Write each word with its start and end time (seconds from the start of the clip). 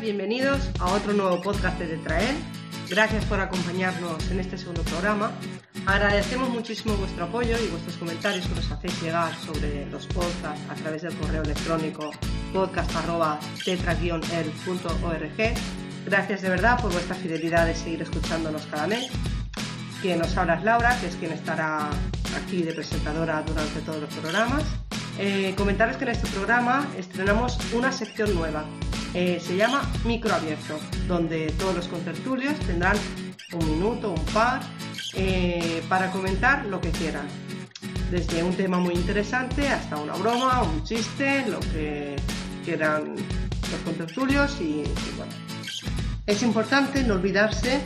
Bienvenidos 0.00 0.70
a 0.80 0.92
otro 0.92 1.14
nuevo 1.14 1.40
podcast 1.40 1.78
de 1.78 1.96
Traer. 1.96 2.34
Gracias 2.90 3.24
por 3.24 3.40
acompañarnos 3.40 4.30
en 4.30 4.40
este 4.40 4.58
segundo 4.58 4.82
programa. 4.82 5.32
Agradecemos 5.86 6.48
muchísimo 6.48 6.94
vuestro 6.94 7.24
apoyo 7.24 7.58
y 7.62 7.68
vuestros 7.68 7.98
comentarios 7.98 8.46
que 8.46 8.54
nos 8.54 8.70
hacéis 8.70 9.02
llegar 9.02 9.36
sobre 9.36 9.84
los 9.90 10.06
podcasts 10.06 10.62
a 10.70 10.74
través 10.76 11.02
del 11.02 11.14
correo 11.16 11.42
electrónico 11.42 12.10
podcast.tetra-el.org. 12.54 15.54
Gracias 16.06 16.40
de 16.40 16.48
verdad 16.48 16.80
por 16.80 16.90
vuestra 16.90 17.14
fidelidad 17.14 17.66
de 17.66 17.74
seguir 17.74 18.00
escuchándonos 18.00 18.64
cada 18.66 18.86
mes. 18.86 19.10
Quien 20.00 20.20
nos 20.20 20.34
habla 20.38 20.54
es 20.54 20.64
Laura, 20.64 20.98
que 21.00 21.08
es 21.08 21.16
quien 21.16 21.32
estará 21.32 21.90
aquí 22.42 22.62
de 22.62 22.72
presentadora 22.72 23.42
durante 23.42 23.80
todos 23.80 24.00
los 24.00 24.14
programas. 24.14 24.64
Eh, 25.18 25.52
comentaros 25.56 25.98
que 25.98 26.04
en 26.04 26.10
este 26.10 26.28
programa 26.28 26.88
estrenamos 26.96 27.58
una 27.74 27.92
sección 27.92 28.34
nueva. 28.34 28.64
Eh, 29.12 29.38
se 29.38 29.54
llama 29.56 29.82
Micro 30.04 30.34
Abierto, 30.34 30.80
donde 31.06 31.52
todos 31.58 31.76
los 31.76 31.88
contertulios 31.88 32.58
tendrán 32.60 32.96
un 33.58 33.70
minuto, 33.70 34.10
un 34.10 34.24
par, 34.26 34.60
eh, 35.14 35.82
para 35.88 36.10
comentar 36.10 36.66
lo 36.66 36.80
que 36.80 36.90
quieran. 36.90 37.26
Desde 38.10 38.42
un 38.42 38.54
tema 38.54 38.78
muy 38.78 38.94
interesante 38.94 39.68
hasta 39.68 39.96
una 39.96 40.14
broma, 40.14 40.62
un 40.62 40.84
chiste, 40.84 41.44
lo 41.48 41.60
que 41.60 42.16
quieran 42.64 43.16
los 43.16 43.80
contertulios 43.84 44.56
y, 44.60 44.82
y 44.82 45.14
bueno. 45.16 45.32
Es 46.26 46.42
importante 46.42 47.02
no 47.02 47.14
olvidarse 47.14 47.80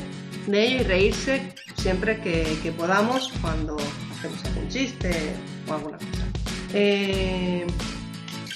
de 0.47 0.67
ello 0.67 0.81
y 0.81 0.85
reírse 0.85 1.55
siempre 1.77 2.21
que, 2.21 2.73
podamos 2.77 3.33
cuando 3.41 3.77
hacemos 3.77 4.45
algún 4.45 4.69
chiste 4.69 5.35
o 5.69 5.75
alguna 5.75 5.99
cosa. 5.99 6.25
Eh, 6.73 7.67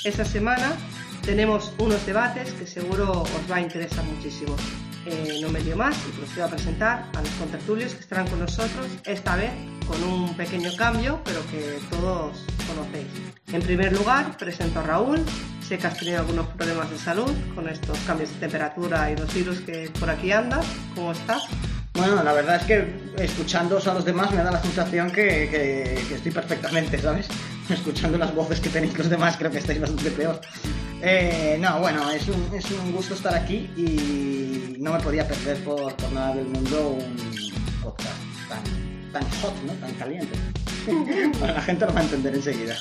esta 0.04 0.24
semana 0.24 0.76
tenemos 1.24 1.72
unos 1.78 2.04
debates 2.04 2.52
que 2.52 2.66
seguro 2.66 3.22
os 3.22 3.50
va 3.50 3.56
a 3.56 3.60
interesar 3.60 4.04
muchísimo. 4.04 4.56
Eh, 5.04 5.40
no 5.42 5.48
me 5.48 5.60
dio 5.60 5.76
más 5.76 5.96
y 6.08 6.12
procedo 6.12 6.44
a 6.46 6.48
presentar 6.48 7.06
a 7.16 7.20
los 7.20 7.30
contertulios 7.30 7.92
que 7.94 8.00
estarán 8.00 8.28
con 8.28 8.38
nosotros, 8.38 8.86
esta 9.04 9.34
vez 9.34 9.50
con 9.86 10.02
un 10.04 10.36
pequeño 10.36 10.70
cambio, 10.76 11.20
pero 11.24 11.40
que 11.50 11.78
todos 11.90 12.44
conocéis. 12.68 13.08
En 13.52 13.62
primer 13.62 13.92
lugar, 13.92 14.36
presento 14.36 14.78
a 14.80 14.82
Raúl. 14.84 15.24
Sé 15.66 15.78
que 15.78 15.86
has 15.86 15.96
tenido 15.98 16.18
algunos 16.20 16.46
problemas 16.48 16.90
de 16.90 16.98
salud 16.98 17.32
con 17.54 17.68
estos 17.68 17.98
cambios 18.06 18.30
de 18.30 18.36
temperatura 18.40 19.10
y 19.10 19.16
los 19.16 19.32
virus 19.34 19.60
que 19.60 19.90
por 19.98 20.08
aquí 20.10 20.30
andan. 20.30 20.60
¿Cómo 20.94 21.12
estás? 21.12 21.44
Bueno, 21.94 22.22
la 22.22 22.32
verdad 22.32 22.56
es 22.56 22.62
que 22.64 22.96
escuchándoos 23.22 23.86
a 23.86 23.94
los 23.94 24.04
demás 24.04 24.30
me 24.32 24.38
da 24.42 24.50
la 24.50 24.62
sensación 24.62 25.10
que, 25.10 25.48
que- 25.50 26.04
que 26.08 26.14
estoy 26.14 26.32
perfectamente, 26.32 26.98
¿sabes? 26.98 27.26
Escuchando 27.68 28.18
las 28.18 28.34
voces 28.34 28.60
que 28.60 28.68
tenéis 28.70 28.96
los 28.96 29.08
demás 29.10 29.36
creo 29.36 29.50
que 29.50 29.58
estáis 29.58 29.80
bastante 29.80 30.10
peor. 30.10 30.40
Eh, 31.04 31.56
no, 31.58 31.80
bueno, 31.80 32.08
es 32.12 32.28
un, 32.28 32.48
es 32.54 32.70
un 32.70 32.92
gusto 32.92 33.14
estar 33.14 33.34
aquí 33.34 33.68
y 33.76 34.76
no 34.78 34.92
me 34.92 35.00
podía 35.00 35.26
perder 35.26 35.62
por, 35.64 35.92
por 35.96 36.12
nada 36.12 36.36
del 36.36 36.46
mundo 36.46 36.90
un 36.90 37.16
podcast 37.82 38.14
tan, 38.48 39.12
tan 39.12 39.30
hot, 39.40 39.54
¿no? 39.66 39.72
Tan 39.74 39.92
caliente. 39.94 40.38
Bueno, 41.38 41.54
la 41.54 41.62
gente 41.62 41.86
lo 41.86 41.94
va 41.94 42.00
a 42.00 42.02
entender 42.02 42.34
enseguida. 42.34 42.76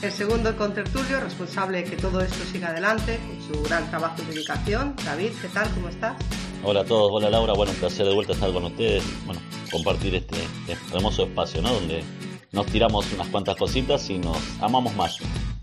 El 0.00 0.10
segundo 0.10 0.56
contertulio, 0.56 1.20
responsable 1.20 1.82
de 1.82 1.84
que 1.84 1.96
todo 1.96 2.22
esto 2.22 2.42
siga 2.50 2.68
adelante, 2.68 3.18
con 3.18 3.56
su 3.56 3.62
gran 3.62 3.88
trabajo 3.90 4.16
y 4.22 4.32
dedicación. 4.32 4.94
David, 5.04 5.30
¿qué 5.40 5.48
tal? 5.48 5.70
¿Cómo 5.74 5.88
estás? 5.88 6.16
Hola 6.64 6.80
a 6.80 6.84
todos, 6.84 7.10
hola 7.12 7.28
Laura, 7.28 7.52
bueno, 7.52 7.72
un 7.72 7.78
placer 7.78 8.06
de 8.06 8.14
vuelta 8.14 8.32
estar 8.32 8.52
con 8.52 8.64
ustedes, 8.64 9.04
bueno, 9.26 9.40
compartir 9.70 10.14
este, 10.14 10.36
este 10.68 10.96
hermoso 10.96 11.24
espacio, 11.24 11.60
¿no? 11.60 11.72
Donde 11.72 12.02
nos 12.52 12.66
tiramos 12.66 13.10
unas 13.12 13.28
cuantas 13.28 13.56
cositas 13.56 14.08
y 14.10 14.18
nos 14.18 14.38
amamos 14.60 14.94
más. 14.94 15.18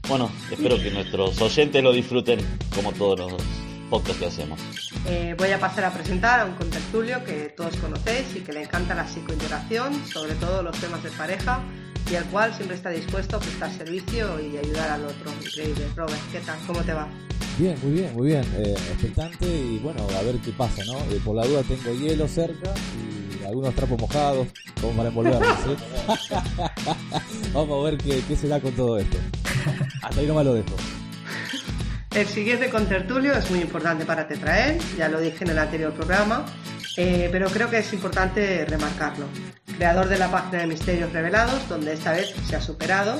Bueno, 0.07 0.31
espero 0.51 0.77
que 0.77 0.89
nuestros 0.89 1.39
oyentes 1.41 1.83
lo 1.83 1.91
disfruten 1.91 2.39
como 2.75 2.91
todos 2.93 3.19
los 3.19 3.33
podcasts 3.89 4.19
que 4.19 4.25
hacemos. 4.25 4.59
Eh, 5.07 5.35
voy 5.37 5.51
a 5.51 5.59
pasar 5.59 5.85
a 5.85 5.91
presentar 5.91 6.39
a 6.39 6.45
un 6.45 6.53
contertulio 6.53 7.23
que 7.23 7.53
todos 7.55 7.75
conocéis 7.77 8.35
y 8.35 8.41
que 8.41 8.53
le 8.53 8.63
encanta 8.63 8.95
la 8.95 9.07
psicointegración, 9.07 10.05
sobre 10.07 10.33
todo 10.35 10.63
los 10.63 10.77
temas 10.79 11.03
de 11.03 11.11
pareja, 11.11 11.61
y 12.11 12.15
al 12.15 12.25
cual 12.25 12.53
siempre 12.53 12.75
está 12.75 12.89
dispuesto 12.89 13.37
a 13.37 13.39
prestar 13.39 13.71
servicio 13.71 14.39
y 14.39 14.57
ayudar 14.57 14.89
al 14.89 15.05
otro. 15.05 15.31
Increíble. 15.45 15.87
Robert, 15.95 16.19
¿qué 16.31 16.39
tal? 16.39 16.57
¿Cómo 16.65 16.81
te 16.81 16.93
va? 16.93 17.07
Bien, 17.57 17.77
muy 17.83 17.91
bien, 17.91 18.13
muy 18.13 18.27
bien. 18.27 18.43
Eh, 18.57 18.73
expectante 18.73 19.45
y 19.45 19.79
bueno, 19.79 20.07
a 20.17 20.23
ver 20.23 20.35
qué 20.37 20.51
pasa, 20.51 20.83
¿no? 20.85 20.97
Eh, 21.13 21.19
por 21.23 21.35
la 21.35 21.45
duda 21.45 21.61
tengo 21.63 21.93
hielo 21.93 22.27
cerca 22.27 22.73
y 23.41 23.45
algunos 23.45 23.75
trapos 23.75 23.99
mojados, 23.99 24.47
como 24.79 24.93
para 24.93 25.09
envolverme, 25.09 25.47
¿sí? 25.65 25.75
Vamos 27.53 27.79
a 27.79 27.89
ver 27.89 27.97
qué, 27.97 28.23
qué 28.27 28.35
se 28.35 28.47
da 28.47 28.59
con 28.59 28.71
todo 28.73 28.97
esto. 28.97 29.17
Hasta 30.01 30.19
ahí 30.19 30.25
nomás 30.25 30.45
lo 30.45 30.53
dejo. 30.53 30.75
El 32.15 32.27
siguiente 32.27 32.69
contertulio 32.69 33.33
es 33.33 33.51
muy 33.51 33.59
importante 33.59 34.03
para 34.03 34.27
Tetrael, 34.27 34.79
ya 34.97 35.09
lo 35.09 35.19
dije 35.19 35.43
en 35.43 35.51
el 35.51 35.59
anterior 35.59 35.93
programa, 35.93 36.45
eh, 36.97 37.29
pero 37.31 37.49
creo 37.49 37.69
que 37.69 37.77
es 37.77 37.93
importante 37.93 38.65
remarcarlo. 38.65 39.25
Creador 39.77 40.09
de 40.09 40.17
la 40.17 40.29
página 40.29 40.59
de 40.59 40.67
Misterios 40.67 41.11
Revelados, 41.13 41.67
donde 41.69 41.93
esta 41.93 42.11
vez 42.11 42.33
se 42.47 42.55
ha 42.55 42.61
superado 42.61 43.19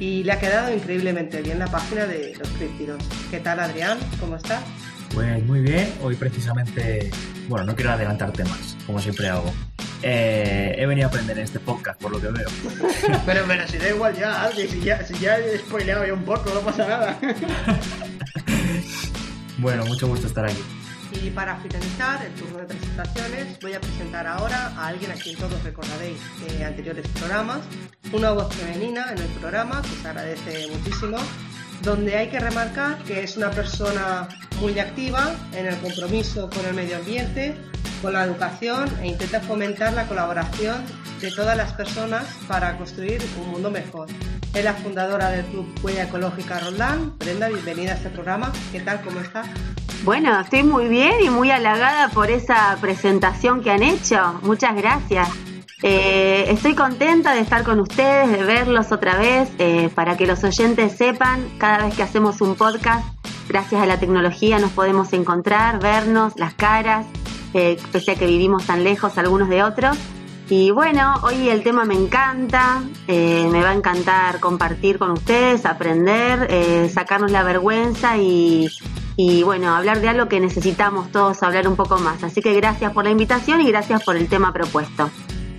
y 0.00 0.24
le 0.24 0.32
ha 0.32 0.38
quedado 0.38 0.72
increíblemente 0.72 1.42
bien 1.42 1.58
la 1.58 1.66
página 1.66 2.06
de 2.06 2.34
los 2.38 2.48
críptidos. 2.50 3.02
¿Qué 3.30 3.40
tal 3.40 3.60
Adrián? 3.60 3.98
¿Cómo 4.20 4.36
estás? 4.36 4.62
Pues 5.14 5.44
muy 5.44 5.60
bien, 5.60 5.92
hoy 6.02 6.14
precisamente, 6.14 7.10
bueno, 7.48 7.64
no 7.66 7.74
quiero 7.74 7.92
adelantar 7.92 8.32
temas, 8.32 8.76
como 8.86 9.00
siempre 9.00 9.28
hago. 9.28 9.52
Eh, 10.02 10.76
he 10.78 10.86
venido 10.86 11.08
a 11.08 11.10
aprender 11.10 11.36
en 11.38 11.44
este 11.44 11.58
podcast, 11.58 12.00
por 12.00 12.12
lo 12.12 12.20
que 12.20 12.28
veo. 12.28 12.48
Pero, 13.26 13.44
pero 13.46 13.66
si 13.66 13.78
da 13.78 13.88
igual 13.88 14.14
ya, 14.16 14.44
Aldi, 14.44 14.68
si 14.68 14.80
ya, 14.80 15.04
si 15.04 15.14
ya 15.18 15.38
he 15.38 15.58
spoileado 15.58 16.06
ya 16.06 16.14
un 16.14 16.24
poco, 16.24 16.50
no 16.54 16.60
pasa 16.60 16.86
nada. 16.86 17.18
Bueno, 19.58 19.84
mucho 19.86 20.06
gusto 20.06 20.28
estar 20.28 20.44
aquí. 20.44 20.62
Y 21.22 21.30
para 21.30 21.56
finalizar 21.56 22.24
el 22.24 22.32
turno 22.34 22.58
de 22.58 22.66
presentaciones, 22.66 23.58
voy 23.60 23.74
a 23.74 23.80
presentar 23.80 24.26
ahora 24.26 24.68
a 24.76 24.86
alguien 24.86 25.10
a 25.10 25.14
quien 25.14 25.36
todos 25.36 25.62
recordaréis 25.64 26.18
de 26.46 26.64
anteriores 26.64 27.06
programas, 27.08 27.60
una 28.12 28.30
voz 28.30 28.54
femenina 28.54 29.12
en 29.12 29.18
el 29.18 29.28
programa 29.40 29.82
que 29.82 29.88
se 30.00 30.08
agradece 30.08 30.68
muchísimo, 30.68 31.18
donde 31.82 32.16
hay 32.16 32.28
que 32.28 32.40
remarcar 32.40 32.98
que 33.04 33.22
es 33.22 33.36
una 33.36 33.50
persona 33.50 34.28
muy 34.60 34.78
activa 34.78 35.34
en 35.52 35.66
el 35.66 35.76
compromiso 35.78 36.50
con 36.50 36.64
el 36.66 36.74
medio 36.74 36.96
ambiente, 36.96 37.56
con 38.02 38.12
la 38.12 38.24
educación 38.24 38.88
e 39.00 39.08
intenta 39.08 39.40
fomentar 39.40 39.92
la 39.92 40.06
colaboración 40.06 40.84
de 41.20 41.30
todas 41.30 41.56
las 41.56 41.72
personas 41.72 42.24
para 42.46 42.76
construir 42.76 43.20
un 43.40 43.50
mundo 43.50 43.70
mejor. 43.70 44.08
Es 44.54 44.64
la 44.64 44.74
fundadora 44.74 45.30
del 45.30 45.44
Club 45.46 45.66
Huella 45.82 46.04
Ecológica 46.04 46.58
Roldán. 46.60 47.16
Brenda, 47.18 47.48
bienvenida 47.48 47.92
a 47.92 47.94
este 47.96 48.08
programa. 48.08 48.52
¿Qué 48.72 48.80
tal? 48.80 49.00
¿Cómo 49.02 49.20
estás? 49.20 49.46
Bueno, 50.04 50.40
estoy 50.40 50.62
muy 50.62 50.88
bien 50.88 51.14
y 51.22 51.28
muy 51.28 51.50
halagada 51.50 52.08
por 52.08 52.30
esa 52.30 52.76
presentación 52.80 53.62
que 53.62 53.70
han 53.70 53.82
hecho. 53.82 54.40
Muchas 54.42 54.74
gracias. 54.76 55.28
Eh, 55.82 56.46
estoy 56.48 56.74
contenta 56.74 57.34
de 57.34 57.40
estar 57.40 57.62
con 57.62 57.78
ustedes, 57.78 58.32
de 58.32 58.42
verlos 58.42 58.90
otra 58.90 59.16
vez, 59.16 59.48
eh, 59.58 59.90
para 59.94 60.16
que 60.16 60.26
los 60.26 60.42
oyentes 60.42 60.96
sepan, 60.96 61.48
cada 61.58 61.84
vez 61.84 61.94
que 61.94 62.02
hacemos 62.02 62.40
un 62.40 62.56
podcast, 62.56 63.06
gracias 63.48 63.80
a 63.80 63.86
la 63.86 64.00
tecnología 64.00 64.58
nos 64.58 64.72
podemos 64.72 65.12
encontrar, 65.12 65.78
vernos 65.78 66.32
las 66.36 66.54
caras, 66.54 67.06
eh, 67.54 67.78
pese 67.92 68.12
a 68.12 68.14
que 68.16 68.26
vivimos 68.26 68.66
tan 68.66 68.82
lejos 68.82 69.18
algunos 69.18 69.48
de 69.48 69.62
otros. 69.62 69.96
Y 70.50 70.72
bueno, 70.72 71.14
hoy 71.22 71.48
el 71.48 71.62
tema 71.62 71.84
me 71.84 71.94
encanta, 71.94 72.82
eh, 73.06 73.46
me 73.52 73.62
va 73.62 73.70
a 73.70 73.74
encantar 73.74 74.40
compartir 74.40 74.98
con 74.98 75.10
ustedes, 75.10 75.64
aprender, 75.66 76.90
sacarnos 76.90 77.30
la 77.30 77.42
vergüenza 77.42 78.16
y, 78.16 78.66
y 79.14 79.42
bueno, 79.42 79.76
hablar 79.76 80.00
de 80.00 80.08
algo 80.08 80.26
que 80.26 80.40
necesitamos 80.40 81.12
todos 81.12 81.42
hablar 81.42 81.68
un 81.68 81.76
poco 81.76 81.98
más. 81.98 82.24
Así 82.24 82.40
que 82.40 82.54
gracias 82.54 82.92
por 82.92 83.04
la 83.04 83.10
invitación 83.10 83.60
y 83.60 83.68
gracias 83.68 84.02
por 84.02 84.16
el 84.16 84.26
tema 84.26 84.52
propuesto. 84.52 85.10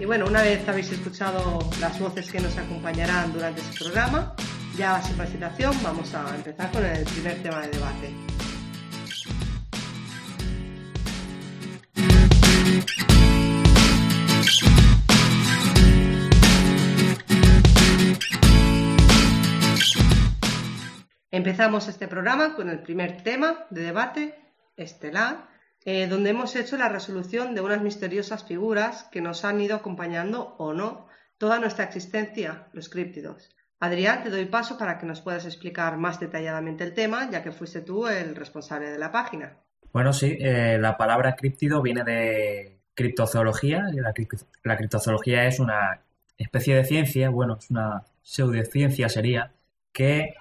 Bueno, 0.09 0.25
una 0.25 0.41
vez 0.41 0.67
habéis 0.67 0.91
escuchado 0.91 1.59
las 1.79 1.99
voces 1.99 2.31
que 2.31 2.39
nos 2.39 2.57
acompañarán 2.57 3.31
durante 3.31 3.61
este 3.61 3.77
programa, 3.83 4.33
ya 4.75 4.99
sin 5.03 5.15
presentación 5.15 5.71
vamos 5.83 6.15
a 6.15 6.35
empezar 6.35 6.71
con 6.71 6.83
el 6.83 7.03
primer 7.05 7.43
tema 7.43 7.61
de 7.61 7.67
debate. 7.67 8.15
Empezamos 21.29 21.87
este 21.87 22.07
programa 22.07 22.55
con 22.55 22.67
el 22.69 22.81
primer 22.81 23.21
tema 23.21 23.67
de 23.69 23.83
debate 23.83 24.39
estelar, 24.75 25.48
eh, 25.85 26.07
donde 26.07 26.31
hemos 26.31 26.55
hecho 26.55 26.77
la 26.77 26.89
resolución 26.89 27.55
de 27.55 27.61
unas 27.61 27.81
misteriosas 27.81 28.43
figuras 28.43 29.07
que 29.11 29.21
nos 29.21 29.45
han 29.45 29.61
ido 29.61 29.75
acompañando 29.75 30.55
o 30.57 30.73
no 30.73 31.07
toda 31.37 31.59
nuestra 31.59 31.85
existencia, 31.85 32.67
los 32.73 32.89
críptidos. 32.89 33.49
Adrián, 33.79 34.23
te 34.23 34.29
doy 34.29 34.45
paso 34.45 34.77
para 34.77 34.97
que 34.97 35.05
nos 35.05 35.21
puedas 35.21 35.45
explicar 35.45 35.97
más 35.97 36.19
detalladamente 36.19 36.83
el 36.83 36.93
tema, 36.93 37.29
ya 37.31 37.41
que 37.41 37.53
fuiste 37.53 37.81
tú 37.81 38.07
el 38.07 38.35
responsable 38.35 38.89
de 38.89 38.99
la 38.99 39.11
página. 39.11 39.57
Bueno, 39.93 40.11
sí, 40.11 40.37
eh, 40.39 40.77
la 40.79 40.97
palabra 40.97 41.35
críptido 41.35 41.81
viene 41.81 42.03
de 42.03 42.81
criptozoología. 42.93 43.85
La, 43.93 44.13
la 44.63 44.77
criptozoología 44.77 45.45
es 45.45 45.59
una 45.59 46.01
especie 46.37 46.75
de 46.75 46.83
ciencia, 46.83 47.29
bueno, 47.29 47.55
es 47.57 47.69
una 47.71 48.03
pseudociencia 48.21 49.07
sería, 49.07 49.53
que 49.93 50.35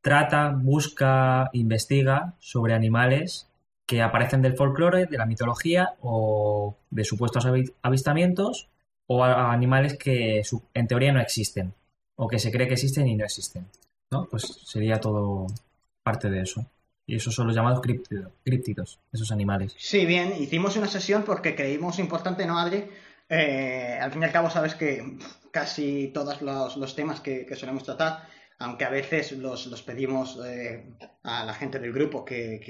trata, 0.00 0.54
busca, 0.56 1.50
investiga 1.52 2.34
sobre 2.38 2.74
animales 2.74 3.48
que 3.88 4.02
aparecen 4.02 4.42
del 4.42 4.54
folclore, 4.54 5.06
de 5.06 5.16
la 5.16 5.24
mitología 5.24 5.94
o 6.02 6.76
de 6.90 7.04
supuestos 7.04 7.46
avistamientos 7.80 8.68
o 9.06 9.24
animales 9.24 9.96
que 9.96 10.42
en 10.74 10.86
teoría 10.86 11.10
no 11.10 11.22
existen 11.22 11.72
o 12.14 12.28
que 12.28 12.38
se 12.38 12.52
cree 12.52 12.68
que 12.68 12.74
existen 12.74 13.08
y 13.08 13.16
no 13.16 13.24
existen. 13.24 13.66
¿no? 14.10 14.26
Pues 14.26 14.60
sería 14.66 15.00
todo 15.00 15.46
parte 16.02 16.28
de 16.28 16.42
eso. 16.42 16.66
Y 17.06 17.16
esos 17.16 17.34
son 17.34 17.46
los 17.46 17.56
llamados 17.56 17.80
críptidos, 17.80 19.00
esos 19.10 19.32
animales. 19.32 19.74
Sí, 19.78 20.04
bien, 20.04 20.34
hicimos 20.38 20.76
una 20.76 20.86
sesión 20.86 21.22
porque 21.22 21.54
creímos 21.54 21.98
importante, 21.98 22.44
¿no, 22.44 22.58
Adri? 22.58 22.84
Eh, 23.26 23.98
al 23.98 24.12
fin 24.12 24.20
y 24.20 24.24
al 24.26 24.32
cabo, 24.32 24.50
sabes 24.50 24.74
que 24.74 25.16
casi 25.50 26.08
todos 26.12 26.42
los, 26.42 26.94
temas 26.94 27.20
que, 27.22 27.46
que 27.46 27.56
solemos 27.56 27.84
tratar 27.84 28.28
aunque 28.60 28.84
a 28.84 28.90
veces 28.90 29.32
los, 29.32 29.66
los 29.66 29.82
pedimos 29.82 30.40
eh, 30.44 30.84
a 31.22 31.44
la 31.44 31.54
gente 31.54 31.78
del 31.78 31.92
grupo 31.92 32.24
que, 32.24 32.60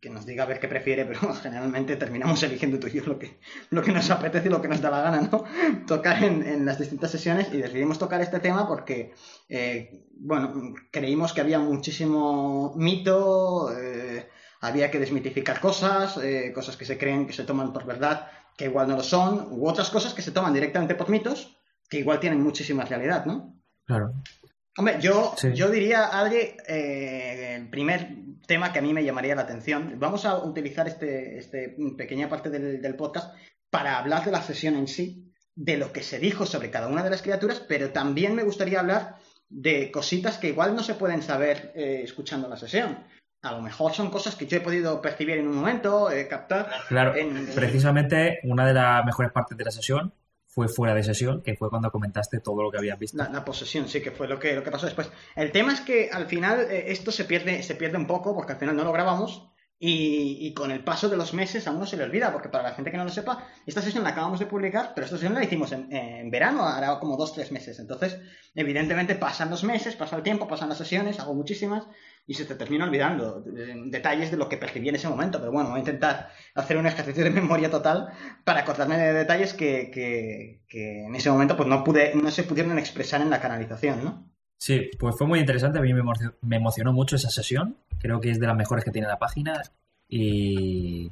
que, 0.00 0.10
nos 0.10 0.26
diga 0.26 0.44
a 0.44 0.46
ver 0.46 0.60
qué 0.60 0.68
prefiere, 0.68 1.04
pero 1.06 1.34
generalmente 1.34 1.96
terminamos 1.96 2.42
eligiendo 2.42 2.78
tú 2.78 2.86
y 2.86 2.92
yo 2.92 3.04
lo 3.04 3.18
que, 3.18 3.38
lo 3.70 3.82
que 3.82 3.92
nos 3.92 4.10
apetece 4.10 4.48
y 4.48 4.50
lo 4.50 4.62
que 4.62 4.68
nos 4.68 4.80
da 4.80 4.90
la 4.90 5.02
gana, 5.02 5.28
¿no? 5.30 5.44
Tocar 5.86 6.22
en, 6.22 6.46
en 6.46 6.64
las 6.64 6.78
distintas 6.78 7.10
sesiones 7.10 7.52
y 7.52 7.56
decidimos 7.56 7.98
tocar 7.98 8.20
este 8.20 8.38
tema 8.38 8.68
porque, 8.68 9.12
eh, 9.48 10.06
bueno, 10.16 10.74
creímos 10.92 11.32
que 11.32 11.40
había 11.40 11.58
muchísimo 11.58 12.72
mito, 12.76 13.76
eh, 13.76 14.28
había 14.60 14.90
que 14.90 15.00
desmitificar 15.00 15.60
cosas, 15.60 16.18
cosas 16.54 16.76
que 16.76 16.86
se 16.86 16.96
creen 16.96 17.26
que 17.26 17.34
se 17.34 17.44
toman 17.44 17.72
por 17.72 17.84
verdad, 17.84 18.28
que 18.56 18.66
igual 18.66 18.88
no 18.88 18.96
lo 18.96 19.02
son, 19.02 19.48
u 19.50 19.68
otras 19.68 19.90
cosas 19.90 20.14
que 20.14 20.22
se 20.22 20.30
toman 20.30 20.54
directamente 20.54 20.94
por 20.94 21.10
mitos, 21.10 21.58
que 21.90 21.98
igual 21.98 22.18
tienen 22.18 22.42
muchísima 22.42 22.84
realidad, 22.86 23.26
¿no? 23.26 23.60
Claro. 23.84 24.14
Hombre, 24.76 24.98
yo, 25.00 25.34
yo 25.54 25.70
diría, 25.70 26.18
Adri, 26.18 26.56
eh, 26.66 27.54
el 27.56 27.68
primer 27.70 28.08
tema 28.46 28.72
que 28.72 28.80
a 28.80 28.82
mí 28.82 28.92
me 28.92 29.04
llamaría 29.04 29.36
la 29.36 29.42
atención, 29.42 29.94
vamos 29.98 30.24
a 30.24 30.38
utilizar 30.38 30.88
este, 30.88 31.38
este 31.38 31.76
pequeña 31.96 32.28
parte 32.28 32.50
del, 32.50 32.96
podcast 32.96 33.34
para 33.70 33.98
hablar 33.98 34.24
de 34.24 34.32
la 34.32 34.42
sesión 34.42 34.74
en 34.74 34.88
sí, 34.88 35.32
de 35.54 35.76
lo 35.76 35.92
que 35.92 36.02
se 36.02 36.18
dijo 36.18 36.44
sobre 36.44 36.70
cada 36.70 36.88
una 36.88 37.04
de 37.04 37.10
las 37.10 37.22
criaturas, 37.22 37.60
pero 37.68 37.90
también 37.90 38.34
me 38.34 38.42
gustaría 38.42 38.80
hablar 38.80 39.16
de 39.48 39.92
cositas 39.92 40.38
que 40.38 40.48
igual 40.48 40.74
no 40.74 40.82
se 40.82 40.94
pueden 40.94 41.22
saber 41.22 41.72
eh, 41.76 42.00
escuchando 42.02 42.48
la 42.48 42.56
sesión. 42.56 42.98
A 43.42 43.52
lo 43.52 43.62
mejor 43.62 43.92
son 43.92 44.10
cosas 44.10 44.34
que 44.34 44.46
yo 44.46 44.56
he 44.56 44.60
podido 44.60 45.00
percibir 45.00 45.38
en 45.38 45.46
un 45.46 45.56
momento, 45.56 46.10
eh, 46.10 46.26
captar. 46.26 46.68
Claro, 46.88 47.14
precisamente 47.54 48.40
una 48.42 48.66
de 48.66 48.74
las 48.74 49.04
mejores 49.04 49.30
partes 49.30 49.56
de 49.56 49.64
la 49.64 49.70
sesión 49.70 50.12
fue 50.54 50.68
fuera 50.68 50.94
de 50.94 51.02
sesión, 51.02 51.42
que 51.42 51.56
fue 51.56 51.68
cuando 51.68 51.90
comentaste 51.90 52.38
todo 52.38 52.62
lo 52.62 52.70
que 52.70 52.78
habías 52.78 52.98
visto. 52.98 53.18
La, 53.18 53.44
posesión, 53.44 53.88
sí, 53.88 54.00
que 54.00 54.12
fue 54.12 54.28
lo 54.28 54.38
que, 54.38 54.54
lo 54.54 54.62
que 54.62 54.70
pasó 54.70 54.86
después. 54.86 55.10
El 55.34 55.50
tema 55.50 55.72
es 55.72 55.80
que 55.80 56.10
al 56.12 56.26
final 56.26 56.60
eh, 56.70 56.92
esto 56.92 57.10
se 57.10 57.24
pierde, 57.24 57.62
se 57.64 57.74
pierde 57.74 57.98
un 57.98 58.06
poco, 58.06 58.34
porque 58.34 58.52
al 58.52 58.58
final 58.58 58.76
no 58.76 58.84
lo 58.84 58.92
grabamos, 58.92 59.50
y, 59.86 60.54
con 60.54 60.70
el 60.70 60.82
paso 60.82 61.10
de 61.10 61.16
los 61.16 61.34
meses 61.34 61.66
a 61.66 61.72
uno 61.72 61.84
se 61.84 61.96
le 61.98 62.04
olvida, 62.04 62.32
porque 62.32 62.48
para 62.48 62.70
la 62.70 62.74
gente 62.74 62.90
que 62.90 62.96
no 62.96 63.04
lo 63.04 63.10
sepa, 63.10 63.48
esta 63.66 63.82
sesión 63.82 64.04
la 64.04 64.10
acabamos 64.10 64.38
de 64.38 64.46
publicar, 64.46 64.92
pero 64.94 65.04
esta 65.04 65.16
sesión 65.16 65.34
la 65.34 65.44
hicimos 65.44 65.72
en, 65.72 65.92
en 65.92 66.30
verano, 66.30 66.62
ahora 66.62 66.98
como 67.00 67.18
dos, 67.18 67.34
tres 67.34 67.52
meses. 67.52 67.78
Entonces, 67.80 68.18
evidentemente 68.54 69.14
pasan 69.16 69.50
los 69.50 69.62
meses, 69.62 69.96
pasa 69.96 70.16
el 70.16 70.22
tiempo, 70.22 70.48
pasan 70.48 70.70
las 70.70 70.78
sesiones, 70.78 71.18
hago 71.18 71.34
muchísimas, 71.34 71.84
y 72.26 72.34
se 72.34 72.44
te 72.46 72.54
termina 72.54 72.84
olvidando 72.84 73.42
detalles 73.86 74.30
de 74.30 74.36
lo 74.36 74.48
que 74.48 74.56
percibí 74.56 74.88
en 74.88 74.94
ese 74.94 75.08
momento. 75.08 75.38
Pero 75.38 75.52
bueno, 75.52 75.70
voy 75.70 75.76
a 75.76 75.80
intentar 75.80 76.30
hacer 76.54 76.76
un 76.76 76.86
ejercicio 76.86 77.24
de 77.24 77.30
memoria 77.42 77.70
total 77.70 78.08
para 78.44 78.60
acordarme 78.60 78.96
de 78.96 79.12
detalles 79.12 79.52
que, 79.52 79.90
que, 79.92 81.04
en 81.04 81.14
ese 81.14 81.30
momento 81.30 81.56
pues 81.56 81.68
no, 81.68 81.84
pude, 81.84 82.14
no 82.14 82.30
se 82.30 82.44
pudieron 82.44 82.78
expresar 82.78 83.20
en 83.20 83.30
la 83.30 83.40
canalización, 83.40 84.04
¿no? 84.04 84.30
Sí, 84.56 84.90
pues 84.98 85.16
fue 85.18 85.26
muy 85.26 85.40
interesante. 85.40 85.78
A 85.78 85.82
mí 85.82 85.92
me 85.92 86.56
emocionó 86.56 86.92
mucho 86.92 87.16
esa 87.16 87.28
sesión. 87.28 87.76
Creo 87.98 88.20
que 88.20 88.30
es 88.30 88.40
de 88.40 88.46
las 88.46 88.56
mejores 88.56 88.84
que 88.84 88.90
tiene 88.90 89.08
la 89.08 89.18
página. 89.18 89.60
Y. 90.08 91.10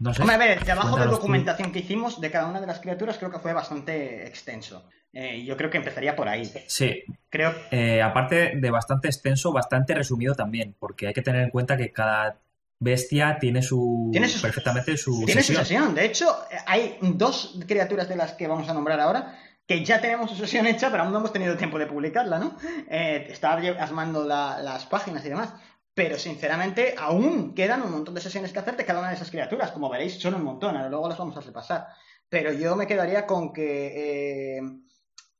No 0.00 0.12
sé. 0.12 0.22
Hombre, 0.22 0.36
a 0.36 0.38
ver, 0.38 0.58
el 0.58 0.64
trabajo 0.64 0.96
de 0.96 1.06
documentación 1.06 1.72
que 1.72 1.80
hicimos 1.80 2.20
de 2.20 2.30
cada 2.30 2.48
una 2.48 2.60
de 2.60 2.66
las 2.66 2.80
criaturas 2.80 3.18
creo 3.18 3.30
que 3.30 3.38
fue 3.38 3.52
bastante 3.52 4.26
extenso. 4.26 4.88
Eh, 5.12 5.44
yo 5.44 5.56
creo 5.56 5.70
que 5.70 5.78
empezaría 5.78 6.14
por 6.14 6.28
ahí. 6.28 6.44
Sí. 6.66 7.02
Creo. 7.30 7.54
Eh, 7.70 8.02
aparte 8.02 8.52
de 8.56 8.70
bastante 8.70 9.08
extenso, 9.08 9.52
bastante 9.52 9.94
resumido 9.94 10.34
también, 10.34 10.74
porque 10.78 11.06
hay 11.06 11.14
que 11.14 11.22
tener 11.22 11.42
en 11.42 11.50
cuenta 11.50 11.76
que 11.76 11.92
cada 11.92 12.40
bestia 12.78 13.38
tiene 13.40 13.62
su, 13.62 14.10
¿Tiene 14.12 14.28
perfectamente 14.28 14.96
su 14.96 15.24
tiene 15.24 15.42
sesión. 15.42 15.56
su 15.56 15.62
sesión. 15.64 15.94
De 15.94 16.04
hecho, 16.04 16.26
hay 16.66 16.96
dos 17.00 17.58
criaturas 17.66 18.08
de 18.08 18.16
las 18.16 18.34
que 18.34 18.46
vamos 18.46 18.68
a 18.68 18.74
nombrar 18.74 19.00
ahora 19.00 19.38
que 19.66 19.84
ya 19.84 20.00
tenemos 20.00 20.30
su 20.30 20.36
sesión 20.36 20.66
hecha, 20.66 20.90
pero 20.90 21.02
aún 21.02 21.12
no 21.12 21.18
hemos 21.18 21.32
tenido 21.32 21.54
tiempo 21.56 21.78
de 21.78 21.86
publicarla, 21.86 22.38
¿no? 22.38 22.56
Eh, 22.88 23.26
estaba 23.28 23.60
asmando 23.78 24.24
las 24.24 24.86
páginas 24.86 25.24
y 25.26 25.28
demás. 25.28 25.52
Pero 25.92 26.16
sinceramente, 26.16 26.94
aún 26.96 27.54
quedan 27.54 27.82
un 27.82 27.90
montón 27.90 28.14
de 28.14 28.20
sesiones 28.22 28.52
que 28.52 28.60
hacer 28.60 28.76
de 28.76 28.86
cada 28.86 29.00
una 29.00 29.10
de 29.10 29.16
esas 29.16 29.30
criaturas. 29.30 29.72
Como 29.72 29.90
veréis, 29.90 30.14
son 30.14 30.34
un 30.34 30.44
montón. 30.44 30.74
Ahora 30.76 30.88
luego 30.88 31.08
las 31.08 31.18
vamos 31.18 31.36
a 31.36 31.40
repasar. 31.40 31.86
Pero 32.30 32.52
yo 32.52 32.76
me 32.76 32.86
quedaría 32.86 33.26
con 33.26 33.52
que 33.52 34.62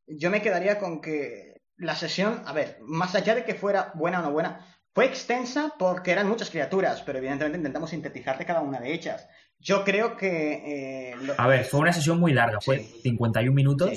yo 0.08 0.30
me 0.30 0.42
quedaría 0.42 0.78
con 0.78 1.00
que 1.00 1.62
la 1.76 1.94
sesión, 1.94 2.42
a 2.44 2.52
ver, 2.52 2.78
más 2.80 3.14
allá 3.14 3.34
de 3.34 3.44
que 3.44 3.54
fuera 3.54 3.92
buena 3.94 4.20
o 4.20 4.22
no 4.22 4.32
buena, 4.32 4.66
fue 4.94 5.06
extensa 5.06 5.74
porque 5.78 6.10
eran 6.10 6.28
muchas 6.28 6.50
criaturas, 6.50 7.02
pero 7.02 7.18
evidentemente 7.18 7.58
intentamos 7.58 7.90
sintetizar 7.90 8.36
de 8.36 8.46
cada 8.46 8.60
una 8.60 8.80
de 8.80 8.92
ellas. 8.92 9.28
Yo 9.60 9.84
creo 9.84 10.16
que... 10.16 11.12
Eh, 11.12 11.14
a 11.36 11.46
ver, 11.46 11.64
fue 11.64 11.80
una 11.80 11.92
sesión 11.92 12.18
muy 12.18 12.32
larga, 12.32 12.60
fue 12.60 12.78
51 12.78 13.52
minutos 13.52 13.90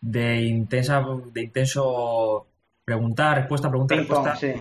de 0.00 0.42
intensa, 0.42 1.02
de 1.32 1.42
intenso 1.42 2.46
preguntar, 2.84 3.38
respuesta, 3.38 3.70
pregunta, 3.70 3.94
respuesta. 3.94 4.36
Sí. 4.36 4.52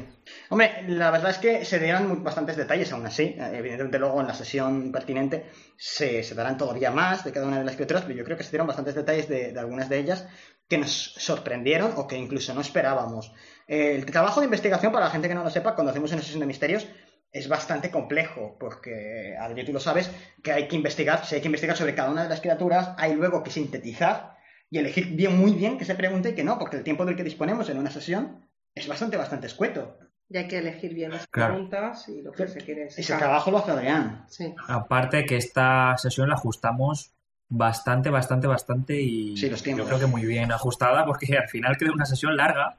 Hombre, 0.50 0.84
la 0.88 1.10
verdad 1.12 1.32
es 1.32 1.38
que 1.40 1.66
se 1.66 1.80
dieron 1.80 2.24
bastantes 2.24 2.56
detalles 2.56 2.92
aún 2.94 3.06
así. 3.06 3.36
Evidentemente 3.38 3.98
luego 3.98 4.22
en 4.22 4.28
la 4.28 4.34
sesión 4.34 4.92
pertinente 4.92 5.46
se, 5.78 6.24
se 6.24 6.36
darán 6.36 6.58
todavía 6.58 6.92
más 6.92 7.24
de 7.24 7.32
cada 7.32 7.48
una 7.48 7.58
de 7.58 7.66
las 7.66 7.76
criaturas, 7.76 8.04
pero 8.04 8.18
yo 8.18 8.24
creo 8.24 8.38
que 8.38 8.44
se 8.44 8.52
dieron 8.52 8.68
bastantes 8.68 8.96
detalles 8.96 9.28
de, 9.28 9.52
de 9.52 9.60
algunas 9.60 9.90
de 9.90 10.00
ellas 10.00 10.28
que 10.70 10.78
nos 10.78 11.16
sorprendieron 11.18 11.94
o 11.98 12.08
que 12.08 12.16
incluso 12.16 12.54
no 12.54 12.62
esperábamos. 12.62 13.34
El 13.68 14.06
trabajo 14.06 14.40
de 14.40 14.46
investigación, 14.46 14.92
para 14.92 15.06
la 15.06 15.12
gente 15.12 15.28
que 15.28 15.36
no 15.36 15.44
lo 15.44 15.50
sepa, 15.50 15.76
cuando 15.76 15.92
hacemos 15.92 16.12
una 16.12 16.22
sesión 16.22 16.40
de 16.40 16.46
misterios, 16.46 16.88
es 17.32 17.48
bastante 17.48 17.92
complejo, 17.92 18.56
porque, 18.60 19.36
Adri, 19.40 19.66
tú 19.66 19.74
lo 19.74 19.80
sabes, 19.80 20.10
que 20.44 20.52
hay 20.52 20.68
que 20.68 20.76
investigar, 20.76 21.26
si 21.26 21.36
hay 21.36 21.42
que 21.42 21.48
investigar 21.48 21.76
sobre 21.76 21.94
cada 21.94 22.12
una 22.12 22.24
de 22.24 22.30
las 22.30 22.42
criaturas, 22.42 22.94
hay 22.98 23.14
luego 23.16 23.44
que 23.44 23.52
sintetizar 23.52 24.38
y 24.70 24.78
elegir 24.78 25.16
bien, 25.16 25.38
muy 25.38 25.52
bien 25.52 25.78
que 25.78 25.86
se 25.86 25.96
pregunte 25.96 26.30
y 26.30 26.36
que 26.36 26.44
no, 26.44 26.58
porque 26.58 26.78
el 26.78 26.84
tiempo 26.84 27.06
del 27.06 27.16
que 27.16 27.24
disponemos 27.24 27.70
en 27.70 27.78
una 27.78 27.92
sesión 27.92 28.48
es 28.74 28.88
bastante, 28.88 29.18
bastante 29.18 29.48
escueto. 29.48 29.98
Y 30.30 30.38
hay 30.38 30.48
que 30.48 30.60
elegir 30.60 30.94
bien 30.94 31.12
las 31.12 31.26
preguntas 31.28 32.08
y 32.08 32.22
lo 32.22 32.32
que 32.32 32.48
se 32.48 32.60
quiere 32.60 32.86
Ese 32.86 33.16
trabajo 33.16 33.50
lo 33.50 33.58
hace 33.58 33.72
Adrián. 33.72 34.26
Sí. 34.28 34.54
Aparte 34.68 35.26
que 35.26 35.38
esta 35.38 35.98
sesión 35.98 36.30
la 36.30 36.36
ajustamos 36.36 37.16
bastante, 37.50 38.10
bastante, 38.10 38.48
bastante 38.48 39.02
y 39.02 39.36
yo 39.36 39.86
creo 39.86 40.00
que 40.00 40.06
muy 40.06 40.26
bien 40.26 40.52
ajustada 40.52 41.06
porque 41.06 41.36
al 41.38 41.50
final 41.50 41.76
quedó 41.78 41.94
una 41.94 42.06
sesión 42.06 42.38
larga, 42.38 42.78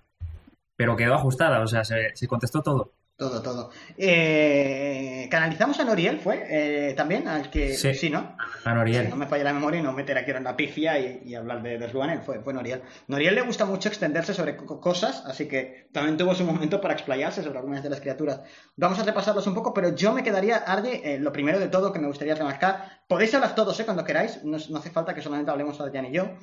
pero 0.76 0.96
quedó 0.96 1.14
ajustada, 1.14 1.60
o 1.60 1.66
sea, 1.66 1.84
se, 1.84 2.14
contestó 2.28 2.62
todo. 2.62 2.92
Todo, 3.20 3.42
todo. 3.42 3.70
Eh, 3.98 5.28
canalizamos 5.30 5.78
a 5.78 5.84
Noriel, 5.84 6.20
¿fue? 6.20 6.42
Eh, 6.48 6.94
también, 6.94 7.28
al 7.28 7.50
que. 7.50 7.74
Sí. 7.74 8.08
¿no? 8.08 8.34
A 8.64 8.72
Noriel. 8.72 9.04
Si 9.04 9.10
no 9.10 9.16
me 9.16 9.26
falla 9.26 9.44
la 9.44 9.52
memoria 9.52 9.80
y 9.80 9.82
no 9.82 9.92
meter 9.92 10.16
aquí 10.16 10.30
en 10.30 10.42
la 10.42 10.56
pifia 10.56 10.98
y, 10.98 11.20
y 11.26 11.34
hablar 11.34 11.62
de, 11.62 11.76
de 11.76 11.86
Ruanel, 11.88 12.22
fue, 12.22 12.40
fue 12.40 12.54
Noriel. 12.54 12.80
Noriel 13.08 13.34
le 13.34 13.42
gusta 13.42 13.66
mucho 13.66 13.90
extenderse 13.90 14.32
sobre 14.32 14.56
co- 14.56 14.80
cosas, 14.80 15.22
así 15.26 15.46
que 15.46 15.90
también 15.92 16.16
tuvo 16.16 16.34
su 16.34 16.44
momento 16.44 16.80
para 16.80 16.94
explayarse 16.94 17.42
sobre 17.42 17.58
algunas 17.58 17.82
de 17.82 17.90
las 17.90 18.00
criaturas. 18.00 18.40
Vamos 18.76 18.98
a 18.98 19.02
repasarlos 19.04 19.46
un 19.46 19.54
poco, 19.54 19.74
pero 19.74 19.94
yo 19.94 20.14
me 20.14 20.22
quedaría, 20.22 20.56
Ardi, 20.56 20.88
eh, 21.04 21.18
lo 21.20 21.30
primero 21.30 21.58
de 21.60 21.68
todo 21.68 21.92
que 21.92 21.98
me 21.98 22.06
gustaría 22.08 22.34
remarcar. 22.34 23.02
Podéis 23.06 23.34
hablar 23.34 23.54
todos, 23.54 23.78
¿eh? 23.80 23.84
Cuando 23.84 24.02
queráis, 24.04 24.42
no, 24.44 24.56
no 24.70 24.78
hace 24.78 24.88
falta 24.90 25.12
que 25.14 25.20
solamente 25.20 25.50
hablemos 25.50 25.78
Adrián 25.78 26.06
y 26.06 26.12
yo. 26.12 26.38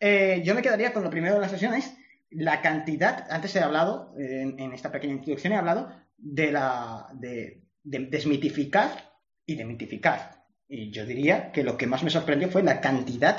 Eh, 0.00 0.40
yo 0.44 0.54
me 0.54 0.62
quedaría 0.62 0.94
con 0.94 1.04
lo 1.04 1.10
primero 1.10 1.34
de 1.34 1.42
la 1.42 1.50
sesión, 1.50 1.74
es 1.74 1.94
la 2.34 2.62
cantidad, 2.62 3.26
antes 3.30 3.54
he 3.56 3.60
hablado, 3.60 4.14
eh, 4.18 4.40
en, 4.40 4.58
en 4.58 4.72
esta 4.72 4.90
pequeña 4.90 5.12
introducción 5.12 5.52
he 5.52 5.56
hablado 5.56 5.92
de 6.24 6.52
la 6.52 7.08
de, 7.14 7.64
de 7.82 7.98
desmitificar 8.06 8.90
y 9.44 9.56
de 9.56 9.64
mitificar. 9.64 10.44
Y 10.68 10.90
yo 10.90 11.04
diría 11.04 11.52
que 11.52 11.62
lo 11.64 11.76
que 11.76 11.86
más 11.86 12.02
me 12.02 12.10
sorprendió 12.10 12.48
fue 12.48 12.62
la 12.62 12.80
cantidad 12.80 13.36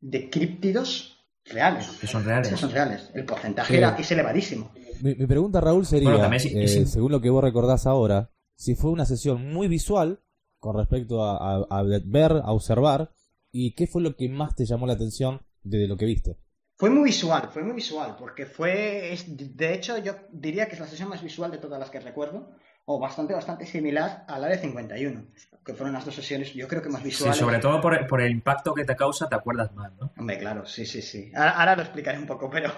de 0.00 0.28
críptidos 0.30 1.24
reales. 1.44 1.86
Que 2.00 2.06
son 2.06 2.24
reales. 2.24 2.48
Que 2.48 2.56
son 2.56 2.70
reales. 2.72 3.10
El 3.14 3.24
porcentaje 3.24 3.72
Sí. 3.72 3.76
era, 3.78 3.96
es 3.96 4.10
elevadísimo. 4.10 4.72
Mi, 5.02 5.14
mi 5.14 5.26
pregunta, 5.26 5.60
Raúl, 5.60 5.84
sería, 5.86 6.10
Bueno, 6.16 6.38
sí- 6.38 6.52
eh, 6.54 6.68
sí. 6.68 6.86
según 6.86 7.12
lo 7.12 7.20
que 7.20 7.30
vos 7.30 7.42
recordás 7.44 7.86
ahora, 7.86 8.30
si 8.56 8.74
fue 8.74 8.90
una 8.90 9.04
sesión 9.04 9.52
muy 9.52 9.68
visual 9.68 10.20
con 10.58 10.76
respecto 10.76 11.22
a, 11.24 11.36
a- 11.60 11.66
a 11.68 11.82
ver, 11.82 12.32
a 12.42 12.52
observar, 12.52 13.12
y 13.50 13.74
qué 13.74 13.86
fue 13.86 14.00
lo 14.02 14.16
que 14.16 14.28
más 14.28 14.54
te 14.54 14.64
llamó 14.64 14.86
la 14.86 14.92
atención 14.94 15.42
de 15.62 15.86
lo 15.86 15.96
que 15.96 16.06
viste. 16.06 16.38
Fue 16.76 16.90
muy 16.90 17.04
visual, 17.04 17.48
fue 17.52 17.62
muy 17.62 17.74
visual, 17.74 18.16
porque 18.18 18.46
fue, 18.46 19.12
es- 19.12 19.24
de 19.56 19.74
hecho, 19.74 19.98
yo 19.98 20.14
diría 20.32 20.66
que 20.66 20.74
es 20.74 20.80
la 20.80 20.86
sesión 20.88 21.08
más 21.08 21.22
visual 21.22 21.50
de 21.50 21.58
todas 21.58 21.78
las 21.78 21.90
que 21.90 22.00
recuerdo, 22.00 22.50
o 22.84 22.98
bastante, 22.98 23.32
bastante 23.34 23.64
similar 23.66 24.24
al 24.26 24.42
área 24.42 24.58
51, 24.58 25.26
que 25.64 25.74
fueron 25.74 25.92
las 25.92 26.04
dos 26.04 26.16
sesiones, 26.16 26.52
yo 26.52 26.66
creo 26.66 26.82
que 26.82 26.88
más 26.88 27.02
Sí, 27.02 27.08
visuales. 27.10 27.36
sobre 27.36 27.58
todo 27.60 27.80
por, 27.80 28.04
por 28.08 28.20
el 28.20 28.32
impacto 28.32 28.74
que 28.74 28.84
te 28.84 28.96
causa, 28.96 29.28
te 29.28 29.36
acuerdas 29.36 29.72
más, 29.74 29.92
¿no? 30.00 30.12
Hombre, 30.16 30.38
claro, 30.38 30.66
sí, 30.66 30.84
sí, 30.84 31.00
sí. 31.00 31.30
Ahora, 31.36 31.50
ahora 31.52 31.76
lo 31.76 31.82
explicaré 31.82 32.18
un 32.18 32.26
poco, 32.26 32.50
pero 32.50 32.72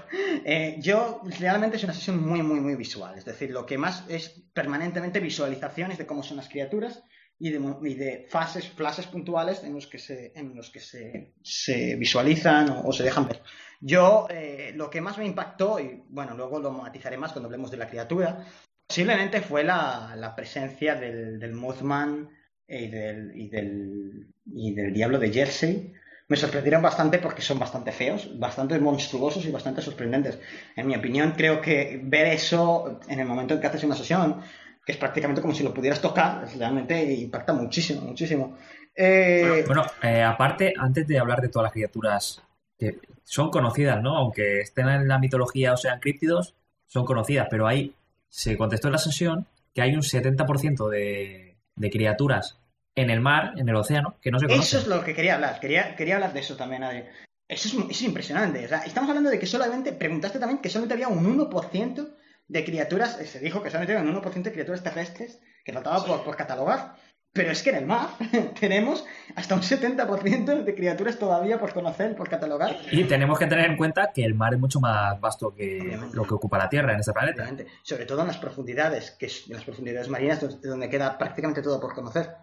eh, 0.45 0.77
yo 0.81 1.23
realmente 1.41 1.79
es 1.79 1.85
una 1.85 1.95
sesión 1.95 2.23
muy, 2.23 2.43
muy, 2.43 2.61
muy 2.61 2.75
visual. 2.75 3.17
Es 3.17 3.25
decir, 3.25 3.51
lo 3.51 3.65
que 3.65 3.79
más 3.79 4.05
es 4.09 4.43
permanentemente 4.53 5.21
visualizaciones 5.21 5.97
de 5.97 6.05
cómo 6.05 6.23
son 6.23 6.37
las 6.37 6.51
criaturas 6.51 7.03
y 7.39 7.51
de, 7.51 7.61
y 7.83 7.95
de 7.95 8.27
fases, 8.29 8.69
flashes 8.69 9.07
puntuales 9.07 9.63
en 9.65 9.75
los 9.75 9.87
que 9.87 9.99
se, 9.99 10.33
en 10.35 10.55
los 10.55 10.71
que 10.71 10.81
se, 10.81 11.35
se 11.43 11.97
visualizan 11.97 12.71
o, 12.71 12.89
o 12.89 12.93
se 12.93 13.03
dejan 13.03 13.27
ver. 13.27 13.43
Yo, 13.81 14.27
eh, 14.31 14.73
lo 14.75 14.89
que 14.89 15.01
más 15.01 15.19
me 15.19 15.27
impactó, 15.27 15.79
y 15.79 16.03
bueno, 16.09 16.35
luego 16.35 16.59
lo 16.59 16.71
matizaré 16.71 17.17
más 17.17 17.33
cuando 17.33 17.49
hablemos 17.49 17.71
de 17.71 17.77
la 17.77 17.89
criatura, 17.89 18.47
posiblemente 18.87 19.41
fue 19.41 19.65
la, 19.65 20.15
la 20.17 20.35
presencia 20.35 20.95
del, 20.95 21.39
del 21.39 21.53
Mothman 21.53 22.31
y 22.67 22.89
del, 22.89 23.33
y, 23.35 23.49
del, 23.49 24.29
y 24.47 24.75
del 24.75 24.93
Diablo 24.93 25.19
de 25.19 25.33
Jersey. 25.33 25.93
Me 26.27 26.39
sorprendieron 26.39 26.81
bastante 26.81 27.19
porque 27.19 27.43
son 27.43 27.59
bastante 27.59 27.93
feos, 27.93 28.39
bastante 28.39 28.79
monstruosos 28.79 29.45
y 29.45 29.51
bastante 29.51 29.83
sorprendentes. 29.83 30.39
En 30.75 30.87
mi 30.87 30.97
opinión, 30.97 31.33
creo 31.37 31.61
que 31.61 32.01
ver 32.03 32.29
eso 32.29 33.01
en 33.09 33.21
el 33.21 33.27
momento 33.27 33.53
en 33.53 33.61
que 33.61 33.67
haces 33.67 33.85
una 33.85 33.95
sesión, 33.95 34.41
que 34.85 34.93
es 34.93 34.99
prácticamente 34.99 35.41
como 35.41 35.55
si 35.55 35.63
lo 35.63 35.73
pudieras 35.73 36.01
tocar, 36.01 36.47
realmente 36.57 37.03
impacta 37.15 37.53
muchísimo, 37.53 38.03
muchísimo. 38.03 38.57
Eh, 38.95 39.65
Bueno, 39.67 39.85
eh, 40.03 40.23
aparte, 40.23 40.73
antes 40.79 41.07
de 41.07 41.19
hablar 41.19 41.41
de 41.41 41.49
todas 41.49 41.65
las 41.65 41.73
criaturas 41.73 42.43
que 42.79 42.99
son 43.25 43.51
conocidas, 43.51 44.03
¿no? 44.03 44.17
Aunque 44.17 44.61
estén 44.61 44.89
en 44.89 45.09
la 45.09 45.19
mitología 45.19 45.73
o 45.73 45.77
sean 45.77 46.01
críptidos, 46.01 46.55
son 46.87 47.05
conocidas, 47.05 47.49
pero 47.51 47.67
ahí 47.67 47.95
se 48.29 48.57
contestó 48.57 48.89
en 48.89 48.93
la 48.93 48.99
sesión 48.99 49.47
que 49.75 49.83
hay 49.83 49.95
un 49.95 50.03
70% 50.03 50.89
de, 50.89 51.57
de 51.75 51.91
criaturas 51.91 52.59
en 52.95 53.11
el 53.11 53.21
mar, 53.21 53.55
en 53.57 53.69
el 53.69 53.75
océano, 53.75 54.17
que 54.21 54.31
no 54.31 54.39
se 54.39 54.47
Eso 54.47 54.55
conocen. 54.55 54.81
es 54.81 54.87
lo 54.87 55.03
que 55.03 55.15
quería 55.15 55.35
hablar. 55.35 55.59
Quería, 55.59 55.97
quería 55.97 56.15
hablar 56.17 56.33
de 56.33 56.41
eso 56.41 56.57
también, 56.57 56.85
Adri. 56.85 57.03
Eso 57.49 57.69
es, 57.69 57.91
es 57.91 58.03
impresionante. 58.03 58.65
O 58.65 58.69
sea, 58.69 58.79
estamos 58.85 59.09
hablando 59.11 59.31
de 59.31 59.39
que 59.39 59.47
solamente, 59.47 59.93
preguntaste 59.93 60.39
también 60.39 60.61
que 60.61 60.69
solamente 60.69 60.95
había 60.95 61.09
un 61.09 61.25
1% 61.39 62.09
de 62.49 62.65
criaturas, 62.65 63.21
eh, 63.21 63.27
se 63.27 63.41
dijo 63.41 63.63
que 63.63 63.71
solamente 63.71 63.97
había 63.97 64.11
un 64.11 64.17
1% 64.23 64.43
de 64.43 64.53
criaturas 64.53 64.83
terrestres 64.83 65.41
que 65.65 65.73
faltaba 65.73 66.05
por, 66.05 66.25
por 66.25 66.37
catalogar. 66.37 66.97
Pero 67.33 67.51
es 67.51 67.65
que 67.65 67.71
en 67.71 67.77
el 67.77 67.87
mar 67.87 68.11
tenemos 68.61 69.05
hasta 69.35 69.57
un 69.57 69.63
70% 69.63 70.63
de 70.63 70.75
criaturas 70.77 71.19
todavía 71.19 71.59
por 71.59 71.73
conocer, 71.73 72.15
por 72.15 72.29
catalogar. 72.29 72.77
Y 72.93 73.05
tenemos 73.05 73.39
que 73.41 73.47
tener 73.47 73.69
en 73.71 73.77
cuenta 73.77 74.13
que 74.15 74.25
el 74.25 74.35
mar 74.35 74.55
es 74.55 74.61
mucho 74.61 74.79
más 74.79 75.21
vasto 75.21 75.53
que 75.53 75.99
lo 76.13 76.23
que 76.25 76.35
ocupa 76.35 76.59
la 76.59 76.69
Tierra 76.69 76.93
en 76.93 77.01
este 77.01 77.13
planeta. 77.13 77.51
Sobre 77.83 78.07
todo 78.07 78.21
en 78.21 78.29
las 78.29 78.39
profundidades, 78.39 79.11
que 79.13 79.27
es 79.27 79.49
en 79.49 79.55
las 79.55 79.65
profundidades 79.65 80.09
marinas 80.09 80.41
donde- 80.63 80.89
queda 80.89 81.19
prácticamente 81.19 81.61
todo 81.61 81.81
por 81.81 81.93
conocer. 81.93 82.37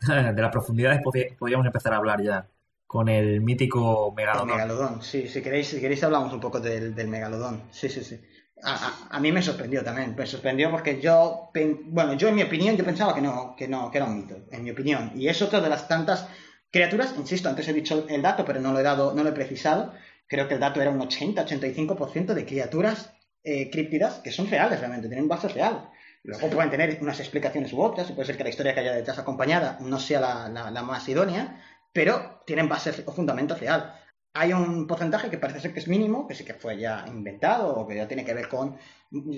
De 0.06 0.40
las 0.40 0.52
profundidades 0.52 1.00
podríamos 1.38 1.66
empezar 1.66 1.92
a 1.92 1.96
hablar 1.96 2.22
ya 2.22 2.46
con 2.92 3.08
el 3.08 3.40
mítico 3.40 4.08
El 4.08 4.14
megalodón. 4.16 4.48
megalodón, 4.48 5.02
sí, 5.02 5.28
si 5.28 5.40
queréis, 5.42 5.68
si 5.68 5.80
queréis 5.80 6.02
hablamos 6.02 6.32
un 6.32 6.40
poco 6.40 6.58
del, 6.58 6.92
del 6.92 7.06
megalodón. 7.06 7.68
Sí, 7.70 7.88
sí, 7.88 8.02
sí. 8.02 8.20
A, 8.64 9.20
mí 9.20 9.30
me 9.30 9.42
sorprendió 9.42 9.84
también, 9.84 10.16
me 10.18 10.26
sorprendió 10.26 10.72
porque 10.72 11.00
yo, 11.00 11.50
bueno, 11.84 12.14
yo 12.14 12.26
en 12.28 12.34
mi 12.34 12.42
opinión, 12.42 12.76
yo 12.76 12.84
pensaba 12.84 13.14
que 13.14 13.20
no, 13.20 13.54
que 13.56 13.68
no, 13.68 13.92
que 13.92 13.98
era 13.98 14.06
un 14.08 14.16
mito, 14.16 14.36
en 14.50 14.64
mi 14.64 14.72
opinión. 14.72 15.12
Y 15.14 15.28
es 15.28 15.40
otra 15.40 15.60
de 15.60 15.68
las 15.68 15.86
tantas 15.86 16.26
criaturas, 16.72 17.14
insisto, 17.16 17.48
antes 17.48 17.68
he 17.68 17.72
dicho 17.72 18.06
el 18.08 18.22
dato, 18.22 18.44
pero 18.44 18.60
no 18.60 18.72
lo 18.72 18.80
he 18.80 18.82
dado, 18.82 19.14
no 19.14 19.22
lo 19.22 19.28
he 19.28 19.32
precisado. 19.40 19.94
Creo 20.26 20.48
que 20.48 20.54
el 20.54 20.60
dato 20.60 20.80
era 20.82 20.90
un 20.90 20.98
80-85% 21.00 22.34
de 22.34 22.44
criaturas 22.44 23.12
eh, 23.44 23.70
críptidas 23.70 24.14
que 24.24 24.32
son 24.32 24.48
reales 24.50 24.80
realmente, 24.80 25.06
tienen 25.08 25.28
base 25.28 25.46
real. 25.48 25.88
Luego 26.22 26.50
pueden 26.50 26.70
tener 26.70 26.98
unas 27.00 27.18
explicaciones 27.20 27.72
u 27.72 27.80
otras, 27.80 28.10
y 28.10 28.12
puede 28.14 28.26
ser 28.26 28.36
que 28.36 28.42
la 28.44 28.50
historia 28.50 28.74
que 28.74 28.80
haya 28.80 28.92
detrás 28.92 29.18
acompañada 29.18 29.78
no 29.80 29.98
sea 29.98 30.20
la, 30.20 30.48
la- 30.48 30.70
la 30.70 30.82
más 30.82 31.08
idónea, 31.08 31.62
pero 31.92 32.42
tienen 32.46 32.68
base 32.68 33.02
o 33.06 33.12
fundamento 33.12 33.54
real. 33.54 33.94
Hay 34.32 34.52
un 34.52 34.86
porcentaje 34.86 35.28
que 35.28 35.38
parece 35.38 35.60
ser 35.60 35.72
que 35.72 35.80
es 35.80 35.88
mínimo, 35.88 36.26
que 36.28 36.34
sí 36.34 36.44
que 36.44 36.54
fue 36.54 36.78
ya 36.78 37.04
inventado 37.08 37.74
o 37.74 37.86
que 37.86 37.96
ya 37.96 38.06
tiene 38.06 38.24
que 38.24 38.34
ver 38.34 38.48
con, 38.48 38.76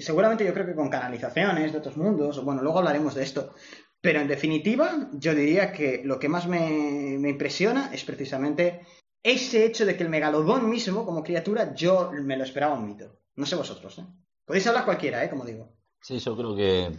seguramente 0.00 0.44
yo 0.44 0.52
creo 0.52 0.66
que 0.66 0.74
con 0.74 0.90
canalizaciones 0.90 1.72
de 1.72 1.78
otros 1.78 1.96
mundos, 1.96 2.44
bueno, 2.44 2.62
luego 2.62 2.78
hablaremos 2.78 3.14
de 3.14 3.22
esto. 3.22 3.54
Pero 4.02 4.20
en 4.20 4.28
definitiva, 4.28 5.08
yo 5.12 5.34
diría 5.34 5.72
que 5.72 6.02
lo 6.04 6.18
que 6.18 6.28
más 6.28 6.46
me, 6.46 7.16
me 7.18 7.30
impresiona 7.30 7.90
es 7.92 8.04
precisamente 8.04 8.84
ese 9.22 9.64
hecho 9.64 9.86
de 9.86 9.96
que 9.96 10.02
el 10.02 10.08
megalodón 10.08 10.68
mismo, 10.68 11.06
como 11.06 11.22
criatura, 11.22 11.74
yo 11.74 12.10
me 12.12 12.36
lo 12.36 12.44
esperaba 12.44 12.74
un 12.74 12.86
mito. 12.86 13.20
No 13.36 13.46
sé 13.46 13.54
vosotros, 13.54 13.98
¿eh? 13.98 14.04
Podéis 14.44 14.66
hablar 14.66 14.84
cualquiera, 14.84 15.24
¿eh? 15.24 15.30
Como 15.30 15.44
digo. 15.44 15.72
Sí, 16.00 16.18
yo 16.18 16.36
creo 16.36 16.56
que, 16.56 16.92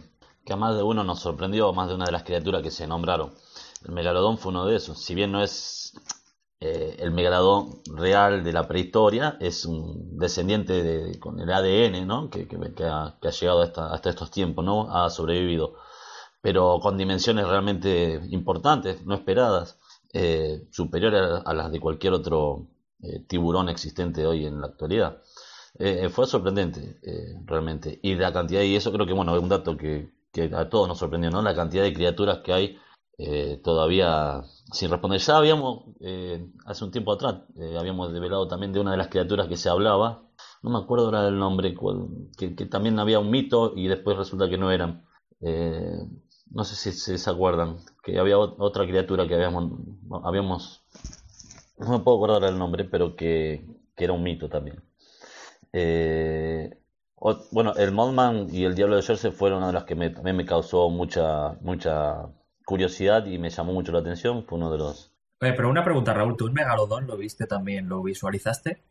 que 0.44 0.52
a 0.52 0.56
más 0.56 0.74
de 0.74 0.82
uno 0.82 1.04
nos 1.04 1.20
sorprendió, 1.20 1.72
más 1.72 1.88
de 1.88 1.94
una 1.94 2.06
de 2.06 2.12
las 2.12 2.24
criaturas 2.24 2.62
que 2.62 2.70
se 2.70 2.86
nombraron. 2.86 3.34
El 3.84 3.92
megalodón 3.92 4.38
fue 4.38 4.50
uno 4.50 4.66
de 4.66 4.76
esos. 4.76 4.98
Si 5.02 5.14
bien 5.14 5.32
no 5.32 5.42
es 5.42 5.92
eh, 6.60 6.96
el 6.98 7.10
megalodón 7.12 7.80
real 7.94 8.42
de 8.44 8.52
la 8.52 8.66
prehistoria, 8.66 9.36
es 9.40 9.64
un 9.66 10.18
descendiente 10.18 10.82
de- 10.82 11.18
con 11.20 11.38
el 11.40 11.50
ADN, 11.52 12.06
¿no? 12.06 12.30
Que, 12.30 12.42
ha, 12.86 13.16
que 13.20 13.28
ha 13.28 13.30
llegado 13.30 13.62
hasta, 13.62 13.92
hasta 13.92 14.10
estos 14.10 14.30
tiempos, 14.30 14.64
¿no? 14.64 14.90
Ha 14.94 15.10
sobrevivido. 15.10 15.74
Pero 16.40 16.78
con 16.80 16.96
dimensiones 16.98 17.46
realmente 17.48 18.20
importantes, 18.30 19.04
no 19.06 19.14
esperadas, 19.14 19.78
eh, 20.12 20.66
superiores 20.70 21.22
a, 21.44 21.54
las 21.54 21.72
de 21.72 21.80
cualquier 21.80 22.12
otro 22.14 22.66
eh, 23.02 23.20
tiburón 23.28 23.68
existente 23.68 24.26
hoy 24.26 24.46
en 24.46 24.60
la 24.60 24.68
actualidad. 24.68 25.22
Eh, 25.78 26.08
fue 26.08 26.26
sorprendente, 26.26 27.00
realmente. 27.46 27.98
Y 28.02 28.14
la 28.14 28.32
cantidad, 28.32 28.62
y 28.62 28.76
eso 28.76 28.92
creo 28.92 29.06
que, 29.06 29.12
bueno, 29.12 29.34
es 29.36 29.42
un 29.42 29.48
dato 29.48 29.76
que, 29.76 30.10
que 30.32 30.44
a 30.54 30.68
todos 30.68 30.86
nos 30.88 30.98
sorprendió, 30.98 31.30
¿no? 31.30 31.42
La 31.42 31.54
cantidad 31.54 31.82
de 31.82 31.92
criaturas 31.92 32.38
que 32.44 32.52
hay 32.52 32.78
eh, 33.18 33.60
todavía 33.62 34.42
sin 34.72 34.90
responder. 34.90 35.20
Ya 35.20 35.36
habíamos, 35.36 35.84
eh, 36.00 36.46
hace 36.66 36.84
un 36.84 36.90
tiempo 36.90 37.12
atrás, 37.12 37.36
eh, 37.56 37.76
habíamos 37.78 38.12
develado 38.12 38.48
también 38.48 38.72
de 38.72 38.80
una 38.80 38.92
de 38.92 38.96
las 38.96 39.08
criaturas 39.08 39.48
que 39.48 39.56
se 39.56 39.68
hablaba, 39.68 40.22
no 40.62 40.70
me 40.70 40.78
acuerdo 40.78 41.06
ahora 41.06 41.22
del 41.24 41.38
nombre, 41.38 41.74
que, 42.38 42.48
también 42.66 42.98
había 42.98 43.18
un 43.18 43.30
mito 43.30 43.72
y 43.76 43.88
después 43.88 44.16
resulta 44.16 44.48
que 44.48 44.58
no 44.58 44.70
eran. 44.70 45.04
Eh, 45.40 45.98
no 46.50 46.64
sé 46.64 46.76
si, 46.92 47.18
se 47.18 47.30
acuerdan, 47.30 47.78
que 48.02 48.18
había 48.18 48.36
ot- 48.36 48.56
otra 48.58 48.86
criatura 48.86 49.26
que 49.28 49.34
habíamos, 49.34 49.72
habíamos, 50.24 50.82
no 51.78 51.90
me 51.90 52.00
puedo 52.00 52.18
acordar 52.18 52.44
el 52.50 52.58
nombre, 52.58 52.84
pero 52.84 53.16
que, 53.16 53.66
que 53.96 54.04
era 54.04 54.12
un 54.12 54.22
mito 54.22 54.48
también. 54.48 54.82
O- 57.16 57.36
bueno, 57.50 57.74
el 57.76 57.90
Mothman 57.92 58.48
y 58.54 58.64
el 58.64 58.74
Diablo 58.76 58.94
de 58.96 59.02
Jersey 59.02 59.32
fueron 59.32 59.58
una 59.58 59.68
de 59.68 59.72
las 59.72 59.84
que 59.84 59.94
me- 59.96 60.10
también 60.10 60.36
me 60.36 60.44
causó 60.46 60.88
mucha, 60.90 61.54
mucha 61.60 62.28
curiosidad 62.64 63.24
y 63.26 63.38
me 63.38 63.50
llamó 63.50 63.72
mucho 63.72 63.92
la 63.92 63.98
atención. 64.00 64.44
Fue 64.46 64.58
uno 64.58 64.70
de 64.70 64.78
los... 64.78 65.12
Oye, 65.40 65.52
pero 65.52 65.68
una 65.68 65.84
pregunta, 65.84 66.14
Raúl, 66.14 66.36
¿tú 66.36 66.46
el 66.46 66.52
megalodón 66.52 67.06
lo 67.06 67.16
viste 67.16 67.46
también? 67.46 67.88
¿Lo 67.88 68.02
visualizaste? 68.02 68.82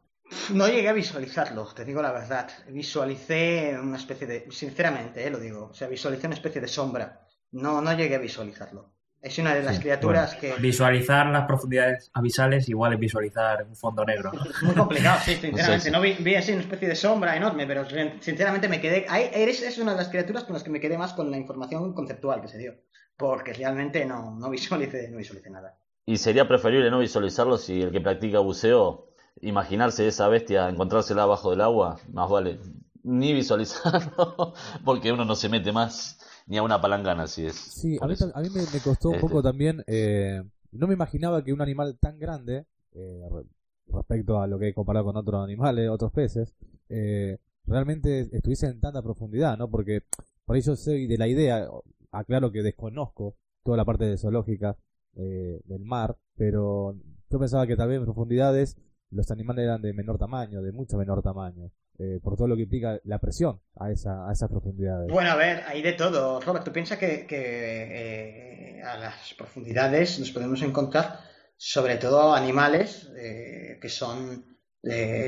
No 0.52 0.68
llegué 0.68 0.90
a 0.90 0.94
visualizarlo, 0.94 1.66
te 1.76 1.86
digo 1.86 2.02
la 2.02 2.12
verdad. 2.12 2.50
Visualicé 2.70 3.78
una 3.82 3.98
especie 3.98 4.26
de. 4.28 4.48
Sinceramente, 4.52 5.26
eh, 5.26 5.30
lo 5.30 5.40
digo. 5.40 5.68
O 5.72 5.74
sea, 5.74 5.88
visualicé 5.88 6.28
una 6.28 6.36
especie 6.36 6.62
de 6.62 6.68
sombra. 6.68 7.28
No, 7.52 7.82
no 7.82 7.94
llegué 7.94 8.16
a 8.16 8.20
visualizarlo. 8.20 8.94
Es 9.22 9.38
una 9.38 9.56
de 9.56 9.64
las 9.64 9.76
Sí, 9.78 9.82
criaturas 9.84 10.38
Bueno, 10.40 10.56
que... 10.58 10.62
Visualizar 10.62 11.28
las 11.28 11.46
profundidades 11.46 12.12
abisales 12.14 12.68
igual 12.68 12.94
es 12.94 13.00
visualizar 13.00 13.64
un 13.64 13.76
fondo 13.76 14.04
negro. 14.04 14.32
Es 14.50 14.62
muy 14.64 14.76
complicado, 14.76 15.20
sí, 15.24 15.36
sinceramente. 15.42 15.80
Sí, 15.80 15.86
sí. 15.86 15.92
No 15.92 16.02
vi, 16.02 16.14
vi 16.20 16.36
así 16.36 16.52
una 16.52 16.62
especie 16.62 16.90
de 16.90 16.96
sombra 16.96 17.36
enorme, 17.38 17.66
pero 17.66 17.86
sinceramente 18.20 18.68
me 18.68 18.82
quedé. 18.82 19.06
ahí- 19.08 19.30
Eres 19.34 19.62
es 19.62 19.78
una 19.78 19.92
de 19.92 19.98
las 19.98 20.10
criaturas 20.10 20.44
con 20.44 20.54
las 20.54 20.64
que 20.64 20.70
me 20.72 20.80
quedé 20.82 20.98
más 20.98 21.14
con 21.14 21.32
la 21.32 21.38
información 21.38 21.94
conceptual 21.94 22.42
que 22.42 22.48
se 22.50 22.58
dio. 22.58 22.74
Porque 23.18 23.54
realmente 23.54 24.06
no, 24.06 24.36
no 24.38 24.50
visualicé, 24.50 25.10
no 25.10 25.18
visualicé 25.18 25.50
nada. 25.50 25.78
Y 26.06 26.18
sería 26.18 26.48
preferible 26.48 26.90
no 26.92 27.00
visualizarlo 27.00 27.58
si 27.58 27.82
el 27.82 27.92
que 27.92 28.02
practica 28.02 28.40
buceo, 28.40 29.08
imaginarse 29.42 30.08
esa 30.08 30.28
bestia, 30.28 30.68
encontrársela 30.70 31.24
abajo 31.24 31.52
del 31.52 31.62
agua, 31.62 31.98
más 32.12 32.30
vale 32.30 32.60
ni 33.04 33.34
visualizarlo, 33.34 34.54
porque 34.86 35.12
uno 35.12 35.26
no 35.26 35.36
se 35.36 35.50
mete 35.50 35.72
más 35.72 36.20
ni 36.48 36.58
a 36.58 36.64
una 36.64 36.82
palangana 36.82 37.28
si 37.28 37.46
es. 37.46 37.56
Sí, 37.56 37.98
a 38.02 38.08
mí, 38.08 38.16
a 38.34 38.42
mí 38.42 38.50
me, 38.50 38.62
me 38.62 38.80
costó 38.84 39.10
un 39.10 39.16
Este. 39.16 39.28
poco 39.28 39.42
también. 39.44 39.84
eh, 39.88 40.42
no 40.72 40.88
me 40.88 40.94
imaginaba 40.96 41.44
que 41.44 41.54
un 41.54 41.62
animal 41.62 41.98
tan 42.00 42.18
grande, 42.18 42.66
eh, 42.96 43.22
re- 43.32 43.46
respecto 43.88 44.42
a 44.42 44.48
lo 44.48 44.58
que 44.58 44.70
he 44.70 44.74
comparado 44.74 45.06
con 45.06 45.16
otros 45.18 45.44
animales, 45.44 45.88
otros 45.90 46.12
peces, 46.12 46.54
eh, 46.90 47.38
realmente 47.68 48.28
estuviese 48.32 48.68
en 48.68 48.80
tanta 48.82 49.02
profundidad, 49.02 49.58
¿no? 49.58 49.70
Porque 49.70 50.02
por 50.46 50.56
ahí 50.56 50.62
yo 50.64 50.76
soy 50.76 51.06
de 51.08 51.18
la 51.18 51.28
idea, 51.28 51.68
aclaro 52.14 52.52
que 52.52 52.62
desconozco 52.62 53.36
toda 53.64 53.78
la 53.78 53.86
parte 53.86 54.06
de 54.06 54.18
zoológica 54.18 54.78
eh, 55.16 55.62
del 55.66 55.84
mar, 55.84 56.18
pero 56.36 56.96
yo 57.30 57.40
pensaba 57.40 57.68
que 57.68 57.76
tal 57.76 57.90
vez 57.90 58.00
en 58.00 58.06
profundidades 58.06 58.78
los 59.10 59.30
animales 59.32 59.66
eran 59.66 59.82
de 59.82 59.94
menor 59.94 60.18
tamaño, 60.18 60.62
de 60.62 60.72
mucho 60.72 60.98
menor 60.98 61.22
tamaño, 61.22 61.72
eh, 62.00 62.20
por 62.24 62.36
todo 62.36 62.48
lo 62.48 62.56
que 62.56 62.64
implica 62.64 63.00
la 63.04 63.20
presión 63.20 63.62
a, 63.76 63.92
esa, 63.92 64.28
a 64.28 64.32
esas 64.32 64.50
profundidades. 64.50 65.12
Bueno, 65.12 65.30
a 65.30 65.36
ver, 65.36 65.64
hay 65.68 65.84
de 65.84 65.94
todo. 65.94 66.42
Robert, 66.42 66.66
tú 66.66 66.72
piensas 66.72 66.98
que, 66.98 67.28
eh, 67.30 68.82
a 68.84 68.98
las 68.98 69.34
profundidades 69.36 70.20
nos 70.20 70.32
podemos 70.32 70.62
encontrar 70.64 71.20
sobre 71.56 71.98
todo 71.98 72.34
animales 72.34 73.12
que 73.16 73.90
son 73.90 74.58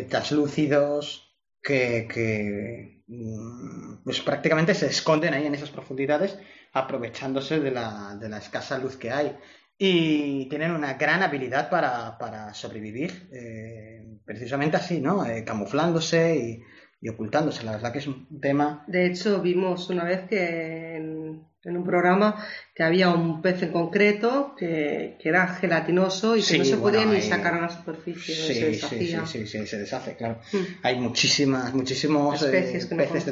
translúcidos, 0.09 1.37
que, 1.61 2.07
que, 2.11 3.03
mm, 3.07 4.03
pues 4.03 4.19
prácticamente 4.21 4.73
se 4.73 4.87
esconden 4.87 5.33
ahí 5.33 5.45
en 5.45 5.55
esas 5.55 5.69
profundidades 5.69 6.37
aprovechándose 6.75 7.59
de 7.59 7.71
la, 7.71 8.15
de 8.19 8.29
la 8.29 8.37
escasa 8.37 8.77
luz 8.77 8.97
que 8.97 9.11
hay. 9.11 9.35
Y 9.77 10.47
tienen 10.49 10.71
una 10.71 10.93
gran 10.93 11.23
habilidad 11.23 11.69
para, 11.69 12.17
para 12.17 12.53
sobrevivir, 12.53 13.27
eh, 13.33 14.19
precisamente 14.23 14.77
así, 14.77 15.01
¿no? 15.01 15.25
Eh, 15.25 15.43
camuflándose 15.43 16.35
y, 16.37 16.63
y 17.01 17.09
ocultándose. 17.09 17.63
La 17.63 17.71
verdad 17.73 17.91
que 17.91 17.99
es 17.99 18.07
un 18.07 18.39
tema 18.39 18.83
De 18.87 19.05
hecho, 19.05 19.41
vimos 19.41 19.89
una 19.89 20.05
vez 20.05 20.21
que 20.29 20.95
en, 20.95 21.43
en 21.63 21.77
un 21.77 21.83
programa 21.83 22.41
que 22.73 22.83
había 22.83 23.09
un 23.09 23.41
pez 23.41 23.63
en 23.63 23.71
concreto 23.73 24.55
que, 24.57 25.17
que 25.21 25.27
era 25.29 25.47
gelatinoso 25.47 26.35
y 26.37 26.39
que 26.39 26.45
Sí, 26.45 26.57
no 26.59 26.65
se 26.65 26.77
podía 26.77 26.99
bueno, 26.99 27.11
ni 27.13 27.17
ahí- 27.17 27.29
sacar 27.29 27.55
a 27.55 27.61
la 27.61 27.69
superficie, 27.69 28.33
no 28.37 28.41
se 28.47 28.53
Sí, 28.53 28.53
sí, 28.53 28.59
sí, 28.59 28.95
deshacía. 28.95 29.25
sí, 29.25 29.45
sí, 29.47 29.67
se 29.67 29.77
deshace, 29.77 30.15
claro. 30.15 30.39
Mm. 30.53 30.57
Hay 30.83 30.99
muchísimas, 30.99 31.73
muchísimos 31.73 32.41
eh, 32.43 32.45
Especies 32.45 32.85
que 32.85 32.95
no 32.95 33.03
peces 33.03 33.25
de. 33.25 33.31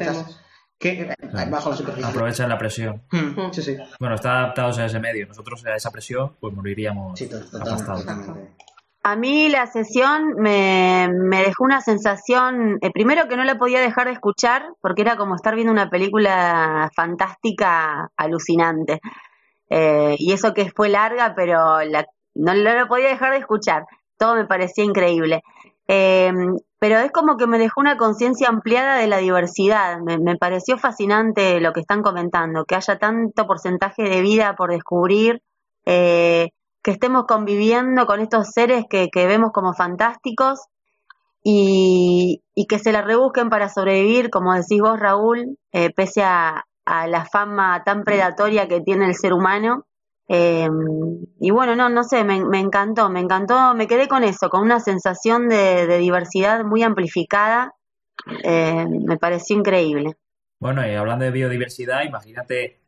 Que 0.80 1.14
bajo 1.50 1.70
la 1.70 1.76
superficie. 1.76 2.10
Aprovechan 2.10 2.50
la 2.50 2.58
presión. 2.58 3.02
Mm, 3.12 3.52
Sí, 3.52 3.62
sí, 3.62 3.78
Bueno, 4.00 4.16
están 4.16 4.36
adaptados 4.38 4.78
a 4.80 4.86
ese 4.86 5.00
medio. 5.00 5.26
Nosotros 5.28 5.66
a 5.66 5.76
esa 5.76 5.92
presión, 5.92 6.36
pues 6.40 6.54
moriríamos 6.54 7.18
sí, 7.18 7.30
aplastados. 7.60 8.06
A 9.06 9.16
mí 9.18 9.50
la 9.50 9.68
sesión 9.68 10.36
me, 10.38 11.10
me 11.12 11.40
dejó 11.44 11.66
una 11.66 11.82
sensación, 11.82 12.78
eh, 12.82 12.90
primero 12.92 13.28
que 13.28 13.36
no 13.36 13.44
la 13.44 13.58
podía 13.58 13.82
dejar 13.82 14.08
de 14.08 14.14
escuchar, 14.14 14.64
porque 14.80 15.02
era 15.02 15.18
como 15.18 15.36
estar 15.36 15.56
viendo 15.56 15.74
una 15.74 15.90
película 15.90 16.90
fantástica, 16.96 18.10
alucinante. 18.16 19.02
Eh, 19.70 20.16
y 20.18 20.32
eso 20.32 20.54
que 20.54 20.70
fue 20.72 20.88
larga, 20.90 21.34
pero 21.36 21.82
la- 21.84 22.06
no, 22.36 22.54
no 22.54 22.74
lo 22.80 22.88
podía 22.88 23.10
dejar 23.10 23.32
de 23.32 23.40
escuchar. 23.40 23.84
Todo 24.18 24.36
me 24.36 24.46
parecía 24.46 24.86
increíble. 24.86 25.44
Eh, 25.88 26.32
pero 26.80 27.00
es 27.00 27.12
como 27.12 27.38
que 27.38 27.48
me 27.48 27.60
dejó 27.60 27.82
una 27.82 27.98
conciencia 27.98 28.50
ampliada 28.50 28.98
de 28.98 29.08
la 29.08 29.18
diversidad. 29.18 30.00
Me, 30.02 30.36
pareció 30.38 30.78
fascinante 30.78 31.62
lo 31.62 31.72
que 31.72 31.80
están 31.82 32.02
comentando, 32.02 32.66
que 32.66 32.76
haya 32.76 33.00
tanto 33.00 33.48
porcentaje 33.48 34.04
de 34.04 34.22
vida 34.22 34.56
por 34.56 34.72
descubrir. 34.72 35.42
eh, 35.86 36.50
que 36.84 36.92
estemos 36.92 37.24
conviviendo 37.26 38.06
con 38.06 38.20
estos 38.20 38.50
seres 38.50 38.84
que, 38.90 39.10
vemos 39.16 39.52
como 39.54 39.74
fantásticos 39.74 40.60
y, 41.42 42.44
que 42.68 42.80
se 42.80 42.92
la 42.92 43.02
rebusquen 43.02 43.50
para 43.50 43.70
sobrevivir, 43.70 44.30
como 44.30 44.54
decís 44.54 44.82
vos, 44.82 45.00
Raúl, 45.00 45.58
eh, 45.72 45.92
pese 45.96 46.24
a 46.24 46.66
la 46.86 47.26
fama 47.26 47.84
tan 47.86 48.04
predatoria 48.04 48.68
que 48.68 48.82
tiene 48.82 49.06
el 49.06 49.16
ser 49.16 49.34
humano. 49.34 49.86
Eh, 50.36 50.68
y 51.40 51.52
bueno, 51.52 51.76
no, 51.76 51.90
no 51.90 52.04
sé, 52.04 52.24
me, 52.24 52.44
me 52.44 52.60
encantó, 52.60 53.08
me 53.10 53.20
encantó, 53.20 53.76
me 53.76 53.86
quedé 53.86 54.08
con 54.08 54.24
eso, 54.24 54.50
con 54.50 54.62
una 54.64 54.80
sensación 54.80 55.48
de, 55.48 55.86
de 55.86 55.98
diversidad 56.00 56.64
muy 56.64 56.82
amplificada. 56.82 57.76
Eh, 58.44 58.86
me 59.06 59.18
pareció 59.18 59.56
increíble. 59.58 60.14
Bueno, 60.60 60.88
y 60.88 60.96
hablando 60.96 61.26
de 61.26 61.32
biodiversidad, 61.32 62.04
imagínate 62.04 62.80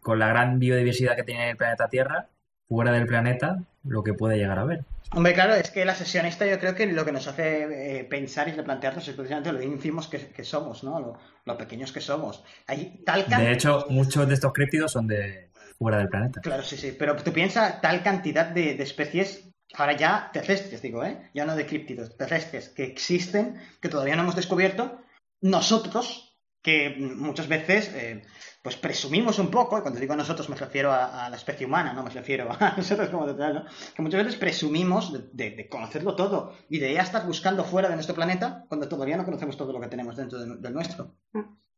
con 0.00 0.18
la 0.20 0.28
gran 0.28 0.58
biodiversidad 0.60 1.16
que 1.16 1.24
tiene 1.24 1.50
el 1.50 1.56
planeta 1.56 1.88
Tierra, 1.88 2.28
fuera 2.68 2.92
del 2.92 3.06
planeta, 3.06 3.58
lo 3.82 4.04
que 4.04 4.14
puede 4.14 4.36
llegar 4.36 4.58
a 4.60 4.64
ver. 4.64 4.84
Hombre, 5.12 5.32
claro, 5.32 5.54
es 5.54 5.70
que 5.70 5.84
la 5.84 5.94
sesión 5.94 6.26
esta 6.26 6.46
yo 6.46 6.58
creo 6.58 6.74
que 6.74 6.86
lo 6.86 7.04
que 7.04 7.12
nos 7.12 7.26
hace 7.28 8.00
eh, 8.00 8.04
pensar 8.04 8.48
y 8.48 8.52
replantearnos 8.52 9.06
es 9.08 9.14
precisamente 9.14 9.52
lo 9.52 9.62
ínfimos 9.62 10.08
que, 10.08 10.18
que 10.28 10.44
somos, 10.44 10.82
¿no? 10.84 11.00
Lo, 11.00 11.18
lo 11.44 11.56
pequeños 11.56 11.92
que 11.92 12.00
somos. 12.00 12.44
Hay 12.66 13.02
tal 13.04 13.24
can- 13.26 13.40
De 13.40 13.52
hecho, 13.52 13.86
muchos 13.90 14.26
de 14.28 14.34
estos 14.34 14.52
críptidos 14.52 14.92
son 14.92 15.06
de 15.06 15.50
fuera 15.78 15.98
del 15.98 16.08
planeta. 16.08 16.40
Claro, 16.40 16.62
sí, 16.62 16.76
sí, 16.76 16.94
pero 16.98 17.16
tú 17.16 17.32
piensas 17.32 17.80
tal 17.80 18.02
cantidad 18.02 18.46
de, 18.46 18.74
de 18.74 18.82
especies, 18.82 19.50
ahora 19.74 19.96
ya 19.96 20.30
terrestres, 20.32 20.80
digo, 20.82 21.04
¿eh? 21.04 21.30
Ya 21.34 21.44
no 21.44 21.56
de 21.56 21.66
críptidos, 21.66 22.16
terrestres, 22.16 22.68
que 22.70 22.84
existen, 22.84 23.60
que 23.80 23.88
todavía 23.88 24.16
no 24.16 24.22
hemos 24.22 24.36
descubierto. 24.36 25.00
Nosotros, 25.40 26.38
que 26.62 26.96
muchas 26.98 27.48
veces, 27.48 27.90
eh, 27.94 28.22
pues 28.62 28.76
presumimos 28.76 29.38
un 29.38 29.50
poco, 29.50 29.76
y 29.76 29.82
cuando 29.82 30.00
digo 30.00 30.16
nosotros 30.16 30.48
me 30.48 30.56
refiero 30.56 30.90
a, 30.90 31.26
a 31.26 31.28
la 31.28 31.36
especie 31.36 31.66
humana, 31.66 31.92
no 31.92 32.02
me 32.02 32.08
refiero 32.10 32.50
a 32.50 32.74
nosotros 32.76 33.10
como 33.10 33.26
tal, 33.34 33.54
¿no? 33.54 33.64
Que 33.94 34.00
muchas 34.02 34.24
veces 34.24 34.38
presumimos 34.40 35.12
de, 35.12 35.18
de- 35.50 35.56
de 35.56 35.68
conocerlo 35.68 36.16
todo 36.16 36.54
y 36.70 36.78
de 36.78 36.94
ya 36.94 37.02
estar 37.02 37.26
buscando 37.26 37.62
fuera 37.64 37.88
de 37.90 37.94
nuestro 37.96 38.14
planeta 38.14 38.64
cuando 38.68 38.88
todavía 38.88 39.16
no 39.18 39.24
conocemos 39.26 39.56
todo 39.58 39.72
lo 39.72 39.80
que 39.80 39.88
tenemos 39.88 40.16
dentro 40.16 40.38
de- 40.38 40.56
del 40.56 40.72
nuestro. 40.72 41.14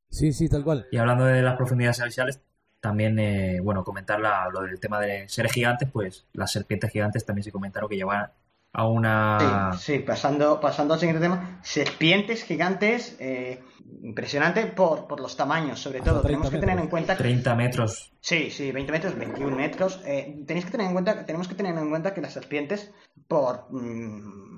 Sí, 0.09 0.33
sí, 0.33 0.49
tal 0.49 0.63
cual. 0.63 0.87
Y 0.93 0.99
hablando 0.99 1.25
de 1.25 1.43
las 1.43 1.57
profundidades 1.57 1.99
abisales, 2.01 2.41
también, 2.81 3.19
eh, 3.19 3.61
bueno, 3.63 3.85
comentar 3.85 4.21
la- 4.21 4.49
lo 4.53 4.63
del 4.63 4.79
tema 4.81 5.01
de 5.01 5.29
seres 5.29 5.53
gigantes, 5.53 5.89
pues 5.93 6.27
las 6.33 6.53
serpientes 6.53 6.91
gigantes 6.91 7.25
también 7.25 7.45
se 7.45 7.53
comentaron 7.53 7.89
que 7.89 7.97
llevan 7.97 8.31
a 8.73 8.87
una... 8.87 9.73
Sí, 9.79 9.95
sí, 9.95 9.99
pasando, 10.01 10.61
pasando 10.61 10.95
al 10.95 11.01
siguiente 11.01 11.23
tema. 11.23 11.59
Serpientes 11.63 12.45
gigantes, 12.45 13.17
eh, 13.21 13.63
impresionante 14.03 14.67
por, 14.67 15.07
por 15.07 15.21
los 15.21 15.37
tamaños, 15.37 15.81
sobre 15.81 15.99
Hasta 16.01 16.11
todo. 16.11 16.23
Tenemos 16.23 16.51
30 16.51 16.57
que 16.61 16.67
tener 16.67 16.83
en 16.85 16.91
cuenta 16.91 17.17
que... 17.17 17.23
30 17.23 17.55
metros. 17.55 18.13
Sí, 18.21 18.51
sí, 18.51 18.73
20 18.73 18.93
metros, 18.93 19.17
21 19.17 19.57
metros. 19.57 20.03
Eh, 20.05 20.43
tenéis 20.47 20.67
que 20.67 20.73
tener 20.73 20.87
en 20.89 20.93
cuenta, 20.93 21.25
tenemos 21.25 21.49
que 21.49 21.55
tener 21.55 21.77
en 21.77 21.89
cuenta 21.89 22.13
que 22.13 22.21
las 22.21 22.35
serpientes, 22.35 22.93
por... 23.29 23.67
mm, 23.71 24.56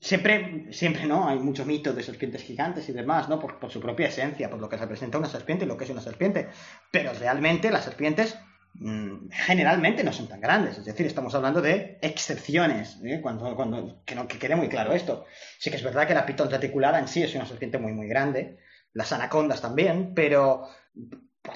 siempre, 0.00 0.66
siempre, 0.72 1.06
¿no? 1.06 1.28
Hay 1.28 1.38
mucho 1.38 1.64
mito 1.64 1.92
de 1.92 2.02
serpientes 2.02 2.42
gigantes 2.42 2.88
y 2.88 2.92
demás, 2.92 3.28
¿no? 3.28 3.38
Por, 3.38 3.58
por 3.58 3.70
su 3.70 3.80
propia 3.80 4.08
esencia, 4.08 4.50
por 4.50 4.60
lo 4.60 4.68
que 4.68 4.76
representa 4.76 5.18
una 5.18 5.28
serpiente 5.28 5.64
y 5.64 5.68
lo 5.68 5.76
que 5.76 5.84
es 5.84 5.90
una 5.90 6.00
serpiente. 6.00 6.48
Pero 6.90 7.12
realmente 7.12 7.70
las 7.70 7.84
serpientes 7.84 8.38
mm, 8.74 9.28
generalmente 9.30 10.04
no 10.04 10.12
son 10.12 10.28
tan 10.28 10.40
grandes. 10.40 10.78
Es 10.78 10.84
decir, 10.84 11.06
estamos 11.06 11.34
hablando 11.34 11.60
de 11.60 11.98
excepciones, 12.02 12.98
¿eh? 13.04 13.20
cuando, 13.22 13.54
cuando, 13.56 14.02
que, 14.04 14.14
no, 14.14 14.28
que 14.28 14.38
quede 14.38 14.56
muy 14.56 14.68
claro 14.68 14.92
esto. 14.92 15.26
Sí 15.58 15.70
que 15.70 15.76
es 15.76 15.84
verdad 15.84 16.06
que 16.06 16.14
la 16.14 16.26
pitón 16.26 16.50
reticulada 16.50 16.98
en 16.98 17.08
sí 17.08 17.22
es 17.22 17.34
una 17.34 17.46
serpiente 17.46 17.78
muy, 17.78 17.92
muy 17.92 18.08
grande. 18.08 18.58
Las 18.92 19.12
anacondas 19.12 19.60
también, 19.60 20.12
pero 20.14 20.68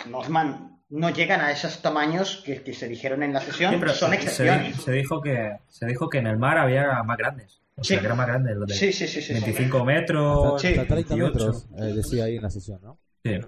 norma 0.07 0.69
no 0.91 1.09
llegan 1.09 1.41
a 1.41 1.51
esos 1.51 1.81
tamaños 1.81 2.43
que, 2.45 2.63
que 2.63 2.75
se 2.75 2.87
dijeron 2.87 3.23
en 3.23 3.33
la 3.33 3.41
sesión. 3.41 3.73
Sí, 3.73 3.79
pero 3.81 3.95
son 3.95 4.13
excepciones. 4.13 4.77
Se, 4.77 4.83
se 4.83 4.93
dijo 4.93 5.23
que, 5.23 5.57
se 5.69 5.87
dijo 5.87 6.11
que 6.11 6.19
en 6.19 6.27
el 6.27 6.37
mar 6.37 6.59
había 6.59 7.03
más 7.03 7.17
grandes. 7.17 7.62
O 7.77 7.85
sea, 7.85 7.99
Sí. 7.99 8.03
que 8.07 8.13
más 8.15 8.27
grandes, 8.27 8.57
los 8.57 8.69
de 8.69 8.75
Sí, 8.75 8.93
sí, 8.93 9.07
sí, 9.07 9.21
sí. 9.23 9.35
sí. 9.35 9.41
25 9.41 9.85
metros, 9.85 10.47
Hasta, 10.57 10.59
Sí. 10.59 10.69
hasta 10.79 10.87
30 10.95 11.15
18. 11.15 11.33
metros, 11.39 11.69
eh, 11.79 11.95
decía 11.95 12.25
ahí 12.25 12.37
en 12.37 12.43
la 12.43 12.51
sesión, 12.51 12.81
¿no? 12.83 12.99
Sí. 13.25 13.39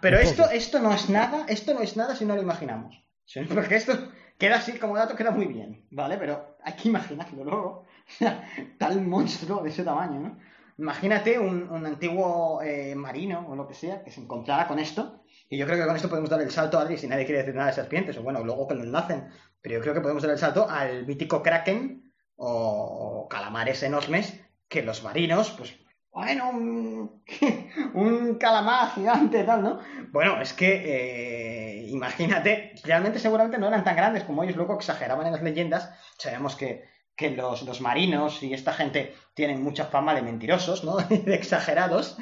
Pero 0.00 0.18
esto, 0.18 0.50
esto 0.50 0.80
no 0.80 0.92
es 0.92 1.08
nada, 1.08 1.46
esto 1.48 1.72
no 1.74 1.80
es 1.80 1.96
nada 1.96 2.14
si 2.16 2.24
no 2.24 2.34
lo 2.36 2.42
imaginamos. 2.42 3.02
¿sí? 3.24 3.40
Porque 3.48 3.76
esto 3.76 3.92
queda 4.38 4.56
así 4.56 4.72
como 4.78 4.96
dato, 4.96 5.14
queda 5.16 5.30
muy 5.30 5.46
bien, 5.46 5.86
¿vale? 5.90 6.16
Pero 6.18 6.56
hay 6.64 6.74
que 6.74 6.88
imaginarlo 6.88 7.44
luego. 7.44 7.84
Tal 8.78 9.00
monstruo 9.02 9.62
de 9.62 9.70
ese 9.70 9.84
tamaño, 9.84 10.20
¿no? 10.20 10.38
Imagínate 10.78 11.38
un, 11.38 11.70
un 11.70 11.86
antiguo 11.86 12.60
eh, 12.62 12.94
marino 12.94 13.46
o 13.48 13.54
lo 13.54 13.68
que 13.68 13.74
sea 13.74 14.02
que 14.02 14.10
se 14.10 14.20
encontrara 14.20 14.66
con 14.66 14.78
esto. 14.78 15.22
Y 15.48 15.58
yo 15.58 15.66
creo 15.66 15.78
que 15.78 15.86
con 15.86 15.94
esto 15.94 16.08
podemos 16.08 16.30
dar 16.30 16.40
el 16.40 16.50
salto, 16.50 16.78
Adri, 16.78 16.96
si 16.96 17.06
nadie 17.06 17.24
quiere 17.26 17.40
decir 17.40 17.54
nada 17.54 17.68
de 17.68 17.74
serpientes, 17.74 18.16
o 18.16 18.22
bueno, 18.22 18.42
luego 18.42 18.66
que 18.66 18.74
lo 18.74 18.82
enlacen. 18.82 19.28
Pero 19.60 19.76
yo 19.76 19.80
creo 19.82 19.94
que 19.94 20.00
podemos 20.00 20.22
dar 20.22 20.32
el 20.32 20.38
salto 20.38 20.68
al 20.68 21.06
mítico 21.06 21.42
kraken 21.42 22.01
o, 22.44 23.28
calamares 23.30 23.82
enormes 23.82 24.40
que 24.68 24.82
los 24.82 25.02
marinos, 25.02 25.50
pues 25.50 25.74
bueno, 26.10 26.50
un, 26.50 27.22
un 27.94 28.34
calamar 28.34 28.90
gigante 28.94 29.44
tal, 29.44 29.62
¿no? 29.62 29.80
Bueno, 30.10 30.40
es 30.42 30.52
que, 30.52 30.72
eh, 30.84 31.86
imagínate, 31.88 32.74
realmente 32.84 33.18
seguramente 33.18 33.58
no 33.58 33.68
eran 33.68 33.84
tan 33.84 33.96
grandes 33.96 34.24
como 34.24 34.42
ellos 34.42 34.56
luego 34.56 34.74
exageraban 34.74 35.26
en 35.26 35.32
las 35.32 35.42
leyendas. 35.42 35.90
Sabemos 36.18 36.56
que, 36.56 36.84
que 37.16 37.30
los, 37.30 37.62
los 37.62 37.80
marinos 37.80 38.42
y 38.42 38.52
esta 38.52 38.72
gente 38.72 39.14
tienen 39.34 39.62
mucha 39.62 39.86
fama 39.86 40.14
de 40.14 40.22
mentirosos, 40.22 40.84
¿no? 40.84 40.96
de 41.08 41.34
exagerados. 41.34 42.18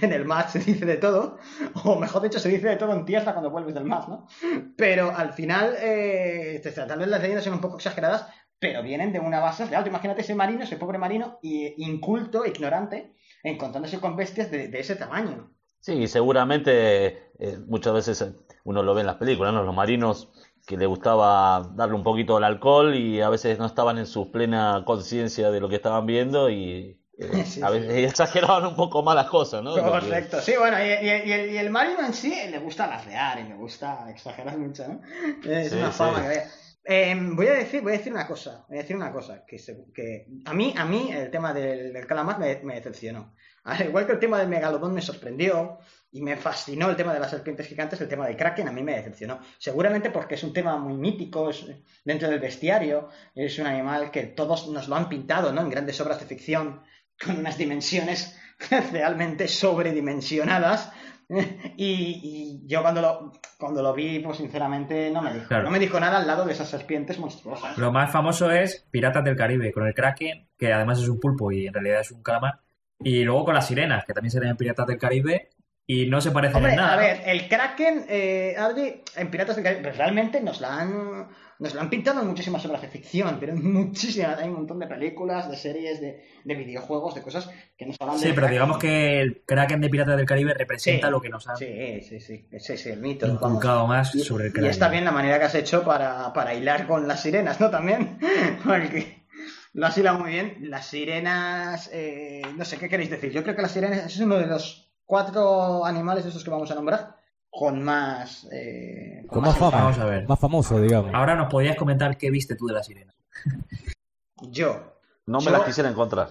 En 0.00 0.12
el 0.12 0.24
mar 0.24 0.48
se 0.48 0.60
dice 0.60 0.86
de 0.86 0.96
todo, 0.96 1.38
o 1.84 1.96
mejor 2.00 2.22
dicho, 2.22 2.40
se 2.40 2.48
dice 2.48 2.68
de 2.68 2.76
todo 2.76 2.92
en 2.92 3.04
tierra 3.04 3.32
cuando 3.32 3.50
vuelves 3.50 3.74
del 3.74 3.84
mar, 3.84 4.08
¿no? 4.08 4.26
Pero 4.76 5.14
al 5.14 5.32
final, 5.32 5.76
eh, 5.78 6.60
tal 6.74 6.98
vez 6.98 7.08
las 7.08 7.20
leyendas 7.20 7.44
son 7.44 7.54
un 7.54 7.60
poco 7.60 7.76
exageradas, 7.76 8.26
pero 8.58 8.82
vienen 8.82 9.12
de 9.12 9.20
una 9.20 9.40
base 9.40 9.64
real. 9.66 9.86
Imagínate 9.86 10.22
ese 10.22 10.34
marino, 10.34 10.64
ese 10.64 10.76
pobre 10.76 10.98
marino, 10.98 11.38
y 11.42 11.74
inculto, 11.84 12.44
ignorante, 12.44 13.14
encontrándose 13.42 14.00
con 14.00 14.16
bestias 14.16 14.50
de, 14.50 14.68
de 14.68 14.80
ese 14.80 14.96
tamaño. 14.96 15.50
Sí, 15.80 16.06
seguramente 16.08 17.30
eh, 17.38 17.58
muchas 17.66 17.94
veces 17.94 18.20
eh, 18.22 18.32
uno 18.64 18.82
lo 18.82 18.94
ve 18.94 19.00
en 19.02 19.06
las 19.06 19.16
películas, 19.16 19.54
¿no? 19.54 19.62
Los 19.62 19.74
marinos 19.74 20.28
que 20.66 20.76
le 20.76 20.86
gustaba 20.86 21.70
darle 21.74 21.94
un 21.94 22.02
poquito 22.02 22.36
al 22.36 22.44
alcohol 22.44 22.94
y 22.94 23.20
a 23.22 23.28
veces 23.30 23.58
no 23.58 23.66
estaban 23.66 23.96
en 23.96 24.06
su 24.06 24.30
plena 24.30 24.82
conciencia 24.84 25.50
de 25.50 25.60
lo 25.60 25.68
que 25.68 25.76
estaban 25.76 26.04
viendo 26.04 26.50
y 26.50 27.00
eh, 27.18 27.44
Sí, 27.46 27.62
a 27.62 27.70
sí. 27.70 27.78
veces 27.78 28.10
exageraban 28.10 28.66
un 28.66 28.76
poco 28.76 29.02
más 29.02 29.14
las 29.14 29.28
cosas, 29.28 29.62
¿no? 29.62 29.74
Que- 29.76 29.80
Correcto, 29.82 30.40
sí, 30.40 30.54
bueno, 30.58 30.76
y, 30.78 30.88
y- 30.88 31.28
y 31.28 31.32
el, 31.32 31.50
y 31.52 31.56
el 31.58 31.70
marino 31.70 32.00
en 32.04 32.12
sí 32.12 32.34
le 32.50 32.58
gusta 32.58 32.84
alardear 32.84 33.38
y 33.40 33.44
le 33.44 33.54
gusta 33.54 34.10
exagerar 34.10 34.58
mucho, 34.58 34.86
¿no? 34.88 35.00
Es 35.50 35.70
Sí, 35.70 35.76
una 35.78 35.90
fama 35.92 36.22
que. 36.28 36.42
Eh, 36.90 37.14
voy 37.34 37.46
a 37.48 37.52
decir, 37.52 37.82
voy 37.82 37.92
a 37.92 37.98
decir 37.98 38.12
una 38.12 38.26
cosa, 38.26 38.64
voy 38.66 38.78
a 38.78 38.80
decir 38.80 38.96
una 38.96 39.12
cosa, 39.12 39.44
que, 39.46 39.58
se- 39.58 39.84
que 39.94 40.26
a 40.46 40.54
mí, 40.54 40.72
a 40.74 40.86
mí 40.86 41.10
el 41.12 41.30
tema 41.30 41.52
del, 41.52 41.92
del 41.92 42.06
calamar 42.06 42.38
me, 42.38 42.60
me 42.62 42.76
decepcionó. 42.76 43.34
Al 43.64 43.82
igual 43.86 44.06
que 44.06 44.12
el 44.12 44.18
tema 44.18 44.38
del 44.38 44.48
megalodón 44.48 44.94
me 44.94 45.02
sorprendió 45.02 45.78
y 46.10 46.22
me 46.22 46.36
fascinó 46.38 46.88
el 46.88 46.96
tema 46.96 47.12
de 47.12 47.20
las 47.20 47.30
serpientes 47.30 47.66
gigantes, 47.66 48.00
el 48.00 48.08
tema 48.08 48.26
del 48.26 48.36
kraken 48.38 48.68
a 48.68 48.72
mí 48.72 48.82
me 48.82 48.96
decepcionó. 48.96 49.38
Seguramente 49.58 50.10
porque 50.10 50.36
es 50.36 50.42
un 50.44 50.54
tema 50.54 50.78
muy 50.78 50.94
mítico, 50.94 51.50
es 51.50 51.66
dentro 52.06 52.30
del 52.30 52.40
bestiario, 52.40 53.10
es 53.34 53.58
un 53.58 53.66
animal 53.66 54.10
que 54.10 54.22
todos 54.22 54.68
nos 54.68 54.88
lo 54.88 54.96
han 54.96 55.10
pintado, 55.10 55.52
¿no? 55.52 55.60
En 55.60 55.68
grandes 55.68 56.00
obras 56.00 56.18
de 56.20 56.24
ficción 56.26 56.80
con 57.22 57.36
unas 57.38 57.58
dimensiones 57.58 58.34
realmente 58.92 59.46
sobredimensionadas. 59.48 60.90
Y, 61.76 62.20
y 62.64 62.66
yo 62.66 62.82
cuando 62.82 63.00
lo, 63.00 63.32
cuando 63.58 63.82
lo 63.82 63.94
vi, 63.94 64.18
pues 64.20 64.38
sinceramente 64.38 65.10
no 65.10 65.22
me 65.22 65.32
dijo. 65.34 65.46
Claro. 65.46 65.64
No 65.64 65.70
me 65.70 65.78
dijo 65.78 66.00
nada 66.00 66.18
al 66.18 66.26
lado 66.26 66.44
de 66.44 66.52
esas 66.52 66.68
serpientes 66.68 67.18
monstruosas. 67.18 67.76
Lo 67.78 67.92
más 67.92 68.10
famoso 68.10 68.50
es 68.50 68.86
Piratas 68.90 69.24
del 69.24 69.36
Caribe, 69.36 69.72
con 69.72 69.86
el 69.86 69.94
Kraken, 69.94 70.48
que 70.56 70.72
además 70.72 70.98
es 71.00 71.08
un 71.08 71.20
pulpo 71.20 71.52
y 71.52 71.66
en 71.66 71.74
realidad 71.74 72.00
es 72.00 72.10
un 72.10 72.22
calamar. 72.22 72.60
Y 73.00 73.22
luego 73.22 73.44
con 73.44 73.54
las 73.54 73.66
sirenas, 73.66 74.04
que 74.04 74.12
también 74.12 74.32
se 74.32 74.40
ven 74.40 74.50
en 74.50 74.56
Piratas 74.56 74.86
del 74.86 74.98
Caribe 74.98 75.50
y 75.86 76.06
no 76.06 76.20
se 76.20 76.32
parecen 76.32 76.56
Hombre, 76.56 76.72
en 76.72 76.78
nada. 76.78 76.94
a 76.94 76.96
ver, 76.96 77.22
el 77.26 77.48
Kraken, 77.48 78.06
eh, 78.08 78.56
en 79.16 79.30
Piratas 79.30 79.56
del 79.56 79.64
Caribe, 79.64 79.82
pues 79.82 79.96
realmente 79.96 80.40
nos 80.40 80.60
la 80.60 80.80
han, 80.80 81.28
nos 81.60 81.74
la 81.74 81.82
han 81.82 81.90
pintado 81.90 82.20
en 82.22 82.28
muchísimas 82.28 82.64
obras 82.66 82.82
de 82.82 82.88
ficción, 82.88 83.36
pero 83.40 83.52
en 83.52 83.72
muchísimas, 83.72 84.38
hay 84.38 84.48
un 84.48 84.54
montón 84.54 84.78
de 84.78 84.86
películas, 84.86 85.50
de 85.50 85.56
series, 85.56 86.00
de, 86.00 86.22
de 86.44 86.54
videojuegos, 86.54 87.14
de 87.14 87.22
cosas 87.22 87.50
que 87.76 87.86
nos 87.86 87.96
hablan 88.00 88.18
Sí, 88.18 88.26
del 88.26 88.34
pero 88.34 88.46
Kraken. 88.46 88.54
digamos 88.54 88.78
que 88.78 89.20
el 89.20 89.42
Kraken 89.44 89.80
de 89.80 89.88
Piratas 89.88 90.16
del 90.16 90.26
Caribe 90.26 90.54
representa 90.54 91.08
Sí. 91.08 91.10
lo 91.10 91.20
que 91.20 91.28
nos 91.30 91.48
han 91.48 91.56
Sí, 91.56 92.00
sí, 92.08 92.20
sí, 92.20 92.46
ese 92.52 92.74
es 92.74 92.86
el 92.86 93.00
mito. 93.00 93.26
inculcado 93.26 93.86
más 93.86 94.14
Y, 94.14 94.20
sobre 94.20 94.44
el 94.44 94.50
y 94.50 94.52
Kraken. 94.52 94.70
está 94.70 94.88
bien 94.88 95.04
la 95.04 95.10
manera 95.12 95.38
que 95.38 95.44
has 95.46 95.54
hecho 95.54 95.84
para, 95.84 96.32
para 96.32 96.54
hilar 96.54 96.86
con 96.86 97.08
las 97.08 97.22
sirenas, 97.22 97.60
¿no? 97.60 97.70
También, 97.70 98.18
porque 98.64 99.24
lo 99.72 99.86
has 99.86 99.98
hilado 99.98 100.18
muy 100.20 100.30
bien. 100.30 100.56
Las 100.62 100.86
sirenas, 100.86 101.90
eh, 101.92 102.42
no 102.56 102.64
sé, 102.64 102.78
¿qué 102.78 102.88
queréis 102.88 103.10
decir? 103.10 103.30
Yo 103.32 103.42
creo 103.42 103.54
que 103.56 103.62
las 103.62 103.72
sirenas 103.72 104.06
es 104.06 104.18
uno 104.20 104.36
de 104.38 104.46
los 104.46 104.90
cuatro 105.04 105.84
animales 105.84 106.24
de 106.24 106.30
esos 106.30 106.44
que 106.44 106.50
vamos 106.50 106.70
a 106.70 106.74
nombrar 106.74 107.17
con 107.50 107.82
más... 107.82 108.46
eh, 108.52 109.24
Con 109.28 109.42
más 109.42 109.56
fama. 109.56 109.78
Vamos 109.78 109.98
a 109.98 110.04
ver. 110.04 110.26
Más 110.28 110.38
famoso, 110.38 110.80
digamos. 110.80 111.12
Ahora 111.14 111.34
nos 111.34 111.50
podías 111.50 111.76
comentar 111.76 112.16
qué 112.16 112.30
viste 112.30 112.54
tú 112.56 112.66
de 112.66 112.74
la 112.74 112.82
sirena. 112.82 113.14
Yo. 114.42 114.94
No 115.26 115.38
me 115.40 115.44
Yo- 115.46 115.50
las 115.50 115.62
quisiera 115.62 115.90
encontrar. 115.90 116.28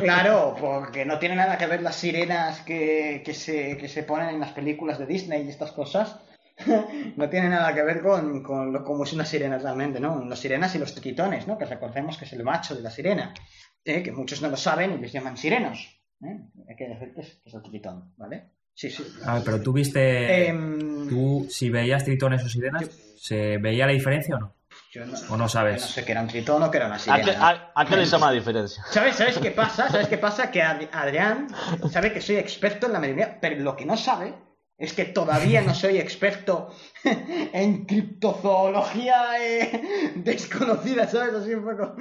Claro, 0.00 0.56
porque 0.60 1.04
no 1.04 1.18
tiene 1.18 1.36
nada 1.36 1.58
que 1.58 1.66
ver 1.66 1.82
las 1.82 1.96
sirenas 1.96 2.60
que, 2.60 3.22
que, 3.24 3.34
se, 3.34 3.76
que 3.76 3.88
se 3.88 4.02
ponen 4.02 4.30
en 4.30 4.40
las 4.40 4.52
películas 4.52 4.98
de 4.98 5.06
Disney 5.06 5.44
y 5.44 5.48
estas 5.50 5.72
cosas. 5.72 6.18
No 7.16 7.28
tiene 7.28 7.48
nada 7.48 7.74
que 7.74 7.82
ver 7.82 8.00
con, 8.00 8.42
con 8.44 8.72
lo, 8.72 8.84
cómo 8.84 9.02
es 9.04 9.12
una 9.12 9.24
sirena 9.24 9.58
realmente, 9.58 9.98
¿no? 9.98 10.24
Las 10.24 10.38
sirenas 10.38 10.72
y 10.76 10.78
los 10.78 10.94
tritones, 10.94 11.48
¿no? 11.48 11.58
Que 11.58 11.64
recordemos 11.64 12.16
que 12.16 12.26
es 12.26 12.32
el 12.32 12.44
macho 12.44 12.76
de 12.76 12.80
la 12.82 12.90
sirena, 12.90 13.34
¿eh? 13.84 14.02
que 14.04 14.12
muchos 14.12 14.40
no 14.40 14.48
lo 14.48 14.56
saben 14.56 14.92
y 14.92 14.98
les 14.98 15.10
llaman 15.12 15.36
sirenos. 15.36 16.00
¿eh? 16.22 16.38
Hay 16.68 16.76
que 16.76 16.88
decir 16.88 17.12
que 17.12 17.22
es, 17.22 17.34
que 17.42 17.48
es 17.48 17.54
el 17.54 17.62
tritón, 17.62 18.14
¿vale? 18.16 18.50
Sí, 18.74 18.90
sí. 18.90 19.06
A 19.24 19.34
ver, 19.34 19.42
pero 19.44 19.62
tú 19.62 19.72
viste. 19.72 20.48
Em, 20.48 21.08
Tú, 21.08 21.46
si 21.50 21.70
veías 21.70 22.02
tritones 22.04 22.42
o 22.44 22.48
sirenas, 22.48 22.88
¿se 23.16 23.58
veía 23.58 23.86
la 23.86 23.92
diferencia 23.92 24.36
o 24.36 24.40
no? 24.40 24.54
yo 24.90 25.04
no, 25.06 25.12
¿O 25.30 25.36
no 25.36 25.44
yo 25.44 25.48
sabes? 25.48 25.82
no 25.82 25.86
sé 25.88 26.04
qué 26.04 26.12
era 26.12 26.22
un 26.22 26.28
tritón 26.28 26.62
o 26.62 26.70
qué 26.70 26.78
era 26.78 26.86
una 26.86 26.96
¿A 26.96 26.98
sirena. 26.98 27.24
qué, 27.24 27.36
a- 27.74 27.84
qué 27.86 27.96
le 27.96 28.04
llama 28.06 28.26
la 28.26 28.32
diferencia? 28.32 28.82
¿Sabes, 28.90 29.16
¿Sabes 29.16 29.38
qué 29.38 29.50
pasa? 29.50 29.88
¿Sabes 29.90 30.08
qué 30.08 30.18
pasa? 30.18 30.50
Que 30.50 30.62
Ad- 30.62 30.88
Adrián 30.92 31.46
sabe 31.90 32.12
que 32.12 32.20
soy 32.20 32.36
experto 32.36 32.86
en 32.86 32.94
la 32.94 33.00
mayoría, 33.00 33.38
pero 33.40 33.60
lo 33.62 33.76
que 33.76 33.84
no 33.84 33.96
sabe 33.96 34.34
es 34.76 34.92
que 34.92 35.04
todavía 35.04 35.60
no 35.62 35.72
soy 35.74 35.98
experto 35.98 36.68
en 37.52 37.84
criptozoología 37.84 39.16
eh, 39.40 40.12
desconocida, 40.16 41.06
¿sabes? 41.06 41.34
Así 41.34 41.54
un 41.54 41.64
poco. 41.64 41.94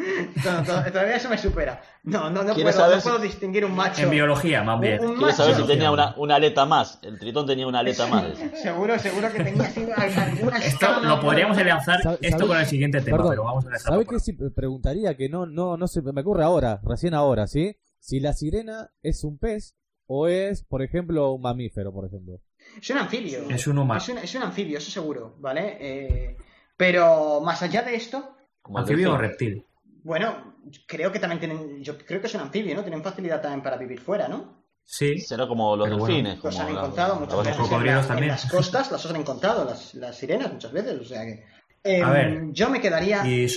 to- 0.43 0.63
to- 0.65 0.91
Todavía 0.91 1.15
eso 1.15 1.29
me 1.29 1.37
supera. 1.37 1.81
No, 2.03 2.29
no, 2.29 2.43
no, 2.43 2.53
¿Quieres 2.53 2.75
puedo, 2.75 2.85
saber 2.85 2.95
no 2.97 3.01
si- 3.01 3.09
puedo 3.09 3.21
distinguir 3.21 3.65
un 3.65 3.73
macho. 3.75 4.01
En 4.01 4.09
biología, 4.09 4.63
más 4.63 4.79
bien. 4.79 4.99
Un- 5.05 5.17
Quiero 5.17 5.31
saber 5.33 5.55
si 5.55 5.63
tenía 5.67 5.91
una, 5.91 6.15
una 6.17 6.35
aleta 6.35 6.65
más. 6.65 6.99
El 7.03 7.19
tritón 7.19 7.45
tenía 7.45 7.67
una 7.67 7.79
aleta 7.79 8.07
más. 8.07 8.25
Seguro, 8.61 8.97
seguro 8.99 9.31
que 9.31 9.43
tenía 9.43 9.63
así 9.63 9.85
alguna 10.19 10.57
Esto 10.57 10.99
lo 11.01 11.19
podríamos 11.21 11.57
enlazar 11.57 12.01
¿Sabe- 12.01 12.17
esto 12.21 12.47
con 12.47 12.57
el 12.57 12.65
siguiente 12.65 13.01
tema, 13.01 13.17
Perdón, 13.17 13.31
pero 13.31 13.43
vamos 13.43 13.65
a 13.65 13.69
dejarlo. 13.69 13.91
¿Sabe 13.91 14.05
por 14.05 14.13
qué 14.15 14.19
sí 14.19 14.33
preguntaría? 14.55 15.15
Que 15.15 15.29
no, 15.29 15.45
no, 15.45 15.77
no 15.77 15.87
se 15.87 16.01
me 16.01 16.21
ocurre 16.21 16.43
ahora, 16.43 16.81
recién 16.83 17.13
ahora, 17.13 17.47
¿sí? 17.47 17.77
Si 17.99 18.19
la 18.19 18.33
sirena 18.33 18.89
es 19.01 19.23
un 19.23 19.37
pez 19.37 19.75
o 20.07 20.27
es, 20.27 20.63
por 20.65 20.81
ejemplo, 20.81 21.31
un 21.31 21.41
mamífero, 21.41 21.93
por 21.93 22.05
ejemplo. 22.05 22.41
Es 22.81 22.89
un 22.89 22.97
anfibio. 22.97 23.49
Es 23.49 23.67
un 23.67 23.77
humano. 23.77 23.99
Es 23.99 24.09
un, 24.09 24.17
es 24.17 24.35
un 24.35 24.43
anfibio, 24.43 24.77
eso 24.77 24.91
seguro, 24.91 25.35
¿vale? 25.39 25.77
Eh, 25.79 26.37
pero 26.77 27.41
más 27.41 27.61
allá 27.61 27.81
de 27.83 27.95
esto, 27.95 28.35
Como 28.61 28.79
¿Anfibio 28.79 29.13
o 29.13 29.17
reptil? 29.17 29.65
Bueno, 30.03 30.55
creo 30.87 31.11
que 31.11 31.19
también 31.19 31.39
tienen, 31.39 31.83
yo 31.83 31.97
creo 31.97 32.19
que 32.19 32.27
es 32.27 32.35
un 32.35 32.41
anfibio, 32.41 32.75
¿no? 32.75 32.81
Tienen 32.81 33.03
facilidad 33.03 33.41
también 33.41 33.61
para 33.61 33.77
vivir 33.77 33.99
fuera, 33.99 34.27
¿no? 34.27 34.63
Sí. 34.85 35.17
Será 35.19 35.47
como 35.47 35.75
los 35.77 35.85
Pero 35.87 35.97
bueno, 35.97 36.13
delfines. 36.15 36.43
Los 36.43 36.55
como 36.55 36.67
han 36.67 36.73
la- 36.75 36.81
encontrado 36.81 37.13
la- 37.13 37.19
muchas 37.21 37.33
la- 37.37 37.43
veces 37.43 37.55
en, 37.57 37.63
cocodrilos 37.63 38.01
en 38.01 38.07
también. 38.07 38.27
las 38.29 38.45
costas, 38.51 38.91
las 38.91 39.05
han 39.05 39.15
encontrado, 39.15 39.63
las, 39.65 39.93
las 39.95 40.17
sirenas 40.17 40.51
muchas 40.51 40.71
veces, 40.73 40.99
o 40.99 41.05
sea 41.05 41.23
que... 41.25 41.45
Em, 41.83 42.03
A 42.03 42.11
ver. 42.11 42.41
Yo 42.51 42.69
me 42.69 42.81
quedaría... 42.81 43.25
Y, 43.25 43.47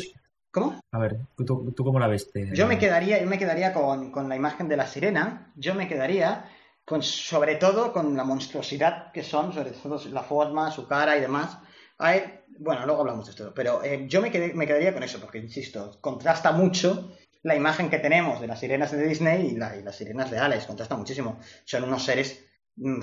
¿Cómo? 0.52 0.80
a 0.92 0.98
ver, 0.98 1.18
¿tú, 1.36 1.72
tú 1.76 1.84
cómo 1.84 1.98
la 1.98 2.08
viste? 2.08 2.48
Yo 2.54 2.66
me 2.66 2.78
quedaría, 2.78 3.20
yo 3.20 3.26
me 3.28 3.38
quedaría 3.38 3.72
con, 3.74 4.10
con 4.10 4.28
la 4.28 4.36
imagen 4.36 4.68
de 4.68 4.76
la 4.76 4.86
sirena, 4.86 5.52
yo 5.56 5.74
me 5.74 5.86
quedaría 5.88 6.46
con, 6.86 7.02
sobre 7.02 7.56
todo 7.56 7.92
con 7.92 8.16
la 8.16 8.24
monstruosidad 8.24 9.12
que 9.12 9.22
son, 9.22 9.52
sobre 9.52 9.72
todo 9.72 10.00
la 10.10 10.22
forma, 10.22 10.70
su 10.70 10.86
cara 10.86 11.16
y 11.16 11.20
demás. 11.20 11.58
Ver, 11.98 12.44
bueno, 12.58 12.86
luego 12.86 13.00
hablamos 13.02 13.26
de 13.26 13.30
esto, 13.32 13.52
pero 13.54 13.82
eh, 13.84 14.06
yo 14.08 14.20
me, 14.22 14.30
quedé- 14.30 14.54
me 14.54 14.66
quedaría 14.66 14.94
con 14.94 15.02
eso, 15.02 15.20
porque, 15.20 15.38
insisto, 15.38 15.98
contrasta 16.00 16.52
mucho 16.52 17.12
la 17.42 17.54
imagen 17.54 17.90
que 17.90 17.98
tenemos 17.98 18.40
de 18.40 18.46
las 18.46 18.60
sirenas 18.60 18.92
de 18.92 19.06
Disney 19.06 19.48
y, 19.48 19.56
la- 19.56 19.76
y 19.76 19.82
las 19.82 19.96
sirenas 19.96 20.30
reales, 20.30 20.66
contrasta 20.66 20.96
muchísimo. 20.96 21.38
Son 21.64 21.84
unos 21.84 22.02
seres 22.04 22.44
mm, 22.76 23.00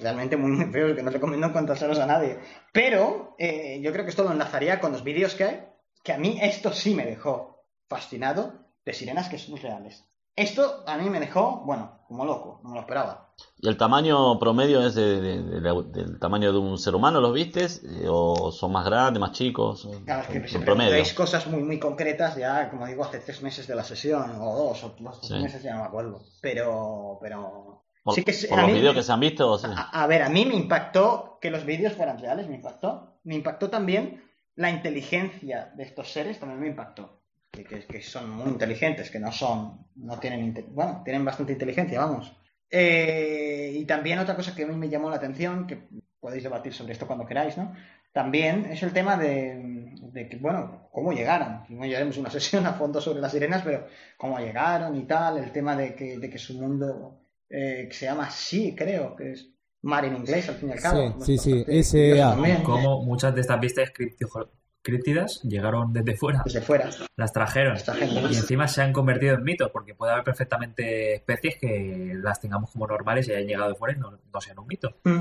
realmente 0.00 0.36
muy, 0.36 0.50
muy 0.52 0.72
feos 0.72 0.96
que 0.96 1.02
no 1.02 1.10
recomiendo 1.10 1.46
encontrárselos 1.46 1.98
a 1.98 2.06
nadie. 2.06 2.38
Pero 2.72 3.34
eh, 3.38 3.80
yo 3.82 3.92
creo 3.92 4.04
que 4.04 4.10
esto 4.10 4.24
lo 4.24 4.32
enlazaría 4.32 4.80
con 4.80 4.92
los 4.92 5.04
vídeos 5.04 5.34
que 5.34 5.44
hay, 5.44 5.64
que 6.02 6.12
a 6.12 6.18
mí 6.18 6.38
esto 6.42 6.72
sí 6.72 6.94
me 6.94 7.04
dejó 7.06 7.64
fascinado 7.88 8.54
de 8.84 8.92
sirenas 8.94 9.28
que 9.28 9.38
son 9.38 9.56
reales. 9.56 10.04
Esto 10.34 10.84
a 10.86 10.96
mí 10.96 11.10
me 11.10 11.20
dejó, 11.20 11.62
bueno, 11.66 12.00
como 12.08 12.24
loco, 12.24 12.60
no 12.62 12.70
me 12.70 12.74
lo 12.76 12.80
esperaba. 12.80 13.34
¿Y 13.58 13.68
el 13.68 13.76
tamaño 13.76 14.38
promedio 14.38 14.80
es 14.86 14.94
de- 14.94 15.20
de- 15.20 15.42
de 15.42 15.60
la- 15.60 15.82
del 15.82 16.18
tamaño 16.18 16.52
de 16.52 16.58
un 16.58 16.78
ser 16.78 16.94
humano, 16.94 17.20
los 17.20 17.34
vistes? 17.34 17.82
¿O 18.08 18.50
son 18.50 18.72
más 18.72 18.84
grandes, 18.84 19.20
más 19.20 19.32
chicos? 19.32 19.88
Claro, 20.04 20.22
es 20.22 20.28
que 20.28 20.48
si 20.48 20.58
preguntáis 20.58 21.12
cosas 21.14 21.46
muy, 21.46 21.62
muy 21.62 21.78
concretas, 21.78 22.36
ya, 22.36 22.70
como 22.70 22.86
digo, 22.86 23.04
hace 23.04 23.18
tres 23.18 23.42
meses 23.42 23.66
de 23.66 23.74
la 23.74 23.84
sesión, 23.84 24.36
o 24.40 24.56
dos, 24.56 24.84
o 24.84 24.94
dos 24.98 25.18
Sí. 25.22 25.34
meses, 25.34 25.62
ya 25.62 25.74
no 25.74 25.80
me 25.82 25.86
acuerdo. 25.86 26.22
Pero, 26.40 27.18
pero... 27.20 27.84
Por, 28.04 28.14
sí 28.14 28.24
que 28.24 28.32
por 28.48 28.58
a 28.58 28.62
los 28.62 28.72
vídeos 28.72 28.94
que 28.94 29.02
se 29.02 29.12
han 29.12 29.20
visto, 29.20 29.58
sí. 29.58 29.68
A, 29.76 30.02
a 30.02 30.06
ver, 30.08 30.22
a 30.22 30.28
mí 30.28 30.44
me 30.44 30.54
impactó 30.56 31.38
que 31.40 31.50
los 31.50 31.64
vídeos 31.64 31.92
fueran 31.92 32.18
reales, 32.18 32.48
me 32.48 32.56
impactó. 32.56 33.20
Me 33.24 33.34
impactó 33.36 33.70
también 33.70 34.24
la 34.56 34.70
inteligencia 34.70 35.72
de 35.76 35.84
estos 35.84 36.10
seres, 36.12 36.40
también 36.40 36.60
me 36.60 36.66
impactó. 36.68 37.21
Que, 37.52 37.64
que- 37.64 37.86
que 37.86 38.00
son 38.02 38.30
muy 38.30 38.48
inteligentes, 38.48 39.10
que 39.10 39.18
no 39.20 39.30
son, 39.30 39.86
no 39.96 40.18
tienen, 40.18 40.54
bueno, 40.70 41.02
tienen 41.04 41.24
bastante 41.24 41.52
inteligencia, 41.52 42.00
vamos. 42.00 42.34
Eh, 42.70 43.72
y 43.74 43.84
también 43.84 44.18
otra 44.18 44.34
cosa 44.34 44.54
que 44.54 44.62
a 44.64 44.66
mí 44.66 44.74
me 44.74 44.88
llamó 44.88 45.10
la 45.10 45.16
atención, 45.16 45.66
que 45.66 45.78
podéis 46.18 46.42
debatir 46.44 46.72
sobre 46.72 46.92
esto 46.94 47.06
cuando 47.06 47.26
queráis, 47.26 47.58
¿no? 47.58 47.74
También 48.12 48.64
es 48.66 48.82
el 48.82 48.92
tema 48.92 49.16
de, 49.18 49.92
de 50.12 50.28
que, 50.28 50.36
bueno, 50.38 50.88
cómo 50.92 51.12
llegaron. 51.12 51.64
No 51.68 51.84
llegaremos 51.84 52.16
una 52.16 52.30
sesión 52.38 52.66
a 52.66 52.72
fondo 52.72 53.00
sobre 53.02 53.20
las 53.20 53.32
sirenas, 53.32 53.62
pero 53.62 53.86
cómo 54.16 54.38
llegaron 54.38 54.96
y 54.96 55.04
tal, 55.06 55.36
el 55.38 55.52
tema 55.52 55.76
de 55.76 55.94
que, 55.94 56.18
de 56.18 56.30
que 56.30 56.38
su 56.38 56.54
mundo 56.58 57.20
eh, 57.50 57.84
que 57.88 57.94
se 57.94 58.06
llama 58.06 58.30
Sí, 58.30 58.74
creo, 58.74 59.14
que 59.14 59.32
es 59.32 59.48
mar 59.82 60.04
en 60.06 60.16
inglés, 60.16 60.48
al 60.48 60.54
fin 60.54 60.70
y 60.70 60.72
al 60.72 60.80
cabo. 60.80 60.96
Sí, 61.26 61.36
sí, 61.36 61.64
sí, 61.74 61.90
curioso 62.00 62.30
también, 62.30 62.62
Como 62.62 63.02
muchas 63.02 63.34
de 63.34 63.40
estas 63.42 63.60
criptijo- 63.92 64.48
críptidas 64.82 65.40
llegaron 65.42 65.92
desde 65.92 66.16
fuera, 66.16 66.42
Desde 66.44 66.60
fuera. 66.60 66.90
las 67.16 67.32
trajeron. 67.32 67.74
Las 67.74 67.84
trajeron. 67.84 68.30
Y 68.32 68.36
encima 68.36 68.66
se 68.68 68.82
han 68.82 68.92
convertido 68.92 69.34
en 69.34 69.42
mitos, 69.44 69.70
porque 69.70 69.94
puede 69.94 70.12
haber 70.12 70.24
perfectamente 70.24 71.14
especies 71.14 71.56
que 71.58 72.12
las 72.22 72.40
tengamos 72.40 72.70
como 72.70 72.86
normales 72.86 73.28
y 73.28 73.32
hayan 73.32 73.46
llegado 73.46 73.68
de 73.70 73.74
fuera 73.76 73.96
y 73.96 74.00
no, 74.00 74.18
no 74.32 74.40
sean 74.40 74.58
un 74.58 74.66
mito. 74.66 74.96
Mm. 75.04 75.20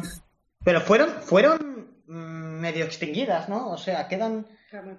Pero 0.63 0.81
fueron, 0.81 1.09
fueron 1.21 1.87
mm, 2.07 2.59
medio 2.59 2.85
extinguidas, 2.85 3.49
¿no? 3.49 3.71
O 3.71 3.77
sea, 3.77 4.07
quedan, 4.07 4.45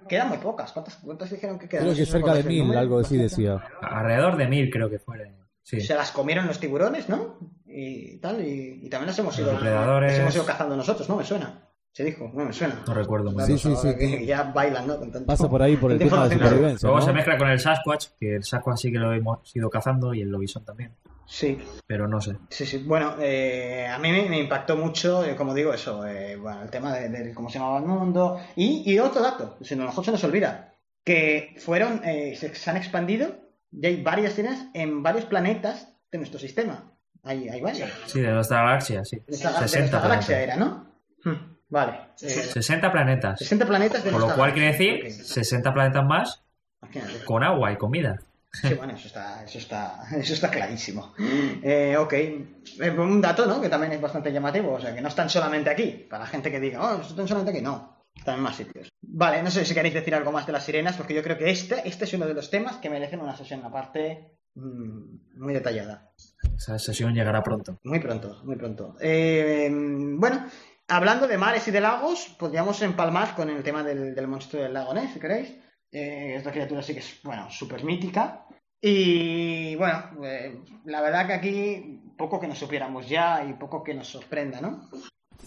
quedan 0.09 0.29
muy 0.29 0.37
pocas. 0.39 0.71
¿Cuántas, 0.71 0.95
cuántas 0.97 1.29
dijeron 1.29 1.57
que 1.59 1.69
quedan? 1.69 1.85
Creo 1.85 1.95
que 1.95 2.05
cerca 2.05 2.33
de 2.33 2.43
mil, 2.43 2.63
número. 2.63 2.79
algo 2.79 2.99
así 2.99 3.17
decía. 3.17 3.63
Alrededor 3.81 4.37
de 4.37 4.47
mil 4.47 4.69
creo 4.69 4.89
que 4.89 4.99
fueron. 4.99 5.43
Sí. 5.61 5.79
Se 5.79 5.95
las 5.95 6.11
comieron 6.11 6.45
los 6.47 6.59
tiburones, 6.59 7.07
¿no? 7.07 7.37
Y 7.65 8.17
tal, 8.17 8.45
y, 8.45 8.81
y 8.85 8.89
también 8.89 9.07
las 9.07 9.19
hemos 9.19 9.37
ido, 9.39 9.53
Los 9.53 9.61
depredadores. 9.63 10.11
las 10.11 10.19
hemos 10.19 10.35
ido 10.35 10.45
cazando 10.45 10.75
nosotros, 10.75 11.07
¿no? 11.07 11.15
Me 11.15 11.23
suena. 11.23 11.69
Se 11.93 12.03
dijo, 12.03 12.29
no 12.33 12.45
me 12.45 12.51
suena. 12.53 12.83
No 12.87 12.93
recuerdo 12.93 13.25
muy 13.25 13.35
Claro, 13.35 13.55
Sí, 13.57 13.67
bien. 13.67 13.77
sí, 13.79 13.87
sí, 13.89 13.95
que 13.97 14.17
que- 14.17 14.25
Ya 14.25 14.43
bailan, 14.43 14.87
¿no? 14.87 14.97
Con 14.97 15.11
tanto- 15.11 15.27
Pasa 15.27 15.47
por 15.47 15.61
ahí 15.61 15.77
por 15.77 15.91
el 15.91 15.99
tema 15.99 16.27
de 16.27 16.33
supervivencia, 16.35 16.87
Luego 16.89 16.99
¿no? 16.99 17.05
se 17.05 17.13
mezcla 17.13 17.37
con 17.37 17.49
el 17.49 17.59
Sasquatch, 17.59 18.07
que 18.19 18.35
el 18.35 18.43
Sasquatch 18.43 18.79
sí 18.79 18.91
que 18.91 18.97
lo 18.97 19.13
hemos 19.13 19.55
ido 19.55 19.69
cazando 19.69 20.13
y 20.13 20.21
el 20.21 20.29
Lobisón 20.29 20.65
también. 20.65 20.91
Sí, 21.25 21.57
Pero 21.87 22.07
no 22.07 22.19
sé. 22.19 22.35
sí, 22.49 22.65
sí. 22.65 22.79
Bueno, 22.79 23.15
eh, 23.19 23.87
a 23.87 23.97
mí 23.99 24.11
me, 24.11 24.27
me 24.27 24.39
impactó 24.39 24.75
mucho, 24.75 25.23
eh, 25.23 25.35
como 25.35 25.53
digo, 25.53 25.71
eso, 25.73 26.05
eh, 26.05 26.35
bueno, 26.35 26.63
el 26.63 26.69
tema 26.69 26.93
de, 26.93 27.07
de 27.09 27.33
cómo 27.33 27.49
se 27.49 27.59
llamaba 27.59 27.77
el 27.79 27.85
mundo. 27.85 28.39
Y, 28.55 28.91
y 28.91 28.99
otro 28.99 29.21
dato, 29.21 29.57
si 29.61 29.75
no, 29.75 29.83
a 29.83 29.85
lo 29.85 29.91
mejor 29.91 30.03
se 30.03 30.11
nos 30.11 30.23
olvida, 30.23 30.73
que 31.05 31.55
fueron, 31.59 32.01
eh, 32.03 32.35
se, 32.35 32.53
se 32.55 32.69
han 32.69 32.77
expandido, 32.77 33.35
y 33.71 33.85
hay 33.85 34.01
varias 34.01 34.31
escenas 34.33 34.67
en 34.73 35.01
varios 35.03 35.25
planetas 35.25 35.95
de 36.11 36.17
nuestro 36.17 36.39
sistema. 36.39 36.91
Hay, 37.23 37.47
hay 37.49 37.61
varios. 37.61 37.89
Sí, 38.07 38.19
de 38.19 38.31
nuestra 38.31 38.63
galaxia, 38.63 39.05
sí. 39.05 39.17
De 39.17 39.23
nuestra, 39.27 39.51
de 39.51 39.57
60 39.59 39.79
nuestra 39.79 39.99
galaxia 40.01 40.41
era, 40.41 40.55
¿no? 40.57 40.91
Hmm, 41.23 41.52
Vale. 41.73 41.99
Eh, 42.21 42.29
60 42.29 42.91
planetas. 42.91 43.39
60 43.39 43.65
planetas 43.65 44.03
de 44.03 44.11
Por 44.11 44.21
lo 44.21 44.35
cual 44.35 44.53
quiere 44.53 44.73
decir 44.73 45.05
Ok. 45.05 45.09
60 45.09 45.73
planetas 45.73 46.05
más 46.05 46.43
Imagínate. 46.83 47.25
con 47.25 47.43
agua 47.43 47.71
y 47.71 47.77
comida. 47.77 48.19
Sí, 48.51 48.75
bueno, 48.75 48.93
eso 48.93 49.07
está, 49.07 49.43
eso 49.43 49.57
está, 49.57 50.03
eso 50.15 50.33
está 50.35 50.51
clarísimo. 50.51 51.15
Eh, 51.63 51.97
ok, 51.97 52.13
Eh, 52.13 52.91
un 52.95 53.19
dato, 53.19 53.47
¿no? 53.47 53.59
Que 53.59 53.69
también 53.69 53.93
es 53.93 53.99
bastante 53.99 54.31
llamativo, 54.31 54.73
o 54.73 54.79
sea, 54.79 54.93
que 54.93 55.01
no 55.01 55.07
están 55.07 55.27
solamente 55.31 55.71
aquí, 55.71 56.05
para 56.07 56.25
la 56.25 56.29
gente 56.29 56.51
que 56.51 56.59
diga, 56.59 56.79
oh, 56.79 57.01
están 57.01 57.27
solamente 57.27 57.49
aquí, 57.49 57.61
no, 57.63 58.03
están 58.15 58.35
en 58.35 58.41
más 58.41 58.55
sitios. 58.55 58.89
Vale, 59.01 59.41
no 59.41 59.49
sé 59.49 59.65
si 59.65 59.73
queréis 59.73 59.95
decir 59.95 60.13
algo 60.13 60.31
más 60.31 60.45
de 60.45 60.51
las 60.53 60.63
sirenas, 60.63 60.95
porque 60.95 61.15
yo 61.15 61.23
creo 61.23 61.39
que 61.39 61.49
este, 61.49 61.81
este 61.89 62.05
es 62.05 62.13
uno 62.13 62.27
de 62.27 62.35
los 62.35 62.51
temas 62.51 62.77
que 62.77 62.91
merecen 62.91 63.21
una 63.21 63.35
sesión 63.35 63.65
aparte 63.65 64.37
mm, 64.53 65.39
muy 65.39 65.53
detallada. 65.55 66.11
Esa 66.55 66.77
sesión 66.77 67.15
llegará 67.15 67.41
pronto. 67.41 67.79
Muy 67.83 67.99
pronto, 67.99 68.39
muy 68.43 68.55
pronto. 68.55 68.95
Eh, 69.01 69.67
bueno, 69.71 70.45
hablando 70.87 71.27
de 71.27 71.37
mares 71.37 71.67
y 71.67 71.71
de 71.71 71.81
lagos, 71.81 72.35
podríamos 72.39 72.81
empalmar 72.81 73.35
con 73.35 73.49
el 73.49 73.63
tema 73.63 73.83
del, 73.83 74.15
del 74.15 74.27
monstruo 74.27 74.63
del 74.63 74.73
lago 74.73 74.93
Ness, 74.93 75.13
si 75.13 75.19
queréis. 75.19 75.55
Eh, 75.91 76.35
esta 76.35 76.51
criatura 76.51 76.81
sí 76.81 76.93
que 76.93 76.99
es, 76.99 77.21
bueno, 77.23 77.49
súper 77.49 77.83
mítica. 77.83 78.45
Y 78.81 79.75
bueno, 79.75 80.25
eh, 80.25 80.59
la 80.85 81.01
verdad 81.01 81.27
que 81.27 81.33
aquí 81.33 82.01
poco 82.17 82.39
que 82.39 82.47
nos 82.47 82.57
supiéramos 82.57 83.07
ya 83.07 83.45
y 83.45 83.53
poco 83.53 83.83
que 83.83 83.93
nos 83.93 84.07
sorprenda, 84.07 84.59
¿no? 84.59 84.89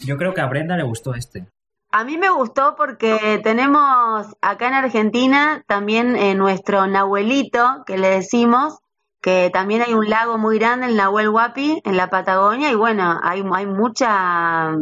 Yo 0.01 0.16
creo 0.16 0.33
que 0.33 0.40
a 0.40 0.46
Brenda 0.46 0.77
le 0.77 0.85
gustó 0.85 1.14
este. 1.14 1.46
A 1.90 2.05
mí 2.05 2.18
me 2.18 2.31
gustó 2.31 2.77
porque 2.77 3.40
tenemos 3.42 4.27
acá 4.40 4.68
en 4.68 4.75
Argentina 4.75 5.64
también 5.66 6.16
eh, 6.16 6.35
nuestro 6.35 6.87
Nahuelito, 6.87 7.85
que 7.87 7.96
le 7.99 8.09
decimos, 8.09 8.79
que 9.20 9.51
también 9.51 9.83
hay 9.83 9.94
un 9.94 10.09
lago 10.09 10.38
muy 10.38 10.59
grande, 10.59 10.87
el 10.87 10.96
Nahuel 10.96 11.29
Huapi, 11.29 11.81
en 11.85 11.96
la 11.96 12.11
Patagonia, 12.11 12.70
y 12.70 12.75
bueno, 12.75 13.18
hay, 13.22 13.42
hay 13.53 13.66
mucha, 13.66 14.75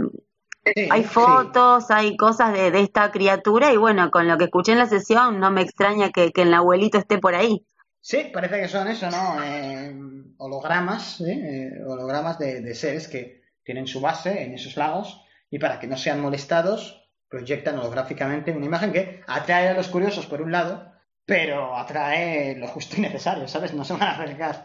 Sí, 0.64 0.88
hay 0.90 1.03
sí. 1.03 1.09
fotos, 1.09 1.90
hay 1.90 2.16
cosas 2.16 2.53
de, 2.53 2.70
de 2.70 2.81
esta 2.81 3.11
criatura, 3.11 3.72
y 3.72 3.77
bueno, 3.77 4.11
con 4.11 4.27
lo 4.27 4.38
que 4.38 4.44
escuché 4.44 4.72
en 4.72 4.79
la 4.79 4.87
sesión, 4.87 5.40
no 5.40 5.50
me 5.50 5.62
extraña 5.62 6.11
que, 6.11 6.33
que 6.33 6.42
el 6.42 6.50
Nahuelito 6.50 6.98
esté 6.98 7.18
por 7.18 7.35
ahí. 7.35 7.66
Sí, 8.00 8.31
parece 8.33 8.61
que 8.61 8.68
son 8.68 8.88
eso, 8.88 9.11
¿no? 9.11 9.42
Eh, 9.42 9.94
hologramas, 10.38 11.20
¿eh? 11.22 11.70
Hologramas 11.87 12.38
de, 12.38 12.61
de 12.61 12.74
seres 12.74 13.09
que 13.09 13.42
tienen 13.62 13.87
su 13.87 14.00
base 14.00 14.42
en 14.42 14.55
esos 14.55 14.77
lagos 14.77 15.22
y 15.50 15.59
para 15.59 15.79
que 15.79 15.87
no 15.87 15.96
sean 15.96 16.20
molestados 16.20 17.00
proyectan 17.29 17.79
holográficamente 17.79 18.53
una 18.53 18.66
imagen 18.66 18.92
que 18.92 19.22
atrae 19.27 19.68
a 19.68 19.74
los 19.74 19.88
curiosos 19.88 20.27
por 20.27 20.42
un 20.42 20.53
lado, 20.53 20.92
pero 21.24 21.77
atrae 21.77 22.57
lo 22.57 22.68
justo 22.68 22.96
y 22.98 23.00
necesario, 23.00 23.48
¿sabes? 23.48 23.72
No 23.72 23.85
se 23.85 23.94
van 23.94 24.03
a 24.03 24.12
acercar 24.12 24.64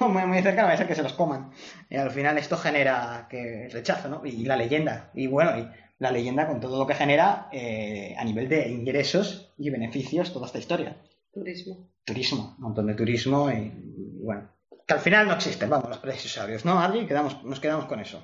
muy, 0.08 0.24
muy 0.26 0.42
cerca, 0.42 0.62
no 0.62 0.68
va 0.68 0.74
a 0.74 0.76
ser 0.76 0.86
que 0.86 0.94
se 0.94 1.02
los 1.02 1.12
coman. 1.12 1.50
Y 1.88 1.96
al 1.96 2.10
final 2.10 2.38
esto 2.38 2.56
genera 2.56 3.26
que 3.30 3.68
rechazo, 3.70 4.08
¿no? 4.08 4.24
Y 4.24 4.44
la 4.44 4.56
leyenda, 4.56 5.10
y 5.14 5.26
bueno, 5.26 5.58
y 5.58 5.68
la 5.98 6.10
leyenda 6.10 6.46
con 6.46 6.60
todo 6.60 6.78
lo 6.78 6.86
que 6.86 6.94
genera 6.94 7.48
eh, 7.52 8.14
a 8.18 8.24
nivel 8.24 8.48
de 8.48 8.68
ingresos 8.68 9.52
y 9.58 9.70
beneficios 9.70 10.32
toda 10.32 10.46
esta 10.46 10.58
historia 10.58 10.96
Turismo. 11.32 11.90
turismo, 12.04 12.54
un 12.58 12.64
montón 12.64 12.86
de 12.86 12.94
turismo 12.94 13.50
y, 13.50 13.56
y 13.56 14.24
bueno, 14.24 14.48
que 14.86 14.94
al 14.94 15.00
final 15.00 15.28
no 15.28 15.34
existen, 15.34 15.70
vamos, 15.70 15.88
los 15.88 15.98
plesiosaurios, 15.98 16.64
¿no, 16.64 16.80
Adri? 16.80 17.06
Quedamos, 17.06 17.44
nos 17.44 17.60
quedamos 17.60 17.84
con 17.84 18.00
eso. 18.00 18.22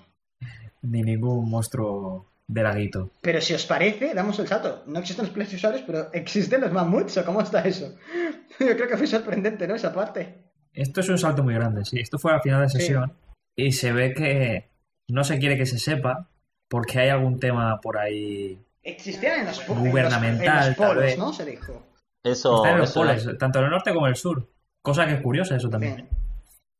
Ni 0.82 1.02
ningún 1.02 1.48
monstruo 1.48 2.32
de 2.48 2.62
laguito. 2.62 3.10
Pero 3.20 3.40
si 3.40 3.54
os 3.54 3.66
parece, 3.66 4.14
damos 4.14 4.38
el 4.38 4.48
salto. 4.48 4.82
No 4.86 4.98
existen 4.98 5.26
los 5.26 5.34
plesiosaurios, 5.34 5.84
pero 5.86 6.12
¿existen 6.12 6.60
los 6.60 6.72
mamuts 6.72 7.18
o 7.18 7.24
cómo 7.24 7.40
está 7.40 7.60
eso? 7.62 7.96
Yo 8.58 8.74
creo 8.76 8.88
que 8.88 8.96
fue 8.96 9.06
sorprendente, 9.06 9.68
¿no? 9.68 9.74
Esa 9.74 9.92
parte. 9.92 10.45
Esto 10.76 11.00
es 11.00 11.08
un 11.08 11.18
salto 11.18 11.42
muy 11.42 11.54
grande, 11.54 11.84
sí. 11.84 11.98
Esto 11.98 12.18
fue 12.18 12.32
al 12.32 12.40
final 12.42 12.62
de 12.62 12.68
Sí. 12.68 12.78
sesión 12.78 13.12
y 13.56 13.72
se 13.72 13.92
ve 13.92 14.12
que 14.14 14.70
no 15.08 15.24
se 15.24 15.38
quiere 15.38 15.56
que 15.56 15.66
se 15.66 15.78
sepa 15.78 16.28
porque 16.68 16.98
hay 17.00 17.08
algún 17.08 17.38
tema 17.40 17.80
por 17.80 17.98
ahí. 17.98 18.58
Existían 18.82 19.40
en 19.40 19.46
los, 19.46 19.60
po- 19.60 19.72
en 19.72 19.78
los- 19.80 19.88
Gubernamental, 19.88 20.62
en 20.62 20.68
los 20.68 20.76
polos, 20.76 20.96
vez. 20.96 21.18
¿no? 21.18 21.32
Se 21.32 21.44
dijo. 21.44 21.82
Eso, 22.22 22.56
Está 22.56 22.70
en 22.72 22.78
los 22.78 22.90
eso 22.90 23.00
polos, 23.00 23.38
tanto 23.38 23.58
en 23.60 23.64
el 23.66 23.70
norte 23.70 23.92
como 23.94 24.06
en 24.06 24.10
el 24.10 24.16
sur. 24.16 24.48
Cosa 24.82 25.06
que 25.06 25.14
es 25.14 25.20
curiosa 25.22 25.56
eso 25.56 25.68
también. 25.70 25.96
Bien. 25.96 26.08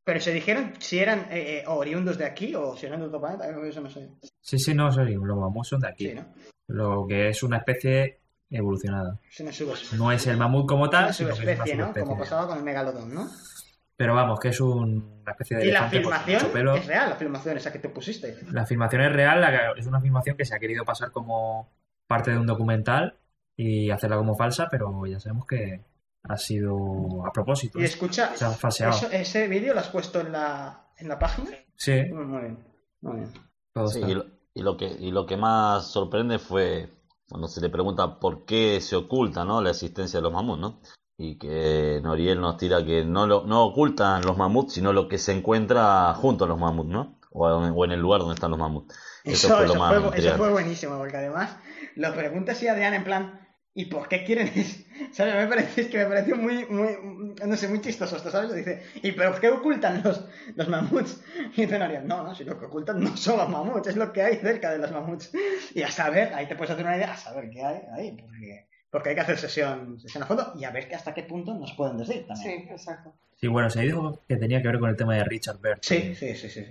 Pero 0.05 0.21
se 0.21 0.33
dijeron 0.33 0.75
si 0.79 0.99
eran 1.01 1.21
eh, 1.33 1.59
eh, 1.59 1.65
oriundos 1.67 2.17
de 2.19 2.25
aquí 2.27 2.55
o 2.55 2.77
si 2.77 2.87
eran 2.87 3.01
de 3.01 3.07
otro 3.07 3.21
planeta, 3.21 3.49
eso 3.49 3.81
no 3.81 3.91
sé. 3.91 4.09
Sí, 4.41 4.59
sí, 4.59 4.73
no, 4.75 4.93
sí, 4.93 5.01
los 5.01 5.37
mamuts 5.37 5.69
son 5.69 5.81
de 5.81 5.89
aquí. 5.89 6.09
Sí, 6.11 6.15
¿no? 6.15 6.25
Lo 6.69 7.07
que 7.09 7.29
es 7.31 7.43
una 7.43 7.57
especie 7.59 8.21
evolucionada. 8.51 9.19
Es 9.29 9.41
una 9.41 9.53
subespecie. 9.53 9.99
No 9.99 10.13
es 10.13 10.25
el 10.29 10.37
mamut 10.37 10.69
como 10.69 10.89
tal, 10.89 11.05
Una 11.07 11.13
sino 11.13 11.29
que 11.29 11.33
es 11.35 11.39
una 11.41 11.45
subespecie, 11.47 11.75
¿no? 11.77 11.85
subespecie. 11.87 12.07
Como 12.09 12.19
pasaba 12.21 12.47
con 12.47 12.59
el 12.59 12.65
megalodón, 12.65 13.13
¿no? 13.15 13.29
Pero 13.97 14.15
vamos, 14.15 14.39
que 14.39 14.49
es 14.49 14.61
un- 14.61 15.21
una 15.23 15.33
especie 15.33 15.57
de 15.57 15.67
Y 15.69 15.71
la 15.73 15.89
filmación 15.89 16.43
pelo. 16.53 16.75
es 16.75 16.87
real, 16.87 17.09
la 17.11 17.17
filmación 17.17 17.57
esa 17.57 17.73
que 17.73 17.79
te 17.79 17.89
pusiste. 17.89 18.37
La 18.53 18.67
filmación 18.67 19.03
es 19.03 19.13
real, 19.13 19.41
la- 19.41 19.73
es 19.77 19.87
una 19.87 20.01
filmación 20.01 20.37
que 20.37 20.45
se 20.45 20.55
ha 20.55 20.59
querido 20.59 20.85
pasar 20.85 21.11
como 21.13 21.71
parte 22.07 22.31
de 22.31 22.39
un 22.39 22.47
documental 22.47 23.19
y 23.57 23.91
hacerla 23.91 24.17
como 24.19 24.37
falsa, 24.37 24.69
pero 24.71 25.07
ya 25.07 25.19
sabemos 25.19 25.47
que 25.47 25.83
ha 26.25 26.37
sido 26.37 27.25
a 27.27 27.33
propósito. 27.33 27.79
Y 27.81 27.85
escucha, 27.85 28.35
Se 28.37 28.45
ha 28.45 28.51
falseado. 28.51 28.93
eso- 28.95 29.11
ese 29.11 29.49
vídeo 29.49 29.73
lo 29.73 29.81
has 29.81 29.89
puesto 29.89 30.21
en 30.21 30.33
la, 30.33 30.89
en 30.99 31.09
la 31.09 31.19
página. 31.19 31.51
Sí, 31.75 32.03
Muy, 32.13 32.27
muy 32.27 32.41
bien, 32.43 32.59
muy 33.01 33.17
bien. 33.21 33.33
todo 33.73 33.87
Sí, 33.89 34.01
está. 34.01 34.11
y, 34.11 34.15
lo, 34.15 34.25
y 34.55 34.63
lo 34.63 34.77
que, 34.77 34.87
y 34.87 35.11
lo 35.11 35.25
que 35.27 35.37
más 35.39 35.91
sorprende 35.91 36.39
fue 36.39 36.91
cuando 37.29 37.49
se 37.49 37.61
le 37.61 37.71
pregunta 37.71 38.19
por 38.21 38.45
qué 38.45 38.81
se 38.81 38.95
oculta 38.97 39.45
¿no? 39.45 39.61
la 39.63 39.71
existencia 39.71 40.19
de 40.19 40.23
los 40.23 40.33
mamuts, 40.33 40.61
¿no? 40.61 40.81
Y 41.19 41.39
que 41.39 42.01
Noriel 42.03 42.41
nos 42.41 42.59
tira 42.59 42.85
que 42.85 43.05
no, 43.05 43.27
lo, 43.27 43.47
no 43.47 43.65
ocultan 43.65 44.23
los 44.23 44.37
mamuts, 44.37 44.75
sino 44.75 44.93
lo 44.93 45.09
que 45.09 45.19
se 45.19 45.33
encuentra 45.33 46.13
junto 46.15 46.45
a 46.45 46.49
los 46.49 46.59
mamuts, 46.59 46.91
¿no? 46.91 47.19
O 47.31 47.65
en, 47.65 47.73
o 47.75 47.85
en 47.85 47.93
el 47.93 48.01
lugar 48.01 48.21
donde 48.21 48.35
están 48.35 48.51
los 48.51 48.61
mamuts. 48.61 48.95
Eso, 49.25 49.49
Eso, 49.49 49.57
fue 49.57 49.67
lo 49.67 49.73
eso 49.73 49.81
más 49.81 50.03
fue, 50.03 50.19
eso 50.19 50.37
fue 50.37 50.51
buenísimo, 50.51 50.99
porque 50.99 51.17
además 51.17 51.57
lo 51.95 52.15
pregunta 52.15 52.53
así 52.53 52.69
Adrián 52.69 52.95
en 52.95 53.05
plan, 53.05 53.47
¿y 53.75 53.87
por 53.87 54.09
qué 54.09 54.25
quieren 54.25 54.51
eso? 54.55 54.83
¿Sabes? 55.13 55.35
Me 55.35 55.47
parece, 55.47 55.83
es 55.83 55.89
que 55.89 55.99
me 55.99 56.07
pareció 56.07 56.37
muy, 56.37 56.65
muy, 56.67 57.35
no 57.47 57.57
sé, 57.57 57.69
muy 57.69 57.81
chistoso 57.81 58.17
esto, 58.17 58.31
¿sabes? 58.31 58.55
Dice, 58.55 58.83
¿y 59.03 59.13
pero 59.13 59.39
qué 59.39 59.49
ocultan 59.49 60.03
los, 60.03 60.25
los 60.55 60.69
mamuts? 60.69 61.23
Y 61.57 61.63
dice 61.63 61.79
Noriel, 61.79 62.07
no, 62.07 62.25
no, 62.25 62.35
si 62.35 62.45
lo 62.45 62.59
que 62.59 62.67
ocultan 62.67 63.03
no 63.03 63.17
son 63.17 63.39
los 63.39 63.49
mamuts, 63.49 63.89
es 63.89 63.97
lo 63.97 64.13
que 64.13 64.23
hay 64.23 64.37
cerca 64.37 64.71
de 64.71 64.79
los 64.79 64.91
mamuts. 64.91 65.31
Y 65.75 65.83
a 65.83 65.91
saber, 65.91 66.33
ahí 66.35 66.47
te 66.47 66.57
puedes 66.57 66.73
hacer 66.73 66.85
una 66.85 66.97
idea, 66.97 67.13
a 67.13 67.17
saber 67.17 67.51
qué 67.51 67.63
hay 67.63 67.81
ahí, 67.95 68.13
porque, 68.13 68.69
porque 68.97 69.11
hay 69.11 69.15
que 69.15 69.21
hacer 69.21 69.37
sesión, 69.37 70.01
sesión 70.01 70.23
a 70.23 70.27
fondo 70.27 70.55
y 70.59 70.65
a 70.65 70.71
ver 70.71 70.89
que 70.89 70.95
hasta 70.95 71.13
qué 71.13 71.23
punto 71.25 71.53
nos 71.53 71.75
pueden 71.75 71.99
decir 71.99 72.23
Sí, 72.23 72.25
también. 72.27 72.69
exacto. 72.71 73.13
Sí, 73.39 73.47
bueno, 73.47 73.69
se 73.69 73.83
dijo 73.83 74.23
que 74.27 74.37
tenía 74.37 74.63
que 74.63 74.69
ver 74.69 74.79
con 74.79 74.89
el 74.89 74.97
tema 74.97 75.15
de 75.15 75.23
Richard 75.25 75.59
Bert. 75.61 75.83
Sí, 75.85 76.15
sí, 76.15 76.35
sí, 76.35 76.49
sí. 76.49 76.65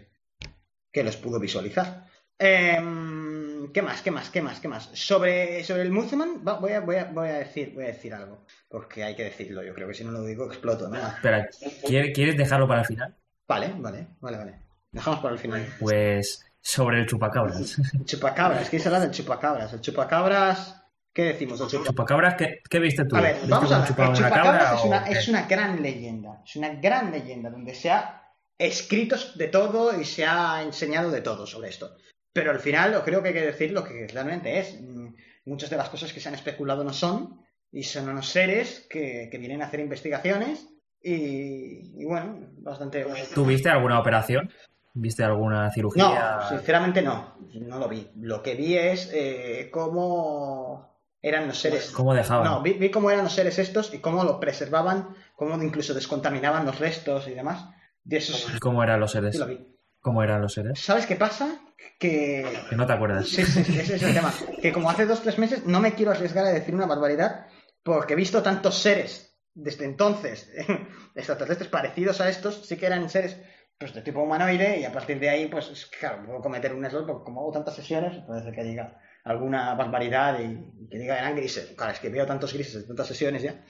Que 0.92 1.04
los 1.04 1.18
pudo 1.18 1.40
visualizar. 1.40 2.08
Em, 2.40 3.72
¿Qué 3.72 3.84
más? 3.84 4.02
¿Qué 4.02 4.10
más? 4.10 4.32
¿Qué 4.32 4.42
más? 4.42 4.60
¿Qué 4.60 4.68
más? 4.68 4.90
Sobre, 4.94 5.64
sobre 5.64 5.84
el 5.84 5.92
Museman 5.92 6.42
va- 6.48 6.58
voy, 6.60 6.72
a, 6.72 6.80
voy, 6.80 6.96
a, 6.96 7.04
voy, 7.06 7.30
a 7.30 7.34
decir, 7.40 7.74
voy 7.76 7.84
a 7.84 7.88
decir 7.88 8.12
algo. 8.16 8.44
Porque 8.70 9.04
hay 9.04 9.16
que 9.16 9.26
decirlo, 9.26 9.62
yo 9.64 9.76
creo 9.76 9.88
que 9.88 9.94
si 9.94 10.04
no 10.04 10.12
lo 10.12 10.24
digo 10.24 10.48
exploto, 10.48 10.90
¿no? 10.90 10.98
Espera, 10.98 11.48
¿quiere- 11.86 12.12
¿quieres 12.12 12.38
dejarlo 12.38 12.68
para 12.68 12.82
el 12.82 12.88
final? 12.88 13.16
Vale, 13.48 13.72
vale, 13.78 14.08
vale, 14.20 14.38
vale. 14.38 14.60
Dejamos 14.92 15.20
para 15.20 15.34
el 15.36 15.40
final. 15.40 15.64
Pues 15.80 16.44
sobre 16.62 17.00
el 17.02 17.06
chupacabras. 17.06 17.78
El 17.94 18.06
chupacabras, 18.06 18.68
¿qué 18.72 18.82
hablar 18.84 19.02
del 19.02 19.12
chupacabras? 19.12 19.74
El 19.74 19.82
chupacabras, 19.82 20.82
¿qué 21.15 21.23
decimos 21.23 21.58
del 21.58 21.69
chupacabras? 21.69 21.88
Chupacabras, 21.88 22.36
¿qué, 22.36 22.60
qué 22.69 22.80
viste 22.80 23.06
tú? 23.06 23.15
A 23.15 23.21
ver, 23.21 23.34
¿Viste 23.36 23.49
vamos 23.49 23.71
a 23.71 23.80
ver. 23.80 23.88
chupacabras 23.88 24.32
cabra 24.32 24.75
es 24.75 24.86
una, 24.86 25.08
es 25.08 25.28
una 25.28 25.47
gran 25.47 25.82
leyenda. 25.82 26.41
Es 26.45 26.56
una 26.58 26.69
gran 26.75 27.12
leyenda 27.12 27.49
donde 27.49 27.73
se 27.73 27.89
ha 27.89 28.21
escrito 28.58 29.15
de 29.36 29.47
todo 29.47 29.99
y 29.99 30.06
se 30.06 30.25
ha 30.25 30.62
enseñado 30.62 31.10
de 31.10 31.21
todo 31.21 31.47
sobre 31.47 31.69
esto. 31.69 31.95
Pero 32.32 32.51
al 32.51 32.60
final 32.60 33.01
creo 33.04 33.23
que 33.23 33.30
hay 33.30 33.34
que 33.34 33.45
decir 33.45 33.71
lo 33.71 33.84
que 33.84 34.08
realmente 34.08 34.60
es. 34.60 34.80
Mm, 34.80 35.15
Muchas 35.45 35.69
de 35.69 35.78
las 35.78 35.89
cosas 35.89 36.12
que 36.12 36.19
se 36.19 36.28
han 36.28 36.34
especulado 36.34 36.84
no 36.84 36.91
son 36.91 37.39
y 37.71 37.84
son 37.84 38.10
unos 38.10 38.28
seres 38.28 38.88
que, 38.89 39.30
que 39.32 39.38
vienen 39.38 39.62
a 39.62 39.65
hacer 39.65 39.80
investigaciones 39.80 40.67
y, 41.04 42.01
y 42.01 42.06
bueno, 42.06 42.49
bastante... 42.58 43.06
¿Tú 43.36 43.45
viste 43.45 43.69
alguna 43.69 43.99
operación? 43.99 44.51
¿Viste 44.95 45.23
alguna 45.23 45.69
cirugía? 45.71 46.39
No, 46.41 46.49
sinceramente 46.49 47.04
no, 47.04 47.38
no 47.62 47.78
lo 47.78 47.88
vi. 47.88 48.10
Lo 48.15 48.41
que 48.41 48.56
vi 48.56 48.75
es 48.75 49.12
eh, 49.13 49.69
cómo 49.71 50.94
eran 51.28 51.48
los 51.48 51.58
seres. 51.60 51.92
¿Cómo 51.92 52.14
dejaban? 52.14 52.46
No, 52.46 52.62
vi, 52.62 52.74
vi 52.74 52.90
cómo 52.92 53.10
eran 53.12 53.24
los 53.24 53.34
seres 53.34 53.58
estos 53.60 53.94
y 53.94 54.00
cómo 54.00 54.24
lo 54.24 54.40
preservaban, 54.40 55.16
cómo 55.36 55.62
incluso 55.62 55.94
descontaminaban 55.94 56.66
los 56.66 56.80
restos 56.80 57.28
y 57.28 57.32
demás. 57.34 57.66
De 58.04 58.18
esos. 58.18 58.48
¿Y 58.56 58.60
¿Cómo 58.60 58.84
eran 58.84 59.00
los 59.00 59.12
seres? 59.12 59.34
Sí 59.34 59.40
lo 59.40 59.48
vi. 59.48 59.68
¿Cómo 60.00 60.22
eran 60.22 60.42
los 60.42 60.54
seres? 60.54 60.80
¿Sabes 60.80 61.06
qué 61.08 61.16
pasa? 61.16 61.60
Que. 62.00 62.46
Que 62.70 62.76
no 62.76 62.86
te 62.86 62.94
acuerdas. 62.94 63.28
Sí, 63.28 63.44
sí, 63.44 63.64
sí, 63.64 63.80
ese 63.80 63.96
es 63.96 64.04
el 64.04 64.14
tema. 64.14 64.32
Que 64.62 64.72
como 64.72 64.90
hace 64.92 65.06
dos 65.08 65.22
tres 65.22 65.40
meses 65.40 65.66
no 65.66 65.80
me 65.80 65.94
quiero 65.96 66.12
arriesgar 66.12 66.46
a 66.46 66.50
decir 66.52 66.76
una 66.76 66.86
barbaridad 66.86 67.48
porque 67.84 68.14
he 68.14 68.16
visto 68.18 68.44
tantos 68.44 68.76
seres 68.78 69.36
desde 69.56 69.86
entonces 69.86 70.52
extraterrestres 71.16 71.70
parecidos 71.70 72.22
a 72.22 72.30
estos, 72.30 72.66
sí 72.66 72.78
que 72.78 72.86
eran 72.86 73.10
seres 73.10 73.38
pues 73.78 73.94
de 73.94 74.02
tipo 74.02 74.22
humanoide 74.22 74.80
y 74.80 74.86
a 74.86 74.92
partir 74.92 75.20
de 75.20 75.30
ahí 75.30 75.48
pues 75.48 75.70
es- 75.70 75.86
claro, 75.88 76.24
puedo 76.26 76.42
cometer 76.42 76.74
un 76.74 76.86
error 76.86 77.06
porque 77.06 77.24
como 77.26 77.42
hago 77.42 77.52
tantas 77.52 77.76
sesiones 77.76 78.24
puede 78.26 78.42
ser 78.44 78.54
que 78.54 78.64
diga 78.64 79.00
alguna 79.26 79.74
barbaridad 79.74 80.40
y, 80.40 80.88
que 80.88 81.00
diga 81.00 81.18
eran 81.18 81.36
grises. 81.36 81.74
Claro, 81.76 81.92
es 81.94 82.00
que 82.00 82.10
veo 82.10 82.26
tantos 82.26 82.54
grises 82.54 82.76
de 82.76 82.84
tantas 82.84 83.08
sesiones 83.08 83.42
ya 83.42 83.66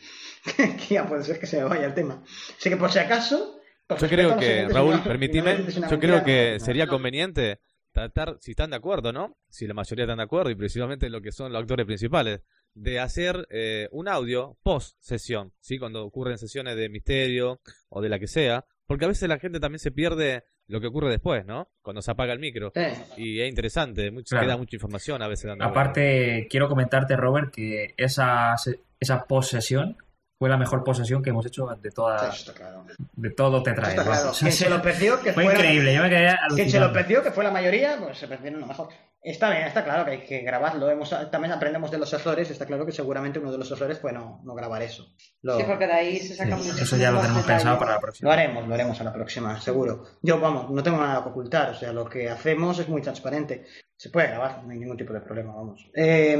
que 0.55 0.93
ya 0.93 1.07
puede 1.07 1.23
ser 1.23 1.39
que 1.39 1.47
se 1.47 1.57
me 1.57 1.63
vaya 1.63 1.85
el 1.85 1.93
tema. 1.93 2.21
Así 2.57 2.69
que 2.69 2.77
por 2.77 2.91
si 2.91 2.99
acaso... 2.99 3.59
por 3.87 3.97
Yo 3.97 4.07
creo 4.07 4.37
que, 4.37 4.67
Raúl, 4.67 5.01
una 5.03 5.89
yo 5.89 5.99
creo 5.99 6.23
que 6.23 6.59
sería 6.59 6.87
conveniente 6.87 7.59
tratar, 7.91 8.37
si 8.41 8.51
están 8.51 8.71
de 8.71 8.75
acuerdo, 8.75 9.13
¿no? 9.13 9.37
Si 9.49 9.65
la 9.65 9.73
mayoría 9.73 10.03
están 10.03 10.17
de 10.17 10.23
acuerdo, 10.23 10.49
y 10.49 10.55
principalmente 10.55 11.09
lo 11.09 11.21
que 11.21 11.31
son 11.31 11.53
los 11.53 11.61
actores 11.61 11.85
principales, 11.85 12.41
de 12.73 12.99
hacer 12.99 13.47
eh, 13.49 13.87
un 13.91 14.09
audio 14.09 14.57
post 14.61 14.97
sesión, 14.99 15.53
¿sí? 15.61 15.79
Cuando 15.79 16.05
ocurren 16.05 16.37
sesiones 16.37 16.75
de 16.75 16.89
misterio 16.89 17.61
o 17.87 18.01
de 18.01 18.09
la 18.09 18.19
que 18.19 18.27
sea, 18.27 18.65
porque 18.85 19.05
a 19.05 19.07
veces 19.07 19.29
la 19.29 19.39
gente 19.39 19.61
también 19.61 19.79
se 19.79 19.91
pierde 19.91 20.43
lo 20.67 20.81
que 20.81 20.87
ocurre 20.87 21.09
después, 21.09 21.45
¿no? 21.45 21.67
Cuando 21.83 22.01
se 22.01 22.11
apaga 22.11 22.33
el 22.33 22.39
micro. 22.39 22.71
Sí. 22.75 22.81
Y 23.17 23.41
es 23.41 23.49
interesante, 23.49 24.09
mucho, 24.11 24.29
Claro. 24.35 24.45
queda 24.47 24.57
mucha 24.57 24.75
información 24.75 25.21
a 25.21 25.27
veces 25.27 25.45
dando. 25.47 25.63
Aparte, 25.65 26.47
quiero 26.49 26.67
comentarte, 26.67 27.15
Robert, 27.15 27.53
que 27.53 27.93
esa, 27.97 28.57
se- 28.57 28.79
esa 28.99 29.25
posesión 29.25 29.97
fue 30.37 30.49
la 30.49 30.57
mejor 30.57 30.83
posesión 30.83 31.23
que 31.23 31.29
hemos 31.29 31.45
hecho 31.45 31.65
de 31.81 31.89
Sí, 31.89 31.95
toda 31.95 32.29
está 32.29 32.53
claro. 32.53 32.85
de 33.13 33.29
todo 33.31 33.63
te 33.63 33.73
trae. 33.73 33.93
Claro. 33.95 34.09
vamos. 34.11 34.39
Quien 34.39 34.51
se 34.51 34.69
lo 34.69 34.81
perdió 34.81 35.21
que 35.21 35.31
Fue 35.33 35.43
fuera- 35.43 35.59
increíble, 35.59 35.93
yo 35.95 36.01
me 36.01 36.09
quedé 36.09 36.35
Quien 36.55 36.69
se 36.69 36.79
lo 36.79 36.91
perdió, 36.91 37.23
que 37.23 37.31
fue 37.31 37.43
la 37.43 37.51
mayoría, 37.51 37.97
pues 37.99 38.17
se 38.17 38.27
perdieron 38.27 38.59
lo 38.61 38.67
mejor. 38.67 38.89
Está 39.27 39.49
bien, 39.49 39.63
está 39.63 39.83
claro 39.83 40.05
que 40.05 40.11
hay 40.11 40.23
que 40.23 40.41
grabarlo. 40.41 40.89
Hemos, 40.89 41.09
también 41.31 41.51
aprendemos 41.51 41.89
de 41.89 41.97
los 41.97 42.13
errores. 42.13 42.51
Está 42.51 42.65
claro 42.67 42.85
que 42.85 42.91
seguramente 42.91 43.39
uno 43.39 43.51
de 43.51 43.57
los 43.57 43.71
errores 43.71 43.99
fue 43.99 44.13
no, 44.13 44.41
no 44.43 44.53
grabar 44.53 44.83
eso. 44.83 45.07
Lo, 45.41 45.57
Sí, 45.57 45.63
porque 45.65 45.87
de 45.87 45.93
ahí 45.93 46.19
se 46.19 46.35
saca 46.35 46.57
Sí, 46.57 46.69
mucho. 46.69 46.83
eso 46.83 46.95
ya 46.97 47.09
lo 47.11 47.21
tenemos 47.21 47.43
pensado 47.43 47.79
para 47.79 47.91
la 47.91 47.95
lo 47.97 48.01
próxima. 48.01 48.31
haremos, 48.33 48.67
lo 48.67 48.73
haremos 48.75 49.01
a 49.01 49.03
la 49.03 49.11
próxima, 49.13 49.59
seguro. 49.59 50.03
Yo, 50.21 50.39
vamos, 50.39 50.69
no 50.69 50.83
tengo 50.83 50.97
nada 50.97 51.23
que 51.23 51.29
ocultar. 51.29 51.71
O 51.71 51.75
sea, 51.75 51.91
lo 51.91 52.05
que 52.07 52.29
hacemos 52.29 52.77
es 52.79 52.87
muy 52.87 53.01
transparente. 53.01 53.65
Se 53.97 54.11
puede 54.11 54.27
grabar, 54.27 54.63
no 54.63 54.71
hay 54.71 54.77
ningún 54.79 54.97
tipo 54.97 55.11
de 55.13 55.21
problema, 55.21 55.55
vamos. 55.55 55.89
Eh, 55.95 56.33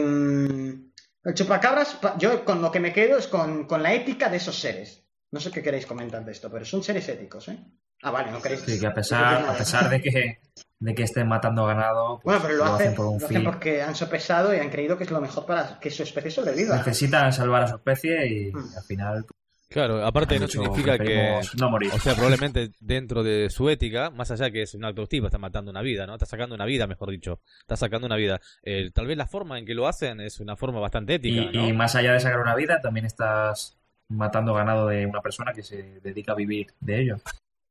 el 1.24 1.34
chupacabras, 1.34 1.96
pa- 1.96 2.16
yo 2.20 2.46
con 2.46 2.62
lo 2.62 2.72
que 2.72 2.80
me 2.80 2.94
quedo 2.94 3.18
es 3.18 3.28
con, 3.28 3.66
con 3.66 3.82
la 3.82 3.94
ética 3.94 4.30
de 4.30 4.38
esos 4.38 4.60
seres. 4.60 5.04
No 5.32 5.40
sé 5.40 5.50
qué 5.52 5.64
queréis 5.64 5.86
comentar 5.88 6.24
de 6.24 6.32
esto, 6.32 6.52
pero 6.52 6.64
son 6.66 6.84
seres 6.84 7.10
éticos, 7.10 7.48
¿eh? 7.48 7.58
Ah, 8.04 8.12
vale, 8.12 8.30
no 8.32 8.42
queréis. 8.42 8.62
Sí, 8.62 8.80
que 8.80 8.86
a 8.88 8.94
pesar, 8.94 9.44
a 9.50 9.54
pesar 9.58 9.90
de 9.90 10.02
que 10.02 10.40
de 10.80 10.94
que 10.94 11.04
estén 11.04 11.28
matando 11.28 11.66
ganado, 11.66 12.20
pues, 12.22 12.40
Bueno, 12.40 12.42
pero 12.42 12.66
lo, 12.66 12.74
hacen, 12.74 12.94
por 12.96 13.06
un 13.06 13.20
lo 13.20 13.26
hacen 13.26 13.44
porque 13.44 13.82
han 13.82 13.96
sopesado 13.96 14.54
y 14.54 14.60
han 14.60 14.70
creído 14.70 14.98
que 14.98 15.06
es 15.06 15.12
lo 15.12 15.22
mejor 15.22 15.46
para 15.46 15.80
que 15.80 15.90
su 15.90 16.04
especie 16.04 16.32
sobreviva. 16.32 16.78
Necesitan 16.78 17.32
salvar 17.32 17.64
a 17.64 17.68
su 17.68 17.76
especie 17.76 18.28
y 18.28 18.52
Mm. 18.52 18.78
al 18.78 18.84
final 18.84 19.26
Claro, 19.68 20.06
aparte 20.06 20.40
no 20.40 20.48
significa 20.48 20.98
que... 20.98 21.42
no 21.60 21.70
morir. 21.70 21.92
O 21.94 22.00
sea, 22.00 22.14
probablemente 22.14 22.72
dentro 22.80 23.24
de 23.24 23.50
su 23.50 23.70
ética, 23.70 24.10
más 24.12 24.30
allá 24.32 24.52
que 24.52 24.62
es 24.62 24.74
un 24.76 24.86
acto 24.86 25.02
activo, 25.02 25.26
está 25.26 25.38
matando 25.40 25.72
una 25.72 25.82
vida, 25.82 26.06
¿no? 26.06 26.14
Está 26.14 26.26
sacando 26.28 26.56
una 26.56 26.66
vida, 26.66 26.88
mejor 26.88 27.10
dicho. 27.10 27.42
Está 27.62 27.76
sacando 27.76 28.06
una 28.06 28.16
vida. 28.16 28.40
Eh, 28.64 28.92
tal 28.94 29.08
vez 29.08 29.18
la 29.18 29.26
forma 29.28 29.58
en 29.58 29.66
que 29.66 29.74
lo 29.74 29.88
hacen 29.88 30.22
es 30.22 30.40
una 30.40 30.56
forma 30.56 30.80
bastante 30.80 31.16
ética, 31.16 31.42
y, 31.42 31.58
¿no? 31.58 31.68
y 31.68 31.74
más 31.74 31.96
allá 31.96 32.14
de 32.14 32.20
sacar 32.20 32.40
una 32.40 32.56
vida, 32.56 32.80
también 32.80 33.06
estás 33.08 33.76
matando 34.08 34.54
ganado 34.54 34.88
de 34.88 35.06
una 35.08 35.22
persona 35.22 35.52
que 35.52 35.64
se 35.64 36.00
dedica 36.00 36.34
a 36.34 36.36
vivir 36.36 36.68
de 36.80 37.02
ello. 37.02 37.18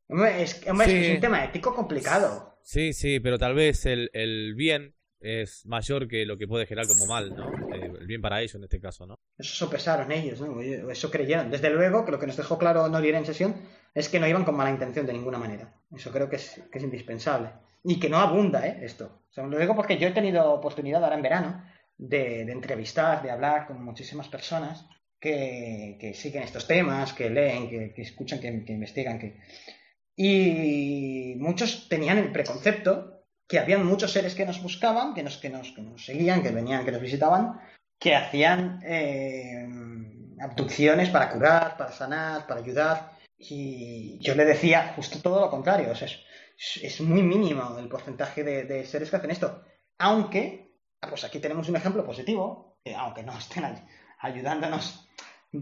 Hombre, 0.09 0.43
es, 0.43 0.63
hombre, 0.69 0.87
Sí. 0.89 0.97
es 1.07 1.15
un 1.15 1.21
tema 1.21 1.45
ético 1.45 1.75
complicado. 1.75 2.54
Sí, 2.65 2.95
sí, 2.95 3.21
pero 3.21 3.39
tal 3.39 3.55
vez 3.55 3.85
el, 3.85 4.55
bien 4.57 4.95
es 5.21 5.67
mayor 5.67 6.09
que 6.09 6.25
lo 6.25 6.39
que 6.39 6.49
puede 6.49 6.65
generar 6.65 6.89
como 6.89 7.07
mal, 7.07 7.37
¿no? 7.37 7.51
Eh, 7.75 7.93
el 8.01 8.07
bien 8.07 8.23
para 8.23 8.41
ellos 8.41 8.55
en 8.55 8.65
este 8.65 8.81
caso, 8.81 9.07
¿no? 9.07 9.19
Eso 9.37 9.55
sopesaron 9.55 10.11
ellos, 10.11 10.41
¿no? 10.41 10.61
Eso 10.61 11.11
creyeron. 11.11 11.51
Desde 11.51 11.69
luego, 11.69 12.07
que 12.07 12.13
lo 12.13 12.19
que 12.19 12.27
nos 12.27 12.39
dejó 12.39 12.59
claro 12.59 12.89
Norier 12.89 13.17
en 13.17 13.27
sesión 13.27 13.55
es 13.95 14.09
que 14.09 14.19
no 14.19 14.27
iban 14.27 14.45
con 14.45 14.57
mala 14.57 14.71
intención 14.71 15.05
de 15.05 15.13
ninguna 15.13 15.39
manera. 15.39 15.75
Eso 15.95 16.11
creo 16.11 16.31
que 16.31 16.37
es, 16.37 16.59
indispensable. 16.75 17.51
Y 17.83 18.01
que 18.01 18.09
no 18.09 18.17
abunda, 18.17 18.67
¿eh? 18.67 18.79
Esto. 18.81 19.27
Lo 19.37 19.59
digo 19.59 19.77
porque 19.77 19.99
yo 19.99 20.09
he 20.09 20.13
tenido 20.13 20.51
oportunidad 20.51 21.05
ahora 21.05 21.17
en 21.17 21.23
verano 21.23 21.65
de, 21.99 22.47
de 22.47 22.53
entrevistar, 22.53 23.23
de 23.23 23.31
hablar 23.31 23.67
con 23.67 23.85
muchísimas 23.85 24.29
personas 24.29 24.87
que, 25.21 26.13
siguen 26.15 26.45
estos 26.45 26.67
temas, 26.67 27.13
que 27.13 27.29
leen, 27.29 27.69
que, 27.69 27.93
que 27.93 28.03
escuchan, 28.03 28.41
que, 28.41 28.65
que 28.65 28.73
investigan, 28.73 29.19
que... 29.19 29.37
Y 30.17 31.35
muchos 31.39 31.89
tenían 31.89 32.19
el 32.19 32.33
preconcepto 32.33 33.23
que 33.47 33.59
habían 33.59 33.85
muchos 33.85 34.13
seres 34.13 34.35
que 34.35 34.47
nos 34.47 34.63
buscaban, 34.63 35.15
que 35.15 35.23
nos, 35.23 35.37
que 35.37 35.51
nos, 35.51 35.73
que 35.73 35.83
nos 35.83 36.05
seguían, 36.05 36.43
que 36.43 36.51
venían, 36.51 36.85
que 36.85 36.93
nos 36.93 37.01
visitaban, 37.01 37.61
que 37.99 38.15
hacían 38.15 38.81
eh, 38.85 39.67
abducciones 40.41 41.11
para 41.11 41.31
curar, 41.31 41.77
para 41.77 41.93
sanar, 41.93 42.47
para 42.47 42.61
ayudar. 42.61 43.19
Y 43.37 44.19
yo 44.21 44.35
le 44.35 44.45
decía 44.45 44.93
justo 44.97 45.19
todo 45.21 45.41
lo 45.41 45.51
contrario. 45.51 45.93
Es, 45.93 46.21
es 46.83 47.01
muy 47.01 47.23
mínimo 47.23 47.77
el 47.79 47.89
porcentaje 47.89 48.45
de, 48.45 48.87
seres 48.87 49.11
que 49.11 49.17
hacen 49.17 49.31
esto. 49.31 49.63
Aunque, 49.99 50.73
ah, 51.01 51.09
pues 51.09 51.25
aquí 51.25 51.39
tenemos 51.41 51.69
un 51.69 51.77
ejemplo 51.77 52.05
positivo, 52.07 52.79
que 52.85 52.95
aunque 52.95 53.23
no 53.23 53.37
estén 53.37 53.65
ay- 53.65 53.85
ayudándonos 54.21 55.09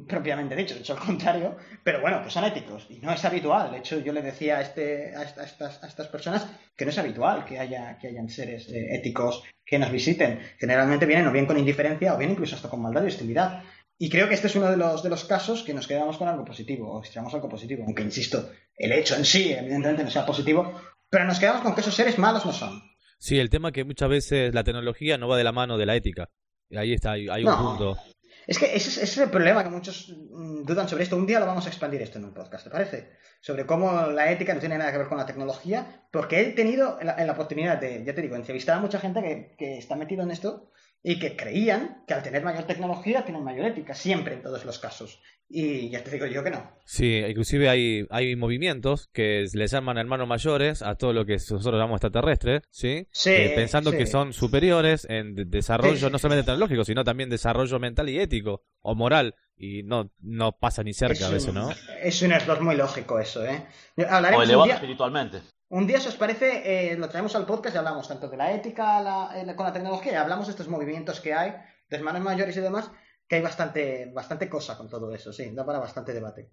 propiamente 0.00 0.56
dicho, 0.56 0.74
de 0.74 0.80
hecho 0.80 0.94
al 0.94 0.98
contrario, 1.00 1.56
pero 1.84 2.00
bueno, 2.00 2.22
que 2.22 2.30
son 2.30 2.44
éticos 2.44 2.86
y 2.90 2.98
no 2.98 3.12
es 3.12 3.24
habitual. 3.24 3.70
De 3.72 3.78
hecho, 3.78 4.00
yo 4.00 4.12
le 4.12 4.22
decía 4.22 4.58
a, 4.58 4.62
este, 4.62 5.14
a, 5.16 5.22
esta- 5.22 5.42
a 5.42 5.44
estas, 5.44 5.82
a 5.84 5.86
estas 5.86 6.08
personas 6.08 6.46
que 6.76 6.84
no 6.84 6.90
es 6.90 6.98
habitual 6.98 7.44
que, 7.44 7.58
haya, 7.58 7.98
que 7.98 8.08
hayan 8.08 8.28
seres 8.28 8.68
eh, 8.68 8.94
éticos 8.96 9.42
que 9.64 9.78
nos 9.78 9.90
visiten. 9.92 10.40
Generalmente 10.58 11.06
vienen 11.06 11.26
o 11.26 11.32
bien 11.32 11.46
con 11.46 11.58
indiferencia 11.58 12.14
o 12.14 12.18
bien 12.18 12.30
incluso 12.32 12.56
hasta 12.56 12.68
con 12.68 12.82
maldad 12.82 13.04
y 13.04 13.08
hostilidad. 13.08 13.62
Y 13.98 14.10
creo 14.10 14.28
que 14.28 14.34
este 14.34 14.48
es 14.48 14.56
uno 14.56 14.70
de 14.70 14.76
los, 14.76 15.02
de 15.02 15.10
los 15.10 15.24
casos 15.24 15.62
que 15.62 15.74
nos 15.74 15.86
quedamos 15.86 16.18
con 16.18 16.26
algo 16.26 16.44
positivo, 16.44 16.90
o 16.92 17.00
extraemos 17.00 17.32
algo 17.34 17.48
positivo, 17.48 17.84
aunque 17.86 18.02
insisto, 18.02 18.50
el 18.76 18.90
hecho 18.92 19.14
en 19.14 19.24
sí 19.24 19.52
evidentemente 19.52 20.02
no 20.02 20.10
sea 20.10 20.26
positivo, 20.26 20.72
pero 21.08 21.24
nos 21.24 21.38
quedamos 21.38 21.62
con 21.62 21.74
que 21.74 21.82
esos 21.82 21.94
seres 21.94 22.18
malos 22.18 22.44
no 22.44 22.52
son. 22.52 22.82
Sí, 23.18 23.38
el 23.38 23.48
tema 23.50 23.70
que 23.70 23.84
muchas 23.84 24.08
veces 24.08 24.52
la 24.54 24.64
tecnología 24.64 25.18
no 25.18 25.28
va 25.28 25.36
de 25.36 25.44
la 25.44 25.52
mano 25.52 25.78
de 25.78 25.86
la 25.86 25.94
ética. 25.94 26.28
Ahí 26.74 26.94
está, 26.94 27.12
hay, 27.12 27.28
hay 27.28 27.44
un 27.44 27.50
No. 27.50 27.58
punto. 27.58 27.98
Es 28.46 28.58
que 28.58 28.74
ese, 28.74 29.02
es- 29.02 29.18
el 29.18 29.30
problema 29.30 29.62
que 29.62 29.70
muchos 29.70 30.08
mm, 30.30 30.64
dudan 30.64 30.88
sobre 30.88 31.04
esto. 31.04 31.16
Un 31.16 31.26
día 31.26 31.40
lo 31.40 31.46
vamos 31.46 31.66
a 31.66 31.68
expandir 31.68 32.02
esto 32.02 32.18
en 32.18 32.24
un 32.24 32.34
podcast, 32.34 32.64
¿te 32.64 32.70
parece? 32.70 33.10
Sobre 33.40 33.66
cómo 33.66 34.06
la 34.06 34.30
ética 34.30 34.54
no 34.54 34.60
tiene 34.60 34.78
nada 34.78 34.90
que 34.92 34.98
ver 34.98 35.08
con 35.08 35.18
la 35.18 35.26
tecnología, 35.26 36.04
porque 36.10 36.40
he 36.40 36.52
tenido 36.52 36.98
la, 37.02 37.16
la 37.24 37.32
oportunidad 37.32 37.78
de, 37.78 38.04
ya 38.04 38.14
te 38.14 38.22
digo, 38.22 38.36
entrevistar 38.36 38.78
a 38.78 38.80
mucha 38.80 38.98
gente 39.00 39.22
que, 39.22 39.54
que 39.56 39.78
está 39.78 39.96
metido 39.96 40.22
en 40.22 40.30
esto 40.30 40.70
y 41.02 41.18
que 41.18 41.36
creían 41.36 42.04
que 42.06 42.14
al 42.14 42.22
tener 42.22 42.42
mayor 42.44 42.64
tecnología 42.64 43.24
tienen 43.24 43.42
mayor 43.42 43.66
ética, 43.66 43.94
siempre 43.94 44.34
en 44.34 44.42
todos 44.42 44.64
los 44.64 44.78
casos. 44.78 45.20
Y 45.54 45.90
ya 45.90 46.02
te 46.02 46.10
digo 46.12 46.24
yo 46.26 46.42
que 46.42 46.50
no. 46.50 46.70
Sí, 46.86 47.16
inclusive 47.28 47.68
hay, 47.68 48.06
hay 48.10 48.36
movimientos 48.36 49.08
que 49.12 49.44
les 49.52 49.70
llaman 49.70 49.98
hermanos 49.98 50.26
mayores 50.26 50.80
a 50.80 50.94
todo 50.94 51.12
lo 51.12 51.26
que 51.26 51.34
nosotros 51.34 51.74
llamamos 51.74 51.96
extraterrestres, 51.98 52.62
¿sí? 52.70 53.06
Sí, 53.10 53.30
Eh, 53.30 53.52
pensando 53.54 53.90
sí. 53.90 53.98
que 53.98 54.06
son 54.06 54.32
superiores 54.32 55.06
en 55.10 55.34
de- 55.34 55.44
desarrollo 55.44 55.96
Sí. 56.06 56.10
no 56.10 56.18
solamente 56.18 56.46
tecnológico, 56.46 56.84
sino 56.84 57.04
también 57.04 57.28
desarrollo 57.28 57.78
mental 57.78 58.08
y 58.08 58.18
ético 58.18 58.62
o 58.80 58.94
moral. 58.94 59.34
Y 59.56 59.82
no, 59.82 60.10
no 60.20 60.52
pasa 60.52 60.82
ni 60.82 60.94
cerca 60.94 61.14
es 61.14 61.22
a 61.24 61.30
veces, 61.30 61.48
un- 61.50 61.54
¿no? 61.56 61.68
Es 62.02 62.22
un 62.22 62.32
error 62.32 62.60
muy 62.62 62.74
lógico 62.76 63.18
eso, 63.18 63.44
¿eh? 63.44 63.66
O 63.98 64.02
Hablaremos 64.08 64.38
un 64.44 64.48
elevado 64.48 64.64
día, 64.66 64.74
espiritualmente. 64.76 65.38
Un 65.78 65.86
día, 65.86 65.98
si 66.00 66.08
os 66.08 66.16
parece, 66.16 66.48
eh, 66.72 66.96
lo 66.98 67.08
traemos 67.08 67.34
al 67.34 67.46
podcast 67.46 67.74
y 67.74 67.78
hablamos 67.78 68.06
tanto 68.06 68.28
de 68.28 68.36
la 68.36 68.52
ética 68.52 69.30
eh, 69.34 69.56
con 69.56 69.64
la 69.64 69.72
tecnología, 69.72 70.20
hablamos 70.20 70.46
de 70.46 70.50
estos 70.50 70.68
movimientos 70.68 71.18
que 71.18 71.32
hay, 71.32 71.52
de 71.88 71.96
hermanos 71.96 72.20
mayores 72.20 72.54
y 72.58 72.60
demás, 72.60 72.90
que 73.26 73.36
hay 73.36 73.42
bastante, 73.42 74.10
bastante 74.12 74.50
cosa 74.50 74.76
con 74.76 74.90
todo 74.90 75.14
eso, 75.14 75.32
sí, 75.32 75.50
da 75.54 75.64
para 75.64 75.78
bastante 75.78 76.12
debate. 76.12 76.50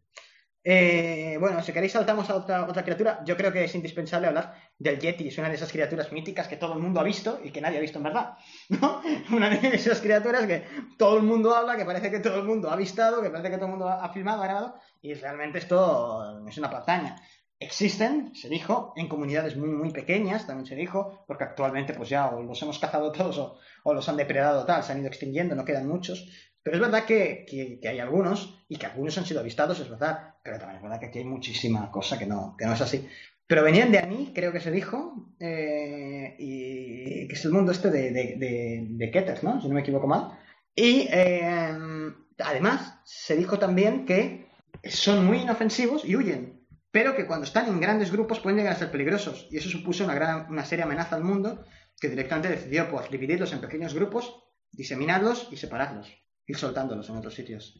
Eh, 0.64 1.38
bueno, 1.38 1.62
si 1.64 1.74
queréis 1.74 1.92
saltamos 1.94 2.30
a 2.30 2.36
otra, 2.36 2.66
otra 2.66 2.84
criatura. 2.84 3.22
Yo 3.26 3.36
creo 3.36 3.52
que 3.52 3.64
es 3.64 3.76
indispensable 3.76 4.28
hablar 4.28 4.54
del 4.78 5.00
Yeti. 5.00 5.30
Es 5.30 5.38
una 5.38 5.50
de 5.50 5.56
esas 5.56 5.72
criaturas 5.72 6.12
míticas 6.12 6.48
que 6.48 6.58
todo 6.58 6.74
el 6.74 6.80
mundo 6.80 7.00
ha 7.00 7.04
visto 7.04 7.40
y 7.44 7.52
que 7.52 7.62
nadie 7.62 7.78
ha 7.78 7.82
visto 7.82 7.98
en 7.98 8.04
verdad. 8.04 8.38
¿no? 8.70 9.02
Una 9.32 9.50
de 9.50 9.76
esas 9.76 10.00
criaturas 10.00 10.46
que 10.48 10.66
todo 10.98 11.18
el 11.18 11.24
mundo 11.24 11.56
habla, 11.56 11.78
que 11.78 11.86
parece 11.86 12.12
que 12.12 12.20
todo 12.20 12.38
el 12.40 12.44
mundo 12.46 12.70
ha 12.70 12.74
avistado, 12.74 13.22
que 13.22 13.30
parece 13.30 13.50
que 13.50 13.56
todo 13.56 13.66
el 13.66 13.72
mundo 13.72 13.90
ha 13.90 14.12
filmado, 14.14 14.44
ha 14.44 14.48
grabado. 14.48 14.76
Y 15.02 15.14
realmente 15.14 15.60
esto 15.60 16.46
es 16.48 16.58
una 16.58 16.70
patraña. 16.70 17.16
Existen, 17.62 18.34
se 18.36 18.48
dijo, 18.48 18.94
en 18.96 19.10
comunidades 19.10 19.58
muy, 19.58 19.68
muy 19.70 19.92
pequeñas, 19.92 20.48
también 20.48 20.66
se 20.66 20.76
dijo, 20.76 21.24
porque 21.28 21.44
actualmente 21.44 21.94
pues 21.94 22.08
ya 22.10 22.28
o 22.30 22.42
los 22.42 22.62
hemos 22.62 22.80
cazado 22.84 23.12
todos 23.12 23.38
o, 23.84 23.94
los 23.94 24.08
han 24.08 24.16
depredado 24.18 24.66
tal, 24.66 24.84
se 24.84 24.92
han 24.94 25.00
ido 25.00 25.08
extinguiendo, 25.10 25.56
no 25.56 25.66
quedan 25.66 25.88
muchos. 25.88 26.30
Pero 26.64 26.78
es 26.78 26.82
verdad 26.82 27.06
que, 27.06 27.46
que- 27.48 27.80
hay 27.88 28.00
algunos 28.00 28.64
y 28.70 28.78
que 28.78 28.86
algunos 28.86 29.18
han 29.18 29.26
sido 29.26 29.40
avistados, 29.42 29.80
es 29.80 29.90
verdad. 29.90 30.36
Pero 30.44 30.58
también 30.58 30.78
es 30.78 30.84
verdad 30.84 31.00
que 31.00 31.06
aquí 31.08 31.20
hay 31.20 31.26
muchísima 31.26 31.92
cosa 31.92 32.18
que 32.18 32.26
no, 32.26 32.56
que 32.58 32.66
no 32.66 32.74
es 32.74 32.82
así. 32.82 33.08
Pero 33.48 33.64
venían 33.64 33.92
de 33.92 33.98
Ani, 34.00 34.32
creo 34.34 34.52
que 34.52 34.60
se 34.60 34.72
dijo, 34.72 35.34
eh, 35.40 36.36
y 36.38 37.28
que 37.28 37.34
es 37.34 37.44
el 37.46 37.52
mundo 37.52 37.72
este 37.72 37.90
de, 37.90 38.12
de, 38.12 38.36
de, 38.38 39.40
¿no? 39.42 39.60
Si 39.62 39.68
no 39.68 39.74
me 39.74 39.82
equivoco 39.82 40.08
mal. 40.08 40.38
Y 40.76 41.08
eh, 41.12 41.76
además 42.40 43.00
se 43.04 43.36
dijo 43.36 43.58
también 43.60 44.06
que 44.06 44.48
son 44.84 45.26
muy 45.26 45.40
inofensivos 45.40 46.06
y 46.06 46.16
huyen, 46.16 46.59
pero 46.92 47.16
que 47.16 47.28
cuando 47.28 47.46
están 47.46 47.68
en 47.68 47.80
grandes 47.80 48.12
grupos 48.12 48.40
pueden 48.40 48.58
llegar 48.58 48.74
a 48.74 48.80
ser 48.80 48.92
peligrosos. 48.92 49.48
Y 49.52 49.58
eso 49.58 49.70
supuso 49.70 50.04
una, 50.04 50.16
gran, 50.16 50.48
una 50.50 50.66
seria 50.66 50.86
amenaza 50.86 51.16
al 51.16 51.24
mundo 51.24 51.64
que 52.00 52.10
directamente 52.10 52.50
decidió 52.50 52.90
pues, 52.90 53.10
dividirlos 53.10 53.54
en 53.54 53.62
pequeños 53.62 53.94
grupos, 53.94 54.44
diseminarlos 54.72 55.50
y 55.52 55.58
separarlos, 55.58 56.12
ir 56.48 56.58
soltándolos 56.58 57.10
en 57.10 57.18
otros 57.18 57.34
sitios. 57.34 57.78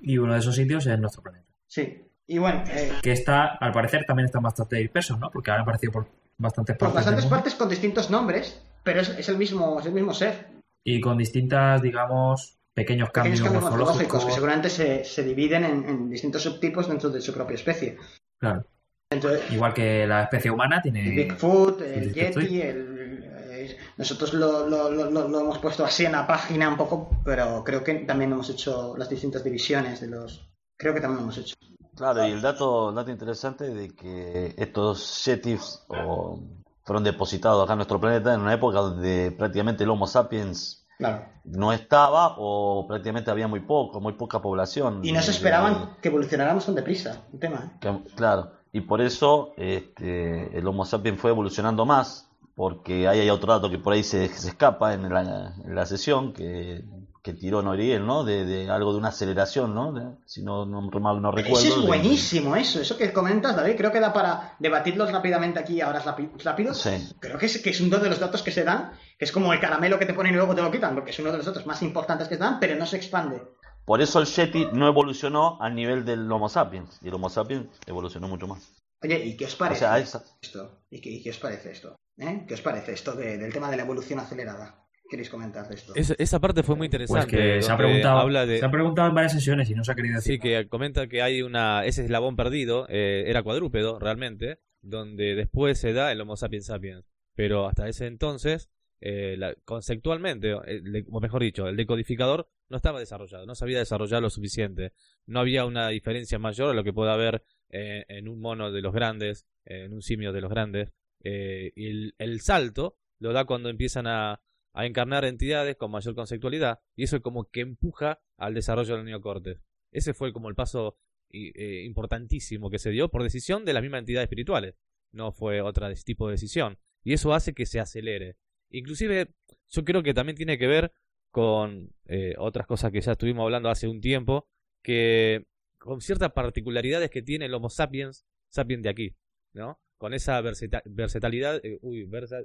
Y 0.00 0.18
uno 0.18 0.32
de 0.32 0.40
esos 0.40 0.56
sitios 0.56 0.86
es 0.86 0.98
nuestro 0.98 1.22
planeta. 1.22 1.46
Sí. 1.66 2.06
Y 2.26 2.38
bueno, 2.38 2.62
eh, 2.68 2.92
Que 3.02 3.12
está, 3.12 3.56
al 3.60 3.72
parecer, 3.72 4.04
también 4.06 4.26
está 4.26 4.38
bastante 4.40 4.76
disperso, 4.76 5.16
¿no? 5.16 5.30
Porque 5.30 5.50
han 5.50 5.60
aparecido 5.60 5.92
por 5.92 6.08
bastantes 6.38 6.76
por 6.76 6.88
partes. 6.88 6.94
bastantes 6.94 7.24
del 7.24 7.30
mundo. 7.30 7.36
partes 7.36 7.54
con 7.54 7.68
distintos 7.68 8.10
nombres, 8.10 8.62
pero 8.82 9.00
es, 9.00 9.08
es 9.10 9.28
el 9.28 9.36
mismo, 9.36 9.80
es 9.80 9.86
el 9.86 9.92
mismo 9.92 10.14
ser. 10.14 10.46
Y 10.84 11.00
con 11.00 11.18
distintas, 11.18 11.82
digamos, 11.82 12.58
pequeños 12.72 13.10
cambios, 13.10 13.40
Pequeños 13.40 13.52
cambios 13.52 13.62
morfológicos 13.62 14.24
morfológicos. 14.24 14.26
que 14.26 14.32
seguramente 14.32 14.70
se, 14.70 15.04
se 15.04 15.24
dividen 15.24 15.64
en, 15.64 15.88
en 15.88 16.08
distintos 16.08 16.42
subtipos 16.42 16.88
dentro 16.88 17.10
de 17.10 17.20
su 17.20 17.34
propia 17.34 17.56
especie. 17.56 17.98
Claro. 18.40 18.64
Entonces, 19.12 19.50
Igual 19.52 19.74
que 19.74 20.06
la 20.06 20.22
especie 20.22 20.50
humana 20.50 20.80
tiene. 20.80 21.08
el 21.08 21.14
Bigfoot, 21.28 21.80
el 21.82 21.92
el 22.04 22.14
Yeti, 22.14 22.62
el, 22.62 23.20
eh, 23.24 23.76
nosotros 23.96 24.32
lo, 24.34 24.66
lo- 24.68 24.90
lo- 24.90 25.10
lo- 25.10 25.28
lo 25.28 25.40
hemos 25.40 25.58
puesto 25.58 25.84
así 25.84 26.04
en 26.06 26.12
la 26.12 26.26
página 26.26 26.68
un 26.68 26.76
poco, 26.76 27.10
pero 27.24 27.62
creo 27.64 27.82
que 27.82 27.94
también 28.06 28.32
hemos 28.32 28.48
hecho 28.50 28.96
las 28.96 29.08
distintas 29.08 29.42
divisiones 29.44 30.00
de 30.00 30.06
los... 30.08 30.48
Creo 30.76 30.94
que 30.94 31.00
también 31.00 31.16
lo 31.18 31.22
hemos 31.24 31.38
hecho. 31.38 31.54
Claro, 31.96 32.26
y 32.26 32.30
el 32.30 32.40
dato, 32.40 32.92
dato 32.92 33.10
interesante 33.10 33.64
de 33.74 33.90
que 33.94 34.54
estos 34.56 35.24
yetis 35.26 35.82
o, 35.88 36.40
fueron 36.84 37.04
depositados 37.04 37.62
acá 37.64 37.72
en 37.74 37.78
nuestro 37.78 38.00
planeta 38.00 38.32
en 38.32 38.40
una 38.40 38.54
época 38.54 38.78
donde 38.78 39.32
prácticamente 39.36 39.84
el 39.84 39.90
Homo 39.90 40.06
sapiens 40.06 40.79
Claro. 41.00 41.24
no 41.44 41.72
estaba 41.72 42.34
o 42.38 42.86
prácticamente 42.86 43.30
había 43.30 43.48
muy 43.48 43.60
poco, 43.60 44.00
muy 44.00 44.12
poca 44.12 44.40
población. 44.42 45.00
Y 45.02 45.12
no 45.12 45.20
se 45.22 45.30
esperaban 45.32 45.96
que 46.02 46.08
evolucionáramos 46.08 46.66
tan 46.66 46.74
deprisa, 46.74 47.24
un 47.32 47.40
tema. 47.40 47.72
¿eh? 47.74 47.78
que- 47.80 48.14
claro, 48.14 48.52
y 48.72 48.82
por 48.82 49.00
eso 49.00 49.52
este, 49.56 50.56
el 50.56 50.66
Homo 50.66 50.84
sapiens 50.84 51.18
fue 51.18 51.30
evolucionando 51.30 51.86
más, 51.86 52.30
porque 52.54 53.08
ahí 53.08 53.20
hay 53.20 53.30
otro 53.30 53.52
dato 53.52 53.70
que 53.70 53.78
por 53.78 53.94
ahí 53.94 54.02
se, 54.02 54.28
se 54.28 54.48
escapa 54.50 54.92
en 54.92 55.08
la, 55.12 55.54
en 55.64 55.74
la 55.74 55.86
sesión 55.86 56.32
que, 56.34 56.84
que 57.22 57.34
tiró 57.34 57.60
Noriel, 57.62 58.06
¿no? 58.06 58.24
De, 58.24 58.44
de 58.44 58.70
algo 58.70 58.92
de 58.92 58.98
una 58.98 59.08
aceleración, 59.08 59.74
¿no? 59.74 59.92
De- 59.92 60.16
si 60.26 60.42
no, 60.42 60.64
no, 60.66 60.80
mal 60.82 61.20
no 61.20 61.30
recuerdo. 61.32 61.58
Eso 61.66 61.74
es 61.76 61.80
de- 61.82 61.86
buenísimo, 61.86 62.56
eso. 62.56 62.80
Eso 62.80 62.96
que 62.96 63.12
comentas, 63.12 63.54
David, 63.56 63.76
creo 63.76 63.92
que 63.92 64.00
da 64.00 64.12
para 64.12 64.56
debatirlos 64.58 65.12
rápidamente 65.12 65.58
aquí, 65.58 65.80
ahora 65.80 66.00
rápido. 66.00 66.74
Sí. 66.74 66.90
Creo 67.20 67.38
que 67.38 67.46
es, 67.46 67.58
que 67.62 67.70
es 67.70 67.80
uno 67.80 67.98
de 67.98 68.08
los 68.08 68.18
datos 68.18 68.42
que 68.42 68.50
se 68.50 68.64
dan, 68.64 68.92
que 69.18 69.24
es 69.24 69.32
como 69.32 69.52
el 69.52 69.60
caramelo 69.60 69.98
que 69.98 70.06
te 70.06 70.14
ponen 70.14 70.32
y 70.32 70.36
luego 70.36 70.54
te 70.54 70.62
lo 70.62 70.70
quitan, 70.70 70.94
porque 70.94 71.10
es 71.10 71.18
uno 71.18 71.30
de 71.30 71.36
los 71.38 71.46
datos 71.46 71.66
más 71.66 71.82
importantes 71.82 72.28
que 72.28 72.34
se 72.36 72.40
dan, 72.40 72.58
pero 72.60 72.74
no 72.76 72.86
se 72.86 72.96
expande. 72.96 73.42
Por 73.84 74.00
eso 74.00 74.20
el 74.20 74.26
Yeti 74.26 74.68
no 74.72 74.86
evolucionó 74.86 75.58
al 75.60 75.74
nivel 75.74 76.04
del 76.04 76.30
Homo 76.30 76.48
sapiens, 76.48 76.98
y 77.02 77.08
el 77.08 77.14
Homo 77.14 77.28
sapiens 77.28 77.66
evolucionó 77.86 78.28
mucho 78.28 78.46
más. 78.46 78.72
Oye, 79.02 79.24
¿y 79.24 79.36
qué 79.36 79.46
os 79.46 79.54
O 79.54 79.58
parece 79.58 79.80
sea, 79.80 79.98
esa- 79.98 80.22
esto? 80.42 80.82
¿Y 80.90 81.00
qué, 81.00 81.10
y 81.10 81.22
qué 81.22 81.30
os 81.30 81.38
parece 81.38 81.72
esto? 81.72 81.96
¿Eh? 82.18 82.44
¿Qué 82.46 82.54
os 82.54 82.60
parece 82.60 82.92
esto 82.92 83.12
de- 83.12 83.38
del 83.38 83.52
tema 83.52 83.70
de 83.70 83.78
la 83.78 83.82
evolución 83.84 84.20
acelerada? 84.20 84.79
¿Queréis 85.10 85.28
comentar 85.28 85.68
de 85.68 85.74
esto? 85.74 85.92
Esa, 85.96 86.14
esa 86.18 86.38
parte 86.40 86.62
fue 86.62 86.76
muy 86.76 86.88
Pues 86.88 87.00
interesante. 87.02 87.36
que 87.36 87.62
se 87.62 87.72
ha 87.72 87.76
preguntado. 87.76 88.18
Habla 88.20 88.46
de, 88.46 88.58
Se 88.60 88.64
ha 88.64 88.70
preguntado 88.70 89.08
en 89.08 89.14
varias 89.14 89.32
sesiones 89.32 89.68
y 89.68 89.74
no 89.74 89.82
se 89.82 89.90
ha 89.92 89.94
querido 89.96 90.14
decir. 90.16 90.34
Sí, 90.34 90.38
que 90.38 90.68
comenta 90.68 91.08
que 91.08 91.20
hay 91.22 91.42
una 91.42 91.84
ese 91.84 92.04
eslabón 92.04 92.36
perdido, 92.36 92.86
eh, 92.88 93.24
era 93.26 93.42
cuadrúpedo 93.42 93.98
realmente, 93.98 94.58
donde 94.82 95.34
después 95.34 95.78
se 95.80 95.92
da 95.92 96.12
el 96.12 96.20
Homo 96.20 96.36
sapiens 96.36 96.66
sapiens. 96.66 97.04
Pero 97.34 97.66
hasta 97.66 97.88
ese 97.88 98.06
entonces, 98.06 98.70
eh, 99.00 99.34
la- 99.36 99.54
conceptualmente, 99.64 100.54
el 100.66 101.04
o 101.10 101.20
mejor 101.20 101.42
dicho, 101.42 101.66
el 101.66 101.76
decodificador 101.76 102.48
no 102.68 102.76
estaba 102.76 103.00
desarrollado, 103.00 103.46
no 103.46 103.54
sabía 103.56 103.78
desarrollar 103.78 104.22
lo 104.22 104.30
suficiente. 104.30 104.92
No 105.26 105.40
había 105.40 105.64
una 105.64 105.88
diferencia 105.88 106.38
mayor 106.38 106.70
a 106.70 106.74
lo 106.74 106.84
que 106.84 106.92
puede 106.92 107.10
haber 107.10 107.42
eh, 107.70 108.04
en 108.08 108.28
un 108.28 108.40
mono 108.40 108.70
de 108.70 108.80
los 108.82 108.92
grandes, 108.94 109.46
eh, 109.64 109.84
en 109.86 109.92
un 109.92 110.02
simio 110.02 110.32
de 110.32 110.40
los 110.40 110.50
grandes. 110.50 110.92
eh, 111.22 111.72
y 111.74 111.88
el, 111.88 112.14
el 112.18 112.40
salto 112.40 112.96
lo 113.18 113.32
da 113.32 113.44
cuando 113.44 113.68
empiezan 113.68 114.06
a, 114.06 114.40
a 114.72 114.86
encarnar 114.86 115.24
entidades 115.24 115.76
con 115.76 115.90
mayor 115.90 116.14
conceptualidad, 116.14 116.78
y 116.96 117.04
eso 117.04 117.20
como 117.22 117.50
que 117.50 117.60
empuja 117.60 118.20
al 118.36 118.54
desarrollo 118.54 118.96
del 118.96 119.04
neocortes. 119.04 119.58
Ese 119.90 120.14
fue 120.14 120.32
como 120.32 120.48
el 120.48 120.54
paso 120.54 120.96
eh, 121.30 121.82
importantísimo 121.84 122.70
que 122.70 122.78
se 122.78 122.90
dio 122.90 123.08
por 123.08 123.22
decisión 123.22 123.64
de 123.64 123.72
las 123.72 123.82
mismas 123.82 124.00
entidades 124.00 124.26
espirituales. 124.26 124.74
No 125.12 125.32
fue 125.32 125.60
ese 125.90 126.04
tipo 126.04 126.28
de 126.28 126.32
decisión. 126.32 126.78
Y 127.02 127.12
eso 127.14 127.34
hace 127.34 127.54
que 127.54 127.66
se 127.66 127.80
acelere. 127.80 128.36
Inclusive 128.70 129.34
yo 129.68 129.84
creo 129.84 130.02
que 130.02 130.14
también 130.14 130.36
tiene 130.36 130.58
que 130.58 130.68
ver 130.68 130.92
con 131.30 131.92
eh, 132.06 132.34
otras 132.38 132.66
cosas 132.66 132.92
que 132.92 133.00
ya 133.00 133.12
estuvimos 133.12 133.44
hablando 133.44 133.68
hace 133.68 133.88
un 133.88 134.00
tiempo, 134.00 134.48
que 134.82 135.46
con 135.78 136.00
ciertas 136.00 136.32
particularidades 136.32 137.10
que 137.10 137.22
tiene 137.22 137.46
el 137.46 137.54
Homo 137.54 137.70
sapiens, 137.70 138.26
sapiens 138.48 138.82
de 138.82 138.88
aquí, 138.88 139.16
¿no? 139.52 139.80
Con 139.98 140.14
esa 140.14 140.40
versatilidad, 140.40 141.64
eh, 141.64 141.78
uy, 141.82 142.04
versa- 142.04 142.42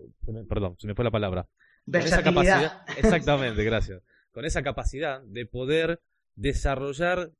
perdón, 0.49 0.75
se 0.79 0.87
me 0.87 0.95
fue 0.95 1.05
la 1.05 1.11
palabra 1.11 1.47
con 1.99 2.07
esa 2.07 2.23
capacidad, 2.23 2.81
exactamente, 2.97 3.63
gracias. 3.63 4.01
Con 4.31 4.45
esa 4.45 4.63
capacidad 4.63 5.21
de 5.21 5.45
poder 5.45 6.01
desarrollar 6.35 7.31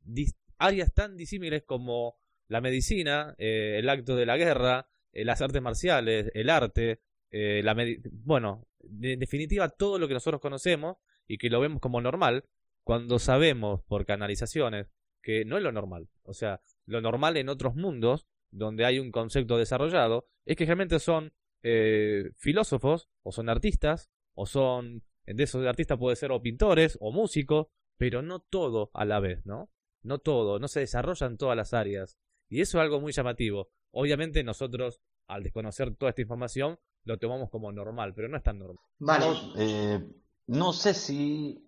áreas 0.58 0.94
tan 0.94 1.18
disímiles 1.18 1.64
como 1.64 2.16
la 2.48 2.62
medicina, 2.62 3.36
eh, 3.38 3.78
el 3.80 3.90
acto 3.90 4.16
de 4.16 4.26
la 4.26 4.38
guerra, 4.38 4.88
eh, 5.12 5.26
las 5.26 5.42
artes 5.42 5.62
marciales, 5.62 6.32
el 6.34 6.50
arte, 6.50 7.02
eh, 7.32 7.62
la 7.64 7.76
bueno, 8.24 8.68
de- 8.82 9.14
en 9.14 9.20
definitiva 9.20 9.70
todo 9.70 9.98
lo 10.00 10.08
que 10.08 10.14
nosotros 10.14 10.42
conocemos 10.42 10.98
y 11.28 11.38
que 11.38 11.50
lo 11.50 11.60
vemos 11.60 11.82
como 11.82 12.02
normal, 12.02 12.46
cuando 12.84 13.18
sabemos 13.20 13.82
por 13.88 14.06
canalizaciones 14.06 14.88
que 15.22 15.44
no 15.44 15.58
es 15.58 15.64
lo 15.64 15.72
normal. 15.72 16.08
O 16.24 16.34
sea, 16.34 16.62
lo 16.86 17.02
normal 17.02 17.36
en 17.38 17.50
otros 17.50 17.76
mundos, 17.76 18.28
donde 18.52 18.86
hay 18.86 19.00
un 19.00 19.12
concepto 19.12 19.58
desarrollado, 19.58 20.28
es 20.46 20.56
que 20.56 20.66
realmente 20.66 21.00
son 21.00 21.34
eh, 21.64 22.30
filósofos, 22.38 23.10
o 23.24 23.32
son 23.32 23.50
artistas, 23.50 24.12
o 24.36 24.46
son, 24.46 25.04
de 25.26 25.44
esos 25.44 25.66
artistas 25.66 25.98
puede 25.98 26.16
ser 26.16 26.32
o 26.32 26.42
pintores, 26.42 26.98
o 27.02 27.12
músicos, 27.12 27.68
pero 27.98 28.22
no 28.22 28.40
todo 28.40 28.92
a 28.94 29.06
la 29.06 29.20
vez, 29.20 29.46
¿no? 29.46 29.70
No 30.04 30.20
todo, 30.20 30.60
no 30.60 30.68
se 30.68 30.82
desarrolla 30.82 31.28
en 31.28 31.38
todas 31.38 31.58
las 31.58 31.74
áreas. 31.74 32.18
Y 32.50 32.62
eso 32.62 32.78
es 32.78 32.84
algo 32.84 33.02
muy 33.02 33.12
llamativo. 33.12 33.70
Obviamente 33.92 34.44
nosotros, 34.44 35.02
al 35.28 35.44
desconocer 35.44 35.96
toda 35.96 36.10
esta 36.10 36.22
información, 36.22 36.78
lo 37.06 37.18
tomamos 37.18 37.50
como 37.50 37.72
normal, 37.72 38.14
pero 38.14 38.28
no 38.28 38.38
es 38.38 38.44
tan 38.44 38.60
normal. 38.60 38.84
Vale. 39.00 39.26
No, 39.26 39.54
eh, 39.58 40.08
no 40.48 40.74
sé 40.74 40.94
si 40.94 41.68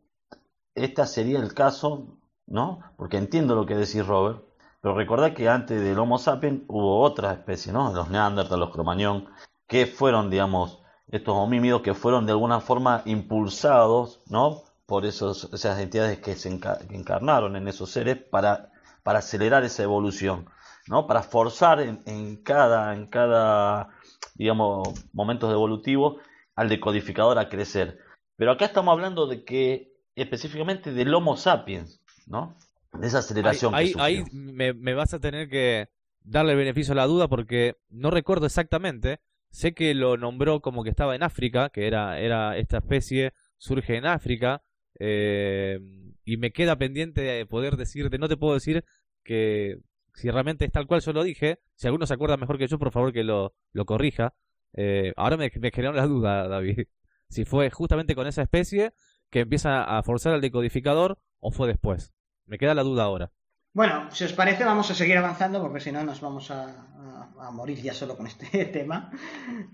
este 0.75 1.05
sería 1.05 1.39
el 1.39 1.53
caso, 1.53 2.19
¿no? 2.45 2.81
Porque 2.97 3.17
entiendo 3.17 3.55
lo 3.55 3.65
que 3.65 3.75
decís, 3.75 4.05
Robert, 4.05 4.43
pero 4.81 4.95
recordad 4.95 5.33
que 5.33 5.49
antes 5.49 5.81
del 5.81 5.97
Homo 5.97 6.17
sapiens 6.17 6.61
hubo 6.67 7.01
otra 7.01 7.33
especie, 7.33 7.71
¿no? 7.71 7.93
Los 7.93 8.09
Neandertal, 8.09 8.59
los 8.59 8.69
Cromañón, 8.71 9.27
que 9.67 9.85
fueron, 9.87 10.29
digamos, 10.29 10.81
estos 11.11 11.35
homínidos 11.35 11.81
que 11.81 11.93
fueron 11.93 12.25
de 12.25 12.33
alguna 12.33 12.59
forma 12.59 13.01
impulsados, 13.05 14.21
¿no? 14.29 14.63
Por 14.85 15.05
esos, 15.05 15.49
esas 15.53 15.79
entidades 15.79 16.19
que 16.19 16.35
se 16.35 16.49
enca- 16.51 16.85
que 16.87 16.95
encarnaron 16.95 17.55
en 17.55 17.67
esos 17.67 17.89
seres 17.91 18.17
para, 18.17 18.71
para 19.03 19.19
acelerar 19.19 19.63
esa 19.63 19.83
evolución, 19.83 20.45
¿no? 20.87 21.07
Para 21.07 21.23
forzar 21.23 21.81
en, 21.81 21.99
en 22.05 22.37
cada, 22.37 22.93
en 22.93 23.07
cada, 23.07 23.89
digamos, 24.35 24.87
momentos 25.13 25.51
evolutivos 25.51 26.17
al 26.55 26.69
decodificador 26.69 27.37
a 27.39 27.49
crecer. 27.49 27.99
Pero 28.35 28.51
acá 28.51 28.65
estamos 28.65 28.91
hablando 28.93 29.27
de 29.27 29.43
que 29.43 29.93
específicamente 30.15 30.93
del 30.93 31.13
Homo 31.13 31.37
sapiens, 31.37 31.99
¿no? 32.27 32.55
De 32.93 33.07
esa 33.07 33.19
aceleración 33.19 33.73
ahí 33.75 33.93
que 33.93 34.01
ahí 34.01 34.17
sufrió. 34.17 34.53
me, 34.53 34.73
me 34.73 34.93
vas 34.93 35.13
a 35.13 35.19
tener 35.19 35.49
que 35.49 35.89
darle 36.23 36.53
el 36.53 36.57
beneficio 36.57 36.93
a 36.93 36.95
la 36.95 37.05
duda 37.05 37.27
porque 37.27 37.75
no 37.89 38.09
recuerdo 38.09 38.45
exactamente. 38.45 39.19
Sé 39.57 39.73
que 39.73 39.95
lo 39.95 40.17
nombró 40.17 40.61
como 40.61 40.83
que 40.83 40.91
estaba 40.91 41.15
en 41.15 41.23
África, 41.23 41.71
que 41.71 41.87
era, 41.87 42.19
era 42.19 42.55
esta 42.57 42.77
especie, 42.77 43.33
surge 43.57 43.95
en 43.97 44.05
África, 44.05 44.61
eh, 44.99 45.79
y 46.23 46.37
me 46.37 46.51
queda 46.51 46.75
pendiente 46.77 47.21
de 47.21 47.43
poder 47.47 47.75
decirte, 47.75 48.19
no 48.19 48.27
te 48.27 48.37
puedo 48.37 48.53
decir 48.53 48.85
que 49.23 49.79
si 50.13 50.29
realmente 50.29 50.63
es 50.63 50.71
tal 50.71 50.85
cual 50.85 51.01
yo 51.01 51.11
lo 51.11 51.23
dije. 51.23 51.57
Si 51.73 51.87
alguno 51.87 52.05
se 52.05 52.13
acuerda 52.13 52.37
mejor 52.37 52.59
que 52.59 52.67
yo, 52.67 52.77
por 52.77 52.91
favor 52.91 53.11
que 53.11 53.23
lo, 53.23 53.55
lo 53.71 53.85
corrija. 53.85 54.35
Eh, 54.73 55.11
ahora 55.15 55.37
me, 55.37 55.51
me 55.59 55.71
generó 55.71 55.91
la 55.93 56.05
duda, 56.05 56.47
David. 56.47 56.81
Si 57.29 57.43
fue 57.43 57.71
justamente 57.71 58.13
con 58.13 58.27
esa 58.27 58.43
especie 58.43 58.93
que 59.31 59.39
empieza 59.39 59.83
a 59.83 60.03
forzar 60.03 60.35
al 60.35 60.41
decodificador 60.41 61.17
o 61.39 61.49
fue 61.49 61.67
después. 61.67 62.13
Me 62.45 62.59
queda 62.59 62.75
la 62.75 62.83
duda 62.83 63.05
ahora. 63.05 63.31
Bueno, 63.73 64.09
si 64.11 64.23
os 64.23 64.33
parece, 64.33 64.63
vamos 64.65 64.89
a 64.89 64.95
seguir 64.95 65.17
avanzando 65.17 65.61
porque 65.61 65.79
si 65.79 65.91
no 65.91 66.03
nos 66.03 66.19
vamos 66.21 66.49
a, 66.51 66.63
a- 66.65 67.47
a 67.47 67.51
morir 67.51 67.79
ya 67.81 67.93
solo 67.93 68.17
con 68.17 68.25
este 68.27 68.65
tema. 68.77 69.11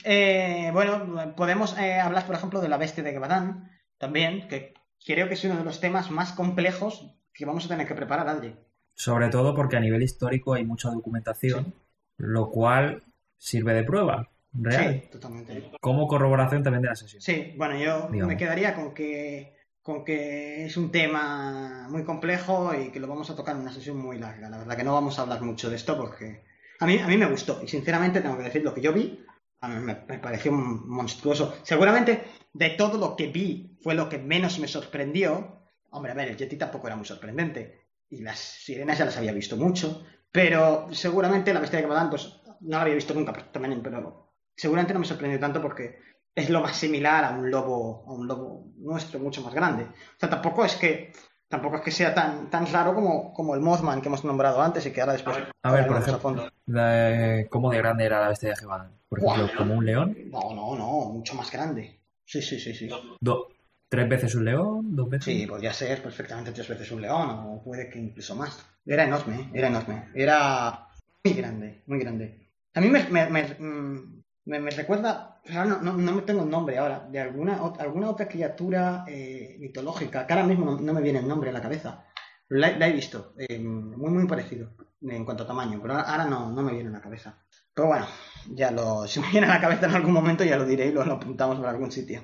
Eh, 0.03 0.69
bueno, 0.73 1.33
podemos 1.35 1.77
eh, 1.77 1.99
hablar, 1.99 2.25
por 2.25 2.35
ejemplo, 2.35 2.59
de 2.61 2.67
la 2.69 2.77
bestia 2.77 3.03
de 3.03 3.13
Gabadán 3.13 3.71
también, 3.97 4.47
que 4.49 4.73
creo 5.05 5.27
que 5.27 5.35
es 5.35 5.43
uno 5.45 5.55
de 5.57 5.63
los 5.63 5.79
temas 5.79 6.11
más 6.11 6.33
complejos 6.33 7.15
que 7.33 7.45
vamos 7.45 7.65
a 7.65 7.69
tener 7.69 7.87
que 7.87 7.95
preparar, 7.95 8.27
Adri. 8.27 8.55
Sobre 8.95 9.29
todo 9.29 9.55
porque 9.55 9.77
a 9.77 9.79
nivel 9.79 10.03
histórico 10.03 10.53
hay 10.53 10.65
mucha 10.65 10.89
documentación, 10.91 11.73
lo 12.17 12.49
cual 12.51 13.03
sirve 13.37 13.73
de 13.73 13.83
prueba 13.83 14.29
real. 14.51 15.01
Sí, 15.03 15.09
totalmente. 15.09 15.71
Como 15.81 16.07
corroboración 16.07 16.61
también 16.61 16.83
de 16.83 16.89
la 16.89 16.95
sesión. 16.95 17.21
Sí, 17.21 17.53
bueno, 17.57 17.75
yo 17.77 18.09
Digamos. 18.11 18.27
me 18.27 18.37
quedaría 18.37 18.75
con 18.75 18.93
que 18.93 19.52
con 19.83 20.05
que 20.05 20.65
es 20.65 20.77
un 20.77 20.91
tema 20.91 21.87
muy 21.89 22.03
complejo 22.03 22.73
y 22.73 22.89
que 22.89 23.01
lo 23.01 23.07
vamos 23.07 23.29
a 23.29 23.35
tocar 23.35 23.55
en 23.55 23.61
una 23.61 23.73
sesión 23.73 23.97
muy 23.97 24.17
larga. 24.17 24.49
La 24.49 24.57
verdad 24.57 24.77
que 24.77 24.83
no 24.83 24.93
vamos 24.93 25.19
a 25.19 25.23
hablar 25.23 25.41
mucho 25.41 25.69
de 25.69 25.75
esto 25.75 25.97
porque 25.97 26.45
a 26.79 26.85
mí, 26.87 26.97
a 26.97 27.07
mí 27.07 27.17
me 27.17 27.29
gustó 27.29 27.61
y 27.61 27.67
sinceramente 27.67 28.21
tengo 28.21 28.37
que 28.37 28.43
decir 28.43 28.63
lo 28.63 28.73
que 28.73 28.81
yo 28.81 28.93
vi, 28.93 29.23
me, 29.61 30.03
me 30.07 30.19
pareció 30.19 30.53
monstruoso. 30.53 31.57
Seguramente 31.63 32.23
de 32.53 32.69
todo 32.71 32.97
lo 32.97 33.15
que 33.15 33.27
vi 33.27 33.77
fue 33.81 33.93
lo 33.93 34.07
que 34.07 34.17
menos 34.17 34.57
me 34.59 34.69
sorprendió. 34.69 35.59
Hombre, 35.89 36.13
a 36.13 36.15
ver, 36.15 36.29
el 36.29 36.37
Yeti 36.37 36.55
tampoco 36.55 36.87
era 36.87 36.95
muy 36.95 37.05
sorprendente 37.05 37.83
y 38.09 38.21
las 38.21 38.39
sirenas 38.39 38.97
ya 38.97 39.05
las 39.05 39.17
había 39.17 39.33
visto 39.33 39.57
mucho, 39.57 40.05
pero 40.31 40.87
seguramente 40.91 41.53
la 41.53 41.59
bestia 41.59 41.77
de 41.77 41.83
Gabadán 41.83 42.09
pues 42.09 42.41
no 42.61 42.77
la 42.77 42.81
había 42.83 42.95
visto 42.95 43.13
nunca, 43.13 43.33
pero 43.33 43.47
también, 43.47 43.81
pero 43.83 44.33
seguramente 44.55 44.93
no 44.93 44.99
me 45.01 45.05
sorprendió 45.05 45.39
tanto 45.39 45.61
porque 45.61 45.99
es 46.35 46.49
lo 46.49 46.61
más 46.61 46.75
similar 46.75 47.23
a 47.25 47.31
un 47.31 47.49
lobo, 47.51 48.05
a 48.07 48.13
un 48.13 48.27
lobo 48.27 48.71
nuestro 48.77 49.19
mucho 49.19 49.41
más 49.41 49.53
grande. 49.53 49.83
O 49.83 50.19
sea, 50.19 50.29
tampoco 50.29 50.65
es 50.65 50.75
que 50.75 51.11
tampoco 51.47 51.75
es 51.77 51.81
que 51.83 51.91
sea 51.91 52.13
tan, 52.15 52.49
tan 52.49 52.65
raro 52.71 52.95
como, 52.95 53.31
como 53.33 53.53
el 53.53 53.61
Mothman 53.61 54.01
que 54.01 54.07
hemos 54.07 54.23
nombrado 54.25 54.59
antes 54.61 54.85
y 54.87 54.91
que 54.91 55.01
ahora 55.01 55.13
después 55.13 55.37
A 55.61 55.71
ver, 55.71 55.85
por 55.87 55.97
ejemplo, 55.97 56.19
fondo. 56.19 56.49
la- 56.65 57.45
¿cómo 57.49 57.69
de 57.69 57.77
grande 57.77 58.05
era 58.05 58.21
la 58.21 58.29
bestia 58.29 58.49
de 58.49 58.55
Jehová? 58.55 58.89
Por 59.07 59.19
ejemplo, 59.19 59.49
como 59.55 59.75
un 59.75 59.85
león, 59.85 60.17
No, 60.31 60.53
no, 60.55 60.75
no, 60.75 60.87
mucho 61.11 61.35
más 61.35 61.51
grande. 61.51 61.99
Sí, 62.25 62.41
sí, 62.41 62.59
sí, 62.59 62.73
sí. 62.73 62.89
do- 63.19 63.47
tres 63.87 64.09
veces 64.09 64.33
un 64.33 64.45
león, 64.45 64.95
dos 64.95 65.07
veces. 65.07 65.25
Sí, 65.25 65.45
podría 65.45 65.71
ser 65.71 66.01
perfectamente 66.01 66.51
tres 66.51 66.67
veces 66.67 66.89
un 66.91 67.01
león 67.01 67.29
o 67.29 67.61
puede 67.63 67.87
que 67.91 67.99
incluso 67.99 68.35
más. 68.35 68.65
Era 68.83 69.03
enorme, 69.03 69.35
¿eh? 69.35 69.49
era 69.53 69.67
enorme. 69.67 70.09
Era 70.15 70.87
muy 71.23 71.33
grande, 71.35 71.83
muy 71.85 71.99
grande. 71.99 72.49
A 72.73 72.81
mí 72.81 72.87
me, 72.89 73.03
me, 73.09 73.29
me, 73.29 73.43
mm, 73.59 74.22
me- 74.45 74.69
recuerda, 74.71 75.39
no, 75.49 75.65
no, 75.81 75.93
no 75.93 76.11
me 76.13 76.21
tengo 76.23 76.43
un 76.43 76.49
nombre 76.49 76.77
ahora, 76.77 77.07
de 77.09 77.19
alguna, 77.19 77.59
alguna 77.79 78.09
otra 78.09 78.27
criatura 78.27 79.05
eh, 79.07 79.57
mitológica, 79.59 80.25
que 80.27 80.33
ahora 80.33 80.45
mismo 80.45 80.77
no, 80.79 80.93
me 80.93 81.01
viene 81.01 81.19
el 81.19 81.27
nombre 81.27 81.49
a 81.49 81.53
la 81.53 81.61
cabeza. 81.61 82.05
La, 82.49 82.69
he 82.87 82.91
visto, 82.93 83.33
eh, 83.37 83.57
muy, 83.59 84.11
muy 84.11 84.27
parecido 84.27 84.75
en 85.01 85.25
cuanto 85.25 85.43
a 85.43 85.47
tamaño, 85.47 85.79
pero 85.81 85.95
ahora, 85.95 86.25
no, 86.25 86.51
no 86.51 86.61
me 86.61 86.73
viene 86.73 86.89
a 86.89 86.93
la 86.93 87.01
cabeza. 87.01 87.39
Pero 87.73 87.87
bueno, 87.87 88.05
ya 88.51 88.69
lo, 88.71 89.07
si 89.07 89.19
me 89.19 89.29
viene 89.31 89.47
a 89.47 89.55
la 89.55 89.61
cabeza 89.61 89.87
en 89.87 89.95
algún 89.95 90.13
momento 90.13 90.43
ya 90.43 90.57
lo 90.57 90.65
diré 90.65 90.87
y 90.87 90.91
lo, 90.91 91.01
apuntamos 91.01 91.57
por 91.57 91.67
algún 91.67 91.91
sitio. 91.91 92.23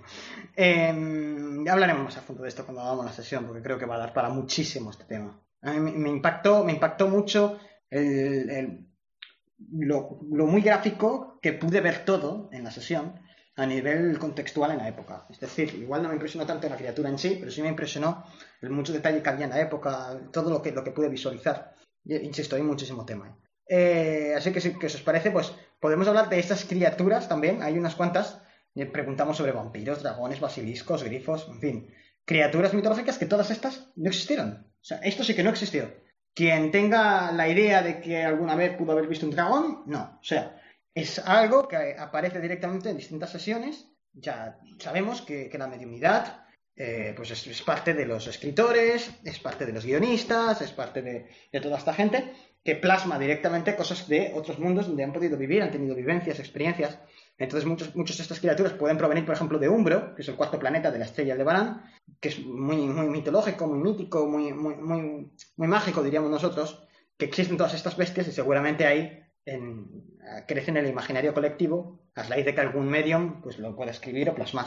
Eh, 0.56 0.94
ya 1.66 1.74
hablaremos 1.74 2.04
más 2.04 2.18
a 2.18 2.22
fondo 2.22 2.44
de 2.44 2.50
esto 2.50 2.64
cuando 2.66 2.82
hagamos 2.82 3.06
la 3.06 3.12
sesión, 3.14 3.46
porque 3.46 3.62
creo 3.64 3.78
que 3.78 3.86
va 3.86 3.96
a 3.96 4.00
dar 4.00 4.14
para 4.14 4.30
muchísimo 4.30 4.92
este 4.92 5.06
tema. 5.06 5.40
A 5.62 5.72
mí 5.74 5.80
me, 5.92 6.10
impactó, 6.10 6.64
me 6.64 6.74
impactó 6.74 7.08
mucho 7.08 7.58
el, 7.90 8.50
el- 8.50 8.89
lo, 9.72 10.20
muy 10.22 10.62
gráfico 10.62 11.40
que 11.42 11.54
pude 11.54 11.82
ver 11.82 12.06
todo 12.06 12.50
en 12.52 12.64
la 12.64 12.72
sesión 12.72 13.20
a 13.56 13.66
nivel 13.66 14.18
contextual 14.18 14.72
en 14.72 14.78
la 14.78 14.88
época. 14.88 15.26
Es 15.30 15.40
decir, 15.40 15.76
igual 15.76 16.02
no 16.02 16.08
me 16.08 16.16
impresionó 16.16 16.46
tanto 16.46 16.70
la 16.70 16.78
criatura 16.78 17.10
en 17.10 17.18
sí, 17.18 17.38
pero 17.40 17.52
sí 17.52 17.62
me 17.62 17.68
impresionó 17.68 18.24
el 18.62 18.70
mucho 18.70 18.94
detalle 18.94 19.22
que 19.22 19.30
había 19.30 19.46
en 19.46 19.52
la 19.52 19.60
época, 19.60 20.18
todo 20.32 20.50
lo 20.50 20.62
que, 20.62 20.72
lo 20.72 20.84
que 20.84 20.92
pude 20.92 21.10
visualizar. 21.10 21.76
Insisto, 22.06 22.56
hay 22.56 22.64
muchísimo 22.64 23.06
tema. 23.06 23.38
¿eh? 23.68 24.34
Así 24.36 24.52
que 24.54 24.62
si 24.62 24.78
que 24.78 24.88
os 24.88 25.02
parece, 25.02 25.32
pues 25.32 25.54
podemos 25.80 26.08
hablar 26.08 26.30
de 26.30 26.40
estas 26.40 26.64
criaturas 26.64 27.28
también. 27.28 27.62
Hay 27.62 27.78
unas 27.78 27.96
cuantas. 27.96 28.42
Eh, 28.76 28.86
Preguntamos 28.86 29.36
sobre 29.38 29.52
vampiros, 29.52 30.04
dragones, 30.04 30.40
basiliscos, 30.40 31.04
grifos, 31.04 31.48
en 31.50 31.60
fin. 31.60 31.94
Criaturas 32.26 32.74
mitológicas 32.74 33.18
que 33.18 33.26
todas 33.26 33.52
estas 33.52 33.92
no 33.98 34.10
existieron. 34.10 34.68
O 34.82 34.86
sea, 34.86 35.00
esto 35.00 35.24
sí 35.24 35.36
que 35.36 35.44
no 35.44 35.50
existió. 35.50 35.92
Quien 36.34 36.72
tenga 36.72 37.32
la 37.32 37.50
idea 37.50 37.82
de 37.82 38.00
que 38.00 38.24
alguna 38.24 38.56
vez 38.56 38.76
pudo 38.78 38.94
haber 38.94 39.08
visto 39.08 39.26
un 39.26 39.32
dragón, 39.32 39.84
no. 39.88 40.20
O 40.22 40.24
sea, 40.24 40.62
es 40.94 41.20
algo 41.20 41.68
que 41.68 41.96
aparece 41.98 42.40
directamente 42.40 42.90
en 42.90 42.98
distintas 42.98 43.32
sesiones. 43.32 43.88
Ya 44.14 44.60
sabemos 44.80 45.22
que, 45.22 45.50
la 45.58 45.68
mediunidad 45.68 46.46
eh, 46.76 47.14
pues 47.16 47.32
es, 47.32 47.46
es 47.48 47.62
parte 47.62 47.94
de 47.94 48.06
los 48.06 48.28
escritores, 48.28 49.12
es 49.24 49.40
parte 49.40 49.66
de 49.66 49.74
los 49.74 49.86
guionistas, 49.86 50.62
es 50.62 50.72
parte 50.72 51.02
de, 51.02 51.30
de 51.52 51.60
toda 51.62 51.78
esta 51.78 51.94
gente 51.94 52.34
que 52.64 52.76
plasma 52.76 53.18
directamente 53.18 53.76
cosas 53.76 54.08
de 54.08 54.32
otros 54.36 54.60
mundos 54.60 54.88
donde 54.88 55.04
han 55.04 55.14
podido 55.14 55.38
vivir, 55.38 55.62
han 55.62 55.72
tenido 55.72 55.96
vivencias, 55.96 56.40
experiencias. 56.40 57.00
Entonces 57.40 57.68
muchos, 57.68 57.96
muchos 57.96 58.18
de 58.18 58.24
estas 58.24 58.40
criaturas 58.40 58.74
pueden 58.74 58.98
provenir, 58.98 59.26
por 59.26 59.34
ejemplo, 59.34 59.58
de 59.58 59.70
Umbro, 59.70 60.14
que 60.14 60.22
es 60.22 60.28
el 60.28 60.36
cuarto 60.36 60.60
planeta 60.60 60.92
de 60.92 61.00
la 61.00 61.06
estrella 61.06 61.34
Aldebarán, 61.34 61.84
que 62.20 62.30
es 62.30 62.46
muy, 62.46 62.78
muy 62.78 63.08
mitológico, 63.08 63.66
muy 63.66 63.80
mítico, 63.80 64.28
muy, 64.28 64.52
muy, 64.54 64.76
muy, 64.76 65.32
muy 65.56 65.68
mágico, 65.68 66.04
diríamos 66.04 66.30
nosotros, 66.30 66.86
que 67.18 67.26
existen 67.26 67.56
todas 67.56 67.74
estas 67.74 67.96
bestias 67.96 68.28
y 68.28 68.34
seguramente 68.34 68.86
ahí 68.86 69.24
en, 69.46 70.06
crecen 70.48 70.76
en 70.76 70.86
el 70.86 70.92
imaginario 70.92 71.34
colectivo 71.34 72.02
a 72.14 72.24
raíz 72.24 72.46
de 72.46 72.54
que 72.54 72.62
algún 72.62 72.90
medium 72.90 73.42
pues, 73.42 73.58
lo 73.58 73.74
pueda 73.76 73.92
escribir 73.92 74.30
o 74.30 74.36
plasmar. 74.36 74.66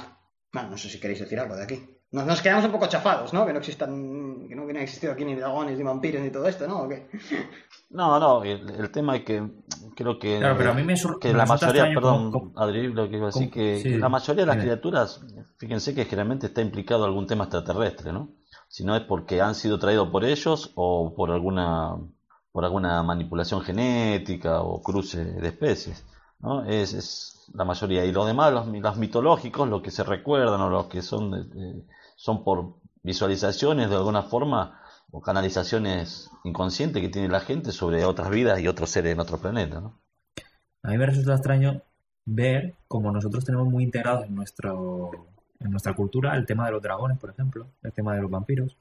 Bueno, 0.51 0.71
no 0.71 0.79
sé 0.79 0.89
si 0.89 0.99
queréis 0.99 1.21
decir 1.21 1.39
algo 1.39 1.57
de 1.57 1.65
aquí. 1.65 2.02
Nos, 2.13 2.27
nos 2.27 2.43
quedamos 2.43 2.65
un 2.67 2.73
poco 2.73 2.87
chafados, 2.87 3.33
¿no? 3.33 3.47
Que 3.47 3.53
no 3.53 3.59
existan, 3.59 4.47
que 4.49 4.55
no 4.55 4.65
hubieran 4.65 4.83
existido 4.83 5.13
aquí 5.15 5.25
ni 5.25 5.35
dragones, 5.35 5.79
ni 5.79 5.83
vampiros, 5.83 6.23
ni 6.23 6.31
todo 6.31 6.47
esto, 6.47 6.69
¿no? 6.69 6.83
¿O 6.83 6.89
qué? 6.89 7.09
No, 7.91 8.21
no, 8.21 8.43
el, 8.45 8.69
el 8.71 8.91
tema 8.91 9.17
es 9.17 9.25
que 9.25 9.43
creo 9.97 10.19
que, 10.19 10.39
Claro, 10.39 10.57
pero 10.57 10.71
a 10.71 10.75
mí 10.75 10.83
me 10.83 10.95
que 11.21 11.29
me 11.33 11.39
la 11.39 11.47
mayoría, 11.47 11.85
perdón, 11.95 12.53
Adri, 12.57 12.89
lo 12.89 13.09
que 13.09 13.17
iba 13.17 13.27
a 13.29 13.31
decir, 13.31 13.51
que 13.51 13.81
sí, 13.81 13.97
la 13.97 14.09
mayoría 14.09 14.43
de 14.43 14.47
las 14.47 14.57
criaturas, 14.63 15.21
fíjense 15.57 15.95
que 15.95 16.05
generalmente 16.05 16.47
está 16.47 16.61
implicado 16.61 17.05
algún 17.05 17.27
tema 17.27 17.45
extraterrestre, 17.45 18.13
¿no? 18.13 18.29
Si 18.69 18.85
no 18.85 18.97
es 18.97 19.03
porque 19.03 19.41
han 19.41 19.55
sido 19.55 19.79
traídos 19.79 20.09
por 20.09 20.25
ellos 20.25 20.73
o 20.75 21.15
por 21.15 21.31
alguna, 21.31 21.97
por 22.51 22.65
alguna 22.65 23.03
manipulación 23.03 23.61
genética 23.61 24.63
o 24.63 24.83
cruce 24.83 25.25
de 25.25 25.49
especies, 25.49 26.07
¿no? 26.41 26.65
Es, 26.65 26.95
es 26.95 27.51
la 27.55 27.65
mayoría. 27.65 28.05
Y 28.05 28.13
los 28.13 28.27
demás, 28.27 28.53
los, 28.53 28.67
los 28.67 28.97
mitológicos, 28.97 29.69
los 29.69 29.83
que 29.83 29.91
se 29.91 30.05
recuerdan 30.05 30.61
o 30.61 30.71
los 30.71 30.87
que 30.87 31.03
son, 31.03 31.35
eh, 31.35 31.85
son 32.23 32.45
por 32.45 32.75
visualizaciones 33.03 33.91
de 33.91 33.97
alguna 33.97 34.23
forma 34.23 34.81
o 35.11 35.21
canalizaciones 35.21 36.31
inconscientes 36.45 37.03
que 37.03 37.09
tiene 37.09 37.27
la 37.29 37.41
gente 37.41 37.73
sobre 37.73 38.05
otras 38.05 38.31
vidas 38.31 38.61
y 38.61 38.69
otros 38.69 38.91
seres 38.91 39.13
en 39.13 39.19
otro 39.19 39.39
planeta, 39.39 39.81
¿no? 39.81 39.99
A 40.85 40.91
mí 40.91 40.99
me 40.99 41.07
resulta 41.07 41.35
extraño 41.35 41.83
ver 42.25 42.75
como 42.87 43.11
nosotros 43.11 43.45
tenemos 43.45 43.67
muy 43.69 43.83
integrados 43.83 44.25
en, 44.27 44.37
nuestro, 44.37 45.11
en 45.59 45.71
nuestra 45.73 45.95
cultura 45.95 46.37
el 46.37 46.47
tema 46.47 46.67
de 46.67 46.71
los 46.73 46.81
dragones, 46.83 47.19
por 47.19 47.31
ejemplo, 47.31 47.67
el 47.83 47.93
tema 47.93 48.15
de 48.15 48.23
los 48.23 48.31
vampiros. 48.31 48.77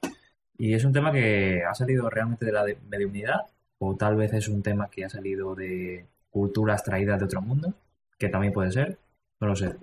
Y 0.56 0.74
es 0.74 0.84
un 0.84 0.92
tema 0.92 1.10
que 1.10 1.62
ha 1.68 1.74
salido 1.74 2.08
realmente 2.08 2.46
de 2.46 2.52
la 2.52 2.64
de- 2.64 2.78
mediunidad, 2.88 3.40
o 3.78 3.96
tal 3.96 4.14
vez 4.14 4.32
es 4.34 4.46
un 4.46 4.62
tema 4.62 4.88
que 4.88 5.04
ha 5.04 5.08
salido 5.08 5.56
de 5.56 6.06
culturas 6.30 6.84
traídas 6.84 7.18
de 7.18 7.24
otro 7.24 7.42
mundo, 7.42 7.74
que 8.18 8.28
también 8.28 8.52
puede 8.52 8.70
ser, 8.70 8.98
no 9.40 9.48
lo 9.48 9.56
sé. 9.56 9.74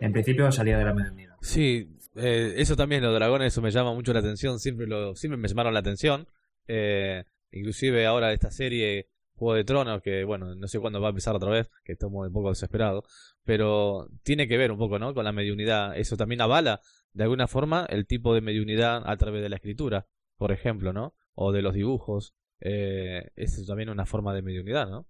En 0.00 0.12
principio 0.12 0.50
salía 0.50 0.76
de 0.78 0.84
la 0.84 0.92
mediunidad. 0.92 1.36
Sí, 1.40 1.96
eh, 2.16 2.54
eso 2.56 2.76
también, 2.76 3.02
los 3.02 3.14
dragones, 3.14 3.52
eso 3.52 3.62
me 3.62 3.70
llama 3.70 3.92
mucho 3.92 4.12
la 4.12 4.20
atención, 4.20 4.58
siempre, 4.58 4.86
lo, 4.86 5.14
siempre 5.14 5.36
me 5.36 5.48
llamaron 5.48 5.74
la 5.74 5.80
atención. 5.80 6.28
Eh, 6.66 7.24
inclusive 7.50 8.06
ahora 8.06 8.32
esta 8.32 8.50
serie 8.50 9.08
Juego 9.34 9.54
de 9.54 9.64
Tronos, 9.64 10.00
que 10.00 10.24
bueno, 10.24 10.54
no 10.54 10.68
sé 10.68 10.78
cuándo 10.78 11.00
va 11.00 11.08
a 11.08 11.10
empezar 11.10 11.34
otra 11.34 11.50
vez, 11.50 11.70
que 11.84 11.92
estamos 11.92 12.26
un 12.26 12.32
poco 12.32 12.50
desesperados, 12.50 13.04
pero 13.42 14.08
tiene 14.22 14.46
que 14.46 14.56
ver 14.56 14.70
un 14.70 14.78
poco, 14.78 14.98
¿no? 14.98 15.12
Con 15.12 15.24
la 15.24 15.32
mediunidad. 15.32 15.96
Eso 15.96 16.16
también 16.16 16.40
avala, 16.40 16.80
de 17.12 17.24
alguna 17.24 17.48
forma, 17.48 17.84
el 17.88 18.06
tipo 18.06 18.34
de 18.34 18.40
mediunidad 18.40 19.02
a 19.04 19.16
través 19.16 19.42
de 19.42 19.48
la 19.48 19.56
escritura, 19.56 20.06
por 20.36 20.52
ejemplo, 20.52 20.92
¿no? 20.92 21.14
O 21.34 21.52
de 21.52 21.62
los 21.62 21.74
dibujos. 21.74 22.34
Eh, 22.60 23.30
es 23.34 23.66
también 23.66 23.90
una 23.90 24.06
forma 24.06 24.32
de 24.34 24.42
mediunidad, 24.42 24.88
¿no? 24.88 25.08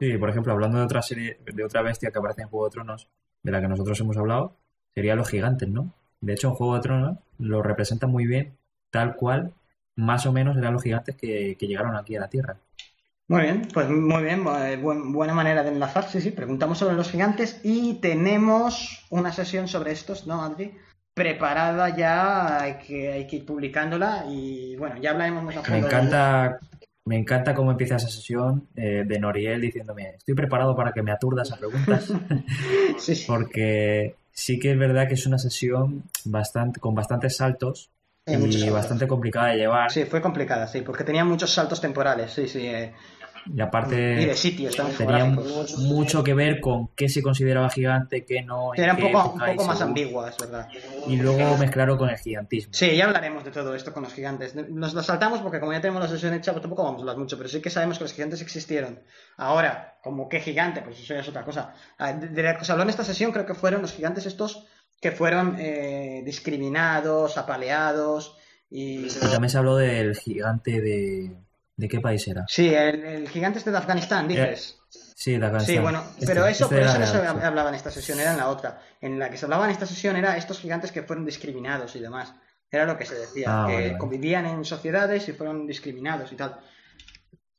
Sí, 0.00 0.18
por 0.18 0.30
ejemplo, 0.30 0.52
hablando 0.52 0.78
de 0.78 0.84
otra 0.84 1.02
serie, 1.02 1.38
de 1.44 1.64
otra 1.64 1.82
bestia 1.82 2.10
que 2.10 2.18
aparece 2.18 2.42
en 2.42 2.48
Juego 2.48 2.66
de 2.66 2.70
Tronos, 2.72 3.08
de 3.42 3.52
la 3.52 3.60
que 3.60 3.68
nosotros 3.68 4.00
hemos 4.00 4.16
hablado, 4.16 4.58
sería 4.92 5.14
los 5.14 5.28
gigantes, 5.28 5.68
¿no? 5.68 5.94
De 6.20 6.32
hecho, 6.34 6.48
en 6.48 6.54
Juego 6.54 6.74
de 6.74 6.80
Tronos 6.80 7.18
lo 7.38 7.62
representa 7.62 8.06
muy 8.06 8.26
bien, 8.26 8.52
tal 8.90 9.16
cual, 9.16 9.52
más 9.96 10.26
o 10.26 10.32
menos 10.32 10.56
eran 10.56 10.74
los 10.74 10.82
gigantes 10.82 11.16
que, 11.16 11.56
que 11.58 11.66
llegaron 11.66 11.96
aquí 11.96 12.16
a 12.16 12.20
la 12.20 12.28
Tierra. 12.28 12.56
Muy 13.28 13.42
bien, 13.42 13.68
pues 13.72 13.88
muy 13.88 14.24
bien, 14.24 14.42
buen- 14.82 15.12
buena 15.12 15.34
manera 15.34 15.62
de 15.62 15.70
enlazar, 15.70 16.08
sí, 16.08 16.20
sí. 16.20 16.32
Preguntamos 16.32 16.78
sobre 16.78 16.96
los 16.96 17.10
gigantes 17.10 17.60
y 17.62 17.94
tenemos 18.00 19.06
una 19.10 19.32
sesión 19.32 19.68
sobre 19.68 19.92
estos, 19.92 20.26
¿no, 20.26 20.42
Adri? 20.42 20.72
Preparada 21.14 21.96
ya, 21.96 22.60
hay 22.60 22.74
que, 22.78 23.12
hay 23.12 23.26
que 23.26 23.36
ir 23.36 23.46
publicándola 23.46 24.24
y 24.28 24.74
bueno, 24.76 24.96
ya 25.00 25.10
hablaremos 25.10 25.44
más 25.44 25.68
Me 25.68 25.78
encanta 25.78 26.58
Me 27.04 27.16
encanta 27.18 27.54
cómo 27.54 27.70
empieza 27.70 27.96
esa 27.96 28.08
sesión 28.08 28.66
eh, 28.74 29.04
de 29.06 29.18
Noriel 29.20 29.60
diciéndome, 29.60 30.10
estoy 30.16 30.34
preparado 30.34 30.74
para 30.74 30.92
que 30.92 31.02
me 31.02 31.12
aturdas 31.12 31.52
a 31.52 31.56
preguntas, 31.56 32.12
Sí, 32.98 33.14
sí. 33.14 33.24
porque 33.26 34.16
sí 34.40 34.58
que 34.58 34.72
es 34.72 34.78
verdad 34.78 35.06
que 35.06 35.14
es 35.14 35.26
una 35.26 35.38
sesión 35.38 36.04
bastante, 36.24 36.80
con 36.80 36.94
bastantes 36.94 37.36
saltos 37.36 37.90
y 38.26 38.70
bastante 38.70 39.06
complicada 39.06 39.48
de 39.48 39.58
llevar. 39.58 39.90
Sí, 39.90 40.04
fue 40.04 40.22
complicada, 40.22 40.66
sí, 40.66 40.80
porque 40.80 41.04
tenía 41.04 41.24
muchos 41.26 41.52
saltos 41.52 41.78
temporales, 41.80 42.32
sí, 42.32 42.48
sí. 42.48 42.66
eh, 42.66 42.94
Y 43.46 43.60
aparte 43.60 44.22
y 44.22 44.26
de 44.26 44.34
sitios 44.34 44.76
tenía 44.96 45.24
mucho 45.78 46.22
que 46.22 46.34
ver 46.34 46.60
con 46.60 46.88
qué 46.94 47.08
se 47.08 47.22
consideraba 47.22 47.70
gigante, 47.70 48.24
qué 48.24 48.42
no. 48.42 48.74
Era 48.74 48.94
un 48.94 49.00
poco, 49.00 49.34
un 49.58 49.66
más 49.66 49.80
ambigua, 49.80 50.28
es 50.28 50.36
verdad. 50.38 50.68
Y 51.06 51.16
luego 51.16 51.56
mezclaron 51.56 51.96
con 51.96 52.10
el 52.10 52.18
gigantismo. 52.18 52.72
Sí, 52.74 52.94
ya 52.96 53.06
hablaremos 53.06 53.44
de 53.44 53.50
todo 53.50 53.74
esto 53.74 53.92
con 53.92 54.02
los 54.02 54.12
gigantes. 54.12 54.54
Nos 54.54 54.94
lo 54.94 55.02
saltamos 55.02 55.40
porque 55.40 55.60
como 55.60 55.72
ya 55.72 55.80
tenemos 55.80 56.02
la 56.02 56.08
sesión 56.08 56.34
hecha, 56.34 56.52
pues 56.52 56.62
tampoco 56.62 56.84
vamos 56.84 56.98
a 56.98 57.02
hablar 57.02 57.16
mucho, 57.16 57.36
pero 57.36 57.48
sí 57.48 57.60
que 57.60 57.70
sabemos 57.70 57.98
que 57.98 58.04
los 58.04 58.12
gigantes 58.12 58.42
existieron. 58.42 59.00
Ahora, 59.36 59.98
como 60.02 60.28
qué 60.28 60.40
gigante, 60.40 60.82
pues 60.82 61.00
eso 61.00 61.14
ya 61.14 61.20
es 61.20 61.28
otra 61.28 61.44
cosa. 61.44 61.74
Ah, 61.98 62.12
De 62.12 62.42
lo 62.42 62.58
que 62.58 62.64
se 62.64 62.72
habló 62.72 62.84
en 62.84 62.90
esta 62.90 63.04
sesión 63.04 63.32
creo 63.32 63.46
que 63.46 63.54
fueron 63.54 63.82
los 63.82 63.92
gigantes 63.92 64.26
estos 64.26 64.66
que 65.00 65.12
fueron 65.12 65.56
eh, 65.58 66.22
discriminados, 66.24 67.38
apaleados 67.38 68.36
y... 68.68 69.06
Y 69.06 69.30
también 69.30 69.48
se 69.48 69.58
habló 69.58 69.76
del 69.76 70.14
gigante 70.14 70.80
de. 70.80 71.36
¿De 71.80 71.88
qué 71.88 71.98
país 72.00 72.28
era? 72.28 72.44
Sí, 72.46 72.68
el, 72.74 73.02
el 73.04 73.28
gigante 73.28 73.58
este 73.58 73.70
de 73.70 73.78
Afganistán, 73.78 74.28
dices. 74.28 74.78
Sí, 75.16 75.38
de 75.38 75.46
Afganistán. 75.46 75.74
Sí, 75.76 75.80
bueno, 75.80 76.02
Este- 76.14 76.26
pero 76.26 76.46
eso, 76.46 76.64
este 76.64 76.76
pero 76.76 76.88
eso 76.90 76.98
no 76.98 77.06
se 77.06 77.46
hablaba 77.46 77.68
en 77.70 77.74
esta 77.74 77.90
sesión, 77.90 78.20
era 78.20 78.32
en 78.32 78.36
la 78.38 78.48
otra. 78.48 78.80
En 79.00 79.18
la 79.18 79.30
que 79.30 79.38
se 79.38 79.46
hablaba 79.46 79.64
en 79.64 79.70
esta 79.70 79.86
sesión 79.86 80.16
era 80.16 80.36
estos 80.36 80.58
gigantes 80.60 80.92
que 80.92 81.02
fueron 81.02 81.24
discriminados 81.24 81.96
y 81.96 82.00
demás. 82.00 82.34
Era 82.70 82.84
lo 82.84 82.98
que 82.98 83.06
se 83.06 83.14
decía, 83.14 83.46
Ah, 83.48 83.66
que 83.66 83.72
vale, 83.74 83.86
vale. 83.86 83.98
convivían 83.98 84.44
en 84.46 84.64
sociedades 84.64 85.26
y 85.28 85.32
fueron 85.32 85.66
discriminados 85.66 86.30
y 86.32 86.36
tal. 86.36 86.60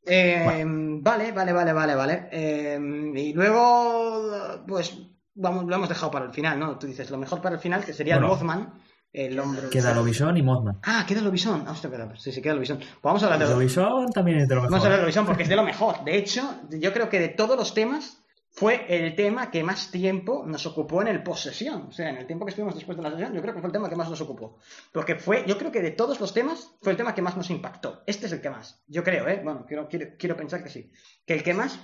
Eh, 0.04 0.64
vale, 1.00 1.32
vale, 1.32 1.52
vale, 1.52 1.72
vale, 1.72 1.94
vale. 1.94 2.28
Eh, 2.32 2.78
y 3.16 3.32
luego, 3.32 4.64
pues, 4.66 4.96
vamos, 5.34 5.64
lo 5.66 5.74
hemos 5.76 5.88
dejado 5.88 6.10
para 6.10 6.24
el 6.26 6.32
final, 6.32 6.58
¿no? 6.58 6.78
Tú 6.78 6.86
dices, 6.86 7.10
lo 7.10 7.18
mejor 7.18 7.40
para 7.40 7.56
el 7.56 7.60
final, 7.60 7.84
que 7.84 7.92
sería 7.92 8.14
el 8.14 8.20
Bueno. 8.20 8.34
Mothman, 8.36 8.72
el 9.12 9.38
hombre... 9.38 9.68
Queda 9.68 9.94
Lobisón 9.94 10.36
y 10.36 10.42
Mothman. 10.42 10.78
Ah, 10.82 11.04
queda 11.06 11.20
Lobisón. 11.20 11.64
Ah, 11.66 11.72
hostia, 11.72 11.88
espera, 11.88 12.10
sí, 12.16 12.32
sí, 12.32 12.40
queda 12.40 12.54
Lobisón. 12.54 12.78
Pues 12.78 13.02
vamos 13.02 13.22
a 13.22 13.26
hablar 13.26 13.46
de 13.46 13.54
Lobisón 13.54 14.10
también 14.12 14.38
es 14.38 14.48
de 14.48 14.54
lo 14.54 14.62
mejor. 14.62 14.70
Vamos 14.70 14.84
a 14.84 14.86
hablar 14.86 14.98
de 14.98 15.02
Eurovisión 15.02 15.26
porque 15.26 15.42
es 15.42 15.48
de 15.48 15.56
lo 15.56 15.64
mejor. 15.64 16.04
De 16.04 16.16
hecho, 16.16 16.60
yo 16.70 16.92
creo 16.92 17.08
que 17.08 17.20
de 17.20 17.28
todos 17.28 17.56
los 17.56 17.74
temas 17.74 18.22
fue 18.50 18.84
el 18.88 19.14
tema 19.14 19.50
que 19.50 19.62
más 19.62 19.90
tiempo 19.90 20.44
nos 20.46 20.66
ocupó 20.66 21.02
en 21.02 21.08
el 21.08 21.22
posesión. 21.22 21.86
O 21.88 21.92
sea, 21.92 22.10
en 22.10 22.16
el 22.16 22.26
tiempo 22.26 22.44
que 22.44 22.50
estuvimos 22.50 22.74
después 22.74 22.96
de 22.96 23.02
la 23.02 23.10
sesión, 23.10 23.32
yo 23.34 23.40
creo 23.42 23.54
que 23.54 23.60
fue 23.60 23.68
el 23.68 23.72
tema 23.72 23.88
que 23.88 23.96
más 23.96 24.10
nos 24.10 24.20
ocupó. 24.20 24.58
Porque 24.92 25.16
fue, 25.16 25.44
yo 25.46 25.58
creo 25.58 25.72
que 25.72 25.80
de 25.80 25.90
todos 25.90 26.20
los 26.20 26.32
temas, 26.32 26.70
fue 26.80 26.92
el 26.92 26.98
tema 26.98 27.14
que 27.14 27.22
más 27.22 27.36
nos 27.36 27.50
impactó. 27.50 28.02
Este 28.06 28.26
es 28.26 28.32
el 28.32 28.40
que 28.40 28.50
más. 28.50 28.82
Yo 28.86 29.02
creo, 29.02 29.28
¿eh? 29.28 29.40
Bueno, 29.42 29.64
quiero, 29.66 29.88
quiero, 29.88 30.06
quiero 30.18 30.36
pensar 30.36 30.62
que 30.62 30.70
sí. 30.70 30.90
Que 31.26 31.34
el 31.34 31.42
que 31.42 31.54
más 31.54 31.78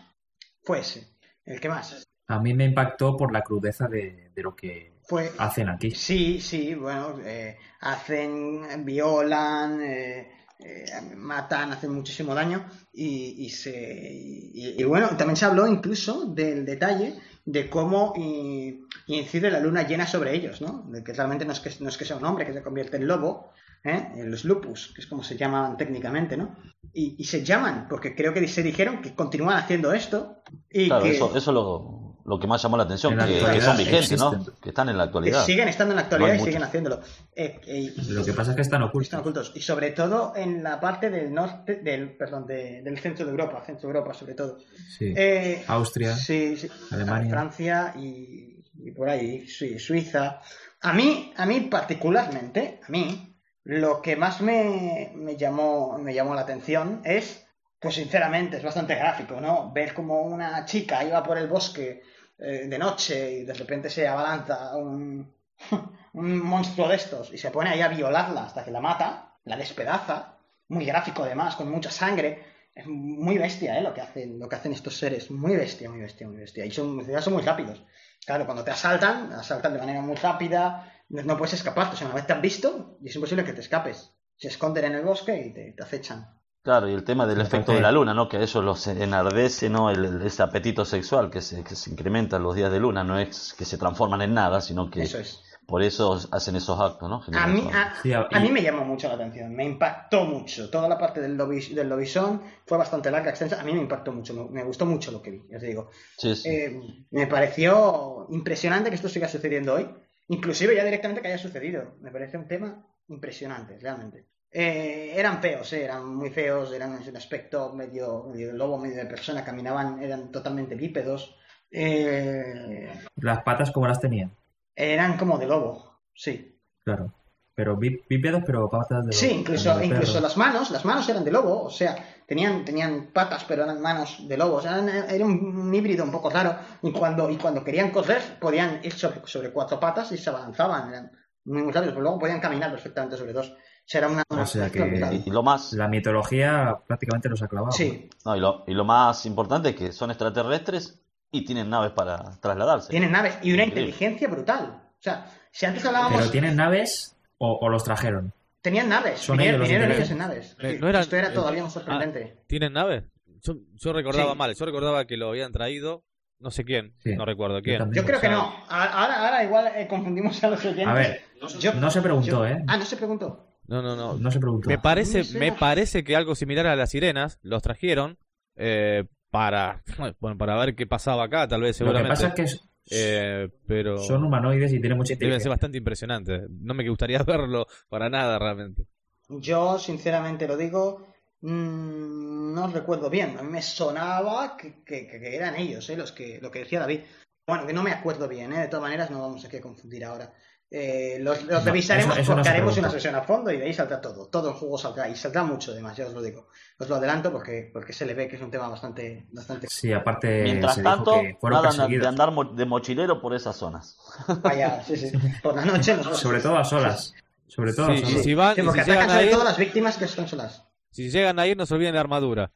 fue 0.62 0.80
ese. 0.80 1.16
El 1.44 1.60
que 1.60 1.68
más. 1.68 2.06
A 2.26 2.38
mí 2.40 2.52
me 2.52 2.66
impactó 2.66 3.16
por 3.16 3.32
la 3.32 3.40
crudeza 3.42 3.88
de, 3.88 4.30
de 4.34 4.42
lo 4.42 4.54
que 4.54 4.97
Fue, 5.08 5.32
hacen 5.38 5.68
aquí. 5.68 5.90
Sí, 5.92 6.40
sí, 6.40 6.74
bueno, 6.74 7.18
eh, 7.24 7.56
hacen, 7.80 8.84
violan, 8.84 9.80
eh, 9.82 10.28
eh, 10.58 10.84
matan, 11.16 11.72
hacen 11.72 11.92
muchísimo 11.92 12.34
daño 12.34 12.66
y, 12.92 13.46
y 13.46 13.48
se 13.50 13.72
y, 14.12 14.80
y 14.80 14.84
bueno, 14.84 15.08
también 15.16 15.36
se 15.36 15.46
habló 15.46 15.66
incluso 15.66 16.26
del 16.26 16.64
detalle 16.66 17.14
de 17.44 17.70
cómo 17.70 18.12
y- 18.16 18.80
incide 19.06 19.50
la 19.50 19.60
luna 19.60 19.86
llena 19.86 20.06
sobre 20.06 20.34
ellos, 20.34 20.60
¿no? 20.60 20.84
De 20.90 21.02
que 21.02 21.12
realmente 21.14 21.44
no 21.46 21.52
es 21.52 21.60
que, 21.60 21.70
no 21.80 21.88
es 21.88 21.96
que 21.96 22.04
sea 22.04 22.16
un 22.16 22.24
hombre 22.26 22.44
que 22.46 22.52
se 22.52 22.62
convierte 22.62 22.98
en 22.98 23.06
lobo, 23.06 23.50
¿eh? 23.84 24.08
en 24.16 24.30
los 24.30 24.44
lupus, 24.44 24.92
que 24.94 25.00
es 25.00 25.06
como 25.06 25.22
se 25.22 25.36
llaman 25.36 25.76
técnicamente, 25.78 26.36
¿no? 26.36 26.56
Y, 26.92 27.16
y 27.18 27.24
se 27.24 27.42
llaman, 27.44 27.86
porque 27.88 28.14
creo 28.14 28.34
que 28.34 28.46
se 28.48 28.62
dijeron 28.62 29.00
que 29.00 29.14
continúan 29.14 29.56
haciendo 29.56 29.92
esto 29.92 30.42
y 30.70 30.88
Claro, 30.88 31.04
que... 31.04 31.10
eso, 31.10 31.26
eso 31.36 31.38
es 31.50 31.54
lo, 31.54 32.07
lo 32.28 32.38
que 32.38 32.46
más 32.46 32.62
llamó 32.62 32.76
la 32.76 32.82
atención, 32.84 33.16
la 33.16 33.26
que, 33.26 33.60
son 33.60 33.76
vigentes, 33.76 34.18
¿no? 34.18 34.44
Que 34.62 34.68
están 34.68 34.88
en 34.88 34.96
la 34.98 35.04
que 35.04 35.08
actualidad. 35.08 35.44
siguen 35.44 35.68
estando 35.68 35.92
en 35.92 35.96
la 35.96 36.02
actualidad 36.02 36.34
No 36.34 36.42
y 36.42 36.44
siguen 36.44 36.62
haciéndolo. 36.62 37.00
Eh, 37.34 37.60
eh, 37.66 37.92
Lo 38.08 38.24
que 38.24 38.32
pasa 38.34 38.50
es 38.50 38.56
que 38.56 38.62
están 38.62 38.82
ocultos. 38.82 39.06
están 39.06 39.20
ocultos. 39.20 39.52
Y 39.54 39.60
sobre 39.62 39.90
todo 39.92 40.34
en 40.36 40.62
la 40.62 40.78
parte 40.78 41.08
del 41.10 41.32
norte, 41.32 41.76
del, 41.76 42.16
perdón, 42.16 42.46
de- 42.46 42.82
del 42.82 42.98
centro 42.98 43.24
de 43.24 43.30
Europa, 43.30 43.62
centro 43.64 43.88
de 43.88 43.94
Europa 43.96 44.14
sobre 44.14 44.34
todo. 44.34 44.58
Sí. 44.96 45.12
Eh, 45.16 45.64
Austria. 45.66 46.14
sí, 46.16 46.56
sí. 46.56 46.68
Alemania. 46.90 47.30
Francia 47.30 47.94
y, 47.96 48.62
y 48.78 48.90
por 48.92 49.08
ahí, 49.08 49.46
sí, 49.48 49.78
Suiza. 49.78 50.40
A 50.82 50.92
mí, 50.92 51.32
a 51.36 51.46
mí 51.46 51.60
particularmente, 51.62 52.80
a 52.86 52.90
mí, 52.90 53.34
lo 53.64 54.00
que 54.00 54.16
más 54.16 54.40
me, 54.40 55.12
me 55.14 55.36
llamó, 55.36 55.98
me 55.98 56.14
llamó 56.14 56.34
la 56.34 56.42
atención 56.42 57.00
es, 57.04 57.44
pues 57.80 57.96
sinceramente, 57.96 58.56
es 58.58 58.62
bastante 58.62 58.94
gráfico, 58.94 59.40
¿no? 59.40 59.72
Ver 59.72 59.94
como 59.94 60.22
una 60.22 60.64
chica 60.64 61.04
iba 61.04 61.22
por 61.22 61.36
el 61.38 61.48
bosque 61.48 62.02
eh, 62.38 62.66
de 62.68 62.78
noche 62.78 63.32
y 63.32 63.44
de 63.44 63.54
repente 63.54 63.90
se 63.90 64.06
abalanza 64.06 64.76
un, 64.76 65.34
un 66.12 66.38
monstruo 66.38 66.88
de 66.88 66.96
estos 66.96 67.32
y 67.32 67.38
se 67.38 67.50
pone 67.50 67.70
ahí 67.70 67.80
a 67.80 67.88
violarla 67.88 68.44
hasta 68.44 68.64
que 68.64 68.70
la 68.70 68.80
mata, 68.80 69.34
la 69.44 69.56
despedaza, 69.56 70.38
muy 70.68 70.84
gráfico 70.84 71.24
además, 71.24 71.56
con 71.56 71.70
mucha 71.70 71.90
sangre. 71.90 72.44
Es 72.74 72.86
muy 72.86 73.38
bestia, 73.38 73.76
¿eh? 73.76 73.82
Lo 73.82 73.92
que 73.92 74.02
hacen, 74.02 74.38
lo 74.38 74.48
que 74.48 74.54
hacen 74.54 74.72
estos 74.72 74.96
seres. 74.96 75.30
Muy 75.30 75.56
bestia, 75.56 75.90
muy 75.90 76.00
bestia, 76.00 76.28
muy 76.28 76.36
bestia. 76.36 76.64
Y 76.64 76.70
son, 76.70 77.04
son 77.20 77.32
muy 77.32 77.42
rápidos. 77.42 77.82
Claro, 78.24 78.44
cuando 78.44 78.62
te 78.62 78.70
asaltan, 78.70 79.32
asaltan 79.32 79.72
de 79.72 79.80
manera 79.80 80.00
muy 80.00 80.14
rápida, 80.14 80.92
no, 81.08 81.36
puedes 81.36 81.54
escaparte. 81.54 81.94
O 81.94 81.98
sea, 81.98 82.06
una 82.06 82.16
vez 82.16 82.26
te 82.26 82.34
han 82.34 82.42
visto, 82.42 82.98
y 83.02 83.08
es 83.08 83.14
imposible 83.16 83.44
que 83.44 83.52
te 83.52 83.62
escapes. 83.62 84.14
Se 84.36 84.48
esconden 84.48 84.84
en 84.84 84.94
el 84.94 85.04
bosque 85.04 85.46
y 85.46 85.52
te 85.74 85.82
acechan. 85.82 86.37
Claro, 86.62 86.88
y 86.88 86.92
el 86.92 87.04
tema 87.04 87.26
del 87.26 87.40
efecto 87.40 87.72
de 87.72 87.80
la 87.80 87.92
luna, 87.92 88.12
¿no? 88.12 88.28
Que 88.28 88.36
a 88.36 88.40
eso 88.42 88.60
los 88.60 88.86
enardece, 88.88 89.70
¿no? 89.70 89.90
El, 89.90 90.04
el- 90.04 90.22
ese 90.22 90.42
apetito 90.42 90.84
sexual 90.84 91.30
que 91.30 91.40
se, 91.40 91.64
que 91.64 91.74
se 91.74 91.90
incrementa 91.90 92.36
en 92.36 92.42
los 92.42 92.54
días 92.54 92.70
de 92.70 92.78
luna, 92.80 93.04
no 93.04 93.18
es 93.18 93.54
que 93.56 93.64
se 93.64 93.78
transforman 93.78 94.20
en 94.22 94.34
nada, 94.34 94.60
sino 94.60 94.90
que 94.90 95.02
Eso 95.02 95.18
es. 95.18 95.42
por 95.66 95.82
eso 95.82 96.18
hacen 96.30 96.56
esos 96.56 96.78
actos, 96.78 97.08
¿no? 97.08 97.22
A 97.38 97.46
mí, 97.46 97.62
a, 97.72 97.94
Sí, 98.02 98.12
a- 98.12 98.28
a 98.30 98.40
mí 98.40 98.50
me 98.50 98.60
llamó 98.62 98.84
mucho 98.84 99.08
la 99.08 99.14
atención, 99.14 99.54
me 99.54 99.64
impactó 99.64 100.24
mucho. 100.26 100.68
Toda 100.68 100.88
la 100.88 100.98
parte 100.98 101.20
del, 101.22 101.36
lobis, 101.38 101.74
del 101.74 101.88
lobisón 101.88 102.42
fue 102.66 102.76
bastante 102.76 103.10
larga, 103.10 103.30
extensa. 103.30 103.58
A 103.60 103.64
mí 103.64 103.72
me 103.72 103.80
impactó 103.80 104.12
mucho, 104.12 104.34
me, 104.34 104.44
me 104.50 104.64
gustó 104.64 104.84
mucho 104.84 105.10
lo 105.10 105.22
que 105.22 105.30
vi, 105.30 105.42
ya 105.50 105.58
te 105.58 105.66
digo. 105.66 105.90
Sí, 106.18 106.34
sí. 106.36 106.48
Eh, 106.50 107.06
me 107.12 107.26
pareció 107.28 108.26
impresionante 108.30 108.90
que 108.90 108.96
esto 108.96 109.08
siga 109.08 109.28
sucediendo 109.28 109.74
hoy. 109.74 109.88
Inclusive 110.28 110.74
ya 110.76 110.84
directamente 110.84 111.22
que 111.22 111.28
haya 111.28 111.38
sucedido. 111.38 111.94
Me 112.00 112.10
parece 112.10 112.36
un 112.36 112.46
tema 112.46 112.84
impresionante, 113.08 113.78
realmente. 113.80 114.26
Eh, 114.50 115.12
eran 115.14 115.40
feos, 115.42 115.72
eh, 115.74 115.84
eran 115.84 116.06
muy 116.14 116.30
feos, 116.30 116.72
eran 116.72 117.00
en 117.02 117.08
un 117.08 117.16
aspecto 117.16 117.72
medio, 117.74 118.24
medio 118.24 118.48
de 118.48 118.54
lobo, 118.54 118.78
medio 118.78 118.96
de 118.96 119.06
persona, 119.06 119.44
caminaban, 119.44 120.02
eran 120.02 120.30
totalmente 120.32 120.74
bípedos. 120.74 121.36
Eh, 121.70 122.88
Las 123.16 123.42
patas 123.42 123.70
como 123.70 123.86
las 123.86 124.00
tenían. 124.00 124.34
eran 124.74 125.16
como 125.18 125.38
de 125.38 125.46
lobo, 125.46 126.00
sí. 126.14 126.58
Claro. 126.84 127.12
Pero 127.54 127.76
bí- 127.76 128.04
bípedos, 128.08 128.42
pero 128.46 128.70
patas 128.70 129.04
de 129.06 129.12
Sí, 129.12 129.26
lobo, 129.30 129.40
incluso, 129.40 129.76
de 129.76 129.86
incluso 129.86 130.12
perro. 130.12 130.22
las 130.22 130.36
manos, 130.36 130.70
las 130.70 130.84
manos 130.84 131.08
eran 131.08 131.24
de 131.24 131.32
lobo, 131.32 131.64
o 131.64 131.70
sea, 131.70 131.96
tenían, 132.26 132.64
tenían 132.64 133.08
patas, 133.12 133.44
pero 133.44 133.64
eran 133.64 133.82
manos 133.82 134.28
de 134.28 134.36
lobo, 134.36 134.56
o 134.56 134.62
sea, 134.62 134.74
eran- 134.78 135.10
era 135.10 135.26
un 135.26 135.74
híbrido 135.74 136.04
un 136.04 136.12
poco 136.12 136.30
raro, 136.30 136.56
y 136.82 136.92
cuando, 136.92 137.28
y 137.28 137.36
cuando 137.36 137.64
querían 137.64 137.90
correr, 137.90 138.22
podían 138.40 138.80
ir 138.84 138.92
sobre, 138.92 139.22
sobre 139.26 139.50
cuatro 139.50 139.80
patas 139.80 140.12
y 140.12 140.16
se 140.18 140.30
abalanzaban, 140.30 140.88
eran 140.90 141.10
muy, 141.44 141.62
muy 141.64 141.72
rápidos, 141.72 141.94
pero 141.94 142.02
luego 142.02 142.18
podían 142.20 142.40
caminar 142.40 142.70
perfectamente 142.70 143.16
sobre 143.16 143.32
dos. 143.32 143.52
Era 143.92 144.08
una, 144.08 144.22
una 144.28 144.42
O 144.42 144.46
sea 144.46 144.70
que-. 144.70 145.22
Y, 145.24 145.30
lo 145.30 145.42
más, 145.42 145.72
La 145.72 145.88
mitología 145.88 146.76
prácticamente 146.86 147.28
los 147.28 147.42
ha 147.42 147.48
clavado. 147.48 147.72
Sí, 147.72 148.08
no, 148.24 148.36
y 148.36 148.40
lo, 148.40 148.64
y 148.66 148.74
lo 148.74 148.84
más 148.84 149.24
importante 149.26 149.70
es 149.70 149.74
que 149.76 149.92
son 149.92 150.10
extraterrestres 150.10 151.00
y 151.30 151.44
tienen 151.44 151.70
naves 151.70 151.92
para 151.92 152.38
trasladarse. 152.40 152.88
tienen 152.90 153.12
naves 153.12 153.38
y 153.42 153.52
una 153.52 153.64
Increíble. 153.64 153.90
inteligencia 153.90 154.28
brutal. 154.28 154.82
O 154.98 155.02
sea, 155.02 155.26
si 155.50 155.66
antes 155.66 155.84
hablábamos, 155.84 156.18
Pero 156.18 156.30
tienen 156.30 156.56
naves 156.56 157.16
o, 157.38 157.58
o 157.60 157.68
los 157.68 157.84
trajeron. 157.84 158.32
tenían 158.60 158.88
naves, 158.88 159.20
Son 159.20 159.36
vinieron, 159.36 159.60
ellos 159.60 159.60
los 159.60 159.68
vinieron 159.68 159.96
ellos 159.96 160.10
en 160.10 160.18
naves. 160.18 160.56
Eh, 160.60 160.72
Sí, 160.72 160.78
no 160.80 160.88
eran- 160.88 161.02
Esto 161.02 161.16
era 161.16 161.28
eh, 161.28 161.32
todavía 161.32 161.62
más 161.62 161.76
ah, 161.76 161.80
sorprendente. 161.80 162.42
¿Tienen 162.46 162.72
nave? 162.72 163.04
Yo, 163.42 163.54
yo 163.74 163.92
recordaba 163.92 164.32
Sí. 164.32 164.38
mal, 164.38 164.54
yo 164.54 164.64
recordaba 164.66 165.06
que 165.06 165.16
lo 165.16 165.28
habían 165.28 165.52
traído, 165.52 166.02
no 166.40 166.50
sé 166.50 166.64
quién, 166.64 166.94
Sí. 167.02 167.14
no 167.14 167.24
recuerdo 167.24 167.62
quién. 167.62 167.90
Yo 167.92 168.04
creo 168.04 168.20
que 168.20 168.28
no. 168.28 168.52
Ahora, 168.68 169.26
ahora 169.26 169.44
igual 169.44 169.68
eh, 169.76 169.86
confundimos 169.88 170.42
a 170.44 170.50
los 170.50 170.60
oyentes. 170.64 170.86
A 170.88 170.92
ver, 170.92 171.22
Yo- 171.60 171.72
no 171.74 171.90
se 171.90 172.02
preguntó, 172.02 172.28
yo- 172.28 172.46
¿eh? 172.46 172.64
Ah, 172.66 172.76
no 172.76 172.84
se 172.84 172.96
preguntó. 172.96 173.47
No, 173.68 173.82
no, 173.82 173.94
no. 173.94 174.14
No 174.18 174.30
se 174.30 174.40
preguntó. 174.40 174.68
Me 174.68 174.78
parece, 174.78 175.38
Me 175.38 175.52
parece 175.52 176.02
que 176.02 176.16
algo 176.16 176.34
similar 176.34 176.66
a 176.66 176.74
las 176.76 176.90
sirenas 176.90 177.38
los 177.42 177.62
trajeron 177.62 178.18
eh, 178.56 179.04
para, 179.30 179.82
bueno, 180.20 180.36
para 180.38 180.56
ver 180.56 180.74
qué 180.74 180.86
pasaba 180.86 181.24
acá, 181.24 181.46
tal 181.46 181.60
vez 181.60 181.78
Lo 181.80 181.86
que 181.92 181.92
seguramente. 181.98 182.08
pasa 182.08 182.26
es 182.28 182.34
que 182.34 182.42
es- 182.42 182.62
Eh, 182.90 183.50
pero 183.66 183.98
son 183.98 184.24
humanoides 184.24 184.72
y 184.72 184.80
tienen 184.80 184.96
mucha 184.96 185.08
debe 185.10 185.16
ser 185.18 185.24
inteligencia. 185.26 185.50
bastante 185.50 185.76
impresionante. 185.78 186.46
No 186.48 186.72
me 186.72 186.88
gustaría 186.88 187.18
verlo 187.24 187.66
para 187.90 188.08
nada 188.08 188.38
realmente. 188.38 188.86
Yo, 189.28 189.78
sinceramente 189.78 190.48
lo 190.48 190.56
digo, 190.56 191.06
mm, 191.42 192.54
no 192.54 192.68
recuerdo 192.68 193.10
bien. 193.10 193.36
A 193.38 193.42
mí 193.42 193.50
me 193.52 193.60
sonaba 193.62 194.56
que, 194.56 194.82
que- 194.84 195.06
que 195.06 195.36
eran 195.36 195.54
ellos, 195.56 195.88
eh, 195.90 195.96
los 195.98 196.12
que, 196.12 196.38
lo 196.40 196.50
que 196.50 196.60
decía 196.60 196.80
David. 196.80 197.00
Bueno, 197.46 197.66
que 197.66 197.72
no 197.72 197.82
me 197.82 197.92
acuerdo 197.92 198.28
bien, 198.28 198.52
¿eh? 198.52 198.60
de 198.60 198.68
todas 198.68 198.82
maneras 198.82 199.10
no 199.10 199.20
vamos 199.20 199.44
a 199.44 199.60
confundir 199.60 200.04
ahora. 200.04 200.32
Eh, 200.70 201.16
los, 201.20 201.44
los 201.44 201.60
No, 201.60 201.64
revisaremos 201.64 202.12
eso- 202.12 202.20
eso 202.22 202.30
no 202.32 202.36
porque 202.36 202.44
se 202.44 202.50
haremos 202.50 202.72
una 202.74 202.88
pregunta. 202.88 203.00
sesión 203.00 203.14
a 203.14 203.22
fondo 203.22 203.50
y 203.50 203.56
de 203.56 203.64
ahí 203.64 203.72
saldrá 203.72 204.00
todo. 204.02 204.26
Todo 204.28 204.50
el 204.50 204.54
juego 204.54 204.76
saldrá 204.76 205.08
y 205.08 205.16
saldrá 205.16 205.42
mucho 205.42 205.72
además, 205.72 205.96
ya 205.96 206.06
os 206.06 206.12
lo 206.12 206.20
digo. 206.20 206.48
Os 206.78 206.88
lo 206.88 206.96
adelanto 206.96 207.32
porque, 207.32 207.70
porque 207.72 207.94
se 207.94 208.04
le 208.04 208.12
ve 208.12 208.28
que 208.28 208.36
es 208.36 208.42
un 208.42 208.50
tema 208.50 208.68
bastante... 208.68 209.26
bastante... 209.32 209.66
Sí, 209.70 209.92
aparte 209.94 210.42
Mientras 210.42 210.74
se 210.74 210.82
tanto, 210.82 211.22
nada 211.42 211.86
de 211.86 212.06
andar 212.06 212.30
mo- 212.32 212.44
de 212.44 212.66
mochilero 212.66 213.18
por 213.20 213.34
esas 213.34 213.56
zonas. 213.56 213.96
Vaya, 214.42 214.82
sí, 214.84 214.96
sí. 214.98 215.10
Por 215.42 215.56
la 215.56 215.64
noche 215.64 215.94
nosotros... 215.96 216.20
Sobre 216.20 216.40
todo 216.40 216.58
a 216.58 216.64
solas. 216.64 217.14
Sobre 217.46 217.72
todo 217.72 217.86
a 217.86 217.96
Sí, 217.96 218.02
solas. 218.04 218.12
y 218.20 218.22
si 218.24 218.34
van, 218.34 218.54
Sí, 218.54 218.62
porque 218.62 218.84
si 218.84 218.90
atacan 218.90 218.94
llegan 219.00 219.10
a 219.10 219.12
sobre 219.14 219.24
ir, 219.26 219.32
todo 219.32 219.44
las 219.44 219.56
víctimas 219.58 219.96
que 219.96 220.06
son 220.06 220.28
solas. 220.28 220.64
si 220.90 221.08
llegan 221.10 221.38
a 221.38 221.46
ir, 221.46 221.56
no 221.56 221.64
se 221.64 221.74
olviden 221.74 221.94
la 221.94 222.00
armadura. 222.00 222.52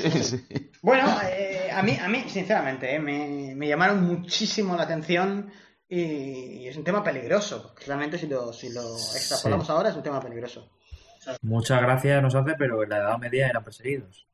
Sí, 0.00 0.10
sí. 0.24 0.70
Bueno, 0.80 1.06
eh, 1.24 1.70
a 1.72 1.82
mí, 1.82 1.96
a 2.02 2.08
mí 2.08 2.24
sinceramente, 2.28 2.94
eh, 2.94 2.98
me, 2.98 3.54
me 3.54 3.68
llamaron 3.68 4.02
muchísimo 4.04 4.76
la 4.76 4.84
atención 4.84 5.50
y, 5.92 6.62
y 6.62 6.68
es 6.68 6.76
un 6.78 6.84
tema 6.84 7.04
peligroso. 7.04 7.62
porque 7.62 7.84
Realmente, 7.84 8.16
si 8.16 8.26
lo, 8.26 8.50
si 8.52 8.72
lo 8.72 8.96
extrapolamos 8.96 9.68
ahora, 9.68 9.90
es 9.90 9.96
un 9.96 10.02
tema 10.02 10.20
peligroso. 10.20 10.70
Mucha 11.42 11.78
gracia 11.80 12.22
nos 12.22 12.34
hace, 12.34 12.54
pero 12.58 12.82
en 12.82 12.88
la 12.88 12.96
Edad 12.96 13.18
Media 13.18 13.48
eran 13.48 13.62
perseguidos. 13.62 14.26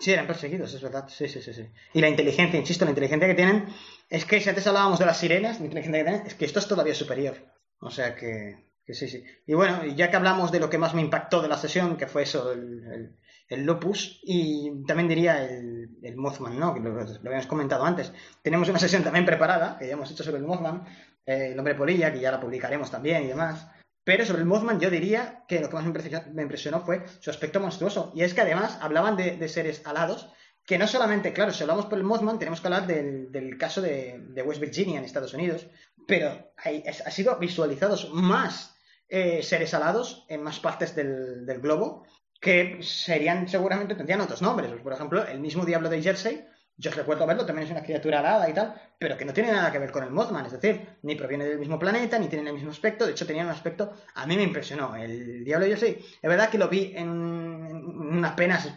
Sí, 0.00 0.12
eran 0.12 0.26
perseguidos, 0.26 0.74
es 0.74 0.82
verdad. 0.82 1.06
Sí, 1.08 1.28
sí, 1.28 1.40
sí, 1.40 1.54
sí. 1.54 1.70
Y 1.94 2.00
la 2.00 2.08
inteligencia, 2.08 2.58
insisto, 2.58 2.84
la 2.84 2.90
inteligencia 2.90 3.28
que 3.28 3.34
tienen 3.34 3.66
es 4.10 4.24
que 4.24 4.40
si 4.40 4.48
antes 4.48 4.66
hablábamos 4.66 4.98
de 4.98 5.06
las 5.06 5.16
sirenas, 5.16 5.60
la 5.60 5.66
inteligencia 5.66 6.00
que 6.00 6.10
tienen 6.10 6.26
es 6.26 6.34
que 6.34 6.44
esto 6.44 6.58
es 6.58 6.66
todavía 6.66 6.94
superior. 6.94 7.36
O 7.78 7.90
sea 7.90 8.16
que, 8.16 8.66
que 8.84 8.92
sí, 8.92 9.08
sí. 9.08 9.24
Y 9.46 9.54
bueno, 9.54 9.86
ya 9.86 10.10
que 10.10 10.16
hablamos 10.16 10.50
de 10.50 10.58
lo 10.58 10.68
que 10.68 10.78
más 10.78 10.92
me 10.92 11.02
impactó 11.02 11.40
de 11.40 11.48
la 11.48 11.56
sesión, 11.56 11.96
que 11.96 12.08
fue 12.08 12.24
eso, 12.24 12.52
el, 12.52 12.82
el, 12.92 13.16
el 13.48 13.64
Lupus, 13.64 14.20
y 14.24 14.84
también 14.86 15.08
diría 15.08 15.44
el, 15.44 15.90
el 16.02 16.16
Mothman, 16.16 16.58
¿no? 16.58 16.76
Lo, 16.76 17.00
habíamos 17.00 17.46
comentado 17.46 17.84
antes. 17.84 18.12
Tenemos 18.42 18.68
una 18.68 18.78
sesión 18.78 19.04
también 19.04 19.24
preparada, 19.24 19.78
que 19.78 19.86
ya 19.86 19.92
hemos 19.92 20.10
hecho 20.10 20.24
sobre 20.24 20.38
el 20.38 20.44
Mothman, 20.44 20.84
eh, 21.24 21.50
el 21.52 21.58
hombre 21.58 21.74
polilla, 21.74 22.12
que 22.12 22.20
ya 22.20 22.32
la 22.32 22.40
publicaremos 22.40 22.90
también 22.90 23.24
y 23.24 23.28
demás. 23.28 23.68
Pero 24.04 24.24
sobre 24.24 24.42
el 24.42 24.46
Mothman 24.46 24.80
yo 24.80 24.90
diría 24.90 25.44
que 25.48 25.60
lo 25.60 25.68
que 25.68 25.74
más 25.74 25.84
me 26.32 26.42
impresionó, 26.42 26.80
fue 26.80 27.04
su 27.20 27.30
aspecto 27.30 27.60
monstruoso. 27.60 28.12
Y 28.14 28.22
es 28.22 28.34
que 28.34 28.40
además 28.40 28.78
hablaban 28.80 29.16
de, 29.16 29.48
seres 29.48 29.82
alados, 29.84 30.28
que 30.64 30.78
no 30.78 30.86
solamente, 30.86 31.32
claro, 31.32 31.52
si 31.52 31.62
hablamos 31.62 31.86
por 31.86 31.98
el 31.98 32.04
Mothman, 32.04 32.38
tenemos 32.38 32.60
que 32.60 32.68
hablar 32.68 32.86
del, 32.86 33.32
del 33.32 33.58
caso 33.58 33.80
de, 33.80 34.42
West 34.44 34.60
Virginia 34.60 34.98
en 34.98 35.04
Estados 35.04 35.34
Unidos, 35.34 35.66
pero 36.06 36.52
ha 36.56 37.10
sido 37.10 37.36
visualizados 37.38 38.12
más 38.12 38.76
eh, 39.08 39.42
seres 39.42 39.74
alados 39.74 40.24
en 40.28 40.42
más 40.42 40.60
partes 40.60 40.94
del, 40.94 41.44
del 41.44 41.60
globo, 41.60 42.06
que 42.40 42.78
serían, 42.82 43.48
seguramente 43.48 43.94
tendrían 43.94 44.20
otros 44.20 44.42
nombres. 44.42 44.70
Por 44.82 44.92
ejemplo, 44.92 45.26
el 45.26 45.40
mismo 45.40 45.64
Diablo 45.64 45.88
de 45.88 46.02
Jersey, 46.02 46.44
yo 46.76 46.90
os 46.90 46.96
recuerdo 46.96 47.26
verlo, 47.26 47.46
también 47.46 47.64
es 47.66 47.70
una 47.72 47.82
criatura 47.82 48.18
alada 48.20 48.48
y 48.50 48.52
tal, 48.52 48.74
pero 48.98 49.16
que 49.16 49.24
no 49.24 49.32
tiene 49.32 49.50
nada 49.52 49.72
que 49.72 49.78
ver 49.78 49.90
con 49.90 50.04
el 50.04 50.10
Mothman, 50.10 50.46
es 50.46 50.52
decir, 50.52 50.86
ni 51.02 51.14
proviene 51.14 51.46
del 51.46 51.58
mismo 51.58 51.78
planeta, 51.78 52.18
ni 52.18 52.28
tiene 52.28 52.48
el 52.48 52.54
mismo 52.54 52.70
aspecto, 52.70 53.06
de 53.06 53.12
hecho 53.12 53.26
tenía 53.26 53.44
un 53.44 53.50
aspecto, 53.50 53.92
a 54.14 54.26
mí 54.26 54.36
me 54.36 54.42
impresionó. 54.42 54.94
El 54.94 55.44
Diablo 55.44 55.64
de 55.66 55.72
Jersey, 55.72 55.98
es 56.22 56.28
verdad 56.28 56.50
que 56.50 56.58
lo 56.58 56.68
vi 56.68 56.92
en, 56.94 57.66
en 58.12 58.24
apenas 58.24 58.68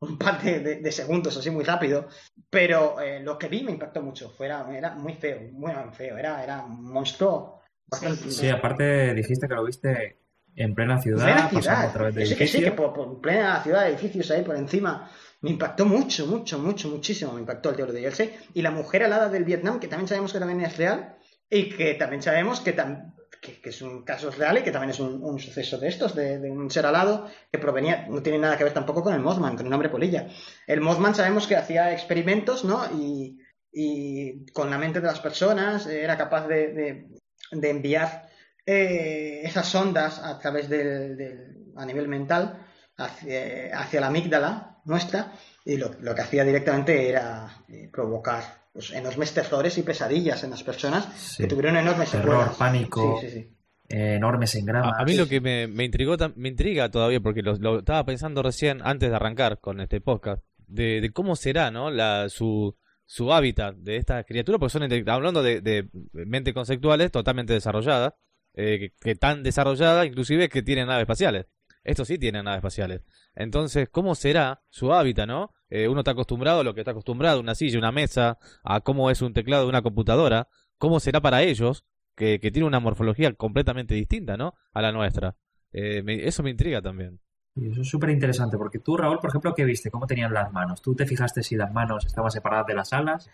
un 0.00 0.16
par 0.16 0.40
de, 0.40 0.60
de- 0.60 0.76
de 0.76 0.92
segundos, 0.92 1.36
así 1.36 1.50
muy 1.50 1.64
rápido, 1.64 2.06
pero 2.48 3.00
eh, 3.00 3.20
lo 3.20 3.36
que 3.36 3.48
vi 3.48 3.62
me 3.64 3.72
impactó 3.72 4.00
mucho, 4.02 4.30
Fue- 4.30 4.46
era, 4.46 4.64
era 4.76 4.94
muy 4.94 5.14
feo, 5.14 5.40
muy 5.52 5.72
feo, 5.92 6.16
era, 6.16 6.42
era 6.44 6.64
un 6.64 6.84
monstruo 6.84 7.60
bastante... 7.86 8.30
Sí, 8.30 8.48
aparte 8.48 9.14
dijiste 9.14 9.48
que 9.48 9.54
lo 9.54 9.64
viste 9.64 10.18
en 10.62 10.74
plena 10.74 11.00
ciudad, 11.00 11.24
plena 11.24 11.48
ciudad. 11.48 11.84
a 11.86 11.92
través 11.92 12.14
de 12.14 12.20
Que 12.22 12.26
sí, 12.26 12.34
que 12.36 12.46
sí, 12.46 12.56
edificios. 12.58 12.70
que 12.70 12.76
por, 12.76 12.92
por 12.92 13.20
plena 13.20 13.62
ciudad, 13.62 13.88
edificios 13.88 14.30
ahí 14.30 14.42
por 14.42 14.56
encima. 14.56 15.10
Me 15.40 15.50
impactó 15.50 15.84
mucho, 15.86 16.26
mucho, 16.26 16.58
mucho, 16.58 16.88
muchísimo. 16.88 17.32
Me 17.32 17.40
impactó 17.40 17.70
el 17.70 17.76
diablo 17.76 17.94
de 17.94 18.00
Jersey. 18.00 18.34
Y 18.54 18.62
la 18.62 18.70
mujer 18.70 19.04
alada 19.04 19.28
del 19.28 19.44
Vietnam, 19.44 19.78
que 19.80 19.86
también 19.88 20.08
sabemos 20.08 20.32
que 20.32 20.38
también 20.40 20.60
es 20.62 20.76
real. 20.76 21.16
Y 21.48 21.70
que 21.70 21.94
también 21.94 22.22
sabemos 22.22 22.60
que, 22.60 22.76
tam- 22.76 23.14
que, 23.40 23.60
que 23.60 23.70
es 23.70 23.80
un 23.82 24.04
caso 24.04 24.30
real 24.32 24.58
y 24.58 24.62
que 24.62 24.70
también 24.72 24.90
es 24.90 25.00
un, 25.00 25.22
un 25.22 25.38
suceso 25.38 25.78
de 25.78 25.88
estos, 25.88 26.14
de, 26.14 26.38
de 26.38 26.50
un 26.50 26.70
ser 26.70 26.84
alado 26.86 27.26
que 27.52 27.58
provenía, 27.58 28.06
no 28.08 28.20
tiene 28.20 28.38
nada 28.38 28.56
que 28.58 28.64
ver 28.64 28.74
tampoco 28.74 29.02
con 29.02 29.14
el 29.14 29.20
Mothman, 29.20 29.56
con 29.56 29.66
el 29.66 29.72
hombre 29.72 29.88
polilla. 29.88 30.28
El 30.66 30.80
Mothman 30.80 31.14
sabemos 31.14 31.46
que 31.46 31.56
hacía 31.56 31.92
experimentos, 31.92 32.64
¿no? 32.64 32.84
Y, 33.00 33.38
y 33.72 34.44
con 34.52 34.68
la 34.70 34.76
mente 34.78 35.00
de 35.00 35.06
las 35.06 35.20
personas 35.20 35.86
era 35.86 36.16
capaz 36.18 36.48
de, 36.48 36.72
de- 36.72 37.08
de 37.52 37.70
enviar 37.70 38.27
eh, 38.70 39.40
esas 39.44 39.74
ondas 39.74 40.18
a 40.18 40.38
través 40.38 40.68
del, 40.68 41.16
del- 41.16 41.72
a 41.76 41.86
nivel 41.86 42.06
mental 42.08 42.58
hacia, 42.96 43.78
hacia 43.78 44.00
la 44.00 44.08
amígdala 44.08 44.78
nuestra 44.84 45.32
y 45.64 45.76
lo, 45.76 45.90
lo 46.00 46.14
que 46.14 46.20
hacía 46.22 46.44
directamente 46.44 47.08
era 47.08 47.48
eh, 47.68 47.88
provocar 47.92 48.42
pues, 48.72 48.92
enormes 48.92 49.32
terrores 49.32 49.78
y 49.78 49.82
pesadillas 49.82 50.42
en 50.44 50.50
las 50.50 50.62
personas 50.62 51.06
Sí. 51.16 51.42
que 51.42 51.48
tuvieron 51.48 51.76
enormes 51.76 52.10
Terror, 52.10 52.30
secuelas. 52.32 52.56
pánico. 52.56 53.18
Sí, 53.20 53.28
sí, 53.28 53.32
sí. 53.32 53.56
eh, 53.88 54.14
enormes 54.16 54.54
engramas. 54.56 54.94
A, 54.98 55.02
a 55.02 55.04
mí 55.04 55.14
lo 55.16 55.26
que 55.28 55.40
me, 55.40 55.66
me 55.66 55.84
intrigó, 55.84 56.16
me 56.36 56.48
intriga 56.48 56.90
todavía, 56.90 57.20
porque 57.20 57.42
lo, 57.42 57.54
lo 57.56 57.78
estaba 57.78 58.04
pensando 58.04 58.42
recién 58.42 58.80
antes 58.84 59.08
de 59.08 59.16
arrancar 59.16 59.60
con 59.60 59.80
este 59.80 60.00
podcast, 60.00 60.42
de, 60.66 61.00
de 61.00 61.10
cómo 61.12 61.36
será, 61.36 61.70
¿no? 61.70 61.90
La, 61.90 62.28
su, 62.28 62.76
su 63.06 63.32
hábitat 63.32 63.76
de 63.76 63.96
estas 63.96 64.24
criaturas, 64.26 64.58
porque 64.58 64.72
son, 64.72 65.08
hablando 65.08 65.42
de, 65.42 65.60
de 65.62 65.88
mente 66.12 66.52
conceptuales 66.52 67.10
totalmente 67.10 67.52
desarrolladas, 67.54 68.12
eh, 68.58 68.90
que, 69.00 69.14
tan 69.14 69.42
desarrolladas 69.42 70.06
inclusive 70.06 70.48
que 70.48 70.62
tienen 70.62 70.88
naves 70.88 71.02
espaciales. 71.02 71.46
Estos 71.84 72.08
sí 72.08 72.18
tienen 72.18 72.44
naves 72.44 72.58
espaciales. 72.58 73.02
Entonces, 73.34 73.88
¿cómo 73.88 74.14
será 74.14 74.62
su 74.68 74.92
hábitat, 74.92 75.26
no? 75.28 75.52
Eh, 75.70 75.86
uno 75.88 76.00
está 76.00 76.10
acostumbrado 76.10 76.60
a 76.60 76.64
lo 76.64 76.74
que 76.74 76.80
está 76.80 76.90
acostumbrado, 76.90 77.40
una 77.40 77.54
silla, 77.54 77.78
una 77.78 77.92
mesa, 77.92 78.38
a 78.64 78.80
cómo 78.80 79.10
es 79.10 79.22
un 79.22 79.32
teclado 79.32 79.62
de 79.62 79.68
una 79.68 79.82
computadora. 79.82 80.48
¿Cómo 80.76 80.98
será 81.00 81.20
para 81.20 81.42
ellos, 81.42 81.84
que, 82.16 82.40
que 82.40 82.50
tiene 82.50 82.66
una 82.66 82.80
morfología 82.80 83.32
completamente 83.32 83.94
distinta, 83.94 84.36
¿no? 84.36 84.54
A 84.72 84.82
la 84.82 84.92
nuestra. 84.92 85.36
Eh, 85.72 86.02
me- 86.02 86.26
eso 86.26 86.42
me 86.42 86.50
intriga 86.50 86.82
también. 86.82 87.20
Y 87.60 87.70
eso 87.72 87.80
es 87.82 87.88
súper 87.88 88.10
interesante, 88.10 88.56
porque 88.56 88.78
tú, 88.78 88.96
Raúl, 88.96 89.18
por 89.18 89.30
ejemplo, 89.30 89.54
¿qué 89.54 89.64
viste? 89.64 89.90
¿Cómo 89.90 90.06
tenían 90.06 90.32
las 90.32 90.52
manos? 90.52 90.80
¿Tú 90.80 90.94
te 90.94 91.06
fijaste 91.06 91.42
si 91.42 91.56
las 91.56 91.72
manos 91.72 92.06
estaban 92.06 92.30
separadas 92.30 92.66
de 92.66 92.74
las 92.74 92.92
alas? 92.92 93.30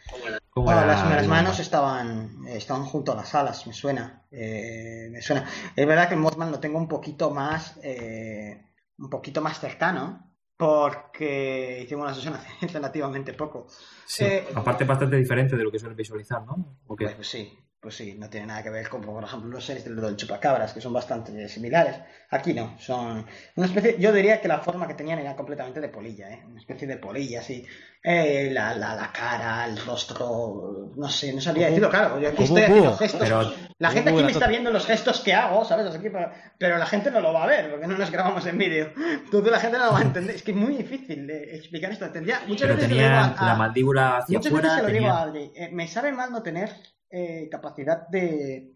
¿Cómo 0.51 0.66
Bueno, 0.66 0.87
las, 0.87 1.27
manos 1.29 1.59
estaban, 1.61 2.47
estaban 2.49 2.85
junto 2.85 3.12
a 3.12 3.16
las 3.16 3.35
alas, 3.35 3.66
me 3.66 3.72
suena. 3.72 4.22
eh, 4.31 5.09
me 5.11 5.20
suena. 5.20 5.45
Es 5.77 5.87
verdad 5.87 6.09
que 6.09 6.14
el 6.14 6.20
Mothman 6.20 6.51
lo 6.51 6.61
tengo 6.61 6.79
un 6.79 6.89
poquito 6.89 7.31
más, 7.31 7.79
eh, 7.83 8.62
un 8.99 9.11
poquito 9.11 9.41
más 9.43 9.59
cercano, 9.61 10.31
porque 10.57 11.83
hicimos 11.83 12.05
una 12.05 12.14
sesión 12.14 12.35
hace 12.35 12.66
relativamente 12.72 13.33
poco. 13.35 13.66
Sí, 14.07 14.25
Eh, 14.25 14.47
aparte 14.55 14.85
bastante 14.85 15.16
diferente 15.16 15.57
de 15.57 15.64
lo 15.64 15.70
que 15.70 15.79
suelen 15.79 15.97
visualizar, 15.97 16.43
¿no? 16.45 16.79
Pues 16.87 17.16
sí, 17.22 17.59
pues 17.85 17.97
sí, 17.97 18.16
no 18.18 18.28
tiene 18.30 18.47
nada 18.47 18.62
que 18.62 18.70
ver 18.70 18.89
con, 18.89 19.03
por 19.03 19.22
ejemplo, 19.22 19.49
los 19.51 19.64
seres 19.64 19.85
del, 19.85 20.16
chupacabras, 20.16 20.72
que 20.72 20.80
son 20.80 20.93
bastante 20.93 21.49
similares. 21.49 21.97
Aquí 22.30 22.53
no, 22.55 22.74
son 22.80 23.24
una 23.55 23.66
especie, 23.66 23.97
yo 24.01 24.12
diría 24.12 24.41
que 24.41 24.49
la 24.49 24.59
forma 24.59 24.89
que 24.89 24.95
tenían 24.95 25.18
era 25.20 25.37
completamente 25.37 25.80
de 25.80 25.89
polilla, 25.91 26.30
¿eh? 26.30 26.43
Una 26.49 26.59
especie 26.59 26.89
de 26.89 26.97
polilla, 26.97 27.41
así. 27.41 27.64
Eh, 28.03 28.51
la, 28.53 28.74
la, 28.74 28.95
la 28.97 29.12
cara, 29.12 29.66
el 29.66 29.78
rostro, 29.85 30.91
no 30.97 31.09
sé, 31.09 31.32
no 31.32 31.41
sabría 31.41 31.66
decirlo, 31.68 31.89
claro, 31.91 32.18
yo 32.20 32.28
aquí 32.30 32.45
estoy 32.45 32.62
haciendo 32.62 32.97
gestos. 32.97 33.20
pero- 33.20 33.53
la 33.78 33.91
gente 33.91 34.11
aquí 34.11 34.22
me 34.22 34.30
está 34.32 34.47
viendo 34.47 34.70
los 34.70 34.87
gestos 34.87 35.20
que 35.20 35.35
hago, 35.35 35.64
¿sabes? 35.64 35.95
Aquí, 35.95 36.09
pero, 36.11 36.30
pero 36.59 36.78
la 36.78 36.87
gente 36.87 37.11
no 37.11 37.20
lo 37.20 37.32
va 37.32 37.45
a 37.45 37.47
ver, 37.47 37.70
porque 37.70 37.87
no 37.87 37.99
nos 37.99 38.11
grabamos 38.11 38.47
en 38.47 38.57
vídeo. 38.59 38.93
Entonces 39.24 39.51
la 39.53 39.61
gente 39.61 39.78
no 39.78 39.87
lo 39.87 39.93
va 39.93 39.99
a 39.99 40.03
entender. 40.03 40.37
Es 40.37 40.43
que 40.43 40.53
es 40.53 40.57
muy 40.57 40.74
difícil 40.76 41.26
de 41.26 41.57
explicar 41.57 41.91
esto. 41.93 42.09
Tendría, 42.11 42.41
muchas 42.47 42.62
Pero 42.68 42.74
veces 42.76 42.89
se 42.89 42.95
lo 42.95 42.95
digo 43.01 43.09
tenían 43.11 43.37
a- 43.39 43.45
la 43.47 43.53
a- 43.53 43.57
mandíbula 43.57 44.16
hacia 44.18 44.39
Muchas 44.39 44.53
veces 44.53 44.72
se 44.72 44.82
lo 44.82 44.89
digo 44.89 45.09
a. 45.09 45.22
Adri, 45.22 45.53
eh, 45.57 45.70
me 45.72 45.89
sabe 45.89 46.12
mal 46.12 46.30
no 46.30 46.43
tener 46.43 46.70
eh, 47.11 47.49
capacidad 47.51 48.09
de 48.09 48.75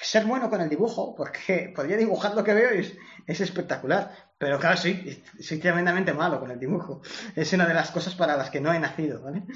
ser 0.00 0.24
bueno 0.24 0.50
con 0.50 0.60
el 0.60 0.68
dibujo, 0.68 1.14
porque 1.14 1.72
podría 1.76 1.96
dibujar 1.96 2.34
lo 2.34 2.44
que 2.44 2.54
veo 2.54 2.74
y 2.74 2.80
es, 2.80 2.96
es 3.26 3.40
espectacular. 3.40 4.12
Pero 4.38 4.58
claro, 4.58 4.76
sí, 4.76 5.22
soy 5.40 5.58
tremendamente 5.58 6.12
malo 6.12 6.38
con 6.38 6.50
el 6.50 6.58
dibujo. 6.60 7.00
Es 7.34 7.52
una 7.52 7.66
de 7.66 7.74
las 7.74 7.90
cosas 7.90 8.14
para 8.14 8.36
las 8.36 8.50
que 8.50 8.60
no 8.60 8.72
he 8.72 8.78
nacido, 8.78 9.22
¿vale? 9.22 9.44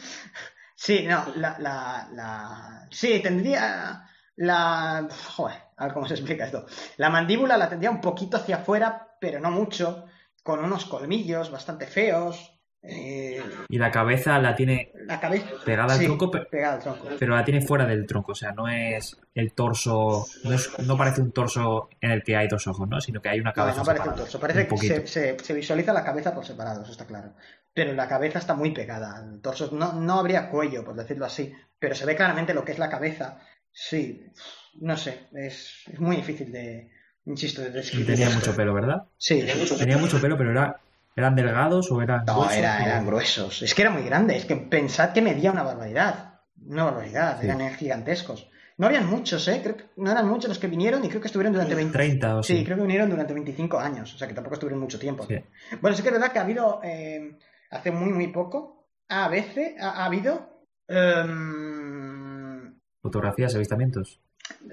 Sí, 0.83 1.05
no, 1.07 1.27
la, 1.37 1.59
la, 1.59 2.09
la... 2.15 2.89
Sí, 2.91 3.21
tendría 3.21 4.09
la... 4.37 5.07
Joder, 5.37 5.59
a 5.77 5.85
ver 5.85 5.93
cómo 5.93 6.09
se 6.09 6.15
explica 6.15 6.47
esto. 6.47 6.65
La 6.97 7.11
mandíbula 7.11 7.59
la 7.59 7.69
tendría 7.69 7.91
un 7.91 8.01
poquito 8.01 8.39
hacia 8.39 8.57
afuera, 8.57 9.15
pero 9.21 9.41
no 9.41 9.51
mucho, 9.51 10.07
con 10.43 10.65
unos 10.65 10.87
colmillos 10.87 11.51
bastante 11.51 11.87
feos. 11.87 12.60
Eh, 12.83 13.43
Y 13.69 13.79
la 13.79 13.91
cabeza 13.91 14.39
la 14.39 14.55
tiene 14.57 14.93
la 15.07 15.21
cabeza... 15.21 15.47
pegada 15.65 15.95
al 15.95 16.01
tronco, 16.01 16.31
pe- 16.31 16.47
pegada 16.51 16.75
al 16.77 16.81
tronco. 16.83 17.09
pero 17.19 17.35
la 17.37 17.45
tiene 17.45 17.61
fuera 17.61 17.85
del 17.87 18.07
tronco. 18.07 18.33
O 18.33 18.35
sea, 18.35 18.53
no 18.53 18.69
es 18.69 19.19
el 19.35 19.53
torso... 19.53 20.27
No, 20.45 20.53
es- 20.55 20.79
no 20.81 20.97
parece 20.97 21.21
un 21.21 21.33
torso 21.33 21.89
en 22.01 22.11
el 22.13 22.23
que 22.23 22.37
hay 22.37 22.49
dos 22.49 22.67
ojos, 22.67 22.89
¿no? 22.89 23.01
Sino 23.01 23.21
que 23.21 23.29
hay 23.29 23.41
una 23.41 23.51
No, 23.51 23.55
cabeza 23.55 23.79
no 23.79 23.85
parece 23.85 24.09
un 24.09 24.15
torso, 24.17 24.41
parece 24.41 24.69
un 24.71 24.79
que 24.81 24.87
se, 24.87 25.07
se- 25.07 25.39
se 25.39 25.53
visualiza 25.55 25.93
la 25.93 26.05
cabeza 26.05 26.35
por 26.35 26.45
separado, 26.47 26.83
eso 26.83 26.93
está 26.93 27.07
claro. 27.07 27.35
Pero 27.75 27.93
la 27.93 28.09
cabeza 28.09 28.39
está 28.39 28.55
muy 28.55 28.73
pegada 28.73 29.17
al 29.17 29.41
torso. 29.41 29.71
No, 29.73 29.93
no 29.93 30.19
habría 30.19 30.49
cuello, 30.51 30.85
por 30.85 30.97
decirlo 30.97 31.27
así, 31.27 31.53
pero 31.79 31.95
se 31.95 32.07
ve 32.07 32.17
claramente 32.17 32.55
lo 32.55 32.65
que 32.65 32.73
es 32.73 32.79
la 32.79 32.89
cabeza. 32.91 33.39
Sí, 33.73 34.27
no 34.81 34.97
sé, 34.97 35.29
es, 35.35 35.85
es 35.93 36.01
muy 36.01 36.17
difícil 36.17 36.51
de, 36.51 36.91
insisto, 37.27 37.63
de 37.63 37.69
Y 37.69 37.73
describir. 37.73 38.07
tenía 38.07 38.31
mucho 38.31 38.57
pelo, 38.57 38.75
¿verdad? 38.75 39.05
Sí, 39.19 39.45
Tenía 39.79 39.99
mucho 39.99 40.21
pelo, 40.21 40.37
pero 40.37 40.51
era... 40.51 40.81
¿Eran 41.17 41.35
delgados 41.35 41.91
o 41.91 42.01
eran 42.03 42.25
no, 42.27 42.35
gruesos? 42.35 42.57
era- 42.57 42.85
eran 42.85 43.07
gruesos. 43.07 43.63
Es 43.63 43.75
que 43.75 43.83
era 43.83 43.91
muy 43.91 44.03
grande, 44.03 44.37
es 44.37 44.45
que 44.45 44.57
pensad 44.57 45.13
que 45.13 45.21
medía 45.23 45.51
una 45.53 45.63
barbaridad. 45.63 46.41
Una 46.67 46.85
barbaridad, 46.85 47.39
Sí. 47.41 47.47
eran 47.47 47.75
gigantescos. 47.75 48.49
No 48.79 48.87
habían 48.87 49.07
muchos, 49.11 49.47
¿eh? 49.49 49.61
Creo 49.63 49.77
que 49.77 49.85
no 49.97 50.11
eran 50.11 50.27
muchos 50.29 50.49
los 50.49 50.59
que 50.59 50.67
vinieron 50.69 51.05
y 51.05 51.09
creo 51.09 51.21
que 51.21 51.27
estuvieron 51.27 51.53
durante 51.53 51.75
20... 51.75 51.93
30 51.93 52.37
o 52.37 52.43
Sí, 52.43 52.59
sí. 52.59 52.65
creo 52.65 52.77
que 52.79 52.83
vinieron 52.85 53.11
durante 53.11 53.35
25 53.35 53.79
años, 53.79 54.15
o 54.15 54.19
sea 54.19 54.27
que 54.27 54.33
tampoco 54.35 54.55
estuvieron 54.55 54.81
mucho 54.81 54.99
tiempo. 54.99 55.27
Sí. 55.29 55.37
Bueno, 55.83 55.95
sí 55.97 56.03
que 56.03 56.09
es 56.09 56.15
verdad 56.15 56.33
que 56.33 56.39
ha 56.39 56.43
habido, 56.43 56.81
eh, 56.83 57.37
hace 57.71 57.91
muy, 57.91 58.11
muy 58.11 58.29
poco, 58.29 58.87
a 59.09 59.29
veces 59.29 59.75
ha, 59.81 60.03
ha 60.03 60.05
habido... 60.07 60.65
em, 60.89 62.75
Fotografías, 63.03 63.55
avistamientos. 63.55 64.21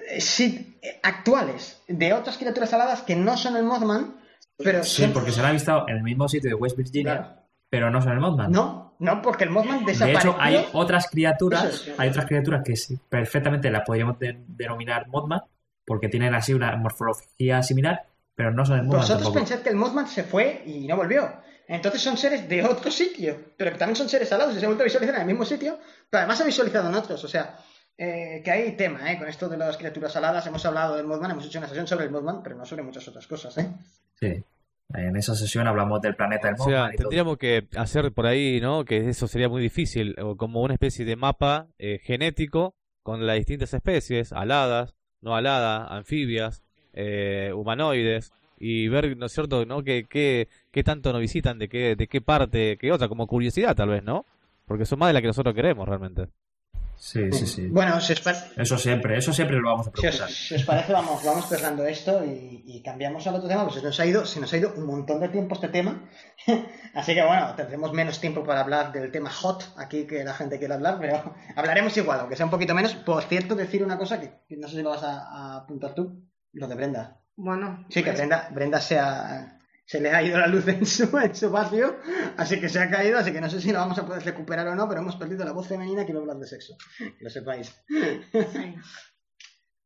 eh, 0.10 0.22
sí, 0.22 0.78
eh, 0.82 1.00
actuales, 1.04 1.82
de 1.88 2.14
otras 2.14 2.38
criaturas 2.38 2.74
aladas 2.74 3.02
que 3.04 3.16
no 3.16 3.38
son 3.38 3.56
el 3.56 3.64
Mothman, 3.64 4.16
pero 4.58 4.84
Sí, 4.84 5.08
porque 5.14 5.32
se 5.32 5.39
han 5.39 5.47
avistado 5.47 5.86
en 5.88 5.97
el 5.97 6.03
mismo 6.03 6.28
sitio 6.28 6.49
de 6.49 6.55
West 6.55 6.78
Virginia, 6.78 7.18
Claro. 7.18 7.36
pero 7.70 7.89
no 7.91 8.01
son 8.01 8.14
el 8.14 8.20
Mothman. 8.20 8.51
No, 8.51 8.95
no, 8.99 9.22
porque 9.22 9.43
el 9.43 9.49
Mothman 9.51 9.86
De 9.86 9.91
desapareció. 9.93 10.32
hecho, 10.32 10.41
hay 10.41 10.66
otras 10.74 11.08
criaturas, 11.10 11.66
es. 11.88 11.93
hay 11.99 12.10
otras 12.10 12.26
criaturas 12.26 12.62
que 12.66 12.76
sí, 12.76 12.97
perfectamente 13.10 13.70
las 13.72 13.84
podríamos 13.86 14.18
de- 14.20 14.43
denominar 14.47 15.08
Mothman, 15.08 15.41
porque 15.86 16.10
tienen 16.10 16.34
así 16.36 16.53
una 16.53 16.76
morfología 16.76 17.62
similar, 17.64 18.05
pero 18.36 18.51
no 18.51 18.66
son 18.66 18.78
el 18.80 18.84
Mothman 18.84 19.01
Vosotros 19.01 19.24
tampoco. 19.24 19.45
pensad 19.45 19.64
que 19.64 19.70
el 19.70 19.76
Mothman 19.76 20.08
se 20.08 20.24
fue 20.24 20.64
y 20.66 20.88
no 20.88 20.95
volvió. 20.97 21.32
Entonces 21.70 22.01
son 22.01 22.18
seres 22.18 22.47
de 22.47 22.64
otro 22.64 22.89
sitio, 22.89 23.38
pero 23.58 23.72
que 23.72 23.78
también 23.78 23.95
son 23.97 24.08
seres 24.08 24.32
alados 24.32 24.55
y 24.55 24.60
se 24.60 24.66
han 24.66 24.70
vuelto 24.70 24.84
a 24.84 24.86
visualizar 24.86 25.16
en 25.16 25.22
el 25.22 25.28
mismo 25.28 25.43
sitio, 25.45 25.78
pero 26.10 26.20
además 26.20 26.38
se 26.38 26.43
han 26.43 26.47
visualizado 26.47 26.88
en 26.89 26.95
otros. 26.95 27.22
O 27.24 27.28
sea, 27.28 27.58
eh, 27.98 28.41
que 28.43 28.52
hay 28.52 28.72
tema, 28.76 29.12
¿eh? 29.12 29.18
Con 29.18 29.28
esto 29.28 29.50
de 29.50 29.58
las 29.58 29.78
criaturas 29.78 30.16
aladas 30.16 30.45
hemos 30.48 30.66
hablado 30.66 30.95
del 30.95 31.08
Mothman, 31.08 31.32
hemos 31.32 31.45
hecho 31.45 31.60
una 31.60 31.68
sesión 31.68 31.88
sobre 31.88 32.06
el 32.06 32.12
Mothman, 32.12 32.43
pero 32.43 32.56
no 32.56 32.66
sobre 32.66 32.84
muchas 32.84 33.08
otras 33.08 33.26
cosas, 33.28 33.58
¿eh? 33.58 33.70
Sí. 34.20 34.43
En 34.93 35.18
esa 35.18 35.36
sesión 35.36 35.68
hablamos 35.68 36.02
del 36.02 36.16
planeta 36.16 36.48
del 36.48 36.56
O 36.60 36.64
sea, 36.64 36.86
todo. 36.91 36.98
tendríamos 36.98 37.38
que 37.38 37.68
hacer 37.76 38.14
por 38.14 38.26
ahí, 38.26 38.62
¿no? 38.62 38.86
Que 38.86 39.10
eso 39.10 39.28
sería 39.28 39.50
muy 39.50 39.62
difícil, 39.62 40.16
o 40.22 40.38
como 40.38 40.62
una 40.62 40.76
especie 40.76 41.04
de 41.04 41.16
mapa 41.16 41.68
eh, 41.78 42.00
genético 42.04 42.74
con 43.04 43.26
las 43.26 43.36
distintas 43.38 43.74
especies, 43.74 44.32
aladas, 44.32 44.93
no 45.22 45.36
aladas, 45.36 45.88
anfibias, 45.91 46.64
eh, 46.93 47.52
humanoides, 47.54 48.32
y 48.60 48.88
ver, 48.88 49.18
¿no 49.18 49.26
es 49.26 49.34
cierto?, 49.34 49.66
¿no? 49.66 49.84
¿Qué, 49.84 50.06
qué, 50.10 50.48
qué 50.72 50.84
tanto 50.84 51.12
nos 51.12 51.22
visitan, 51.22 51.60
de 51.60 51.68
qué, 51.68 51.95
de 51.95 52.08
qué 52.08 52.22
parte, 52.22 52.78
qué 52.80 52.91
otra, 52.91 53.08
como 53.08 53.28
curiosidad 53.28 53.76
tal 53.76 53.89
vez, 53.89 54.04
¿no? 54.04 54.26
Porque 54.66 54.86
son 54.86 55.00
más 55.00 55.10
de 55.10 55.14
la 55.14 55.22
que 55.22 55.28
nosotros 55.28 55.54
queremos 55.54 55.88
realmente. 55.88 56.28
Sí, 57.00 57.32
sí, 57.32 57.45
sí. 57.45 57.68
Bueno, 57.68 58.00
si 58.02 58.14
os, 58.14 58.22
pa- 58.22 58.34
Eso 58.56 58.78
siempre, 58.78 59.18
eso 59.18 59.32
siempre 59.32 59.58
lo 59.58 59.70
vamos 59.70 59.88
a 59.88 59.91
si 59.91 60.08
os- 60.08 60.16
procurar. 60.16 60.30
si 60.30 60.56
os 60.56 60.64
parece, 60.64 60.93
vamos, 60.93 61.24
vamos 61.24 61.48
cerrando 61.48 61.86
esto 61.86 62.26
y, 62.26 62.64
y 62.66 62.82
cambiamos 62.82 63.26
al 63.28 63.36
otro 63.36 63.48
tema, 63.48 63.64
pues 63.64 63.76
se 63.76 63.82
nos, 63.84 64.00
ha 64.00 64.06
ido, 64.06 64.26
se 64.26 64.39
nos 64.39 64.52
ha 64.52 64.58
ido 64.58 64.74
un 64.76 64.86
montón 64.86 65.20
de 65.20 65.30
tiempo 65.30 65.56
este 65.56 65.70
tema. 65.70 66.10
Así 66.95 67.14
que 67.14 67.24
bueno, 67.26 67.54
tendremos 67.56 67.93
menos 67.93 68.20
tiempo 68.20 68.43
para 68.43 68.62
hablar 68.62 68.91
del 68.91 69.12
tema 69.12 69.30
hot 69.30 69.64
aquí 69.78 70.06
que 70.08 70.24
la 70.24 70.34
gente 70.34 70.58
quiere 70.58 70.74
hablar, 70.74 70.98
pero 71.00 71.36
hablaremos 71.56 71.95
igual, 71.98 72.20
aunque 72.22 72.36
sea 72.36 72.45
un 72.45 72.52
poquito 72.52 72.74
menos. 72.74 72.95
Por 72.95 73.24
cierto, 73.24 73.56
decir 73.56 73.84
una 73.84 73.98
cosa 73.98 74.20
que, 74.20 74.32
no 74.58 74.68
sé 74.68 74.78
si 74.78 74.82
lo 74.82 74.89
vas 74.89 75.04
a, 75.04 75.20
a 75.28 75.58
apuntar 75.58 75.93
tú, 75.93 76.24
lo 76.54 76.68
de 76.68 76.76
Brenda. 76.76 77.20
Bueno, 77.36 77.86
Sí, 77.89 78.02
que 78.02 78.08
pues, 78.10 78.18
Brenda, 78.18 78.50
Brenda 78.52 78.82
se, 78.82 78.98
ha- 78.98 79.57
se 79.88 80.02
le 80.02 80.12
ha 80.12 80.22
ido 80.22 80.38
la 80.38 80.48
luz 80.48 80.68
en 80.68 80.86
su, 80.86 81.18
en 81.18 81.34
su 81.36 81.50
vacío, 81.50 81.96
así 82.38 82.60
que 82.60 82.68
se 82.70 82.80
ha 82.80 82.90
caído, 82.90 83.18
así 83.18 83.32
que 83.32 83.40
no 83.42 83.50
sé 83.50 83.62
si 83.62 83.72
lo 83.72 83.80
vamos 83.80 83.98
a 83.98 84.06
poder 84.06 84.24
recuperar 84.24 84.68
o 84.68 84.76
no, 84.76 84.88
pero 84.88 85.02
hemos 85.02 85.16
perdido 85.16 85.46
la 85.46 85.54
voz 85.54 85.68
femenina 85.68 86.06
que 86.06 86.12
iba 86.12 86.20
a 86.20 86.24
hablar 86.24 86.38
de 86.38 86.48
sexo, 86.48 86.76
que 86.98 87.16
lo 87.24 87.30
sepáis. 87.30 87.74
sí. 87.88 88.76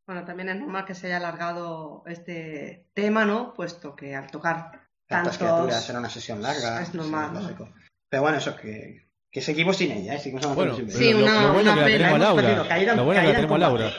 Bueno, 0.07 0.25
también 0.25 0.49
es 0.49 0.59
normal 0.59 0.83
que 0.85 0.95
se 0.95 1.07
haya 1.07 1.17
alargado 1.17 2.03
este 2.07 2.89
tema, 2.93 3.23
¿no? 3.23 3.53
Puesto 3.53 3.95
que 3.95 4.15
al 4.15 4.29
tocar 4.29 4.87
Tantas 5.07 5.37
tantos... 5.37 5.37
criaturas, 5.37 5.89
era 5.89 5.99
una 5.99 6.09
sesión 6.09 6.41
larga. 6.41 6.81
Es 6.81 6.93
normal, 6.93 7.33
¿no? 7.33 7.69
Pero 8.09 8.21
bueno, 8.23 8.37
eso 8.39 8.55
que, 8.57 9.09
que 9.31 9.41
seguimos 9.41 9.77
sin 9.77 9.91
ella, 9.91 10.15
¿eh? 10.15 10.19
seguimos 10.19 10.53
Bueno, 10.55 10.75
sin 10.75 10.89
Sí, 10.91 11.11
pero 11.13 11.19
lo, 11.19 11.25
una- 11.25 11.41
lo 11.43 11.53
bueno 11.53 11.71
una 11.73 11.73
que 11.75 11.79
la 11.91 11.97
pena. 11.97 12.09
tenemos 12.09 12.33
perdido, 12.35 12.55
Laura. 12.55 12.69
caída- 12.69 12.95
Lo 12.95 13.05
bueno 13.05 13.21
que 13.21 13.27
la 13.27 13.33
tenemos. 13.35 13.59
Laura. 13.59 13.91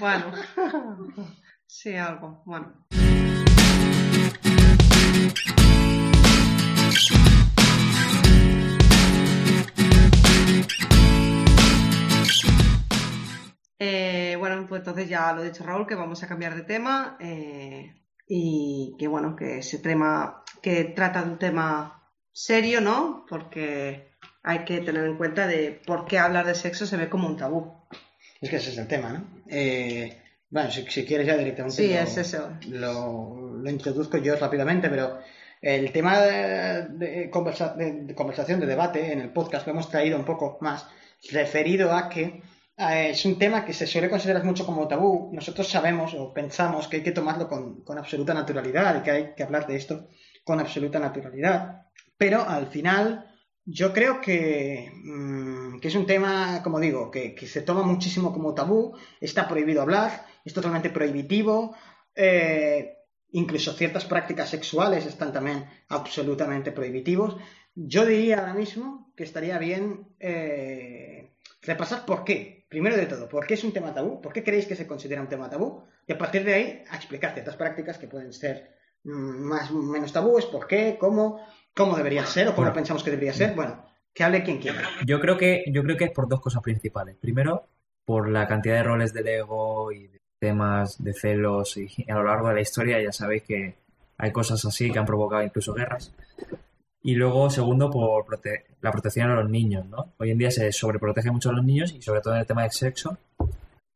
Bueno, 0.00 0.32
sí, 1.66 1.94
algo. 1.96 2.42
Bueno. 2.46 2.86
Eh, 13.78 14.36
bueno, 14.38 14.64
pues 14.68 14.80
entonces 14.80 15.08
ya 15.08 15.32
lo 15.32 15.42
ha 15.42 15.44
dicho 15.44 15.64
Raúl, 15.64 15.86
que 15.86 15.94
vamos 15.94 16.22
a 16.22 16.28
cambiar 16.28 16.54
de 16.54 16.62
tema 16.62 17.16
eh, 17.20 17.94
y 18.26 18.94
que 18.98 19.06
bueno, 19.06 19.36
que 19.36 19.58
ese 19.58 19.78
tema, 19.78 20.42
que 20.62 20.84
trata 20.84 21.22
de 21.22 21.30
un 21.32 21.38
tema 21.38 22.10
serio, 22.32 22.80
¿no? 22.80 23.24
Porque 23.28 24.12
hay 24.42 24.64
que 24.64 24.78
tener 24.80 25.04
en 25.04 25.16
cuenta 25.16 25.46
de 25.46 25.80
por 25.86 26.06
qué 26.06 26.18
hablar 26.18 26.46
de 26.46 26.54
sexo 26.54 26.86
se 26.86 26.96
ve 26.96 27.08
como 27.08 27.26
un 27.28 27.36
tabú. 27.36 27.72
Es 28.40 28.48
que 28.50 28.56
ese 28.56 28.70
es 28.70 28.78
el 28.78 28.86
tema, 28.86 29.12
¿no? 29.12 29.24
Eh, 29.48 30.22
bueno, 30.48 30.70
si, 30.70 30.86
si 30.86 31.04
quieres 31.04 31.26
ya 31.26 31.36
directamente 31.36 31.76
Sí, 31.76 31.88
lo, 31.92 31.98
es 32.00 32.16
eso. 32.16 32.50
Lo, 32.68 33.56
lo 33.62 33.70
introduzco 33.70 34.16
yo 34.18 34.36
rápidamente, 34.36 34.88
pero 34.88 35.18
el 35.60 35.90
tema 35.92 36.20
de, 36.20 36.86
de 36.88 37.30
conversa- 37.30 37.74
de- 37.74 38.04
de 38.04 38.14
conversación, 38.14 38.60
de 38.60 38.66
debate 38.66 39.12
en 39.12 39.20
el 39.20 39.30
podcast 39.32 39.66
lo 39.66 39.72
hemos 39.72 39.90
traído 39.90 40.18
un 40.18 40.24
poco 40.24 40.58
más 40.60 40.86
referido 41.30 41.92
a 41.92 42.08
que 42.08 42.42
es 42.76 43.24
un 43.24 43.38
tema 43.38 43.64
que 43.64 43.72
se 43.72 43.86
suele 43.86 44.10
considerar 44.10 44.44
mucho 44.44 44.66
como 44.66 44.86
tabú. 44.86 45.30
Nosotros 45.32 45.68
sabemos 45.68 46.14
o 46.14 46.32
pensamos 46.32 46.88
que 46.88 46.98
hay 46.98 47.02
que 47.02 47.12
tomarlo 47.12 47.48
con, 47.48 47.98
absoluta 47.98 48.34
naturalidad 48.34 49.00
y 49.00 49.02
que 49.02 49.10
hay 49.10 49.34
que 49.34 49.42
hablar 49.42 49.66
de 49.66 49.76
esto 49.76 50.08
con 50.44 50.60
absoluta 50.60 50.98
naturalidad. 50.98 51.86
Pero 52.18 52.42
al 52.42 52.66
final 52.66 53.30
yo 53.64 53.92
creo 53.92 54.20
que, 54.20 54.90
mm, 54.94 55.78
es 55.82 55.94
un 55.94 56.06
tema, 56.06 56.62
como 56.62 56.78
digo, 56.80 57.10
que, 57.10 57.34
que 57.34 57.46
se 57.46 57.62
toma 57.62 57.82
muchísimo 57.82 58.32
como 58.32 58.54
tabú, 58.54 58.96
está 59.20 59.48
prohibido 59.48 59.82
hablar, 59.82 60.26
es 60.44 60.52
totalmente 60.52 60.90
prohibitivo, 60.90 61.74
eh, 62.14 62.96
incluso 63.32 63.72
ciertas 63.72 64.04
prácticas 64.04 64.48
sexuales 64.50 65.06
están 65.06 65.32
también 65.32 65.66
absolutamente 65.88 66.72
prohibitivos. 66.72 67.36
Yo 67.74 68.06
diría 68.06 68.40
ahora 68.40 68.54
mismo 68.54 69.12
que 69.16 69.24
estaría 69.24 69.58
bien 69.58 70.08
eh, 70.18 71.36
repasar 71.62 72.06
por 72.06 72.24
qué, 72.24 72.55
primero 72.68 72.96
de 72.96 73.06
todo, 73.06 73.28
por 73.28 73.46
qué 73.46 73.54
es 73.54 73.64
un 73.64 73.72
tema 73.72 73.94
tabú, 73.94 74.20
por 74.20 74.32
qué 74.32 74.42
creéis 74.42 74.66
que 74.66 74.76
se 74.76 74.86
considera 74.86 75.20
un 75.22 75.28
tema 75.28 75.48
tabú, 75.48 75.84
y 76.06 76.12
a 76.12 76.18
partir 76.18 76.44
de 76.44 76.54
ahí 76.54 76.84
a 76.90 76.96
explicar 76.96 77.32
ciertas 77.32 77.56
prácticas 77.56 77.98
que 77.98 78.08
pueden 78.08 78.32
ser 78.32 78.76
mm, 79.04 79.10
más 79.10 79.70
menos 79.70 80.12
tabúes, 80.12 80.46
por 80.46 80.66
qué, 80.66 80.96
cómo, 80.98 81.40
cómo 81.74 81.96
debería 81.96 82.24
ser 82.26 82.48
o 82.48 82.50
cómo 82.50 82.62
Bueno. 82.66 82.74
pensamos 82.74 83.02
que 83.02 83.10
debería 83.10 83.32
ser. 83.32 83.54
Bueno, 83.54 83.84
que 84.12 84.24
hable 84.24 84.42
quien 84.42 84.58
quiera. 84.58 84.82
Yo 85.04 85.20
creo 85.20 85.36
que, 85.36 85.64
yo 85.68 85.82
creo 85.82 85.96
que 85.96 86.04
es 86.04 86.10
por 86.10 86.28
dos 86.28 86.40
cosas 86.40 86.62
principales. 86.62 87.16
Primero, 87.20 87.68
por 88.04 88.28
la 88.28 88.46
cantidad 88.46 88.76
de 88.76 88.82
roles 88.82 89.12
del 89.12 89.28
ego 89.28 89.92
y 89.92 90.08
de 90.08 90.20
temas 90.38 91.02
de 91.02 91.12
celos 91.12 91.76
y 91.76 91.88
a 92.08 92.14
lo 92.14 92.24
largo 92.24 92.48
de 92.48 92.54
la 92.54 92.60
historia 92.60 93.02
ya 93.02 93.12
sabéis 93.12 93.42
que 93.42 93.74
hay 94.18 94.32
cosas 94.32 94.64
así 94.64 94.90
que 94.90 94.98
han 94.98 95.04
provocado 95.04 95.42
incluso 95.42 95.74
guerras. 95.74 96.14
Y 97.06 97.14
luego, 97.14 97.50
segundo, 97.50 97.88
por 97.90 98.24
prote- 98.26 98.64
la 98.80 98.90
protección 98.90 99.30
a 99.30 99.36
los 99.36 99.48
niños, 99.48 99.86
¿no? 99.86 100.12
Hoy 100.18 100.32
en 100.32 100.38
día 100.38 100.50
se 100.50 100.72
sobreprotege 100.72 101.30
mucho 101.30 101.50
a 101.50 101.52
los 101.52 101.64
niños 101.64 101.92
y 101.92 102.02
sobre 102.02 102.20
todo 102.20 102.34
en 102.34 102.40
el 102.40 102.46
tema 102.46 102.62
del 102.62 102.72
sexo, 102.72 103.16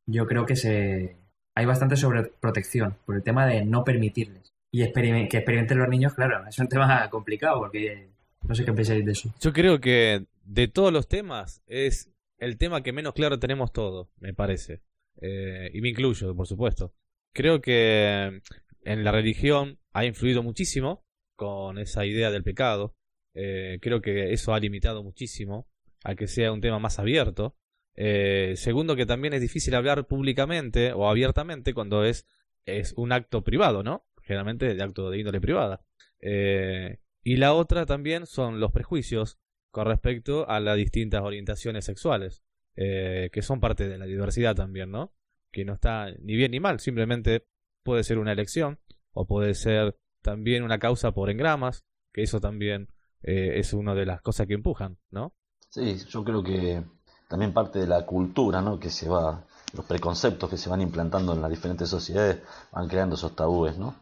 yo 0.07 0.27
creo 0.27 0.47
que 0.47 0.55
se 0.55 1.17
hay 1.57 1.67
bastante 1.67 1.97
sobreprotección 1.97 2.97
por 3.05 3.17
el 3.17 3.23
tema 3.25 3.47
de 3.47 3.65
no 3.65 3.83
permitirles. 3.83 4.53
Y 4.73 4.79
que 4.93 5.37
experimenten 5.39 5.79
los 5.79 5.89
niños, 5.89 6.15
claro, 6.15 6.47
es 6.47 6.57
un 6.61 6.69
tema 6.69 7.09
complicado 7.11 7.59
porque 7.59 8.11
no 8.47 8.55
sé 8.55 8.65
qué 8.65 8.73
pensáis 8.73 9.05
de 9.05 9.11
eso. 9.13 9.35
Yo 9.41 9.53
creo 9.53 9.81
que 9.81 10.27
de 10.45 10.69
todos 10.69 10.93
los 10.93 11.09
temas 11.09 11.63
es 11.67 12.13
el 12.39 12.59
tema 12.59 12.83
que 12.85 12.93
menos 12.93 13.15
claro 13.15 13.41
tenemos 13.41 13.73
todos, 13.73 14.09
me 14.21 14.33
parece. 14.33 14.83
Eh, 15.21 15.71
y 15.75 15.81
me 15.81 15.89
incluyo, 15.89 16.35
por 16.37 16.47
supuesto. 16.47 16.95
Creo 17.35 17.61
que 17.61 18.41
en 18.85 19.05
la 19.05 19.11
religión 19.11 19.79
ha 19.93 20.05
influido 20.05 20.45
muchísimo 20.45 21.03
con 21.37 21.79
esa 21.79 22.07
idea 22.07 22.31
del 22.31 22.45
pecado. 22.45 22.95
Eh, 23.35 23.79
creo 23.81 24.01
que 24.01 24.33
eso 24.33 24.55
ha 24.55 24.61
limitado 24.61 25.03
muchísimo 25.03 25.69
a 26.05 26.15
que 26.15 26.27
sea 26.27 26.53
un 26.53 26.61
tema 26.61 26.79
más 26.79 26.99
abierto. 26.99 27.57
Eh, 27.95 28.55
segundo, 28.57 28.97
que 28.97 29.07
también 29.07 29.35
es 29.35 29.41
difícil 29.41 29.75
hablar 29.75 30.07
públicamente 30.07 30.93
o 30.93 31.09
abiertamente 31.09 31.75
cuando 31.75 32.05
es, 32.05 32.27
es 32.65 32.95
un 32.97 33.13
acto 33.13 33.43
privado, 33.45 33.83
¿no? 33.83 34.07
Generalmente 34.23 34.75
de 34.75 34.83
acto 34.83 35.11
de 35.11 35.19
índole 35.19 35.41
privada. 35.41 35.85
Eh, 36.21 36.99
y 37.23 37.37
la 37.37 37.53
otra 37.53 37.87
también 37.87 38.27
son 38.27 38.61
los 38.61 38.73
prejuicios 38.73 39.39
con 39.71 39.87
respecto 39.87 40.49
a 40.49 40.61
las 40.61 40.77
distintas 40.77 41.23
orientaciones 41.23 41.85
sexuales, 41.85 42.43
eh, 42.77 43.31
que 43.33 43.43
son 43.43 43.61
parte 43.61 43.89
de 43.89 43.99
la 43.99 44.07
diversidad 44.07 44.55
también, 44.55 44.91
¿no? 44.91 45.15
Que 45.53 45.65
no 45.65 45.75
está 45.75 46.11
ni 46.21 46.37
bien 46.37 46.53
ni 46.53 46.61
mal, 46.61 46.81
simplemente 46.81 47.47
puede 47.83 48.05
ser 48.05 48.19
una 48.19 48.33
elección 48.33 48.79
o 49.13 49.27
puede 49.27 49.55
ser 49.55 49.97
también 50.23 50.63
una 50.63 50.79
causa 50.79 51.13
por 51.13 51.31
engramas, 51.31 51.85
que 52.13 52.23
eso 52.23 52.41
también 52.41 52.89
eh, 53.23 53.59
es 53.59 53.73
una 53.73 53.95
de 53.95 54.07
las 54.07 54.23
cosas 54.23 54.47
que 54.47 54.55
empujan, 54.55 54.99
¿no? 55.11 55.35
Sí, 55.69 55.97
yo 56.09 56.25
creo 56.25 56.43
que 56.43 56.83
también 57.29 57.53
parte 57.53 57.79
de 57.79 57.87
la 57.87 58.05
cultura, 58.07 58.61
¿no? 58.61 58.79
Que 58.79 58.91
se 58.91 59.09
va, 59.09 59.47
los 59.73 59.85
preconceptos 59.87 60.51
que 60.51 60.57
se 60.57 60.69
van 60.69 60.81
implantando 60.81 61.33
en 61.33 61.41
las 61.43 61.51
diferentes 61.51 61.89
sociedades 61.89 62.41
van 62.73 62.89
creando 62.89 63.15
esos 63.15 63.35
tabúes, 63.37 63.79
¿no? 63.79 63.95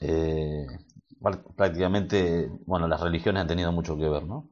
Eh, 0.00 0.66
pr- 1.20 1.54
prácticamente, 1.56 2.50
bueno, 2.66 2.88
las 2.88 3.00
religiones 3.00 3.42
han 3.42 3.48
tenido 3.48 3.72
mucho 3.72 3.96
que 3.98 4.08
ver, 4.08 4.24
¿no? 4.24 4.50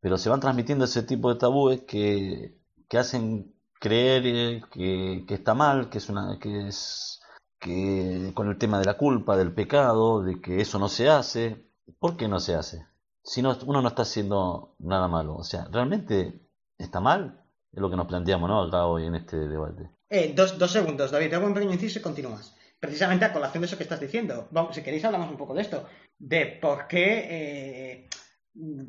Pero 0.00 0.18
se 0.18 0.30
van 0.30 0.40
transmitiendo 0.40 0.84
ese 0.86 1.02
tipo 1.04 1.32
de 1.32 1.40
tabúes 1.40 1.82
que, 1.82 2.58
que 2.88 2.98
hacen 2.98 3.54
creer 3.80 4.22
eh, 4.26 4.62
que, 4.72 5.24
que 5.28 5.34
está 5.34 5.54
mal, 5.54 5.90
que 5.90 5.98
es 5.98 6.08
una, 6.10 6.38
que 6.40 6.68
es 6.68 7.20
que 7.60 8.32
con 8.34 8.48
el 8.48 8.58
tema 8.58 8.78
de 8.80 8.86
la 8.86 8.96
culpa, 8.98 9.36
del 9.36 9.54
pecado, 9.54 10.22
de 10.22 10.40
que 10.40 10.60
eso 10.62 10.78
no 10.80 10.88
se 10.90 11.08
hace. 11.10 11.66
¿Por 12.00 12.16
qué 12.16 12.28
no 12.28 12.40
se 12.40 12.54
hace? 12.56 12.86
Si 13.26 13.42
no, 13.42 13.58
uno 13.66 13.82
no 13.82 13.88
está 13.88 14.02
haciendo 14.02 14.76
nada 14.78 15.08
malo. 15.08 15.34
O 15.34 15.42
sea, 15.42 15.66
¿realmente 15.70 16.40
está 16.78 17.00
mal? 17.00 17.42
Es 17.72 17.80
lo 17.80 17.90
que 17.90 17.96
nos 17.96 18.06
planteamos, 18.06 18.48
¿no? 18.48 18.62
Acá 18.62 18.86
hoy 18.86 19.06
en 19.06 19.16
este 19.16 19.36
debate. 19.36 19.90
Eh, 20.08 20.32
dos, 20.34 20.56
dos 20.56 20.70
segundos, 20.70 21.10
David, 21.10 21.30
te 21.30 21.34
hago 21.34 21.46
un 21.46 21.54
pequeño 21.54 21.72
inciso 21.72 21.98
y 21.98 22.02
continúas. 22.02 22.54
Precisamente 22.78 23.24
a 23.24 23.32
colación 23.32 23.62
de 23.62 23.66
eso 23.66 23.76
que 23.76 23.82
estás 23.82 23.98
diciendo. 23.98 24.46
Vamos, 24.52 24.76
si 24.76 24.82
queréis 24.82 25.04
hablamos 25.04 25.28
un 25.28 25.36
poco 25.36 25.54
de 25.54 25.62
esto. 25.62 25.86
De 26.16 26.46
por 26.46 26.86
qué, 26.86 27.26
eh, 27.28 28.08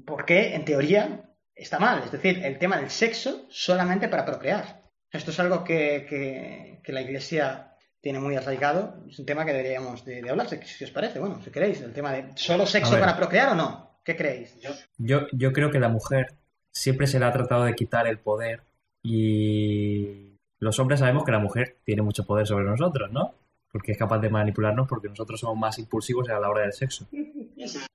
por 0.05 0.23
qué, 0.23 0.53
en 0.53 0.63
teoría, 0.65 1.33
está 1.55 1.79
mal. 1.79 2.03
Es 2.03 2.11
decir, 2.11 2.45
el 2.45 2.59
tema 2.59 2.77
del 2.77 2.91
sexo 2.91 3.47
solamente 3.49 4.07
para 4.07 4.25
procrear. 4.25 4.83
Esto 5.11 5.31
es 5.31 5.39
algo 5.39 5.63
que, 5.63 6.05
que, 6.07 6.81
que 6.83 6.93
la 6.93 7.01
Iglesia 7.01 7.75
tiene 8.01 8.19
muy 8.19 8.35
arraigado. 8.35 9.03
Es 9.09 9.17
un 9.17 9.25
tema 9.25 9.45
que 9.45 9.53
deberíamos 9.53 10.05
de, 10.05 10.21
de 10.21 10.29
hablar, 10.29 10.47
si, 10.47 10.57
si 10.61 10.83
os 10.83 10.91
parece. 10.91 11.17
Bueno, 11.19 11.41
si 11.43 11.49
queréis, 11.49 11.81
el 11.81 11.93
tema 11.93 12.11
de 12.11 12.33
solo 12.35 12.67
sexo 12.67 12.99
para 12.99 13.17
procrear 13.17 13.53
o 13.53 13.55
no. 13.55 13.86
¿Qué 14.07 14.15
creéis? 14.15 14.57
Yo, 14.97 15.27
yo 15.33 15.51
creo 15.51 15.69
que 15.69 15.81
la 15.81 15.89
mujer 15.89 16.27
siempre 16.71 17.07
se 17.07 17.19
le 17.19 17.25
ha 17.25 17.33
tratado 17.33 17.65
de 17.65 17.75
quitar 17.75 18.07
el 18.07 18.17
poder 18.17 18.61
y 19.03 20.37
los 20.59 20.79
hombres 20.79 21.01
sabemos 21.01 21.25
que 21.25 21.33
la 21.33 21.39
mujer 21.39 21.75
tiene 21.83 22.03
mucho 22.03 22.25
poder 22.25 22.47
sobre 22.47 22.63
nosotros, 22.63 23.11
¿no? 23.11 23.33
Porque 23.69 23.91
es 23.91 23.97
capaz 23.97 24.19
de 24.19 24.29
manipularnos 24.29 24.87
porque 24.87 25.09
nosotros 25.09 25.41
somos 25.41 25.57
más 25.57 25.77
impulsivos 25.77 26.29
a 26.29 26.39
la 26.39 26.49
hora 26.49 26.61
del 26.61 26.71
sexo. 26.71 27.05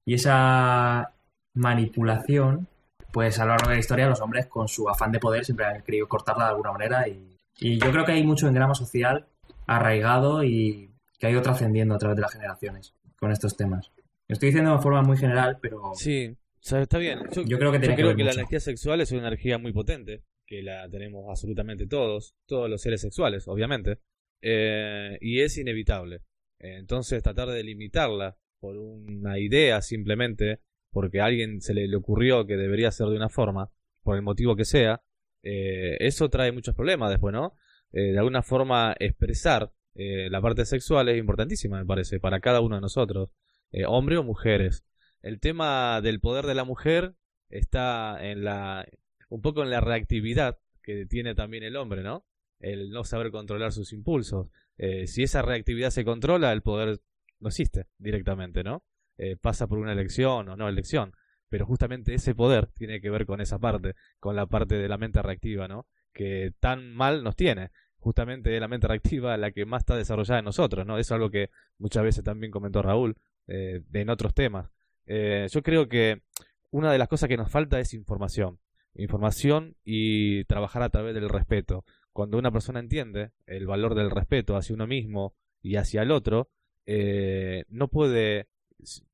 Y 0.04 0.14
esa 0.14 1.12
manipulación, 1.54 2.66
pues 3.10 3.38
a 3.38 3.44
lo 3.44 3.52
largo 3.52 3.68
de 3.68 3.76
la 3.76 3.80
historia 3.80 4.08
los 4.08 4.20
hombres 4.20 4.46
con 4.48 4.68
su 4.68 4.90
afán 4.90 5.12
de 5.12 5.20
poder 5.20 5.46
siempre 5.46 5.64
han 5.64 5.80
querido 5.80 6.08
cortarla 6.08 6.44
de 6.44 6.50
alguna 6.50 6.72
manera 6.72 7.08
y, 7.08 7.38
y 7.58 7.78
yo 7.78 7.90
creo 7.90 8.04
que 8.04 8.12
hay 8.12 8.26
mucho 8.26 8.48
engrama 8.48 8.74
social 8.74 9.24
arraigado 9.66 10.44
y 10.44 10.90
que 11.18 11.28
ha 11.28 11.30
ido 11.30 11.40
trascendiendo 11.40 11.94
a 11.94 11.98
través 11.98 12.16
de 12.16 12.22
las 12.22 12.32
generaciones 12.32 12.92
con 13.18 13.30
estos 13.30 13.56
temas. 13.56 13.92
Lo 14.32 14.34
estoy 14.34 14.48
diciendo 14.48 14.74
de 14.74 14.82
forma 14.82 15.02
muy 15.02 15.18
general, 15.18 15.58
pero 15.60 15.92
Sí, 15.94 16.28
o 16.28 16.58
sea, 16.58 16.80
está 16.80 16.96
bien. 16.96 17.18
Yo, 17.34 17.42
Yo 17.42 17.58
creo 17.58 17.70
que 17.70 17.86
yo 17.86 17.94
creo 17.94 18.14
la 18.14 18.32
energía 18.32 18.60
sexual 18.60 19.02
es 19.02 19.12
una 19.12 19.28
energía 19.28 19.58
muy 19.58 19.74
potente, 19.74 20.24
que 20.46 20.62
la 20.62 20.88
tenemos 20.88 21.28
absolutamente 21.28 21.86
todos, 21.86 22.34
todos 22.46 22.70
los 22.70 22.80
seres 22.80 23.02
sexuales, 23.02 23.46
obviamente, 23.46 23.98
eh, 24.40 25.18
y 25.20 25.40
es 25.40 25.58
inevitable. 25.58 26.22
Eh, 26.60 26.78
Entonces, 26.78 27.22
tratar 27.22 27.48
de 27.48 27.62
limitarla 27.62 28.38
por 28.58 28.78
una 28.78 29.38
idea 29.38 29.82
simplemente, 29.82 30.60
porque 30.90 31.20
a 31.20 31.26
alguien 31.26 31.60
se 31.60 31.74
le, 31.74 31.86
le 31.86 31.96
ocurrió 31.96 32.46
que 32.46 32.56
debería 32.56 32.90
ser 32.90 33.08
de 33.08 33.16
una 33.16 33.28
forma, 33.28 33.70
por 34.02 34.16
el 34.16 34.22
motivo 34.22 34.56
que 34.56 34.64
sea, 34.64 35.02
eh, 35.42 35.98
eso 36.00 36.30
trae 36.30 36.52
muchos 36.52 36.74
problemas 36.74 37.10
después, 37.10 37.34
¿no? 37.34 37.54
Eh, 37.92 38.12
de 38.12 38.18
alguna 38.18 38.40
forma, 38.40 38.94
expresar 38.98 39.72
eh, 39.94 40.30
la 40.30 40.40
parte 40.40 40.64
sexual 40.64 41.10
es 41.10 41.18
importantísima, 41.18 41.78
me 41.78 41.84
parece, 41.84 42.18
para 42.18 42.40
cada 42.40 42.60
uno 42.60 42.76
de 42.76 42.80
nosotros, 42.80 43.28
eh, 43.72 43.84
hombre 43.86 44.18
o 44.18 44.22
mujeres. 44.22 44.84
El 45.22 45.40
tema 45.40 46.00
del 46.00 46.20
poder 46.20 46.46
de 46.46 46.54
la 46.54 46.64
mujer 46.64 47.14
está 47.48 48.18
en 48.24 48.44
la 48.44 48.86
un 49.28 49.40
poco 49.40 49.62
en 49.62 49.70
la 49.70 49.80
reactividad 49.80 50.58
que 50.82 51.06
tiene 51.06 51.34
también 51.34 51.62
el 51.62 51.76
hombre, 51.76 52.02
¿no? 52.02 52.26
El 52.60 52.90
no 52.90 53.04
saber 53.04 53.30
controlar 53.30 53.72
sus 53.72 53.92
impulsos. 53.92 54.48
Eh, 54.76 55.06
si 55.06 55.22
esa 55.22 55.42
reactividad 55.42 55.90
se 55.90 56.04
controla, 56.04 56.52
el 56.52 56.62
poder 56.62 57.00
no 57.40 57.48
existe 57.48 57.86
directamente, 57.98 58.62
¿no? 58.62 58.84
Eh, 59.16 59.36
pasa 59.40 59.66
por 59.66 59.78
una 59.78 59.92
elección 59.92 60.48
o 60.48 60.56
no 60.56 60.68
elección. 60.68 61.14
Pero 61.48 61.66
justamente 61.66 62.14
ese 62.14 62.34
poder 62.34 62.66
tiene 62.66 63.00
que 63.00 63.10
ver 63.10 63.24
con 63.26 63.40
esa 63.40 63.58
parte, 63.58 63.94
con 64.18 64.36
la 64.36 64.46
parte 64.46 64.76
de 64.76 64.88
la 64.88 64.98
mente 64.98 65.22
reactiva, 65.22 65.66
¿no? 65.68 65.86
Que 66.12 66.52
tan 66.60 66.92
mal 66.94 67.24
nos 67.24 67.36
tiene. 67.36 67.70
Justamente 67.98 68.58
la 68.58 68.68
mente 68.68 68.88
reactiva 68.88 69.36
la 69.36 69.52
que 69.52 69.64
más 69.64 69.82
está 69.82 69.96
desarrollada 69.96 70.40
en 70.40 70.44
nosotros, 70.44 70.86
¿no? 70.86 70.98
Es 70.98 71.10
algo 71.12 71.30
que 71.30 71.50
muchas 71.78 72.02
veces 72.02 72.24
también 72.24 72.50
comentó 72.50 72.82
Raúl 72.82 73.16
eh, 73.46 73.82
en 73.92 74.10
otros 74.10 74.34
temas. 74.34 74.70
Eh, 75.06 75.46
yo 75.50 75.62
creo 75.62 75.88
que 75.88 76.22
una 76.70 76.92
de 76.92 76.98
las 76.98 77.08
cosas 77.08 77.28
que 77.28 77.36
nos 77.36 77.50
falta 77.50 77.80
es 77.80 77.94
información. 77.94 78.58
Información 78.94 79.76
y 79.84 80.44
trabajar 80.44 80.82
a 80.82 80.90
través 80.90 81.14
del 81.14 81.28
respeto. 81.28 81.84
Cuando 82.12 82.38
una 82.38 82.50
persona 82.50 82.80
entiende 82.80 83.32
el 83.46 83.66
valor 83.66 83.94
del 83.94 84.10
respeto 84.10 84.56
hacia 84.56 84.74
uno 84.74 84.86
mismo 84.86 85.34
y 85.62 85.76
hacia 85.76 86.02
el 86.02 86.10
otro, 86.10 86.50
eh, 86.86 87.64
no 87.68 87.88
puede 87.88 88.48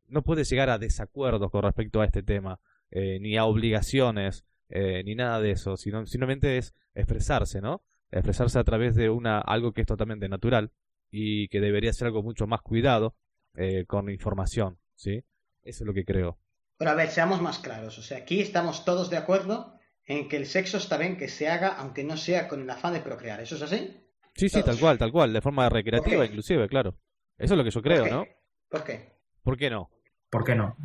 no 0.09 0.23
puede 0.23 0.45
llegar 0.45 0.71
a 0.71 0.79
desacuerdos 0.79 1.51
con 1.51 1.63
respecto 1.63 2.01
a 2.01 2.07
este 2.07 2.23
tema, 2.23 2.61
eh, 2.91 3.19
ni 3.21 3.37
a 3.37 3.45
obligaciones, 3.45 4.45
eh, 4.71 5.03
ni 5.05 5.15
nada 5.15 5.41
de 5.41 5.51
eso, 5.51 5.77
sino 5.77 6.07
simplemente 6.07 6.57
es 6.57 6.75
expresarse, 6.95 7.61
¿no? 7.61 7.83
Expresarse 8.11 8.59
a 8.59 8.65
través 8.65 8.95
de 8.95 9.11
una 9.11 9.39
algo 9.39 9.73
que 9.73 9.83
es 9.83 9.87
totalmente 9.87 10.29
natural 10.29 10.73
y 11.11 11.49
que 11.49 11.61
debería 11.61 11.93
ser 11.93 12.07
algo 12.07 12.23
mucho 12.23 12.47
más 12.47 12.63
cuidado 12.63 13.15
eh, 13.57 13.85
con 13.87 14.11
información, 14.11 14.79
¿sí? 14.95 15.25
Eso 15.63 15.85
es 15.85 15.87
lo 15.87 15.95
que 15.95 16.05
creo. 16.05 16.39
Pero 16.79 16.91
a 16.93 16.95
ver, 16.95 17.09
seamos 17.09 17.43
más 17.43 17.59
claros. 17.59 17.99
O 17.99 18.03
sea, 18.03 18.19
aquí 18.19 18.41
estamos 18.41 18.85
todos 18.85 19.11
de 19.11 19.17
acuerdo 19.17 19.75
en 20.07 20.29
que 20.29 20.37
el 20.37 20.47
sexo 20.47 20.79
está 20.79 20.97
bien 20.97 21.17
que 21.17 21.29
se 21.29 21.49
haga, 21.49 21.69
aunque 21.69 22.05
no 22.05 22.17
sea 22.17 22.49
con 22.49 22.63
el 22.63 22.71
afán 22.71 22.95
de 22.95 23.01
procrear. 23.01 23.41
¿Eso 23.41 23.57
es 23.57 23.63
así? 23.63 23.97
Sí, 24.35 24.49
sí, 24.49 24.61
Todos. 24.61 24.67
tal 24.67 24.79
cual, 24.79 24.99
tal 24.99 25.13
cual, 25.13 25.33
de 25.33 25.41
forma 25.41 25.69
recreativa 25.69 26.25
inclusive, 26.25 26.69
claro. 26.69 26.97
Eso 27.37 27.55
es 27.55 27.59
lo 27.59 27.65
que 27.65 27.71
yo 27.71 27.83
creo, 27.83 28.05
¿Por? 28.05 28.13
¿no? 28.13 28.27
¿Por 28.69 28.85
qué? 28.85 29.09
¿Por 29.43 29.57
qué 29.57 29.71
no? 29.71 29.91
¿por 30.31 30.45
qué 30.45 30.55
no? 30.55 30.77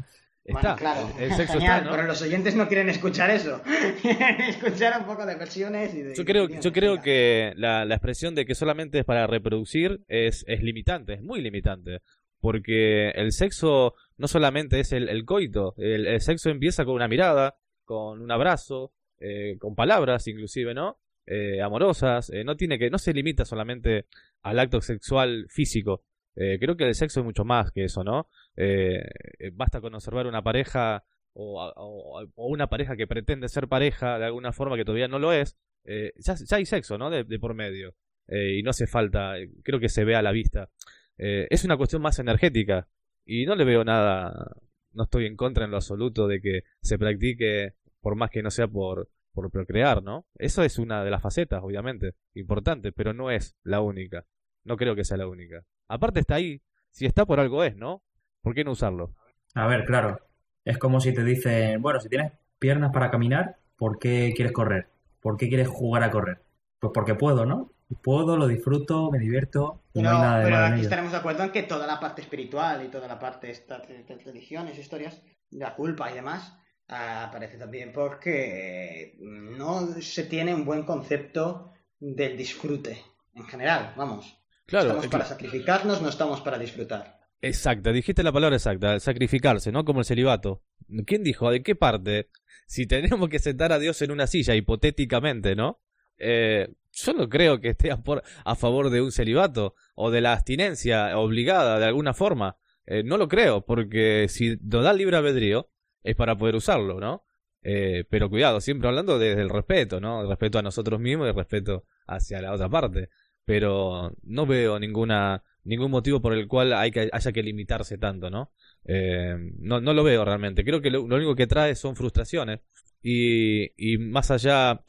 Está, 0.44 0.60
Bueno, 0.62 0.76
claro. 0.78 1.10
el 1.20 1.34
sexo 1.34 1.54
Genial, 1.54 1.78
está, 1.78 1.86
¿no? 1.86 1.92
pero 1.96 2.04
los 2.08 2.22
oyentes 2.22 2.56
no 2.56 2.68
quieren 2.68 2.90
escuchar 2.90 3.30
eso. 3.30 3.62
Quieren 4.02 4.42
escuchar 4.42 5.00
un 5.00 5.06
poco 5.06 5.26
de 5.26 5.36
versiones 5.36 5.94
y 5.94 6.02
de... 6.02 6.16
Yo 6.16 6.26
creo, 6.26 6.50
yo 6.50 6.74
creo 6.74 7.02
que 7.02 7.54
la, 7.56 7.86
la 7.86 7.96
expresión 7.96 8.36
de 8.36 8.46
que 8.46 8.56
solamente 8.56 9.00
es 9.00 9.06
para 9.06 9.26
reproducir 9.28 10.04
es, 10.08 10.44
es 10.48 10.62
limitante, 10.62 11.14
es 11.14 11.22
muy 11.22 11.42
limitante. 11.42 12.00
Porque 12.44 13.12
el 13.12 13.32
sexo 13.32 13.94
no 14.18 14.28
solamente 14.28 14.82
es 14.82 14.92
el, 14.92 15.24
coito, 15.24 15.76
el, 15.78 16.20
sexo 16.20 16.50
empieza 16.50 16.84
con 16.84 16.96
una 16.96 17.08
mirada, 17.08 17.56
con 17.86 18.20
un 18.20 18.30
abrazo, 18.34 18.92
eh, 19.18 19.56
con 19.60 19.76
palabras 19.76 20.28
inclusive, 20.28 20.74
¿no? 20.74 21.00
Eh, 21.26 21.62
amorosas, 21.62 22.30
eh, 22.32 22.44
no 22.44 22.58
tiene 22.58 22.78
que, 22.78 22.90
no 22.90 22.98
se 22.98 23.14
limita 23.14 23.46
solamente 23.46 24.08
al 24.42 24.60
acto 24.60 24.82
sexual 24.82 25.46
físico. 25.48 26.04
Eh, 26.36 26.58
creo 26.60 26.76
que 26.76 26.86
el 26.88 26.96
sexo 26.96 27.22
es 27.22 27.26
mucho 27.26 27.46
más 27.46 27.72
que 27.72 27.86
eso, 27.86 28.04
¿no? 28.04 28.28
Eh, 28.58 29.02
eh, 29.40 29.52
basta 29.54 29.80
con 29.80 29.96
observar 29.96 30.28
una 30.28 30.42
pareja 30.42 31.06
o, 31.32 32.22
una 32.36 32.68
pareja 32.68 32.98
que 32.98 33.08
pretende 33.08 33.48
ser 33.48 33.70
pareja 33.70 34.20
de 34.20 34.26
alguna 34.26 34.52
forma 34.52 34.76
que 34.76 34.84
todavía 34.84 35.08
no 35.08 35.18
lo 35.18 35.32
es, 35.32 35.58
ya, 35.86 36.36
ya 36.36 36.58
hay 36.58 36.66
sexo, 36.66 36.98
¿no? 36.98 37.10
De, 37.10 37.24
de 37.24 37.40
por 37.40 37.54
medio. 37.54 37.96
Y 38.28 38.64
no 38.64 38.70
hace 38.70 38.88
falta, 38.88 39.36
creo 39.64 39.80
que 39.80 39.90
se 39.90 40.06
ve 40.06 40.16
a 40.16 40.22
la 40.22 40.32
vista. 40.32 40.70
Eh, 41.18 41.48
es 41.50 41.64
una 41.64 41.78
cuestión 41.78 42.02
más 42.02 42.20
energética. 42.20 42.88
Y 43.26 43.46
no 43.46 43.56
le 43.56 43.64
veo 43.64 43.84
nada, 43.84 44.56
no 44.92 45.04
estoy 45.04 45.26
en 45.26 45.36
contra 45.36 45.66
en 45.66 45.72
lo 45.72 45.78
absoluto 45.78 46.28
de 46.28 46.42
que 46.42 46.64
se 46.82 46.98
practique, 46.98 47.76
por 48.02 48.16
más 48.16 48.30
que 48.30 48.44
no 48.44 48.52
sea 48.52 48.68
por, 48.68 49.10
por 49.34 49.50
procrear, 49.50 50.04
¿no? 50.04 50.26
Eso 50.36 50.64
es 50.64 50.78
una 50.78 51.04
de 51.04 51.12
las 51.12 51.22
facetas, 51.22 51.62
obviamente, 51.64 52.16
importante, 52.34 52.92
pero 52.92 53.14
no 53.14 53.32
es 53.32 53.56
la 53.64 53.82
única. 53.82 54.26
No 54.64 54.78
creo 54.78 54.96
que 54.96 55.04
sea 55.04 55.18
la 55.18 55.28
única. 55.28 55.64
Aparte 55.88 56.20
está 56.20 56.36
ahí, 56.36 56.62
si 56.92 57.06
está 57.06 57.26
por 57.26 57.40
algo 57.40 57.64
es, 57.64 57.76
¿no? 57.76 58.04
¿Por 58.42 58.54
qué 58.54 58.64
no 58.64 58.72
usarlo? 58.72 59.16
A 59.56 59.68
ver, 59.68 59.86
claro. 59.86 60.20
Es 60.66 60.78
como 60.78 61.00
si 61.00 61.14
te 61.14 61.24
dicen, 61.24 61.82
bueno, 61.82 62.00
si 62.00 62.10
tienes 62.10 62.32
piernas 62.60 62.92
para 62.94 63.12
caminar, 63.12 63.58
¿por 63.78 64.00
qué 64.00 64.32
quieres 64.36 64.54
correr? 64.54 64.88
¿Por 65.22 65.38
qué 65.38 65.50
quieres 65.50 65.68
jugar 65.68 66.04
a 66.04 66.12
correr? 66.12 66.42
Pues 66.80 66.92
porque 66.94 67.16
puedo, 67.16 67.46
¿no? 67.46 67.72
Puedo, 68.02 68.38
lo 68.38 68.48
disfruto, 68.48 69.12
me 69.12 69.20
divierto 69.20 69.84
Pero, 69.94 70.10
no 70.10 70.10
hay 70.10 70.18
nada 70.18 70.40
de 70.40 70.46
pero 70.46 70.58
aquí 70.58 70.74
ello. 70.76 70.84
estaremos 70.84 71.12
de 71.12 71.18
acuerdo 71.18 71.44
en 71.44 71.52
que 71.52 71.64
toda 71.64 71.88
la 71.88 72.00
parte 72.00 72.22
espiritual 72.22 72.86
y 72.86 72.90
toda 72.90 73.08
la 73.08 73.20
parte 73.20 73.52
esta 73.52 73.80
de, 73.80 74.04
de 74.04 74.18
religiones, 74.24 74.78
historias, 74.78 75.22
la 75.52 75.76
culpa 75.76 76.12
y 76.12 76.16
demás, 76.16 76.58
aparece 76.88 77.58
también 77.58 77.92
porque 77.94 79.16
no 79.20 79.88
se 80.02 80.24
tiene 80.26 80.54
un 80.54 80.66
buen 80.66 80.84
concepto 80.84 81.72
del 82.00 82.38
disfrute 82.38 83.02
en 83.36 83.46
general, 83.46 83.94
vamos. 83.96 84.38
Claro, 84.66 84.86
estamos 84.86 85.06
es 85.06 85.12
para 85.12 85.26
sacrificarnos, 85.26 86.02
no 86.02 86.10
estamos 86.10 86.42
para 86.42 86.58
disfrutar. 86.58 87.20
Exacta, 87.42 87.92
dijiste 87.92 88.24
la 88.24 88.32
palabra 88.32 88.56
exacta, 88.56 89.00
sacrificarse, 89.00 89.72
¿no? 89.72 89.84
Como 89.84 90.00
el 90.00 90.06
celibato. 90.06 90.64
¿Quién 91.06 91.24
dijo? 91.24 91.50
¿De 91.50 91.62
qué 91.62 91.76
parte? 91.76 92.30
Si 92.68 92.88
tenemos 92.88 93.30
que 93.30 93.40
sentar 93.40 93.74
a 93.74 93.80
Dios 93.80 94.02
en 94.02 94.12
una 94.12 94.28
silla, 94.28 94.56
hipotéticamente, 94.56 95.56
¿no? 95.56 95.82
Eh, 96.18 96.70
yo 96.94 97.14
no 97.14 97.28
creo 97.30 97.60
que 97.60 97.70
esté 97.70 97.92
a, 97.92 97.98
por- 97.98 98.24
a 98.46 98.56
favor 98.56 98.90
de 98.90 99.02
un 99.02 99.12
celibato 99.12 99.76
o 99.96 100.12
de 100.12 100.22
la 100.22 100.34
abstinencia 100.34 101.18
obligada 101.18 101.80
de 101.80 101.86
alguna 101.86 102.14
forma. 102.14 102.58
Eh, 102.86 103.04
no 103.04 103.18
lo 103.18 103.28
creo, 103.28 103.66
porque 103.66 104.28
si 104.30 104.58
nos 104.62 104.84
da 104.84 104.94
libre 104.94 105.18
albedrío, 105.18 105.70
es 106.04 106.16
para 106.16 106.38
poder 106.38 106.56
usarlo, 106.56 107.00
¿no? 107.00 107.26
Eh, 107.62 108.04
pero 108.10 108.30
cuidado, 108.30 108.60
siempre 108.60 108.90
hablando 108.90 109.18
desde 109.20 109.42
el 109.42 109.50
respeto, 109.50 110.02
¿no? 110.02 110.22
El 110.22 110.28
respeto 110.28 110.60
a 110.60 110.62
nosotros 110.62 111.00
mismos 111.00 111.28
y 111.28 111.30
el 111.30 111.36
respeto 111.36 111.86
hacia 112.08 112.42
la 112.42 112.54
otra 112.54 112.70
parte. 112.70 113.10
Pero 113.46 114.16
no 114.24 114.46
veo 114.46 114.80
ninguna 114.80 115.44
ningún 115.66 115.92
motivo 115.92 116.22
por 116.22 116.34
el 116.34 116.48
cual 116.48 116.74
hay 116.74 116.92
que, 116.92 117.10
haya 117.12 117.32
que 117.32 117.42
limitarse 117.44 117.98
tanto, 117.98 118.30
¿no? 118.30 118.52
Eh, 118.86 119.36
no, 119.60 119.80
no 119.80 119.94
lo 119.94 120.04
veo 120.04 120.26
realmente. 120.26 120.64
Creo 120.66 120.82
que 120.82 120.90
lo, 120.92 121.08
lo 121.08 121.16
único 121.16 121.36
que 121.36 121.48
trae 121.48 121.76
son 121.76 121.96
frustraciones. 121.96 122.60
Y, 123.02 123.72
y 123.78 123.98
más 123.98 124.30
allá, 124.32 124.84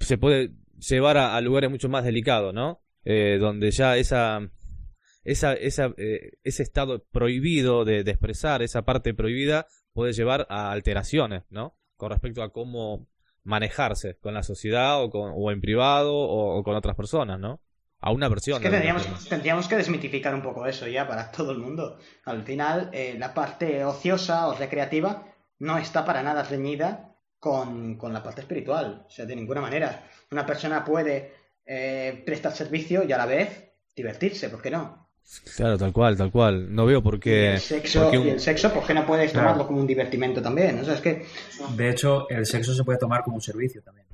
se 0.00 0.18
puede, 0.18 0.52
llevar 0.88 1.16
a, 1.16 1.36
a 1.36 1.40
lugares 1.40 1.70
mucho 1.70 1.88
más 1.88 2.04
delicados, 2.04 2.54
¿no? 2.54 2.80
Eh, 3.04 3.38
donde 3.38 3.70
ya 3.70 3.96
esa, 3.96 4.40
esa, 5.24 5.54
esa, 5.54 5.92
eh, 5.96 6.32
ese 6.42 6.62
estado 6.62 7.04
prohibido 7.10 7.84
de, 7.84 8.04
de 8.04 8.10
expresar, 8.10 8.62
esa 8.62 8.82
parte 8.82 9.14
prohibida, 9.14 9.66
puede 9.92 10.12
llevar 10.12 10.46
a 10.48 10.70
alteraciones, 10.70 11.44
¿no? 11.50 11.76
Con 11.96 12.10
respecto 12.10 12.42
a 12.42 12.52
cómo 12.52 13.06
manejarse 13.42 14.16
con 14.18 14.34
la 14.34 14.42
sociedad 14.42 15.02
o, 15.02 15.10
con, 15.10 15.32
o 15.34 15.50
en 15.50 15.60
privado 15.60 16.14
o, 16.14 16.58
o 16.58 16.62
con 16.62 16.74
otras 16.76 16.96
personas, 16.96 17.38
¿no? 17.38 17.60
A 18.00 18.12
una 18.12 18.28
versión. 18.28 18.62
Es 18.62 18.70
que 18.70 19.28
tendríamos 19.30 19.68
que 19.68 19.76
desmitificar 19.76 20.34
un 20.34 20.42
poco 20.42 20.66
eso 20.66 20.86
ya 20.86 21.06
para 21.08 21.30
todo 21.30 21.52
el 21.52 21.58
mundo. 21.58 21.98
Al 22.24 22.42
final, 22.42 22.90
eh, 22.92 23.16
la 23.18 23.32
parte 23.32 23.84
ociosa 23.84 24.48
o 24.48 24.54
recreativa 24.54 25.26
no 25.58 25.78
está 25.78 26.04
para 26.04 26.22
nada 26.22 26.42
reñida 26.42 27.13
con, 27.44 27.96
con 27.98 28.10
la 28.10 28.22
parte 28.22 28.40
espiritual. 28.40 29.04
O 29.06 29.10
sea, 29.10 29.26
de 29.26 29.36
ninguna 29.36 29.60
manera. 29.60 30.02
Una 30.30 30.46
persona 30.46 30.82
puede 30.82 31.30
eh, 31.66 32.22
prestar 32.24 32.52
servicio 32.52 33.02
y 33.04 33.12
a 33.12 33.18
la 33.18 33.26
vez 33.26 33.72
divertirse, 33.94 34.48
¿por 34.48 34.62
qué 34.62 34.70
no? 34.70 35.08
Claro, 35.56 35.76
tal 35.76 35.92
cual, 35.92 36.16
tal 36.16 36.30
cual. 36.30 36.74
No 36.74 36.86
veo 36.86 37.02
por 37.02 37.16
Y 37.16 37.20
qué. 37.20 37.52
el 37.52 37.60
sexo, 37.60 38.02
por 38.04 38.10
qué 38.12 38.18
un- 38.18 38.26
y 38.26 38.30
el 38.30 38.40
sexo, 38.40 38.72
¿por 38.72 38.86
qué 38.86 38.94
no 38.94 39.04
puedes 39.06 39.30
Claro. 39.30 39.48
tomarlo 39.48 39.66
como 39.66 39.80
un 39.80 39.86
divertimento 39.86 40.40
también? 40.40 40.78
O 40.80 40.84
sea, 40.84 40.94
es 40.94 41.00
que, 41.02 41.26
De 41.76 41.90
hecho, 41.90 42.28
el 42.30 42.46
sexo 42.46 42.74
se 42.74 42.82
puede 42.82 42.98
tomar 42.98 43.22
como 43.22 43.36
un 43.36 43.42
servicio 43.42 43.82
también 43.82 44.06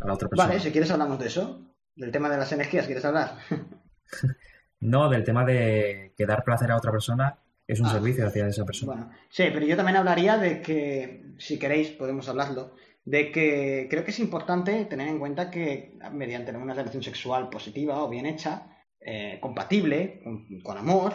a 0.00 0.06
la 0.08 0.14
otra 0.14 0.28
persona. 0.28 0.48
vale, 0.48 0.60
si 0.60 0.72
quieres 0.72 0.90
hablamos 0.90 1.20
de 1.20 1.26
eso. 1.28 1.60
Del 1.94 2.10
tema 2.10 2.28
de 2.30 2.36
las 2.38 2.50
energías, 2.50 2.86
¿quieres 2.86 3.04
hablar? 3.04 3.36
No, 4.80 5.08
del 5.08 5.22
tema 5.22 5.44
de 5.44 6.12
que 6.16 6.26
dar 6.26 6.42
placer 6.42 6.72
a 6.72 6.76
otra 6.76 6.90
persona 6.90 7.36
es 7.66 7.80
un 7.80 7.86
Ah. 7.86 7.92
servicio 7.92 8.26
hacia 8.26 8.46
esa 8.48 8.64
persona. 8.64 8.92
Bueno, 8.92 9.10
sí, 9.30 9.44
pero 9.52 9.64
yo 9.66 9.76
también 9.76 9.96
hablaría 9.96 10.36
de 10.38 10.60
que, 10.62 11.34
si 11.38 11.58
queréis, 11.58 11.88
podemos 11.90 12.28
hablarlo, 12.28 12.74
de 13.04 13.32
que 13.32 13.86
creo 13.90 14.04
que 14.04 14.10
es 14.12 14.18
importante 14.20 14.84
tener 14.84 15.08
en 15.08 15.18
cuenta 15.18 15.50
que 15.50 15.98
mediante 16.12 16.52
una 16.56 16.74
relación 16.74 17.02
sexual 17.02 17.48
positiva 17.50 18.02
o 18.02 18.08
bien 18.08 18.26
hecha, 18.26 18.68
eh, 19.00 19.38
compatible, 19.40 20.20
con, 20.22 20.46
con 20.62 20.78
amor, 20.78 21.12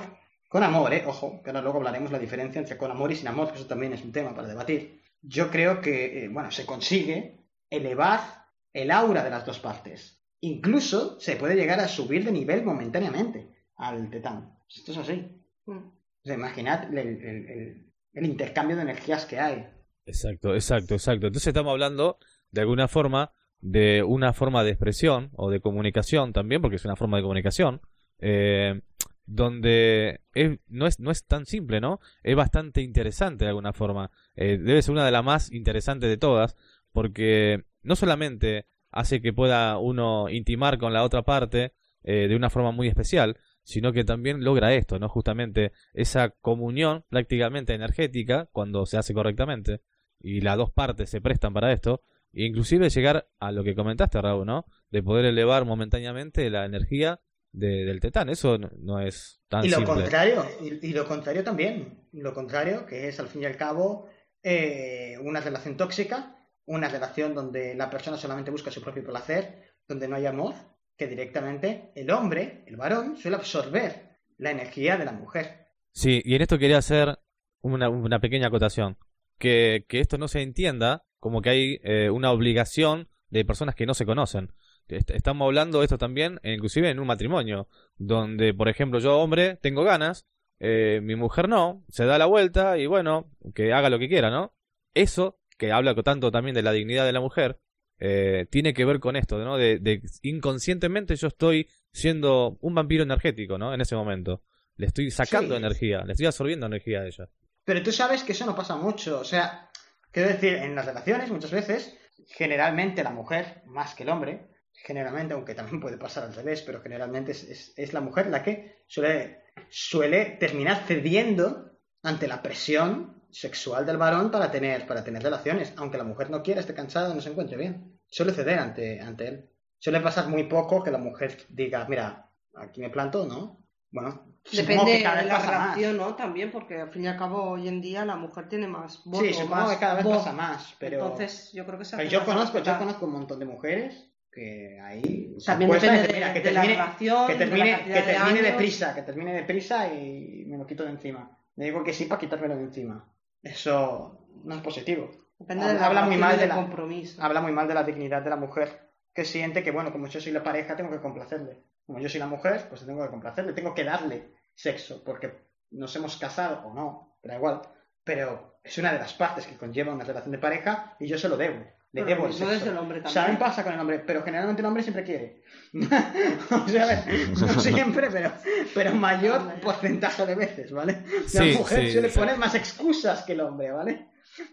con 0.50 0.64
amor, 0.64 0.94
eh, 0.94 1.04
ojo, 1.06 1.42
que 1.44 1.50
ahora 1.50 1.62
luego 1.62 1.78
hablaremos 1.78 2.12
la 2.12 2.20
diferencia 2.20 2.60
entre 2.60 2.78
con 2.78 2.92
amor 2.92 3.12
y 3.12 3.16
sin 3.16 3.28
amor, 3.28 3.50
que 3.52 3.56
eso 3.60 3.68
también 3.68 3.94
es 3.94 4.04
un 4.04 4.12
tema 4.12 4.36
para 4.36 4.48
debatir. 4.48 5.02
Yo 5.22 5.50
creo 5.50 5.82
que, 5.82 6.26
eh, 6.26 6.30
bueno, 6.30 6.52
se 6.52 6.66
consigue 6.66 7.46
elevar 7.70 8.46
el 8.74 8.92
aura 8.92 9.24
de 9.24 9.30
las 9.30 9.46
dos 9.46 9.60
partes. 9.60 10.22
Incluso 10.42 11.20
se 11.20 11.36
puede 11.36 11.56
llegar 11.56 11.80
a 11.80 11.88
subir 11.88 12.24
de 12.26 12.32
nivel 12.32 12.64
momentáneamente 12.64 13.50
al 13.76 14.10
tetán. 14.10 14.58
Esto 14.70 14.92
es 14.92 14.98
así. 15.00 15.44
Mm. 15.66 15.97
Imaginad 16.34 16.94
el- 16.96 17.86
el 18.14 18.26
intercambio 18.26 18.76
de 18.76 18.82
energías 18.84 19.26
que 19.26 19.40
hay. 19.40 19.68
Exacto, 20.06 20.54
exacto, 20.56 20.94
exacto. 20.96 21.28
Entonces 21.28 21.48
estamos 21.48 21.72
hablando, 21.72 22.18
de 22.52 22.62
alguna 22.62 22.88
forma, 22.88 23.32
de 23.60 24.04
una 24.04 24.34
forma 24.34 24.64
de 24.64 24.72
expresión 24.72 25.30
o 25.34 25.50
de 25.50 25.60
comunicación 25.60 26.34
también, 26.34 26.62
porque 26.62 26.78
es 26.78 26.86
una 26.86 26.96
forma 26.96 27.18
de 27.18 27.24
comunicación, 27.24 27.82
eh, 28.20 28.82
donde 29.26 30.22
es- 30.34 30.58
no, 30.68 30.88
es, 30.88 31.00
no 31.00 31.12
es 31.12 31.26
tan 31.26 31.46
simple, 31.46 31.82
¿no? 31.82 32.00
Es 32.24 32.36
bastante 32.36 32.82
interesante 32.82 33.46
de 33.46 33.50
alguna 33.50 33.74
forma. 33.74 34.10
Eh, 34.36 34.58
debe 34.58 34.82
ser 34.82 34.94
una 34.94 35.06
de 35.06 35.12
las 35.12 35.24
más 35.24 35.52
interesantes 35.52 36.10
de 36.10 36.18
todas, 36.18 36.56
porque 36.92 37.66
no 37.84 37.96
solamente 37.96 38.66
hace 38.92 39.22
que 39.22 39.34
pueda 39.34 39.78
uno 39.78 40.30
intimar 40.30 40.78
con 40.78 40.94
la 40.94 41.04
otra 41.04 41.24
parte 41.24 41.74
eh, 42.04 42.28
de 42.30 42.36
una 42.38 42.50
forma 42.50 42.72
muy 42.72 42.88
especial, 42.88 43.38
sino 43.68 43.92
que 43.92 44.06
también 44.06 44.46
logra 44.46 44.74
esto, 44.74 44.98
¿no? 44.98 45.10
Justamente 45.10 45.74
esa 45.94 46.30
comunión 46.30 47.04
prácticamente 47.10 47.74
energética 47.74 48.48
cuando 48.54 48.86
se 48.86 48.98
hace 48.98 49.14
correctamente 49.14 49.82
y 50.22 50.40
las 50.40 50.56
dos 50.56 50.72
partes 50.72 51.10
se 51.10 51.20
prestan 51.20 51.54
para 51.54 51.74
esto, 51.74 52.02
e 52.34 52.46
inclusive 52.46 52.90
llegar 52.90 53.28
a 53.40 53.52
lo 53.52 53.66
que 53.66 53.76
comentaste, 53.76 54.22
Raúl, 54.22 54.46
¿no? 54.46 54.66
De 54.90 55.04
poder 55.04 55.26
elevar 55.26 55.66
momentáneamente 55.66 56.50
la 56.50 56.64
energía 56.64 57.20
de- 57.52 57.84
del 57.84 58.00
tetán. 58.00 58.30
Eso 58.30 58.58
no, 58.58 58.70
no 58.80 59.02
es 59.02 59.42
tan 59.50 59.66
Y 59.66 59.70
lo 59.70 59.78
simple. 59.78 59.96
contrario, 59.96 60.46
y, 60.62 60.88
y 60.88 60.94
lo 60.94 61.06
contrario 61.06 61.44
también. 61.44 62.08
Lo 62.14 62.34
contrario, 62.34 62.86
que 62.86 63.10
es 63.10 63.20
al 63.20 63.28
fin 63.28 63.42
y 63.42 63.46
al 63.46 63.58
cabo 63.58 64.08
eh, 64.44 65.18
una 65.22 65.42
relación 65.42 65.76
tóxica, 65.76 66.36
una 66.66 66.88
relación 66.88 67.36
donde 67.36 67.76
la 67.76 67.90
persona 67.90 68.16
solamente 68.16 68.50
busca 68.52 68.72
su 68.72 68.82
propio 68.82 69.04
placer, 69.04 69.74
donde 69.90 70.08
no 70.08 70.16
hay 70.16 70.26
amor, 70.26 70.54
que 70.98 71.08
directamente 71.08 71.92
el 71.96 72.10
hombre, 72.12 72.64
el 72.66 72.76
varón, 72.76 73.18
suele 73.18 73.38
absorber 73.38 74.18
la 74.38 74.52
energía 74.52 74.98
de 74.98 75.06
la 75.06 75.12
mujer. 75.14 75.68
Sí, 75.92 76.22
y 76.26 76.36
en 76.36 76.42
esto 76.42 76.58
quería 76.58 76.78
hacer 76.78 77.20
una, 77.62 78.20
pequeña 78.20 78.48
acotación. 78.48 78.98
Que, 79.40 79.86
que 79.88 80.00
esto 80.00 80.18
no 80.18 80.28
se 80.28 80.42
entienda 80.42 81.04
como 81.20 81.42
que 81.42 81.50
hay 81.50 81.80
eh, 81.84 82.10
una 82.10 82.32
obligación 82.32 83.10
de 83.30 83.46
personas 83.46 83.76
que 83.76 83.86
no 83.86 83.94
se 83.94 84.06
conocen. 84.06 84.54
Est- 84.88 85.12
Estamos 85.12 85.46
hablando 85.46 85.80
de 85.80 85.86
esto 85.86 85.98
también, 85.98 86.40
eh, 86.44 86.54
inclusive 86.54 86.90
en 86.90 87.00
un 87.00 87.08
matrimonio, 87.08 87.68
donde, 87.98 88.54
por 88.54 88.70
ejemplo, 88.70 89.00
yo, 89.00 89.20
hombre, 89.20 89.58
tengo 89.58 89.84
ganas, 89.84 90.26
eh, 90.60 91.02
mi 91.04 91.16
mujer 91.16 91.50
no, 91.50 91.84
se 91.90 92.06
da 92.06 92.18
la 92.18 92.26
vuelta 92.26 92.78
y 92.80 92.88
bueno, 92.88 93.30
que 93.54 93.74
haga 93.74 93.90
lo 93.90 94.00
que 94.00 94.08
quiera, 94.08 94.32
¿no? 94.32 94.56
Eso, 94.94 95.40
que 95.58 95.72
habla 95.72 95.94
tanto 95.96 96.32
también 96.32 96.56
de 96.56 96.64
la 96.64 96.72
dignidad 96.72 97.06
de 97.06 97.14
la 97.14 97.22
mujer, 97.22 97.60
eh, 98.00 98.46
tiene 98.50 98.74
que 98.74 98.86
ver 98.86 99.00
con 99.00 99.16
esto, 99.16 99.38
¿no? 99.40 99.58
De, 99.58 99.80
de 99.80 100.02
inconscientemente 100.22 101.16
yo 101.16 101.28
estoy 101.28 101.68
siendo 101.92 102.58
un 102.62 102.76
vampiro 102.76 103.04
energético, 103.04 103.58
¿no? 103.58 103.74
En 103.74 103.82
ese 103.82 103.96
momento. 103.96 104.42
Le 104.76 104.86
estoy 104.86 105.10
sacando 105.10 105.56
Sí. 105.56 105.58
energía, 105.64 106.04
le 106.06 106.12
estoy 106.12 106.28
absorbiendo 106.28 106.68
energía 106.68 107.00
a 107.02 107.08
ella. 107.08 107.28
Pero 107.66 107.82
tú 107.82 107.92
sabes 107.92 108.24
que 108.24 108.34
eso 108.34 108.46
no 108.46 108.56
pasa 108.56 108.76
mucho. 108.76 109.20
O 109.20 109.24
sea, 109.24 109.70
quiero 110.12 110.30
decir, 110.30 110.54
en 110.54 110.76
las 110.76 110.86
relaciones 110.86 111.32
muchas 111.32 111.50
veces, 111.52 111.98
generalmente 112.28 113.04
la 113.04 113.10
mujer, 113.10 113.64
más 113.66 113.96
que 113.96 114.04
el 114.04 114.10
hombre, 114.10 114.48
generalmente, 114.72 115.34
aunque 115.34 115.56
también 115.56 115.82
puede 115.82 115.98
pasar 115.98 116.26
al 116.26 116.36
revés, 116.36 116.62
pero 116.62 116.80
generalmente 116.82 117.32
es, 117.32 117.44
es- 117.44 117.74
es 117.76 117.94
la 117.94 118.02
mujer 118.02 118.28
la 118.28 118.44
que 118.44 118.84
suele, 118.88 119.40
suele 119.70 120.38
terminar 120.40 120.84
cediendo 120.86 121.72
ante 122.04 122.28
la 122.28 122.44
presión 122.44 123.17
sexual 123.32 123.86
del 123.86 123.98
varón 123.98 124.32
para 124.32 124.52
tener, 124.52 124.86
para 124.88 125.04
tener 125.04 125.22
relaciones, 125.24 125.74
aunque 125.78 125.98
la 125.98 126.04
mujer 126.04 126.30
no 126.30 126.42
quiera, 126.44 126.62
esté 126.62 126.74
cansada, 126.74 127.14
no 127.14 127.22
se 127.22 127.30
encuentre 127.30 127.58
bien. 127.58 128.00
Suele 128.08 128.32
ceder 128.34 128.60
ante, 128.60 129.02
ante 129.02 129.28
él. 129.28 129.50
Suele 129.80 130.00
pasar 130.00 130.28
muy 130.28 130.44
poco 130.46 130.82
que 130.84 130.92
la 130.92 130.98
mujer 130.98 131.38
diga, 131.50 131.86
mira, 131.88 132.30
aquí 132.56 132.82
me 132.82 132.90
planto, 132.90 133.26
¿no? 133.26 133.60
Bueno, 133.92 134.26
Depende 134.52 134.94
de 134.94 135.00
la 135.04 135.16
más. 135.26 135.46
relación, 135.46 135.98
¿no? 135.98 136.16
También, 136.16 136.52
porque 136.52 136.80
al 136.82 136.90
fin 136.92 137.04
y 137.04 137.08
al 137.08 137.18
cabo 137.18 137.44
hoy 137.52 137.68
en 137.68 137.82
día 137.82 138.06
la 138.06 138.16
mujer 138.16 138.48
tiene 138.50 138.68
más 138.68 139.02
voz. 139.06 139.20
Sí, 139.22 139.34
supongo 139.34 139.70
que 139.70 139.78
cada 139.78 139.96
vez 139.96 140.06
pasa 140.06 140.32
más, 140.34 140.76
pero... 140.80 140.96
Entonces, 141.04 141.52
yo 141.54 141.66
creo 141.66 141.78
que 141.80 141.86
se 141.86 141.96
hace 141.96 142.10
yo 142.10 142.24
conozco, 142.26 142.60
yo 142.60 142.78
conozco 142.78 143.06
un 143.06 143.14
montón 143.14 143.40
de 143.40 143.46
mujeres 143.46 144.10
que 144.32 144.80
ahí 144.82 145.36
También 145.46 145.72
depende 145.72 146.08
de, 146.08 146.14
"Mira, 146.14 146.34
que 146.34 146.42
de 146.42 146.52
la 146.52 146.62
relación, 146.64 147.28
que 147.28 147.34
de 147.36 147.46
la 147.46 147.56
termine, 147.56 147.84
que 147.86 147.90
de 147.94 148.02
termine 148.02 148.40
años. 148.40 148.42
deprisa, 148.44 148.96
que 148.96 149.02
termine 149.02 149.34
deprisa 149.34 149.94
y 149.94 150.46
me 150.48 150.58
lo 150.58 150.66
quito 150.66 150.84
de 150.84 150.92
encima. 150.92 151.38
Le 151.56 151.66
digo 151.66 151.84
que 151.84 151.92
sí 151.94 152.06
para 152.06 152.20
quitármelo 152.20 152.56
de 152.56 152.64
encima. 152.64 153.10
Eso 153.48 154.20
no 154.44 154.56
es 154.56 154.62
positivo. 154.62 155.10
Depende 155.40 155.68
de 155.68 155.74
la 155.76 155.86
habla 155.86 156.02
muy 156.04 156.18
mal 156.18 156.38
de 156.38 156.48
la, 156.48 156.56
compromiso. 156.56 157.22
habla 157.22 157.42
muy 157.42 157.52
mal 157.52 157.68
de 157.68 157.74
la 157.74 157.84
dignidad 157.84 158.22
de 158.22 158.30
la 158.30 158.36
mujer 158.36 158.92
que 159.14 159.26
siente 159.26 159.64
que 159.64 159.72
bueno, 159.72 159.92
como 159.92 160.08
yo 160.08 160.20
soy 160.20 160.32
la 160.32 160.44
pareja, 160.44 160.76
tengo 160.76 160.92
que 160.92 161.02
complacerle. 161.02 161.64
Como 161.86 162.00
yo 162.00 162.10
soy 162.10 162.20
la 162.20 162.28
mujer, 162.28 162.68
pues 162.70 162.86
tengo 162.86 163.04
que 163.04 163.10
complacerle, 163.10 163.54
tengo 163.54 163.74
que 163.74 163.84
darle 163.84 164.32
sexo, 164.54 165.04
porque 165.04 165.48
nos 165.72 165.96
hemos 165.96 166.18
casado 166.18 166.68
o 166.68 166.74
no, 166.74 167.18
pero 167.22 167.34
da 167.34 167.38
igual. 167.38 167.62
Pero 168.04 168.60
es 168.64 168.78
una 168.78 168.92
de 168.92 169.00
las 169.00 169.14
partes 169.14 169.48
que 169.48 169.58
conlleva 169.58 169.94
una 169.94 170.04
relación 170.04 170.32
de 170.32 170.38
pareja 170.38 170.96
y 171.00 171.08
yo 171.08 171.18
se 171.18 171.30
lo 171.30 171.38
debo. 171.38 171.66
Le 171.94 172.04
Pero 172.04 172.16
debo 172.16 172.28
el 172.28 172.34
sexo. 172.34 172.50
desde 172.52 172.70
el 172.70 172.78
hombre 172.78 172.98
también. 173.02 173.14
¿Saben 173.14 173.38
pasa 173.40 173.64
con 173.64 173.74
el 173.74 173.80
hombre? 173.80 174.00
Pero 174.06 174.22
generalmente 174.24 174.62
el 174.62 174.66
hombre 174.66 174.84
siempre 174.84 175.04
quiere. 175.04 175.42
o 175.74 176.68
sea, 176.68 176.84
a 176.84 176.88
ver, 176.88 177.30
no 177.30 177.48
siempre, 177.60 178.10
pero, 178.12 178.32
pero 178.74 178.94
mayor 178.94 179.60
porcentaje 179.62 180.26
de 180.26 180.36
veces, 180.36 180.72
¿vale? 180.72 181.04
La 181.34 181.44
Sí, 181.44 181.54
mujer 181.58 181.86
sí, 181.86 181.92
suele 181.94 182.10
sí. 182.10 182.20
poner 182.20 182.38
más 182.38 182.56
excusas 182.56 183.24
que 183.24 183.34
el 183.34 183.42
hombre, 183.42 183.72
¿vale? 183.72 184.08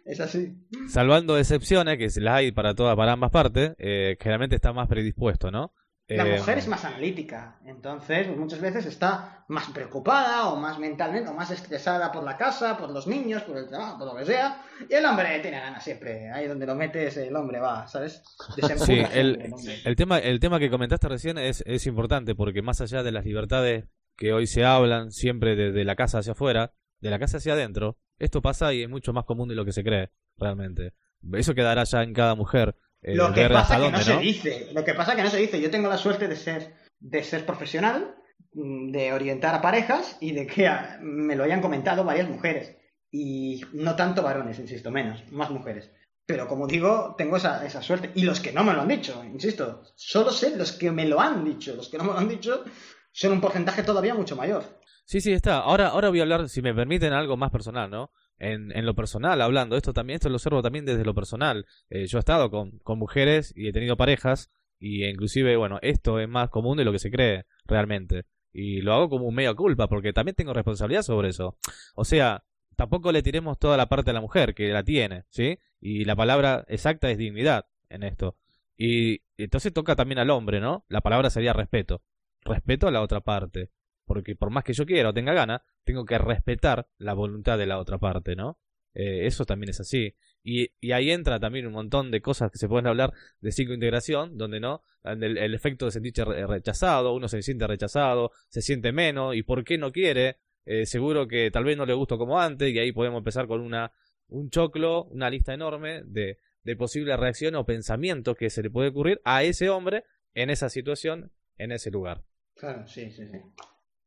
Es 0.05 0.20
así. 0.20 0.57
Salvando 0.89 1.37
excepciones, 1.37 1.99
que 1.99 2.09
las 2.20 2.35
hay 2.37 2.53
para 2.53 2.74
todas, 2.74 2.97
para 2.97 3.12
ambas 3.12 3.30
partes, 3.30 3.74
eh, 3.78 4.16
generalmente 4.20 4.57
está 4.57 4.72
más 4.72 4.89
predispuesto, 4.89 5.51
¿no? 5.51 5.72
La 6.07 6.26
Eh, 6.26 6.38
mujer 6.38 6.59
es 6.59 6.68
más 6.68 6.84
analítica, 6.84 7.59
entonces 7.64 8.26
pues, 8.26 8.38
muchas 8.38 8.61
veces 8.61 8.84
está 8.84 9.44
más 9.48 9.70
preocupada 9.70 10.48
o 10.48 10.57
más 10.57 10.78
mentalmente 10.78 11.30
o 11.30 11.34
más 11.34 11.50
estresada 11.50 12.12
por 12.12 12.24
la 12.24 12.36
casa, 12.36 12.76
por 12.76 12.90
los 12.90 13.07
niños, 13.07 13.42
por 13.42 13.57
el 13.57 13.66
trabajo, 13.68 13.98
por 13.98 14.09
lo 14.09 14.16
que 14.18 14.26
sea. 14.26 14.62
Y 14.88 14.92
el 14.92 15.05
hombre 15.07 15.40
tiene 15.40 15.61
ganas 15.61 15.82
siempre. 15.82 16.30
Ahí 16.30 16.46
donde 16.46 16.66
lo 16.66 16.74
metes, 16.74 17.16
el 17.16 17.34
hombre 17.34 17.59
va, 17.59 17.86
¿sabes? 17.88 18.22
Sí, 18.84 19.03
el, 19.12 19.96
tema, 19.96 20.18
el 20.18 20.41
tema 20.41 20.58
que 20.58 20.68
comentaste 20.70 21.08
recién 21.08 21.38
es, 21.38 21.62
es 21.66 21.87
importante 21.87 22.34
porque 22.34 22.61
más 22.61 22.83
allá 22.83 23.03
de 23.03 23.12
las 23.12 23.24
libertades 23.24 23.87
que 24.16 24.33
hoy 24.34 24.46
se 24.46 24.64
hablan 24.64 25.11
siempre 25.11 25.57
desde 25.57 25.84
la 25.84 25.96
casa 25.96 26.18
hacia 26.18 26.33
afuera, 26.33 26.72
de 27.00 27.11
la 27.11 27.18
casa 27.18 27.38
hacia 27.38 27.54
adentro, 27.54 27.99
esto 28.18 28.42
pasa 28.42 28.74
y 28.74 28.83
es 28.83 28.88
mucho 28.91 29.12
más 29.14 29.24
común 29.24 29.49
de 29.49 29.54
lo 29.54 29.64
que 29.64 29.72
se 29.72 29.83
cree, 29.83 30.11
realmente. 30.37 30.92
Eso 31.33 31.54
quedará 31.54 31.84
ya 31.84 32.03
en 32.03 32.12
cada 32.12 32.34
mujer. 32.34 32.76
Eh, 33.05 33.14
Lo 33.14 33.33
que 33.33 33.43
ver 33.43 33.53
pasa 33.53 33.79
que 33.79 33.91
no 33.91 34.01
se 34.01 34.17
dice. 34.17 34.68
Lo 34.72 34.83
que 34.83 34.95
pasa 34.95 35.14
que 35.14 35.22
no 35.22 35.31
se 35.31 35.37
dice. 35.37 35.61
Yo 35.61 35.71
tengo 35.71 35.89
la 35.89 35.99
suerte 35.99 36.26
de 36.26 36.37
ser, 36.37 36.75
de 36.99 37.22
ser 37.22 37.45
profesional, 37.45 38.17
mm, 38.55 38.91
de 38.91 39.13
orientar 39.13 39.55
a 39.55 39.61
parejas 39.61 40.17
y 40.21 40.33
de 40.33 40.47
que 40.47 40.71
me 41.03 41.37
lo 41.37 41.45
hayan 41.45 41.61
comentado 41.61 42.03
varias 42.03 42.29
mujeres. 42.29 42.76
Y 43.11 43.61
no 43.75 43.95
tanto 43.95 44.22
varones, 44.22 44.59
insisto, 44.59 44.91
menos, 44.91 45.31
más 45.31 45.51
mujeres. 45.51 45.91
Pero 46.26 46.49
como 46.49 46.67
digo, 46.67 47.14
tengo 47.18 47.37
esa, 47.37 47.64
esa 47.67 47.83
suerte. 47.83 48.11
Y 48.14 48.22
los 48.22 48.41
que 48.41 48.53
no 48.53 48.64
me 48.64 48.72
lo 48.72 48.81
han 48.81 48.89
dicho, 48.89 49.22
insisto, 49.22 49.83
solo 49.95 50.31
sé 50.31 50.57
los 50.57 50.72
que 50.72 50.91
me 50.91 51.05
lo 51.05 51.21
han 51.21 51.45
dicho. 51.45 51.76
Los 51.76 51.91
que 51.91 51.99
no 51.99 52.05
me 52.05 52.13
lo 52.13 52.18
han 52.18 52.29
dicho 52.29 52.64
son 53.13 53.33
un 53.33 53.41
porcentaje 53.43 53.83
todavía 53.83 54.14
mucho 54.14 54.35
mayor. 54.35 54.64
Sí, 55.05 55.21
sí, 55.21 55.33
está. 55.33 55.59
Ahora, 55.59 55.89
ahora 55.89 56.09
voy 56.09 56.21
a 56.21 56.22
hablar, 56.22 56.49
si 56.49 56.63
me 56.63 56.75
permiten, 56.75 57.13
algo 57.13 57.37
más 57.37 57.51
personal, 57.51 57.91
¿no? 57.91 58.11
En, 58.38 58.76
en 58.76 58.84
lo 58.84 58.94
personal, 58.94 59.40
hablando, 59.40 59.76
esto 59.76 59.92
también, 59.92 60.16
esto 60.16 60.28
lo 60.28 60.36
observo 60.36 60.62
también 60.62 60.84
desde 60.84 61.04
lo 61.04 61.14
personal. 61.14 61.66
Eh, 61.88 62.06
yo 62.06 62.18
he 62.18 62.20
estado 62.20 62.50
con, 62.50 62.78
con 62.80 62.98
mujeres 62.98 63.52
y 63.56 63.68
he 63.68 63.72
tenido 63.72 63.96
parejas 63.96 64.50
y 64.78 65.04
inclusive, 65.04 65.56
bueno, 65.56 65.78
esto 65.82 66.18
es 66.20 66.28
más 66.28 66.50
común 66.50 66.76
de 66.76 66.84
lo 66.84 66.92
que 66.92 66.98
se 66.98 67.11
cree 67.11 67.46
realmente. 67.64 68.24
Y 68.52 68.82
lo 68.82 68.92
hago 68.92 69.08
como 69.08 69.26
un 69.26 69.34
medio 69.34 69.54
culpa 69.56 69.88
porque 69.88 70.12
también 70.12 70.34
tengo 70.34 70.52
responsabilidad 70.52 71.02
sobre 71.02 71.28
eso. 71.28 71.58
O 71.94 72.04
sea, 72.04 72.44
tampoco 72.76 73.12
le 73.12 73.22
tiremos 73.22 73.58
toda 73.58 73.76
la 73.76 73.88
parte 73.88 74.11
a 74.11 74.14
la 74.14 74.20
mujer 74.20 74.54
que 74.54 74.68
la 74.68 74.82
tiene, 74.82 75.24
¿sí? 75.30 75.58
Y 75.80 76.04
la 76.04 76.16
palabra 76.16 76.64
exacta 76.68 77.11
es 77.11 77.18
dignidad 77.18 77.66
en 77.88 78.02
esto. 78.02 78.36
Y 78.76 79.22
entonces 79.36 79.72
toca 79.72 79.96
también 79.96 80.18
al 80.18 80.30
hombre, 80.30 80.61
¿no? 80.61 80.84
La 80.88 81.00
palabra 81.00 81.30
sería 81.30 81.52
respeto. 81.52 82.02
Respeto 82.44 82.86
a 82.86 82.90
la 82.90 83.00
otra 83.00 83.20
parte 83.20 83.70
porque 84.05 84.37
por 84.37 84.51
más 84.51 84.64
que 84.64 84.72
yo 84.72 84.87
quiera 84.87 85.11
o 85.11 85.14
tenga 85.14 85.33
gana, 85.33 85.63
tengo 85.85 86.05
que 86.05 86.18
respetar 86.18 86.89
la 86.99 87.14
voluntad 87.14 87.59
de 87.59 87.67
la 87.67 87.79
otra 87.79 87.99
parte, 87.99 88.37
¿no? 88.37 88.59
Eh, 88.95 89.26
eso 89.26 89.45
también 89.45 89.71
es 89.71 89.81
así. 89.81 90.14
Y, 90.43 90.71
y, 90.81 90.93
ahí 90.93 91.11
entra 91.11 91.41
también 91.41 91.67
un 91.67 91.72
montón 91.72 92.11
de 92.11 92.21
cosas 92.21 92.51
que 92.51 92.59
se 92.59 92.68
pueden 92.68 92.87
hablar 92.87 93.13
de 93.41 93.51
psicointegración, 93.51 94.37
donde 94.37 94.61
no, 94.61 94.83
el, 95.03 95.39
el 95.39 95.55
efecto 95.55 95.87
de 95.87 95.91
sentirse 95.91 96.25
rechazado, 96.25 97.14
uno 97.14 97.29
se 97.29 97.43
siente 97.43 97.67
rechazado, 97.67 98.31
se 98.49 98.61
siente 98.61 98.93
menos, 98.93 99.35
y 99.35 99.43
por 99.43 99.64
qué 99.64 99.79
no 99.79 99.91
quiere, 99.91 100.37
eh, 100.67 100.87
seguro 100.87 101.26
que 101.26 101.51
tal 101.51 101.64
vez 101.64 101.76
no 101.76 101.87
le 101.87 101.95
gustó 101.95 102.18
como 102.18 102.39
antes, 102.39 102.72
y 102.72 102.79
ahí 102.79 102.93
podemos 102.93 103.18
empezar 103.18 103.47
con 103.47 103.63
una, 103.63 103.93
un 104.29 104.51
choclo, 104.51 105.05
una 105.05 105.31
lista 105.31 105.55
enorme 105.55 106.03
de, 106.05 106.39
de 106.63 106.76
posibles 106.76 107.18
reacciones 107.18 107.61
o 107.61 107.64
pensamientos 107.67 108.37
que 108.37 108.51
se 108.51 108.63
le 108.63 108.71
puede 108.71 108.91
ocurrir 108.91 109.21
a 109.25 109.43
ese 109.43 109.71
hombre 109.71 110.05
en 110.35 110.51
esa 110.51 110.68
situación, 110.68 111.33
en 111.57 111.72
ese 111.72 111.91
lugar. 111.91 112.22
Claro, 112.55 112.87
sí, 112.87 113.11
sí, 113.11 113.26
sí. 113.26 113.39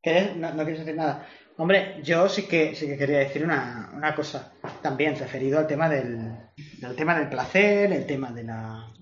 No, 0.04 0.54
quieres 0.64 0.80
decir 0.80 0.96
nada. 0.96 1.26
Hombre, 1.56 2.00
yo 2.02 2.28
sí 2.28 2.42
que 2.46 2.74
sí 2.74 2.86
que 2.86 2.96
quería 2.96 3.18
decir 3.18 3.44
una, 3.44 3.90
una 3.94 4.14
cosa 4.14 4.52
también 4.80 5.18
referido 5.18 5.58
al 5.58 5.66
tema 5.66 5.88
del, 5.88 6.36
del 6.80 6.96
tema 6.96 7.18
del 7.18 7.28
placer, 7.28 7.92
el 7.92 8.06
tema 8.06 8.30
de 8.30 8.44
la 8.44 8.92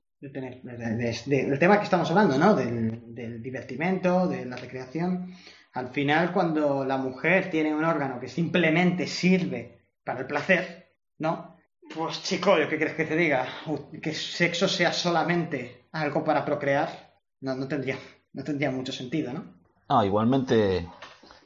tema 1.58 1.78
que 1.78 1.84
estamos 1.84 2.10
hablando, 2.10 2.38
¿no? 2.38 2.54
Del, 2.54 3.14
del 3.14 3.42
divertimento, 3.42 4.26
de 4.26 4.46
la 4.46 4.56
recreación. 4.56 5.34
Al 5.74 5.88
final, 5.88 6.32
cuando 6.32 6.84
la 6.84 6.96
mujer 6.96 7.50
tiene 7.50 7.74
un 7.74 7.84
órgano 7.84 8.18
que 8.18 8.28
simplemente 8.28 9.06
sirve 9.06 9.86
para 10.02 10.20
el 10.20 10.26
placer, 10.26 10.94
¿no? 11.18 11.58
Pues 11.94 12.22
chico, 12.22 12.58
¿yo 12.58 12.68
qué 12.68 12.78
crees 12.78 12.94
que 12.94 13.04
te 13.04 13.16
diga? 13.16 13.46
Que 14.02 14.14
sexo 14.14 14.66
sea 14.66 14.92
solamente 14.92 15.86
algo 15.92 16.24
para 16.24 16.44
procrear, 16.44 16.88
no, 17.40 17.54
no 17.54 17.68
tendría, 17.68 17.98
no 18.32 18.42
tendría 18.42 18.70
mucho 18.70 18.92
sentido, 18.92 19.32
¿no? 19.32 19.55
Ah, 19.88 20.04
igualmente 20.04 20.88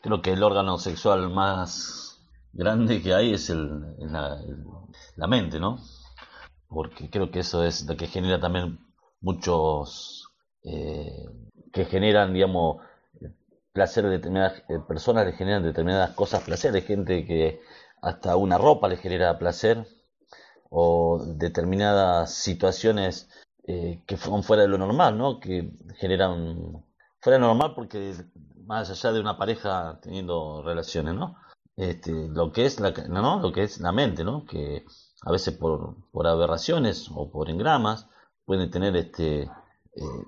creo 0.00 0.22
que 0.22 0.32
el 0.32 0.42
órgano 0.42 0.78
sexual 0.78 1.28
más 1.30 2.22
grande 2.54 3.02
que 3.02 3.12
hay 3.12 3.34
es 3.34 3.50
el, 3.50 3.82
la, 5.16 5.26
mente, 5.26 5.60
¿no? 5.60 5.78
Porque 6.68 7.10
creo 7.10 7.30
que 7.30 7.40
eso 7.40 7.64
es 7.64 7.86
lo 7.86 7.96
que 7.98 8.06
genera 8.06 8.40
también 8.40 8.78
muchos, 9.20 10.30
eh, 10.62 11.26
que 11.70 11.84
generan, 11.84 12.32
digamos, 12.32 12.78
placer 13.72 14.04
de 14.04 14.10
determinadas 14.12 14.62
eh, 14.70 14.78
personas, 14.88 15.26
le 15.26 15.32
generan 15.34 15.62
determinadas 15.62 16.12
cosas 16.14 16.42
placer, 16.42 16.74
hay 16.74 16.82
gente 16.82 17.26
que 17.26 17.60
hasta 18.00 18.36
una 18.36 18.56
ropa 18.56 18.88
le 18.88 18.96
genera 18.96 19.38
placer 19.38 19.86
o 20.70 21.22
determinadas 21.26 22.32
situaciones 22.34 23.28
eh, 23.66 24.02
que 24.06 24.16
son 24.16 24.42
fuera 24.44 24.62
de 24.62 24.68
lo 24.68 24.78
normal, 24.78 25.18
¿no? 25.18 25.40
Que 25.40 25.70
generan 25.98 26.84
fuera 27.20 27.38
normal 27.38 27.74
porque 27.74 28.14
más 28.66 28.90
allá 28.90 29.12
de 29.12 29.20
una 29.20 29.36
pareja 29.36 29.98
teniendo 30.02 30.62
relaciones, 30.62 31.14
¿no? 31.14 31.36
Este, 31.76 32.28
lo 32.28 32.52
que 32.52 32.66
es 32.66 32.80
la, 32.80 32.90
¿no? 32.90 33.40
Lo 33.40 33.52
que 33.52 33.62
es 33.62 33.80
la 33.80 33.92
mente, 33.92 34.24
¿no? 34.24 34.44
Que 34.44 34.84
a 35.22 35.32
veces 35.32 35.56
por, 35.56 35.96
por 36.10 36.26
aberraciones 36.26 37.10
o 37.14 37.30
por 37.30 37.50
engramas 37.50 38.08
pueden 38.44 38.70
tener 38.70 38.96
este 38.96 39.42
eh, 39.42 39.48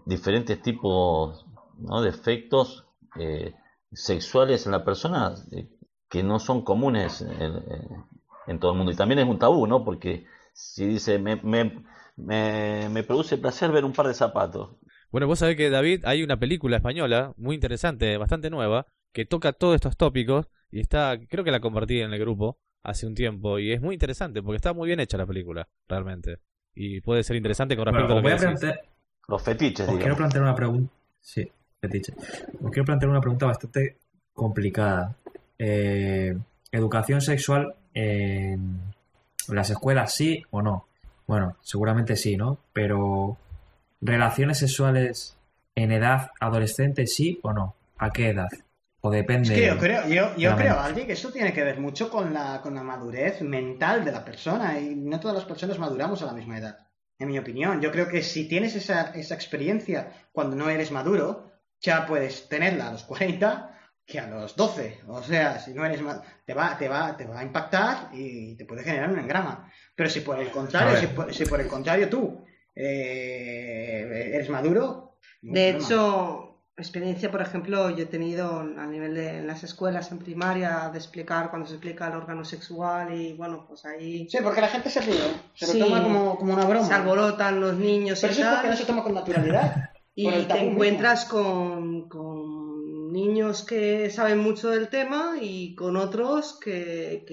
diferentes 0.06 0.60
tipos 0.62 1.46
de 1.76 2.08
efectos 2.08 2.84
eh, 3.18 3.54
sexuales 3.92 4.66
en 4.66 4.72
la 4.72 4.84
persona 4.84 5.34
eh, 5.50 5.68
que 6.08 6.22
no 6.22 6.38
son 6.38 6.62
comunes 6.62 7.22
en, 7.22 8.58
todo 8.60 8.72
el 8.72 8.76
mundo 8.76 8.92
y 8.92 8.96
también 8.96 9.20
es 9.20 9.28
un 9.28 9.38
tabú, 9.38 9.66
¿no? 9.66 9.84
Porque 9.84 10.26
si 10.52 10.86
dice 10.86 11.18
me, 11.18 11.36
me, 11.36 11.84
me 12.16 13.02
produce 13.02 13.38
placer 13.38 13.72
ver 13.72 13.84
un 13.84 13.92
par 13.92 14.08
de 14.08 14.14
zapatos 14.14 14.70
bueno, 15.12 15.26
vos 15.26 15.38
sabés 15.38 15.56
que 15.56 15.68
David, 15.68 16.04
hay 16.04 16.22
una 16.22 16.38
película 16.38 16.78
española 16.78 17.34
muy 17.36 17.54
interesante, 17.54 18.16
bastante 18.16 18.48
nueva, 18.48 18.86
que 19.12 19.26
toca 19.26 19.52
todos 19.52 19.74
estos 19.74 19.96
tópicos 19.96 20.48
y 20.70 20.80
está, 20.80 21.18
creo 21.28 21.44
que 21.44 21.50
la 21.50 21.60
compartí 21.60 22.00
en 22.00 22.14
el 22.14 22.18
grupo 22.18 22.58
hace 22.82 23.06
un 23.06 23.14
tiempo 23.14 23.58
y 23.58 23.72
es 23.72 23.82
muy 23.82 23.94
interesante 23.94 24.42
porque 24.42 24.56
está 24.56 24.72
muy 24.72 24.86
bien 24.86 25.00
hecha 25.00 25.18
la 25.18 25.26
película, 25.26 25.68
realmente. 25.86 26.38
Y 26.74 27.02
puede 27.02 27.22
ser 27.22 27.36
interesante 27.36 27.76
con 27.76 27.84
respecto 27.84 28.14
a 28.14 28.16
lo 28.16 28.22
que 28.22 28.78
Los 29.28 29.42
fetiches, 29.42 29.86
Os 29.86 29.98
quiero 29.98 30.16
plantear 30.16 30.42
una 30.42 30.54
pregunta. 30.54 30.90
Sí, 31.20 31.46
fetiches. 31.78 32.16
Os 32.62 32.70
quiero 32.70 32.86
plantear 32.86 33.10
una 33.10 33.20
pregunta 33.20 33.44
bastante 33.44 33.98
complicada. 34.32 35.14
Eh, 35.58 36.34
¿Educación 36.72 37.20
sexual 37.20 37.74
en 37.92 38.80
las 39.48 39.68
escuelas 39.68 40.14
sí 40.14 40.42
o 40.50 40.62
no? 40.62 40.86
Bueno, 41.26 41.56
seguramente 41.60 42.16
sí, 42.16 42.38
¿no? 42.38 42.58
Pero 42.72 43.36
¿Relaciones 44.04 44.58
sexuales 44.58 45.36
en 45.76 45.92
edad 45.92 46.32
adolescente, 46.40 47.06
sí 47.06 47.38
o 47.42 47.52
no? 47.52 47.76
¿A 47.98 48.10
qué 48.10 48.30
edad? 48.30 48.48
¿O 49.00 49.12
depende? 49.12 49.54
Es 49.54 49.60
que 49.60 49.66
yo 49.66 49.78
creo, 49.78 50.08
yo, 50.08 50.36
yo 50.36 50.56
creo 50.56 50.80
Aldi, 50.80 51.06
que 51.06 51.12
eso 51.12 51.30
tiene 51.30 51.52
que 51.52 51.62
ver 51.62 51.78
mucho 51.78 52.10
con 52.10 52.34
la, 52.34 52.60
con 52.60 52.74
la 52.74 52.82
madurez 52.82 53.42
mental 53.42 54.04
de 54.04 54.10
la 54.10 54.24
persona 54.24 54.78
y 54.80 54.96
no 54.96 55.20
todas 55.20 55.36
las 55.36 55.44
personas 55.44 55.78
maduramos 55.78 56.20
a 56.22 56.26
la 56.26 56.32
misma 56.32 56.58
edad, 56.58 56.78
en 57.16 57.28
mi 57.28 57.38
opinión. 57.38 57.80
Yo 57.80 57.92
creo 57.92 58.08
que 58.08 58.22
si 58.22 58.48
tienes 58.48 58.74
esa, 58.74 59.12
esa 59.14 59.36
experiencia 59.36 60.12
cuando 60.32 60.56
no 60.56 60.68
eres 60.68 60.90
maduro, 60.90 61.52
ya 61.80 62.04
puedes 62.04 62.48
tenerla 62.48 62.88
a 62.88 62.92
los 62.92 63.04
40 63.04 63.78
que 64.04 64.18
a 64.18 64.26
los 64.26 64.56
12. 64.56 65.02
O 65.06 65.22
sea, 65.22 65.60
si 65.60 65.74
no 65.74 65.86
eres 65.86 66.00
te 66.44 66.54
va, 66.54 66.76
te 66.76 66.88
va, 66.88 67.16
te 67.16 67.24
va 67.24 67.38
a 67.38 67.44
impactar 67.44 68.08
y 68.12 68.56
te 68.56 68.64
puede 68.64 68.82
generar 68.82 69.10
un 69.10 69.20
engrama. 69.20 69.70
Pero 69.94 70.10
si 70.10 70.20
por 70.20 70.40
el 70.40 70.50
contrario, 70.50 70.98
si 70.98 71.06
por, 71.06 71.32
si 71.32 71.44
por 71.44 71.60
el 71.60 71.68
contrario 71.68 72.08
tú 72.08 72.44
eh, 72.74 74.30
eres 74.34 74.48
maduro. 74.50 75.18
De 75.40 75.70
hecho, 75.70 76.52
experiencia, 76.76 77.30
por 77.30 77.42
ejemplo, 77.42 77.90
yo 77.90 78.04
he 78.04 78.06
tenido 78.06 78.60
a 78.60 78.86
nivel 78.86 79.14
de 79.14 79.38
en 79.38 79.46
las 79.46 79.64
escuelas 79.64 80.10
en 80.12 80.18
primaria 80.18 80.88
de 80.90 80.98
explicar 80.98 81.50
cuando 81.50 81.66
se 81.66 81.74
explica 81.74 82.08
el 82.08 82.14
órgano 82.14 82.44
sexual 82.44 83.14
y 83.14 83.34
bueno, 83.34 83.64
pues 83.66 83.84
ahí. 83.84 84.28
Sí, 84.28 84.38
porque 84.42 84.60
la 84.60 84.68
gente 84.68 84.90
se 84.90 85.00
ríe, 85.00 85.20
se 85.54 85.78
lo 85.78 85.86
toma 85.86 86.02
como, 86.02 86.36
como, 86.36 86.54
una 86.54 86.64
broma. 86.64 86.86
Se 86.86 86.94
alborotan 86.94 87.60
los 87.60 87.76
niños. 87.76 88.18
Pero 88.20 88.32
eso 88.32 88.42
es 88.42 88.48
porque 88.48 88.68
no 88.68 88.76
se 88.76 88.84
toma 88.84 89.02
con 89.02 89.14
naturalidad. 89.14 89.90
y 90.14 90.28
te 90.28 90.58
encuentras 90.58 91.24
con, 91.24 92.08
con 92.08 92.21
niños 93.12 93.64
que 93.64 94.10
saben 94.10 94.38
mucho 94.38 94.70
del 94.70 94.88
tema 94.88 95.36
y 95.40 95.74
con 95.74 95.96
otros 95.96 96.58
que, 96.58 97.24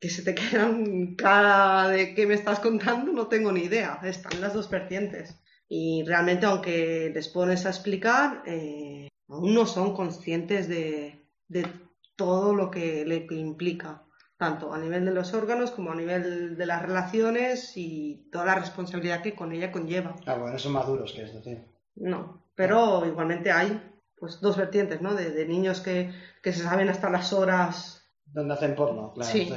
que, 0.00 0.08
se 0.08 0.22
te 0.22 0.34
quedan 0.34 1.16
cara 1.16 1.88
de 1.88 2.14
qué 2.14 2.26
me 2.26 2.34
estás 2.34 2.60
contando, 2.60 3.12
no 3.12 3.26
tengo 3.26 3.52
ni 3.52 3.62
idea. 3.62 4.00
Están 4.02 4.40
las 4.40 4.54
dos 4.54 4.70
vertientes. 4.70 5.40
Y 5.68 6.04
realmente, 6.06 6.46
aunque 6.46 7.10
les 7.12 7.28
pones 7.28 7.66
a 7.66 7.70
explicar, 7.70 8.42
eh, 8.46 9.08
aún 9.28 9.52
no 9.52 9.66
son 9.66 9.94
conscientes 9.94 10.68
de, 10.68 11.26
de 11.48 11.66
todo 12.14 12.54
lo 12.54 12.70
que, 12.70 13.04
le, 13.04 13.26
implica, 13.36 14.04
tanto 14.36 14.72
a 14.72 14.78
nivel 14.78 15.04
de 15.04 15.12
los 15.12 15.34
órganos 15.34 15.72
como 15.72 15.92
a 15.92 15.96
nivel 15.96 16.56
de 16.56 16.66
las 16.66 16.82
relaciones 16.82 17.76
y 17.76 18.28
toda 18.30 18.46
la 18.46 18.54
responsabilidad 18.54 19.22
que 19.22 19.34
con 19.34 19.52
ella 19.52 19.72
conlleva. 19.72 20.14
Ah, 20.26 20.36
bueno, 20.36 20.58
son 20.58 20.72
maduros, 20.72 21.12
quieres 21.12 21.34
decir. 21.34 21.64
No, 21.96 22.46
pero 22.54 23.04
igualmente 23.06 23.50
hay 23.50 23.95
pues 24.18 24.40
dos 24.40 24.56
vertientes, 24.56 25.00
¿no? 25.00 25.14
De, 25.14 25.46
niños 25.46 25.80
que, 25.80 26.12
se 26.42 26.52
saben 26.52 26.88
hasta 26.88 27.10
las 27.10 27.32
horas. 27.32 28.02
Donde 28.26 28.54
hacen 28.54 28.74
porno, 28.74 29.12
claro. 29.14 29.30
Sí. 29.30 29.48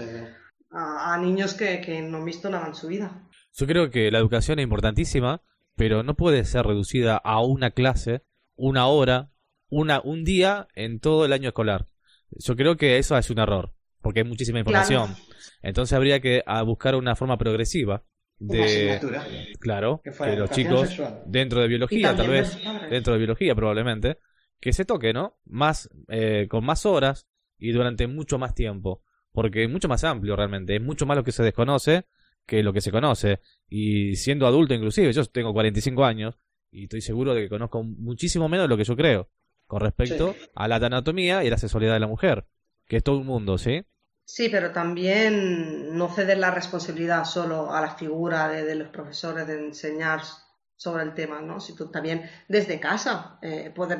A, 0.72 1.18
niños 1.18 1.54
que, 1.54 2.02
no 2.02 2.18
han 2.18 2.26
visto 2.26 2.50
nada 2.50 2.68
en 2.68 2.76
su 2.76 2.88
vida. 2.88 3.28
Yo 3.54 3.66
creo 3.66 3.90
que 3.90 4.12
la 4.12 4.20
educación 4.20 4.60
es 4.60 4.64
importantísima, 4.64 5.42
pero 5.76 6.04
no 6.04 6.16
puede 6.16 6.46
ser 6.46 6.66
reducida 6.66 7.18
a 7.18 7.42
una 7.42 7.72
clase, 7.72 8.24
una 8.56 8.88
hora, 8.88 9.32
una, 9.70 10.02
un 10.04 10.24
día 10.24 10.68
en 10.76 11.00
todo 11.00 11.26
el 11.26 11.34
año 11.34 11.50
escolar. 11.50 11.88
Yo 12.32 12.56
creo 12.56 12.78
que 12.78 13.00
eso 13.00 13.18
es 13.18 13.30
un 13.32 13.40
error, 13.40 13.74
porque 14.02 14.20
hay 14.20 14.26
muchísima 14.26 14.60
información. 14.60 15.16
Entonces 15.64 15.94
habría 15.94 16.20
que 16.20 16.44
buscar 16.66 16.96
una 16.96 17.16
forma 17.16 17.38
progresiva 17.38 18.04
de 18.40 19.00
claro 19.60 20.02
que, 20.02 20.36
los 20.38 20.50
chicos 20.52 20.98
dentro 21.26 21.60
de 21.62 21.68
biología 21.68 22.16
tal 22.16 22.30
vez 22.30 22.58
dentro 22.90 23.12
de 23.12 23.20
biología 23.20 23.54
probablemente 23.54 24.20
que 24.60 24.74
se 24.74 24.86
toque, 24.86 25.14
¿no? 25.14 25.40
Más, 25.46 25.90
eh, 26.08 26.48
con 26.50 26.66
más 26.66 26.86
horas 26.86 27.28
y 27.58 27.72
durante 27.72 28.08
mucho 28.08 28.38
más 28.38 28.54
tiempo. 28.56 29.04
Porque 29.32 29.64
es 29.64 29.70
mucho 29.70 29.88
más 29.88 30.04
amplio 30.04 30.36
realmente. 30.36 30.76
Es 30.76 30.82
mucho 30.82 31.06
más 31.06 31.18
lo 31.18 31.24
que 31.24 31.32
se 31.32 31.44
desconoce 31.44 32.06
que 32.46 32.64
lo 32.64 32.74
que 32.74 32.82
se 32.82 32.92
conoce. 32.92 33.40
Y 33.70 34.16
siendo 34.16 34.48
adulto 34.48 34.74
inclusive, 34.74 35.14
yo 35.14 35.24
tengo 35.26 35.54
45 35.54 36.04
años 36.04 36.40
y 36.72 36.84
estoy 36.84 37.02
seguro 37.02 37.34
de 37.34 37.44
que 37.44 37.50
conozco 37.50 37.84
muchísimo 37.84 38.50
menos 38.50 38.66
de 38.66 38.70
lo 38.70 38.78
que 38.78 38.84
yo 38.84 38.96
creo 38.96 39.30
con 39.68 39.82
respecto 39.82 40.36
a 40.56 40.68
la 40.68 40.78
anatomía 40.78 41.44
y 41.44 41.50
la 41.50 41.60
sexualidad 41.60 41.94
de 41.94 42.00
la 42.00 42.08
mujer, 42.08 42.48
que 42.88 42.98
es 42.98 43.04
todo 43.04 43.20
un 43.20 43.28
mundo, 43.28 43.60
¿sí? 43.60 43.86
Sí, 44.26 44.50
pero 44.50 44.72
también 44.72 45.96
no 45.96 46.10
ceder 46.10 46.40
la 46.40 46.50
responsabilidad 46.50 47.24
solo 47.24 47.72
a 47.72 47.80
la 47.80 47.96
figura 47.96 48.48
de, 48.50 48.76
los 48.76 48.90
profesores 48.90 49.46
de 49.46 49.68
enseñar 49.68 50.22
sobre 50.80 51.04
el 51.04 51.14
tema, 51.14 51.42
¿no? 51.42 51.60
Si 51.60 51.76
tú 51.76 51.92
también 51.92 52.24
desde 52.48 52.80
casa 52.80 53.38
eh, 53.42 53.70
poder 53.76 54.00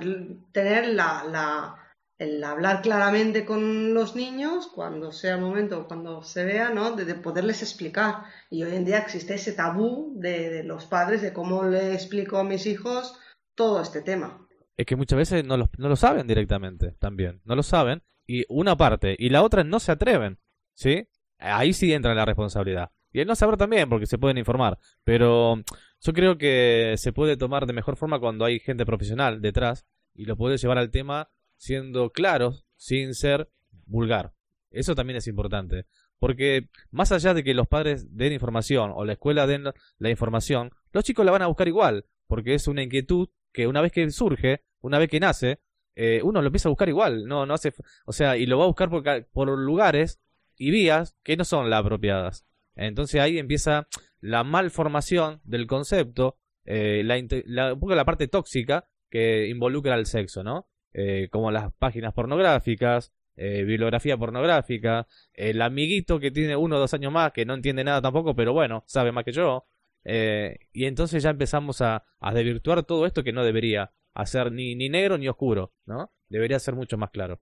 tener 0.54 0.88
la, 0.88 1.76
el 2.18 2.42
hablar 2.42 2.82
claramente 2.82 3.46
con 3.46 3.94
los 3.94 4.16
niños 4.16 4.68
cuando 4.74 5.12
sea 5.12 5.36
el 5.36 5.42
momento, 5.42 5.88
cuando 5.88 6.24
se 6.24 6.46
vea, 6.46 6.70
¿no? 6.70 6.96
De, 6.96 7.16
poderles 7.16 7.62
explicar. 7.62 8.24
Y 8.50 8.64
hoy 8.64 8.76
en 8.76 8.86
día 8.86 9.00
existe 9.00 9.34
ese 9.34 9.52
tabú 9.52 10.14
de, 10.16 10.64
los 10.64 10.86
padres 10.86 11.22
de 11.22 11.34
cómo 11.34 11.64
le 11.64 11.94
explico 11.94 12.38
a 12.38 12.46
mis 12.46 12.66
hijos 12.66 13.20
todo 13.56 13.82
este 13.82 14.02
tema. 14.02 14.48
Es 14.78 14.86
que 14.86 14.96
muchas 14.96 15.18
veces 15.18 15.44
no 15.44 15.58
lo, 15.58 15.70
no 15.78 15.90
lo 15.90 15.98
saben 15.98 16.28
directamente 16.28 16.94
también, 16.98 17.42
no 17.44 17.58
lo 17.58 17.64
saben. 17.64 18.04
Y 18.26 18.46
una 18.48 18.78
parte, 18.78 19.18
y 19.20 19.30
la 19.30 19.44
otra 19.44 19.66
no 19.66 19.82
se 19.82 19.92
atreven, 19.92 20.40
¿sí? 20.76 21.10
Ahí 21.40 21.74
sí 21.74 21.92
entra 21.92 22.16
la 22.16 22.26
responsabilidad. 22.26 22.92
Y 23.12 23.20
él 23.20 23.28
no 23.28 23.36
sabrá 23.36 23.58
también 23.58 23.90
porque 23.90 24.06
se 24.06 24.18
pueden 24.18 24.38
informar. 24.38 24.78
Pero 25.04 25.62
yo 26.02 26.14
creo 26.14 26.38
que 26.38 26.96
se 26.98 27.12
puede 27.12 27.38
tomar 27.38 27.66
de 27.66 27.74
mejor 27.74 27.96
forma 27.96 28.20
cuando 28.20 28.46
hay 28.46 28.60
gente 28.60 28.86
profesional 28.86 29.42
detrás 29.42 29.86
y 30.14 30.26
lo 30.26 30.38
puede 30.38 30.58
llevar 30.58 30.78
al 30.78 30.92
tema 30.92 31.30
siendo 31.58 32.12
claros 32.12 32.66
sin 32.76 33.14
ser 33.14 33.50
vulgar. 33.86 34.34
Eso 34.72 34.96
también 34.96 35.18
es 35.18 35.28
importante. 35.28 35.86
Porque 36.20 36.70
más 36.92 37.12
allá 37.12 37.34
de 37.34 37.44
que 37.44 37.54
los 37.54 37.68
padres 37.68 38.16
den 38.16 38.34
información 38.34 38.92
o 38.94 39.06
la 39.06 39.14
escuela 39.14 39.48
den 39.48 39.66
la 39.98 40.10
información, 40.10 40.72
los 40.92 41.04
chicos 41.04 41.26
la 41.26 41.32
van 41.32 41.42
a 41.42 41.48
buscar 41.48 41.68
igual. 41.68 42.06
Porque 42.28 42.54
es 42.54 42.68
una 42.68 42.84
inquietud 42.84 43.30
que 43.52 43.68
una 43.68 43.82
vez 43.82 43.92
que 43.92 44.10
surge, 44.12 44.64
una 44.82 45.00
vez 45.00 45.10
que 45.10 45.20
nace, 45.20 45.60
eh, 45.96 46.22
uno 46.24 46.42
lo 46.42 46.48
empieza 46.48 46.70
a 46.70 46.72
buscar 46.72 46.90
igual. 46.90 47.26
No, 47.26 47.46
no 47.46 47.54
hace, 47.54 47.74
o 48.06 48.14
sea, 48.14 48.38
y 48.38 48.46
lo 48.46 48.58
va 48.58 48.66
a 48.66 48.68
buscar 48.68 48.90
por, 48.90 49.04
por 49.28 49.50
lugares 49.50 50.20
y 50.58 50.72
vías 50.72 51.16
que 51.24 51.38
no 51.38 51.46
son 51.46 51.70
las 51.70 51.80
apropiadas. 51.82 52.46
Entonces 52.80 53.20
ahí 53.20 53.38
empieza 53.38 53.88
la 54.22 54.44
malformación 54.44 55.42
del 55.44 55.68
concepto, 55.68 56.38
eh, 56.66 57.04
la, 57.04 57.74
un 57.74 57.80
poco 57.80 57.94
la 57.94 58.06
parte 58.06 58.28
tóxica 58.28 58.88
que 59.10 59.48
involucra 59.50 59.96
al 59.96 60.06
sexo, 60.06 60.44
¿no? 60.44 60.68
Eh, 60.94 61.28
como 61.32 61.52
las 61.52 61.74
páginas 61.74 62.14
pornográficas, 62.14 63.12
eh, 63.36 63.64
bibliografía 63.64 64.18
pornográfica, 64.18 65.08
el 65.34 65.62
amiguito 65.62 66.20
que 66.20 66.32
tiene 66.32 66.56
uno 66.56 66.78
o 66.78 66.80
dos 66.80 66.94
años 66.94 67.12
más, 67.12 67.32
que 67.34 67.46
no 67.46 67.54
entiende 67.54 67.84
nada 67.84 68.02
tampoco, 68.02 68.36
pero 68.36 68.54
bueno, 68.54 68.84
sabe 68.88 69.12
más 69.12 69.26
que 69.26 69.34
yo. 69.34 69.66
Eh, 70.06 70.58
y 70.72 70.86
entonces 70.86 71.22
ya 71.22 71.32
empezamos 71.32 71.82
a, 71.82 72.06
a, 72.20 72.34
desvirtuar 72.34 72.84
todo 72.84 73.06
esto 73.06 73.24
que 73.24 73.34
no 73.34 73.44
debería 73.44 73.92
hacer 74.14 74.52
ni, 74.52 74.76
ni 74.76 74.88
negro 74.90 75.18
ni 75.18 75.28
oscuro, 75.28 75.74
¿no? 75.86 76.14
Debería 76.30 76.60
ser 76.60 76.76
mucho 76.76 76.98
más 76.98 77.10
claro. 77.12 77.42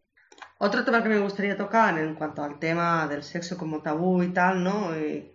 Otro 0.59 0.83
tema 0.83 1.03
que 1.03 1.09
me 1.09 1.19
gustaría 1.19 1.55
tocar 1.55 1.97
en 1.99 2.15
cuanto 2.15 2.43
al 2.43 2.59
tema 2.59 3.07
del 3.07 3.23
sexo 3.23 3.57
como 3.57 3.81
tabú 3.81 4.23
y 4.23 4.33
tal, 4.33 4.63
¿no? 4.63 4.91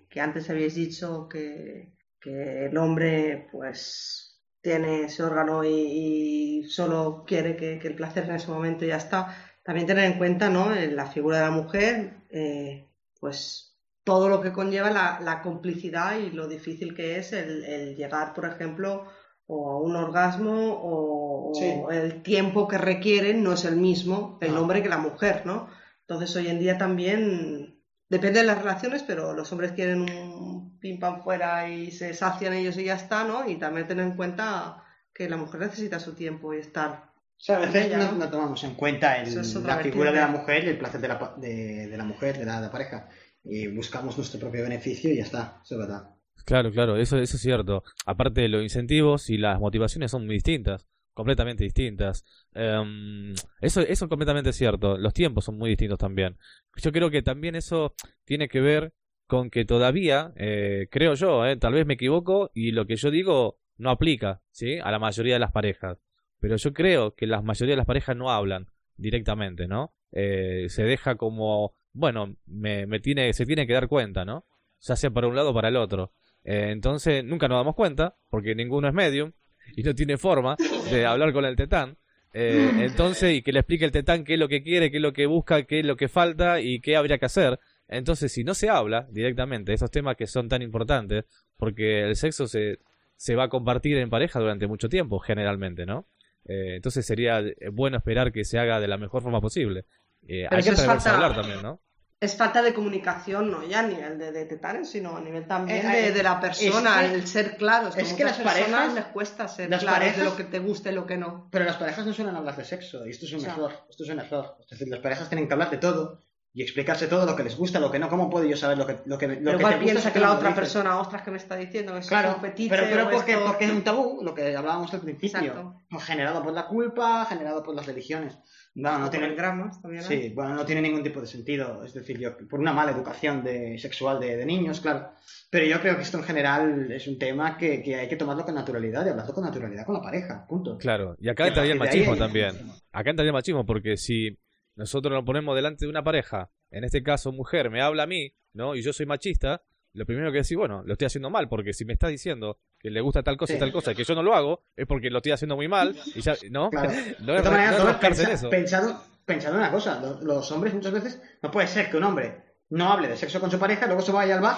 que 0.08 0.20
antes 0.20 0.50
habéis 0.50 0.74
dicho 0.74 1.28
que, 1.28 1.92
el 2.24 2.76
hombre, 2.76 3.48
pues, 3.50 4.40
tiene 4.60 5.04
ese 5.04 5.22
órgano 5.22 5.64
y, 5.64 6.64
solo 6.68 7.24
quiere 7.26 7.56
que, 7.56 7.78
el 7.78 7.94
placer 7.96 8.24
en 8.24 8.36
ese 8.36 8.48
momento 8.48 8.84
ya 8.84 8.96
está. 8.96 9.36
También 9.64 9.86
tener 9.86 10.04
en 10.04 10.18
cuenta, 10.18 10.50
¿no? 10.50 10.74
En 10.74 10.96
la 10.96 11.06
figura 11.06 11.38
de 11.38 11.44
la 11.44 11.50
mujer, 11.50 12.14
eh, 12.30 12.88
pues 13.20 13.72
todo 14.04 14.28
lo 14.28 14.40
que 14.40 14.52
conlleva 14.52 14.90
la, 14.90 15.40
complicidad 15.42 16.18
y 16.18 16.30
lo 16.30 16.48
difícil 16.48 16.94
que 16.94 17.18
es 17.18 17.32
el, 17.32 17.96
llegar, 17.96 18.34
por 18.34 18.46
ejemplo, 18.46 19.06
o 19.46 19.70
a 19.70 19.80
un 19.80 19.96
orgasmo 19.96 20.80
o, 20.82 21.52
el 21.90 22.22
tiempo 22.22 22.66
que 22.66 22.78
requieren 22.78 23.42
no 23.42 23.52
es 23.52 23.64
el 23.64 23.76
mismo 23.76 24.38
el 24.40 24.56
hombre 24.56 24.82
que 24.82 24.88
la 24.88 24.98
mujer, 24.98 25.42
¿no? 25.44 25.68
Entonces 26.00 26.34
hoy 26.36 26.48
en 26.48 26.58
día 26.58 26.78
también 26.78 27.78
depende 28.08 28.40
de 28.40 28.46
las 28.46 28.58
relaciones, 28.58 29.02
pero 29.02 29.34
los 29.34 29.50
hombres 29.52 29.72
quieren 29.72 30.02
un 30.02 30.78
pim 30.78 30.98
pam 30.98 31.22
fuera 31.22 31.68
y 31.68 31.90
se 31.90 32.14
sacian 32.14 32.54
ellos 32.54 32.76
y 32.76 32.84
ya 32.84 32.94
está, 32.94 33.24
¿no? 33.24 33.48
Y 33.48 33.56
también 33.56 33.86
tener 33.86 34.06
en 34.06 34.16
cuenta 34.16 34.84
que 35.14 35.28
la 35.28 35.36
mujer 35.36 35.60
necesita 35.60 36.00
su 36.00 36.14
tiempo 36.14 36.54
y 36.54 36.58
estar. 36.58 37.12
O 37.38 37.44
sea, 37.44 37.56
a 37.56 37.60
veces 37.60 37.96
no, 37.96 38.28
tomamos 38.28 38.62
en 38.64 38.74
cuenta 38.74 39.22
la 39.24 39.78
figura 39.78 40.12
de 40.12 40.20
la 40.20 40.28
mujer 40.28 40.64
y 40.64 40.68
el 40.68 40.78
placer 40.78 41.00
de 41.00 41.08
la, 41.08 41.34
de, 41.36 41.94
la 41.96 42.04
mujer, 42.04 42.38
de 42.38 42.44
la, 42.44 42.70
pareja. 42.70 43.08
Y 43.44 43.66
buscamos 43.68 44.16
nuestro 44.16 44.38
propio 44.38 44.62
beneficio 44.62 45.10
y 45.10 45.16
ya 45.16 45.24
está, 45.24 45.60
eso 45.64 45.74
es 45.74 45.80
verdad. 45.80 46.10
Claro, 46.44 46.70
claro, 46.70 46.96
eso, 46.96 47.18
eso 47.18 47.36
es 47.36 47.42
cierto. 47.42 47.84
Aparte, 48.06 48.48
los 48.48 48.62
incentivos 48.62 49.30
y 49.30 49.38
las 49.38 49.60
motivaciones 49.60 50.10
son 50.10 50.26
muy 50.26 50.36
distintas 50.36 50.86
completamente 51.14 51.64
distintas. 51.64 52.24
Em, 52.54 53.34
eso, 53.60 53.80
eso 53.82 54.04
es 54.04 54.08
completamente 54.08 54.52
cierto. 54.52 54.96
Los 54.98 55.12
tiempos 55.14 55.44
son 55.44 55.58
muy 55.58 55.70
distintos 55.70 55.98
también. 55.98 56.38
Yo 56.76 56.92
creo 56.92 57.10
que 57.10 57.22
también 57.22 57.54
eso 57.54 57.94
tiene 58.24 58.48
que 58.48 58.60
ver 58.60 58.92
con 59.26 59.50
que 59.50 59.64
todavía, 59.64 60.32
eh, 60.36 60.88
creo 60.90 61.14
yo, 61.14 61.46
eh, 61.46 61.56
tal 61.56 61.74
vez 61.74 61.86
me 61.86 61.94
equivoco 61.94 62.50
y 62.54 62.72
lo 62.72 62.86
que 62.86 62.96
yo 62.96 63.10
digo 63.10 63.58
no 63.76 63.90
aplica, 63.90 64.42
¿sí? 64.50 64.78
A 64.78 64.90
la 64.90 64.98
mayoría 64.98 65.34
de 65.34 65.40
las 65.40 65.52
parejas. 65.52 65.98
Pero 66.38 66.56
yo 66.56 66.72
creo 66.72 67.14
que 67.14 67.26
la 67.26 67.40
mayoría 67.40 67.72
de 67.72 67.78
las 67.78 67.86
parejas 67.86 68.16
no 68.16 68.30
hablan 68.30 68.66
directamente, 68.96 69.68
¿no? 69.68 69.94
Eh, 70.12 70.66
se 70.68 70.82
deja 70.84 71.16
como, 71.16 71.74
bueno, 71.92 72.36
me, 72.46 72.86
me, 72.86 73.00
tiene, 73.00 73.32
se 73.32 73.46
tiene 73.46 73.66
que 73.66 73.72
dar 73.72 73.88
cuenta, 73.88 74.24
¿no? 74.24 74.44
Ya 74.80 74.96
sea 74.96 75.10
para 75.10 75.28
un 75.28 75.36
lado 75.36 75.50
o 75.50 75.54
para 75.54 75.68
el 75.68 75.76
otro. 75.76 76.12
Entonces 76.44 77.24
nunca 77.24 77.48
nos 77.48 77.58
damos 77.58 77.74
cuenta, 77.74 78.16
porque 78.30 78.54
ninguno 78.54 78.88
es 78.88 78.94
medium, 78.94 79.32
y 79.76 79.82
no 79.82 79.94
tiene 79.94 80.16
forma 80.16 80.56
de 80.90 81.06
hablar 81.06 81.32
con 81.32 81.44
el 81.44 81.56
tetán. 81.56 81.96
Eh, 82.34 82.70
entonces, 82.78 83.34
y 83.34 83.42
que 83.42 83.52
le 83.52 83.60
explique 83.60 83.84
el 83.84 83.92
tetán 83.92 84.24
qué 84.24 84.34
es 84.34 84.38
lo 84.38 84.48
que 84.48 84.62
quiere, 84.62 84.90
qué 84.90 84.96
es 84.96 85.02
lo 85.02 85.12
que 85.12 85.26
busca, 85.26 85.64
qué 85.64 85.80
es 85.80 85.86
lo 85.86 85.96
que 85.96 86.08
falta 86.08 86.60
y 86.60 86.80
qué 86.80 86.96
habría 86.96 87.18
que 87.18 87.26
hacer. 87.26 87.60
Entonces, 87.88 88.32
si 88.32 88.42
no 88.42 88.54
se 88.54 88.70
habla 88.70 89.06
directamente 89.10 89.72
de 89.72 89.76
esos 89.76 89.90
temas 89.90 90.16
que 90.16 90.26
son 90.26 90.48
tan 90.48 90.62
importantes, 90.62 91.24
porque 91.56 92.04
el 92.04 92.16
sexo 92.16 92.46
se, 92.46 92.78
se 93.16 93.36
va 93.36 93.44
a 93.44 93.48
compartir 93.48 93.98
en 93.98 94.08
pareja 94.08 94.40
durante 94.40 94.66
mucho 94.66 94.88
tiempo, 94.88 95.18
generalmente, 95.18 95.84
¿no? 95.84 96.06
Eh, 96.46 96.76
entonces 96.76 97.06
sería 97.06 97.42
bueno 97.70 97.98
esperar 97.98 98.32
que 98.32 98.44
se 98.44 98.58
haga 98.58 98.80
de 98.80 98.88
la 98.88 98.96
mejor 98.96 99.22
forma 99.22 99.40
posible. 99.40 99.84
Eh, 100.26 100.46
hay 100.50 100.62
que 100.62 100.70
atreverse 100.70 101.08
a 101.08 101.14
hablar 101.14 101.34
también, 101.34 101.62
¿no? 101.62 101.80
Es 102.22 102.36
falta 102.36 102.62
de 102.62 102.72
comunicación, 102.72 103.50
no 103.50 103.66
ya 103.66 103.80
a 103.80 103.82
nivel 103.82 104.16
de, 104.16 104.30
de 104.30 104.44
tetanes, 104.44 104.88
sino 104.88 105.16
a 105.16 105.20
nivel 105.20 105.44
también 105.44 105.90
eh, 105.90 106.12
de, 106.12 106.22
la 106.22 106.38
persona, 106.38 107.04
el 107.04 107.26
ser 107.26 107.56
claros. 107.56 107.96
Es 107.96 108.12
que 108.12 108.22
las 108.22 108.38
parejas 108.38 108.94
les 108.94 109.04
cuesta 109.06 109.48
ser 109.48 109.68
claros 109.68 110.16
de 110.16 110.22
lo 110.22 110.36
que 110.36 110.44
te 110.44 110.60
gusta 110.60 110.92
y 110.92 110.94
lo 110.94 111.04
que 111.04 111.16
no. 111.16 111.48
Pero 111.50 111.64
las 111.64 111.78
parejas 111.78 112.06
no 112.06 112.12
suelen 112.12 112.36
hablar 112.36 112.54
de 112.54 112.64
sexo, 112.64 113.04
y 113.04 113.10
esto 113.10 113.26
es 113.26 113.32
un 113.32 113.44
error. 113.44 113.72
Esto 113.90 114.04
es 114.04 114.10
un 114.10 114.20
error. 114.20 114.56
Es 114.60 114.70
decir, 114.70 114.86
las 114.86 115.00
parejas 115.00 115.28
tienen 115.28 115.48
que 115.48 115.54
hablar 115.54 115.70
de 115.70 115.78
todo 115.78 116.20
y 116.54 116.62
explicarse 116.62 117.06
todo 117.06 117.24
lo 117.24 117.34
que 117.34 117.44
les 117.44 117.56
gusta, 117.56 117.80
lo 117.80 117.90
que 117.90 117.98
no. 117.98 118.08
¿Cómo 118.08 118.28
puedo 118.28 118.44
yo 118.44 118.56
saber 118.56 118.76
lo 118.76 118.86
que, 118.86 118.98
lo 119.06 119.16
que, 119.16 119.26
lo 119.26 119.34
pero 119.42 119.58
igual 119.58 119.78
piensa 119.78 120.12
que 120.12 120.20
la 120.20 120.32
otra 120.32 120.54
persona, 120.54 121.00
ostras, 121.00 121.22
que 121.22 121.30
me 121.30 121.38
está 121.38 121.56
diciendo 121.56 121.94
que 121.98 122.06
claro, 122.06 122.30
es 122.30 122.36
un 122.36 122.68
Pero, 122.68 122.84
pero 122.90 123.10
porque, 123.10 123.36
porque 123.38 123.64
es 123.64 123.70
un 123.70 123.82
tabú, 123.82 124.20
lo 124.22 124.34
que 124.34 124.54
hablábamos 124.54 124.92
al 124.92 125.00
principio. 125.00 125.76
Generado 125.98 126.42
por 126.42 126.52
la 126.52 126.66
culpa, 126.66 127.24
generado 127.26 127.62
por 127.62 127.74
las 127.74 127.86
religiones. 127.86 128.38
No, 128.74 128.98
no 128.98 129.10
tiene 129.10 129.34
gramas 129.34 129.80
también. 129.82 130.02
Sí, 130.02 130.32
bueno, 130.34 130.54
no 130.54 130.64
tiene 130.64 130.80
ningún 130.80 131.02
tipo 131.02 131.20
de 131.20 131.26
sentido. 131.26 131.84
Es 131.84 131.92
decir, 131.92 132.18
yo, 132.18 132.36
por 132.48 132.58
una 132.58 132.72
mala 132.72 132.92
educación 132.92 133.44
de, 133.44 133.78
sexual 133.78 134.18
de, 134.18 134.44
niños, 134.46 134.80
claro. 134.80 135.10
Pero 135.50 135.66
yo 135.66 135.80
creo 135.80 135.96
que 135.96 136.02
esto 136.02 136.16
en 136.16 136.24
general 136.24 136.90
es 136.90 137.06
un 137.06 137.18
tema 137.18 137.58
que, 137.58 137.82
hay 137.94 138.08
que 138.08 138.16
tomarlo 138.16 138.44
con 138.44 138.54
naturalidad 138.54 139.04
y 139.04 139.10
hablarlo 139.10 139.34
con 139.34 139.44
naturalidad 139.44 139.84
con 139.84 139.96
la 139.96 140.02
pareja, 140.02 140.46
punto. 140.46 140.78
Claro, 140.78 141.16
y 141.20 141.28
acá 141.28 141.48
entraría 141.48 141.72
el 141.74 141.78
machismo 141.78 142.16
también. 142.16 142.56
Acá 142.92 143.10
entraría 143.10 143.30
el 143.30 143.34
machismo 143.34 143.66
porque 143.66 143.98
si 143.98 144.38
nosotros 144.82 145.14
nos 145.14 145.24
ponemos 145.24 145.54
delante 145.54 145.84
de 145.84 145.88
una 145.88 146.02
pareja, 146.02 146.50
en 146.72 146.82
este 146.82 147.04
caso 147.04 147.30
mujer, 147.30 147.70
me 147.70 147.80
habla 147.80 148.02
a 148.02 148.06
mí, 148.08 148.34
¿no? 148.52 148.74
Y 148.74 148.82
yo 148.82 148.92
soy 148.92 149.06
machista, 149.06 149.62
lo 149.92 150.04
primero 150.04 150.32
que 150.32 150.38
decir, 150.38 150.58
bueno, 150.58 150.82
lo 150.84 150.94
estoy 150.94 151.06
haciendo 151.06 151.30
mal, 151.30 151.48
porque 151.48 151.72
si 151.72 151.84
me 151.84 151.92
está 151.92 152.08
diciendo 152.08 152.58
que 152.80 152.90
le 152.90 153.00
gusta 153.00 153.22
tal 153.22 153.36
cosa 153.36 153.54
y 153.54 153.60
tal 153.60 153.70
cosa 153.70 153.92
y 153.92 153.94
que 153.94 154.02
yo 154.02 154.16
no 154.16 154.24
lo 154.24 154.34
hago, 154.34 154.64
es 154.74 154.88
porque 154.88 155.08
lo 155.08 155.18
estoy 155.18 155.30
haciendo 155.30 155.54
muy 155.54 155.68
mal 155.68 155.96
y 156.16 156.20
ya, 156.20 156.34
¿no? 156.50 156.68
Claro. 156.70 156.90
no, 157.20 157.32
de 157.32 157.42
todas 157.42 158.18
eso. 158.28 158.50
Pensado, 158.50 159.00
pensado 159.24 159.56
una 159.56 159.70
cosa, 159.70 160.18
los, 160.20 160.50
hombres 160.50 160.74
muchas 160.74 160.92
veces, 160.94 161.22
no 161.40 161.52
puede 161.52 161.68
ser 161.68 161.88
que 161.88 161.98
un 161.98 162.02
hombre 162.02 162.56
no 162.70 162.90
hable 162.90 163.06
de 163.06 163.16
sexo 163.16 163.38
con 163.38 163.52
su 163.52 163.60
pareja 163.60 163.86
luego 163.86 164.02
se 164.02 164.10
vaya 164.10 164.34
al 164.34 164.40
bar 164.40 164.56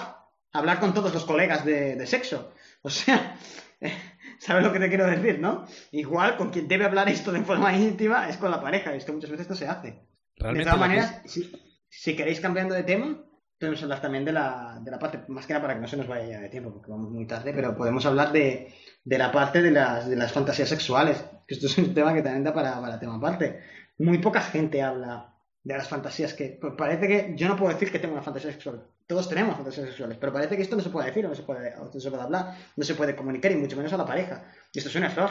a 0.53 0.57
hablar 0.57 0.79
con 0.79 0.91
todos 0.95 1.13
los 1.13 1.23
colegas 1.23 1.63
de, 1.65 2.03
sexo. 2.07 2.51
O 2.81 2.89
sea, 2.89 3.37
¿sabes 4.39 4.63
lo 4.63 4.73
que 4.73 4.79
te 4.79 4.89
quiero 4.89 5.05
decir, 5.05 5.37
no? 5.39 5.67
Igual 5.91 6.35
con 6.35 6.49
quien 6.49 6.67
debe 6.67 6.85
hablar 6.85 7.09
esto 7.09 7.31
de 7.31 7.41
forma 7.41 7.77
íntima 7.77 8.27
es 8.27 8.37
con 8.37 8.49
la 8.49 8.59
pareja, 8.59 8.91
y 8.91 8.97
es 8.97 9.05
que 9.05 9.11
muchas 9.11 9.29
veces 9.29 9.43
esto 9.43 9.55
se 9.55 9.67
hace. 9.67 10.14
De 10.35 10.63
todas 10.63 10.79
maneras, 10.79 11.21
si, 11.25 11.51
si 11.89 12.15
queréis 12.15 12.39
cambiando 12.39 12.75
de 12.75 12.83
tema, 12.83 13.25
podemos 13.59 13.81
hablar 13.83 14.01
también 14.01 14.25
de 14.25 14.33
la, 14.33 14.79
de 14.81 14.91
la 14.91 14.99
parte, 14.99 15.21
más 15.27 15.45
que 15.45 15.53
nada 15.53 15.63
para 15.63 15.75
que 15.75 15.81
no 15.81 15.87
se 15.87 15.97
nos 15.97 16.07
vaya 16.07 16.39
de 16.39 16.49
tiempo, 16.49 16.73
porque 16.73 16.91
vamos 16.91 17.09
muy 17.11 17.25
tarde, 17.25 17.53
pero 17.53 17.75
podemos 17.75 18.05
hablar 18.05 18.31
de, 18.31 18.73
de 19.03 19.17
la 19.17 19.31
parte 19.31 19.61
de 19.61 19.71
las, 19.71 20.07
de 20.09 20.15
las 20.15 20.31
fantasías 20.31 20.69
sexuales, 20.69 21.23
que 21.47 21.55
esto 21.55 21.67
es 21.67 21.77
un 21.77 21.93
tema 21.93 22.13
que 22.13 22.21
también 22.21 22.43
da 22.43 22.53
para, 22.53 22.79
para 22.79 22.99
tema 22.99 23.15
aparte. 23.15 23.61
Muy 23.97 24.17
poca 24.17 24.41
gente 24.41 24.81
habla 24.81 25.33
de 25.63 25.77
las 25.77 25.87
fantasías 25.87 26.33
que... 26.33 26.57
Pues 26.59 26.73
parece 26.77 27.07
que 27.07 27.33
yo 27.35 27.47
no 27.47 27.55
puedo 27.55 27.73
decir 27.73 27.91
que 27.91 27.99
tengo 27.99 28.13
una 28.13 28.23
fantasía 28.23 28.51
sexual 28.51 28.87
Todos 29.07 29.29
tenemos 29.29 29.55
fantasías 29.55 29.87
sexuales, 29.87 30.17
pero 30.19 30.33
parece 30.33 30.55
que 30.57 30.61
esto 30.61 30.75
no 30.75 30.81
se 30.83 30.89
puede 30.89 31.07
decir, 31.07 31.23
no 31.23 31.33
se 31.33 31.43
puede, 31.43 31.75
no 31.75 31.99
se 31.99 32.09
puede 32.09 32.23
hablar, 32.23 32.57
no 32.75 32.83
se 32.83 32.95
puede 32.95 33.15
comunicar 33.15 33.51
y 33.51 33.55
mucho 33.55 33.77
menos 33.77 33.93
a 33.93 33.97
la 33.97 34.05
pareja. 34.05 34.43
Y 34.73 34.79
esto 34.79 34.89
es 34.89 34.95
un 34.95 35.05
error. 35.05 35.29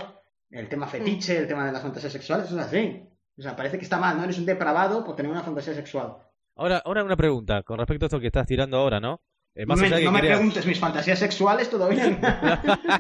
El 0.51 0.68
tema 0.68 0.86
fetiche, 0.86 1.36
el 1.36 1.47
tema 1.47 1.66
de 1.66 1.72
las 1.72 1.82
fantasías 1.82 2.12
sexuales, 2.12 2.47
eso 2.47 2.59
es 2.59 2.66
así. 2.66 3.14
O 3.36 3.43
sea, 3.43 3.56
parece 3.56 3.78
que 3.78 3.85
está 3.85 3.98
mal, 3.98 4.16
¿no? 4.16 4.24
Eres 4.24 4.39
un 4.39 4.47
depravado 4.47 5.05
por 5.05 5.16
tener 5.16 5.31
una 5.31 5.43
fantasía 5.43 5.74
sexual. 5.74 6.15
Ahora, 6.56 6.78
ahora 6.85 7.02
una 7.02 7.16
pregunta 7.16 7.62
con 7.62 7.78
respecto 7.78 8.05
a 8.05 8.06
esto 8.06 8.20
que 8.20 8.28
estás 8.28 8.47
tirando 8.47 8.77
ahora, 8.77 9.01
¿no? 9.01 9.20
Eh, 9.56 9.62
No 9.66 9.69
más 9.74 9.81
me, 9.81 9.89
que 9.89 9.97
quería- 9.97 10.20
preguntes 10.36 10.66
mis 10.66 10.78
fantasías 10.81 11.19
sexuales, 11.19 11.70
bien. 11.89 12.20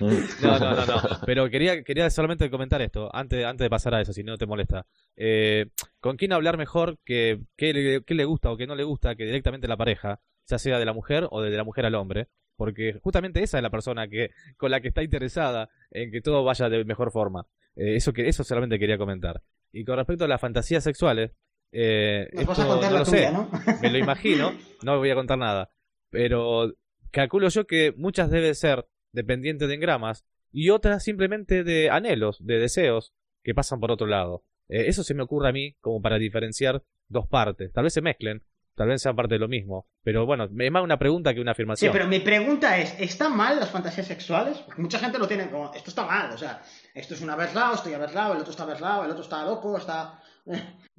No, 0.00 0.58
no, 0.58 0.74
no, 0.74 0.86
no. 0.86 1.00
Pero 1.26 1.48
quería, 1.50 1.82
quería 1.82 2.10
solamente 2.10 2.50
comentar 2.50 2.80
esto, 2.82 3.10
antes, 3.14 3.44
antes 3.44 3.64
de 3.64 3.70
pasar 3.70 3.94
a 3.94 4.00
eso, 4.00 4.12
si 4.12 4.22
no 4.24 4.36
te 4.36 4.46
molesta. 4.46 4.86
Eh, 5.16 5.66
¿Con 6.00 6.16
quién 6.16 6.32
hablar 6.32 6.56
mejor 6.56 6.98
que 7.04 7.40
qué 7.56 7.72
le, 7.72 8.02
qué 8.04 8.14
le 8.14 8.24
gusta 8.24 8.50
o 8.50 8.56
qué 8.56 8.66
no 8.66 8.74
le 8.74 8.84
gusta 8.84 9.14
que 9.14 9.24
directamente 9.24 9.68
la 9.68 9.76
pareja, 9.76 10.20
ya 10.46 10.58
sea 10.58 10.78
de 10.78 10.84
la 10.84 10.92
mujer 10.92 11.26
o 11.30 11.42
de 11.42 11.50
la 11.56 11.64
mujer 11.64 11.86
al 11.86 11.94
hombre? 11.94 12.28
Porque 12.56 12.98
justamente 13.02 13.42
esa 13.42 13.58
es 13.58 13.62
la 13.62 13.70
persona 13.70 14.08
que 14.08 14.30
con 14.56 14.70
la 14.70 14.80
que 14.80 14.88
está 14.88 15.02
interesada 15.02 15.68
en 15.92 16.10
que 16.10 16.20
todo 16.20 16.42
vaya 16.44 16.68
de 16.68 16.84
mejor 16.84 17.12
forma. 17.12 17.46
Eh, 17.78 17.96
eso 17.96 18.12
que 18.12 18.28
eso 18.28 18.44
solamente 18.44 18.78
quería 18.78 18.98
comentar. 18.98 19.42
Y 19.72 19.84
con 19.84 19.96
respecto 19.96 20.24
a 20.24 20.28
las 20.28 20.40
fantasías 20.40 20.84
sexuales, 20.84 21.32
eh, 21.72 22.28
Nos 22.32 22.46
vas 22.46 22.58
a 22.58 22.62
esto 22.62 22.72
contar 22.74 22.90
no 22.90 22.94
la 22.94 22.98
lo 23.00 23.04
tuya, 23.04 23.28
sé. 23.28 23.32
¿no? 23.32 23.50
Me 23.82 23.90
lo 23.90 23.98
imagino, 23.98 24.52
no 24.82 24.98
voy 24.98 25.10
a 25.10 25.14
contar 25.14 25.38
nada. 25.38 25.70
Pero 26.10 26.74
calculo 27.10 27.48
yo 27.48 27.66
que 27.66 27.92
muchas 27.96 28.30
deben 28.30 28.54
ser 28.54 28.86
dependientes 29.12 29.68
de 29.68 29.74
engramas 29.74 30.26
y 30.50 30.70
otras 30.70 31.04
simplemente 31.04 31.64
de 31.64 31.90
anhelos, 31.90 32.38
de 32.44 32.58
deseos 32.58 33.12
que 33.44 33.54
pasan 33.54 33.80
por 33.80 33.90
otro 33.90 34.06
lado. 34.06 34.44
Eh, 34.68 34.86
eso 34.88 35.04
se 35.04 35.14
me 35.14 35.22
ocurre 35.22 35.48
a 35.48 35.52
mí 35.52 35.76
como 35.80 36.00
para 36.02 36.18
diferenciar 36.18 36.82
dos 37.08 37.26
partes. 37.28 37.72
Tal 37.72 37.84
vez 37.84 37.92
se 37.94 38.02
mezclen, 38.02 38.42
tal 38.78 38.88
vez 38.88 39.02
sean 39.02 39.14
parte 39.14 39.34
de 39.34 39.38
lo 39.40 39.48
mismo. 39.48 39.86
Pero 40.02 40.24
bueno, 40.24 40.44
es 40.44 40.70
más 40.72 40.82
una 40.82 40.98
pregunta 40.98 41.34
que 41.34 41.40
una 41.42 41.50
Sí, 41.50 41.56
afirmación. 41.56 41.92
pero 41.92 42.06
mi 42.06 42.20
pregunta 42.20 42.78
es, 42.78 42.98
¿están 42.98 43.36
mal 43.36 43.60
las 43.60 43.68
fantasías 43.70 44.06
sexuales? 44.06 44.56
Porque 44.64 44.80
mucha 44.80 44.98
gente 44.98 45.18
lo 45.18 45.28
tiene 45.28 45.50
como, 45.50 45.70
esto 45.74 45.90
está 45.90 46.06
mal, 46.06 46.30
o 46.32 46.38
sea, 46.38 46.62
esto 46.94 47.12
es 47.14 47.20
un 47.20 47.28
aberrado, 47.28 47.74
estoy 47.74 47.92
aberrado, 47.92 48.32
el 48.32 48.38
otro 48.40 48.52
está 48.52 48.62
aberrado, 48.62 49.04
el 49.04 49.10
otro 49.10 49.22
está 49.24 49.44
loco, 49.44 49.76
está... 49.76 50.20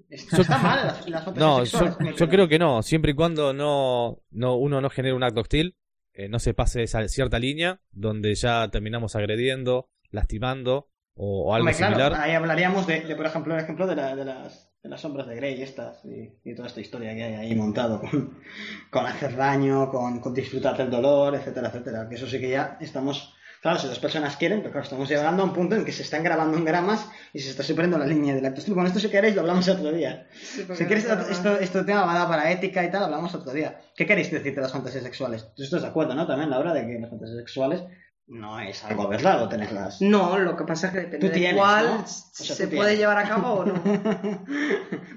Está, 0.10 0.38
Yo- 0.38 0.42
está 0.44 0.58
mal 0.60 0.86
las, 0.86 1.10
las 1.10 1.24
fantasías 1.26 1.38
No, 1.38 1.60
yo, 1.60 1.66
sexuales. 1.66 1.92
yo 1.92 1.98
pregunta. 1.98 2.30
creo 2.30 2.48
que 2.48 2.60
no, 2.60 2.84
siempre 2.84 3.12
y 3.12 3.16
cuando 3.16 3.52
no, 3.54 4.20
no 4.30 4.56
uno 4.56 4.80
no 4.80 4.90
genere 4.92 5.16
un 5.16 5.24
acto 5.24 5.42
hostil, 5.42 5.76
eh, 6.14 6.30
no 6.30 6.40
se 6.40 6.54
pase 6.54 6.84
esa 6.84 7.08
cierta 7.08 7.40
línea 7.40 7.82
donde 7.92 8.36
ya 8.36 8.68
terminamos 8.70 9.16
agrediendo, 9.16 9.90
lastimando 10.12 10.90
o, 11.16 11.50
o 11.50 11.54
algo 11.56 11.68
Hombre, 11.68 11.76
claro, 11.78 11.96
similar. 11.98 12.22
ahí 12.22 12.34
hablaríamos 12.36 12.88
de, 12.88 13.02
de, 13.02 13.16
por 13.16 13.26
ejemplo, 13.26 13.56
el 13.56 13.62
ejemplo 13.64 13.88
de, 13.88 13.96
la- 13.96 14.16
de 14.16 14.26
las, 14.26 14.69
de 14.82 14.90
las 14.90 15.02
sombras 15.02 15.28
de 15.28 15.36
Grey 15.36 15.62
estas 15.62 16.04
y, 16.06 16.32
y 16.50 16.56
toda 16.56 16.68
esta 16.70 16.80
historia 16.82 17.14
que 17.14 17.24
hay 17.24 17.34
ahí 17.36 17.56
montado 17.56 18.00
con, 18.00 18.40
con 18.90 19.06
hacer 19.06 19.36
daño, 19.36 19.90
con, 19.90 20.20
con 20.20 20.34
disfrutar 20.34 20.78
del 20.78 20.90
dolor, 20.90 21.36
etcétera, 21.36 21.68
etcétera. 21.68 22.08
Que 22.08 22.16
eso 22.16 22.28
sí 22.28 22.40
que 22.40 22.50
ya 22.50 22.78
estamos... 22.80 23.34
Claro, 23.62 23.78
si 23.78 23.88
dos 23.88 24.00
personas 24.00 24.38
quieren, 24.38 24.60
pero 24.60 24.72
claro, 24.72 24.86
estamos 24.86 25.10
llegando 25.10 25.44
a 25.44 25.46
un 25.46 25.52
punto 25.52 25.76
en 25.76 25.84
que 25.84 25.92
se 25.92 26.04
están 26.04 26.24
grabando 26.24 26.58
en 26.58 26.64
gramas 26.64 27.10
y 27.34 27.40
se 27.40 27.50
está 27.50 27.62
superando 27.62 27.98
la 27.98 28.06
línea 28.06 28.34
del 28.34 28.46
acto. 28.46 28.62
Bueno, 28.74 28.88
esto 28.88 29.00
si 29.02 29.10
queréis 29.10 29.36
lo 29.36 29.42
hablamos 29.42 29.68
otro 29.68 29.92
día. 29.92 30.28
Sí, 30.42 30.64
Si 30.76 30.86
quieres, 30.86 31.06
no- 31.10 31.20
esto, 31.28 31.60
esto 31.60 31.84
tema 31.84 32.06
va 32.06 32.14
a 32.16 32.20
dar 32.20 32.28
para 32.30 32.52
ética 32.54 32.86
y 32.86 32.90
tal, 32.90 33.04
hablamos 33.04 33.36
otro 33.36 33.52
día. 33.52 33.82
¿Qué 33.98 34.06
queréis 34.06 34.32
decir 34.32 34.56
de 34.56 34.62
las 34.62 34.72
fantasías 34.72 35.04
sexuales? 35.04 35.50
Tú 35.58 35.64
estás 35.64 35.82
de 35.82 35.90
acuerdo, 35.90 36.16
¿no? 36.16 36.26
También, 36.26 36.50
Laura, 36.50 36.74
de 36.74 36.88
que 36.88 37.00
las 37.02 37.10
fantasías 37.10 37.38
sexuales 37.38 37.84
no 38.30 38.60
es 38.60 38.84
algo 38.84 39.08
verdad 39.08 39.50
tenerlas. 39.50 40.02
No, 40.02 40.38
lo 40.38 40.56
que 40.56 40.64
pasa 40.64 40.88
es 40.88 40.94
que 40.94 41.00
depende 41.00 41.20
Tú 41.20 41.28
de 41.28 41.34
tienes, 41.40 41.58
cuál 41.58 41.86
¿no? 41.86 42.04
O 42.04 42.08
sea, 42.08 42.56
se 42.56 42.68
puede 42.68 42.96
tienes. 42.96 43.00
llevar 43.00 43.18
a 43.18 43.28
cabo 43.28 43.54
o 43.54 43.66
no. 43.66 43.82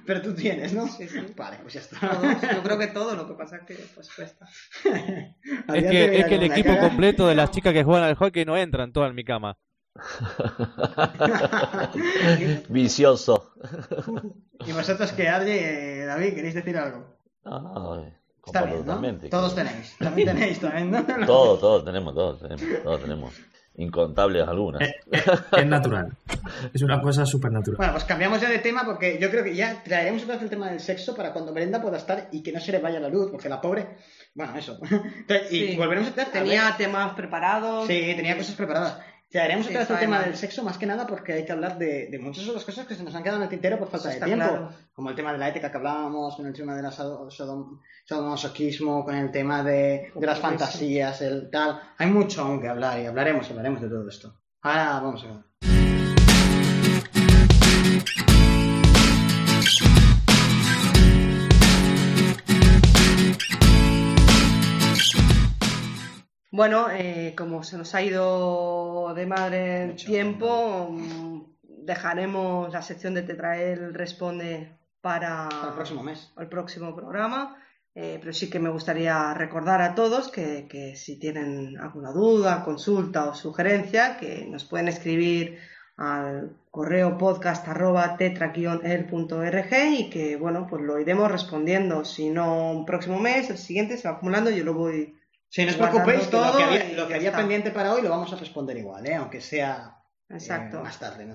Pero 0.07 0.23
tú 0.23 0.35
tienes, 0.35 0.73
¿no? 0.73 0.89
Sí, 0.89 1.07
sí. 1.09 1.21
Vale, 1.37 1.59
pues 1.61 1.75
ya 1.75 1.81
está. 1.81 1.99
Todos, 2.01 2.41
yo 2.41 2.63
creo 2.63 2.79
que 2.79 2.87
todo, 2.89 3.15
lo 3.15 3.29
que 3.29 3.35
pasa 3.35 3.57
es 3.59 3.63
que 3.65 3.75
pues 3.95 4.11
cuesta. 4.15 4.49
Es 4.85 5.85
que, 5.85 6.21
es 6.21 6.27
que 6.27 6.35
el 6.37 6.43
equipo 6.45 6.77
completo 6.79 7.27
de 7.27 7.35
las 7.35 7.51
chicas 7.51 7.73
que 7.75 7.85
juegan 7.85 8.05
al 8.05 8.15
hockey 8.17 8.45
no 8.45 8.57
entran 8.57 8.93
todas 8.93 9.11
en 9.11 9.17
mi 9.17 9.25
cama. 9.25 9.59
Vicioso. 12.71 13.53
¿Y 14.67 14.73
vosotros 14.73 15.13
qué, 15.13 15.29
Adri, 15.29 15.51
eh, 15.53 16.05
David, 16.07 16.35
queréis 16.35 16.55
decir 16.55 16.79
algo? 16.79 17.15
Ay, 17.45 18.15
Está 18.45 18.61
comparto 18.61 18.67
bien, 18.67 18.79
¿no? 18.79 18.85
totalmente. 18.85 19.29
Todos 19.29 19.55
tenéis. 19.55 19.97
También 19.99 20.29
tenéis, 20.29 20.61
también, 20.61 20.91
¿no? 20.91 21.05
Todos, 21.27 21.61
todos 21.61 21.85
tenemos, 21.85 22.15
todos 22.15 22.41
tenemos, 22.41 22.83
todos 22.83 23.01
tenemos. 23.01 23.35
Incontables 23.75 24.47
algunas. 24.47 24.83
Eh, 24.83 24.95
eh, 25.13 25.23
es 25.57 25.67
natural. 25.67 26.13
Es 26.75 26.83
una 26.83 27.01
cosa 27.01 27.25
súper 27.25 27.53
natural. 27.53 27.79
Bueno, 27.79 27.93
pues 27.95 28.05
cambiamos 28.05 28.39
ya 28.39 28.51
de 28.51 28.59
tema 28.59 28.85
porque 28.85 29.19
yo 29.19 29.31
creo 29.31 29.43
que 29.43 29.55
ya 29.57 29.83
traeremos 29.83 30.23
otra 30.25 30.35
vez 30.35 30.43
el 30.43 30.51
tema 30.51 30.69
del 30.71 30.81
sexo 30.81 31.15
para 31.17 31.33
cuando 31.33 31.55
Brenda 31.55 31.81
pueda 31.81 31.97
estar 31.97 32.29
y 32.33 32.43
que 32.43 32.53
no 32.53 32.61
se 32.61 32.71
le 32.73 32.81
vaya 32.81 33.01
la 33.01 33.09
luz, 33.09 33.31
porque 33.31 33.49
la 33.49 33.63
pobre... 33.63 33.97
Bueno, 34.35 34.55
eso. 34.59 34.79
Entonces, 34.91 35.51
y 35.53 35.69
Sí. 35.69 35.77
volveremos 35.77 36.11
a 36.19 36.25
Tenía 36.27 36.75
temas 36.77 37.15
preparados. 37.15 37.87
Sí, 37.87 38.13
tenía 38.15 38.37
cosas 38.37 38.55
preparadas. 38.57 38.99
Traeremos 39.33 39.67
otra 39.67 39.81
vez 39.81 39.91
el 39.91 39.99
tema 39.99 40.21
del 40.21 40.37
sexo, 40.37 40.63
más 40.63 40.77
que 40.77 40.85
nada 40.85 41.07
porque 41.07 41.33
hay 41.33 41.45
que 41.47 41.53
hablar 41.53 41.79
de, 41.79 42.09
de 42.09 42.19
muchas 42.19 42.47
otras 42.49 42.65
cosas 42.65 42.87
que 42.87 42.95
se 42.95 43.03
nos 43.03 43.15
han 43.15 43.23
quedado 43.23 43.39
en 43.39 43.45
el 43.45 43.49
tintero 43.49 43.79
por 43.79 43.89
falta 43.89 44.11
de 44.11 44.21
tiempo. 44.21 44.47
claro. 44.47 44.71
Como 44.93 45.09
el 45.09 45.17
tema 45.17 45.33
de 45.33 45.39
la 45.39 45.49
ética 45.49 45.71
que 45.71 45.79
hablábamos, 45.79 46.37
con 46.37 46.47
el 46.47 46.53
tema 46.53 46.77
del 46.77 46.87
sadomasoquismo, 48.05 49.05
con 49.05 49.15
el 49.15 49.31
tema 49.31 49.63
de, 49.63 50.13
de 50.15 50.27
las 50.27 50.39
fantasías, 50.39 51.23
el 51.23 51.51
tal. 51.51 51.81
Hay 51.97 52.11
mucho 52.11 52.43
aún 52.43 52.61
que 52.61 52.69
hablar 52.69 53.01
y 53.01 53.07
hablaremos, 53.07 53.49
hablaremos 53.49 53.81
de 53.81 53.89
todo 53.89 54.07
esto. 54.07 54.39
Ahora 54.61 55.01
vamos 55.01 55.25
a 55.25 55.29
ver. 55.29 55.52
Bueno, 66.53 66.91
eh, 66.91 67.35
como 67.35 67.63
se 67.63 67.79
nos 67.79 67.95
ha 67.95 68.03
ido 68.03 69.15
de 69.15 69.25
madre 69.25 69.85
el 69.85 69.89
Mucho. 69.93 70.07
tiempo, 70.07 70.89
mm, 70.91 71.41
dejaremos 71.63 72.71
la 72.71 72.83
sección 72.83 73.15
de 73.15 73.23
Tetrael 73.23 73.95
Responde 73.95 74.71
para, 75.01 75.49
el 75.51 75.73
próximo 75.73 76.03
mes. 76.03 76.31
el 76.37 76.49
próximo 76.49 76.95
programa. 76.95 77.57
Eh, 77.95 78.19
pero 78.21 78.35
sí 78.35 78.51
que 78.51 78.59
me 78.59 78.69
gustaría 78.69 79.33
recordar 79.33 79.81
a 79.81 79.95
todos 79.95 80.31
que, 80.31 80.67
que 80.69 80.95
si 80.95 81.19
tienen 81.19 81.79
alguna 81.79 82.13
duda, 82.13 82.63
consulta 82.65 83.31
o 83.31 83.35
sugerencia, 83.35 84.19
que 84.19 84.47
nos 84.47 84.65
pueden 84.65 84.89
escribir 84.89 85.59
al 85.97 86.55
correo 86.71 87.17
podcast 87.17 87.67
arroba 87.67 88.17
tetra-el.org 88.19 89.73
y 89.99 90.11
que 90.11 90.37
bueno, 90.37 90.67
pues 90.69 90.83
lo 90.83 91.01
iremos 91.01 91.33
respondiendo. 91.33 92.05
Si 92.05 92.29
no 92.29 92.73
un 92.73 92.85
próximo 92.85 93.19
mes, 93.19 93.49
el 93.49 93.57
siguiente 93.57 93.97
se 93.97 94.07
va 94.07 94.17
acumulando, 94.17 94.51
yo 94.51 94.65
lo 94.65 94.75
voy 94.75 95.15
Sí, 95.55 95.67
no 95.67 95.71
os 95.71 95.77
preocupéis, 95.77 96.29
que 96.29 96.37
lo 96.37 96.43
todo 96.45 96.57
que 96.57 96.65
había, 96.65 96.91
y 96.91 96.95
lo 96.95 97.07
que 97.07 97.15
había 97.15 97.31
pendiente 97.31 97.71
para 97.73 97.93
hoy 97.93 98.01
lo 98.01 98.09
vamos 98.09 98.33
a 98.33 98.37
responder 98.37 98.75
igual, 98.79 99.07
¿eh? 99.07 99.17
aunque 99.17 99.43
sea 99.43 100.01
eh, 100.31 100.37
Exacto. 100.37 100.83
más 100.83 100.99
tarde. 100.99 101.29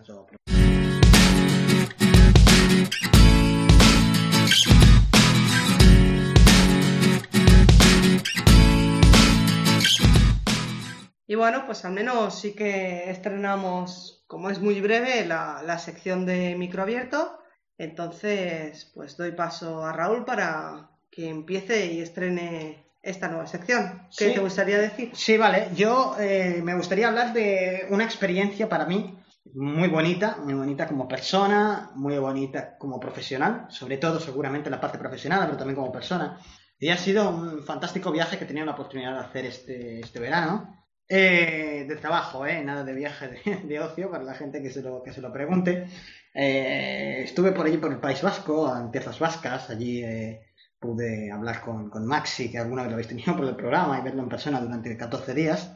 Y 11.28 11.36
bueno, 11.36 11.68
pues 11.68 11.86
al 11.86 11.94
menos 11.94 12.40
sí 12.40 12.56
que 12.56 13.12
estrenamos, 13.12 14.24
como 14.26 14.50
es 14.50 14.60
muy 14.60 14.82
breve, 14.82 15.28
la, 15.28 15.62
la 15.64 15.78
sección 15.78 16.26
de 16.26 16.56
microabierto. 16.56 17.38
Entonces, 17.78 18.92
pues 18.96 19.16
doy 19.16 19.34
paso 19.34 19.86
a 19.86 19.94
Raúl 19.94 20.26
para 20.26 20.90
que 21.12 21.30
empiece 21.30 21.86
y 21.94 22.02
estrene 22.02 22.87
esta 23.10 23.28
nueva 23.28 23.48
sección. 23.48 24.08
¿Qué 24.18 24.28
Sí. 24.30 24.34
te 24.34 24.40
gustaría 24.40 24.78
decir? 24.78 25.12
Sí, 25.14 25.38
vale. 25.38 25.70
Yo 25.76 26.16
eh, 26.20 26.62
me 26.64 26.76
gustaría 26.76 27.08
hablar 27.08 27.34
de 27.34 27.88
una 27.90 28.04
experiencia 28.04 28.68
para 28.70 28.86
mí 28.86 29.18
muy 29.56 29.88
bonita, 29.88 30.38
muy 30.44 30.54
bonita 30.54 30.88
como 30.88 31.08
persona, 31.08 31.92
muy 31.96 32.18
bonita 32.18 32.78
como 32.78 33.00
profesional, 33.00 33.66
sobre 33.70 33.98
todo 33.98 34.20
seguramente 34.20 34.70
la 34.70 34.82
parte 34.82 34.98
profesional, 34.98 35.46
pero 35.46 35.58
también 35.58 35.76
como 35.76 35.92
persona. 35.92 36.38
Y 36.80 36.90
ha 36.90 36.98
sido 36.98 37.30
un 37.30 37.64
fantástico 37.64 38.12
viaje 38.12 38.38
que 38.38 38.44
he 38.44 38.48
tenido 38.48 38.66
la 38.66 38.74
oportunidad 38.74 39.14
de 39.14 39.20
hacer 39.26 39.46
este, 39.46 40.00
este 40.02 40.20
verano. 40.20 40.74
Eh, 41.10 41.86
de 41.88 41.96
trabajo, 41.96 42.46
¿eh? 42.46 42.62
Nada 42.66 42.84
de 42.84 42.94
viaje 42.94 43.30
de, 43.30 43.56
de 43.64 43.80
ocio 43.80 44.12
para 44.12 44.26
la 44.26 44.34
gente 44.34 44.62
que 44.62 44.70
se 44.70 44.82
lo, 44.82 45.02
que 45.02 45.14
se 45.14 45.22
lo 45.22 45.32
pregunte. 45.32 45.88
Eh, 46.34 47.22
estuve 47.24 47.54
por 47.54 47.66
allí 47.66 47.78
por 47.78 47.92
el 47.92 48.00
País 48.00 48.22
Vasco, 48.22 48.76
en 48.78 48.92
tierras 48.92 49.18
vascas, 49.18 49.70
allí 49.70 50.04
eh, 50.04 50.42
pude 50.80 51.32
hablar 51.32 51.62
con, 51.62 51.90
con 51.90 52.06
Maxi, 52.06 52.52
que 52.52 52.60
alguna 52.60 52.84
vez 52.84 52.92
lo 52.92 52.96
habéis 52.96 53.08
tenido 53.08 53.36
por 53.38 53.46
el 53.46 53.56
programa, 53.56 54.00
y 54.00 54.04
verlo 54.04 54.24
en 54.24 54.30
persona 54.30 54.60
durante 54.60 54.96
14 54.96 55.34
días. 55.34 55.72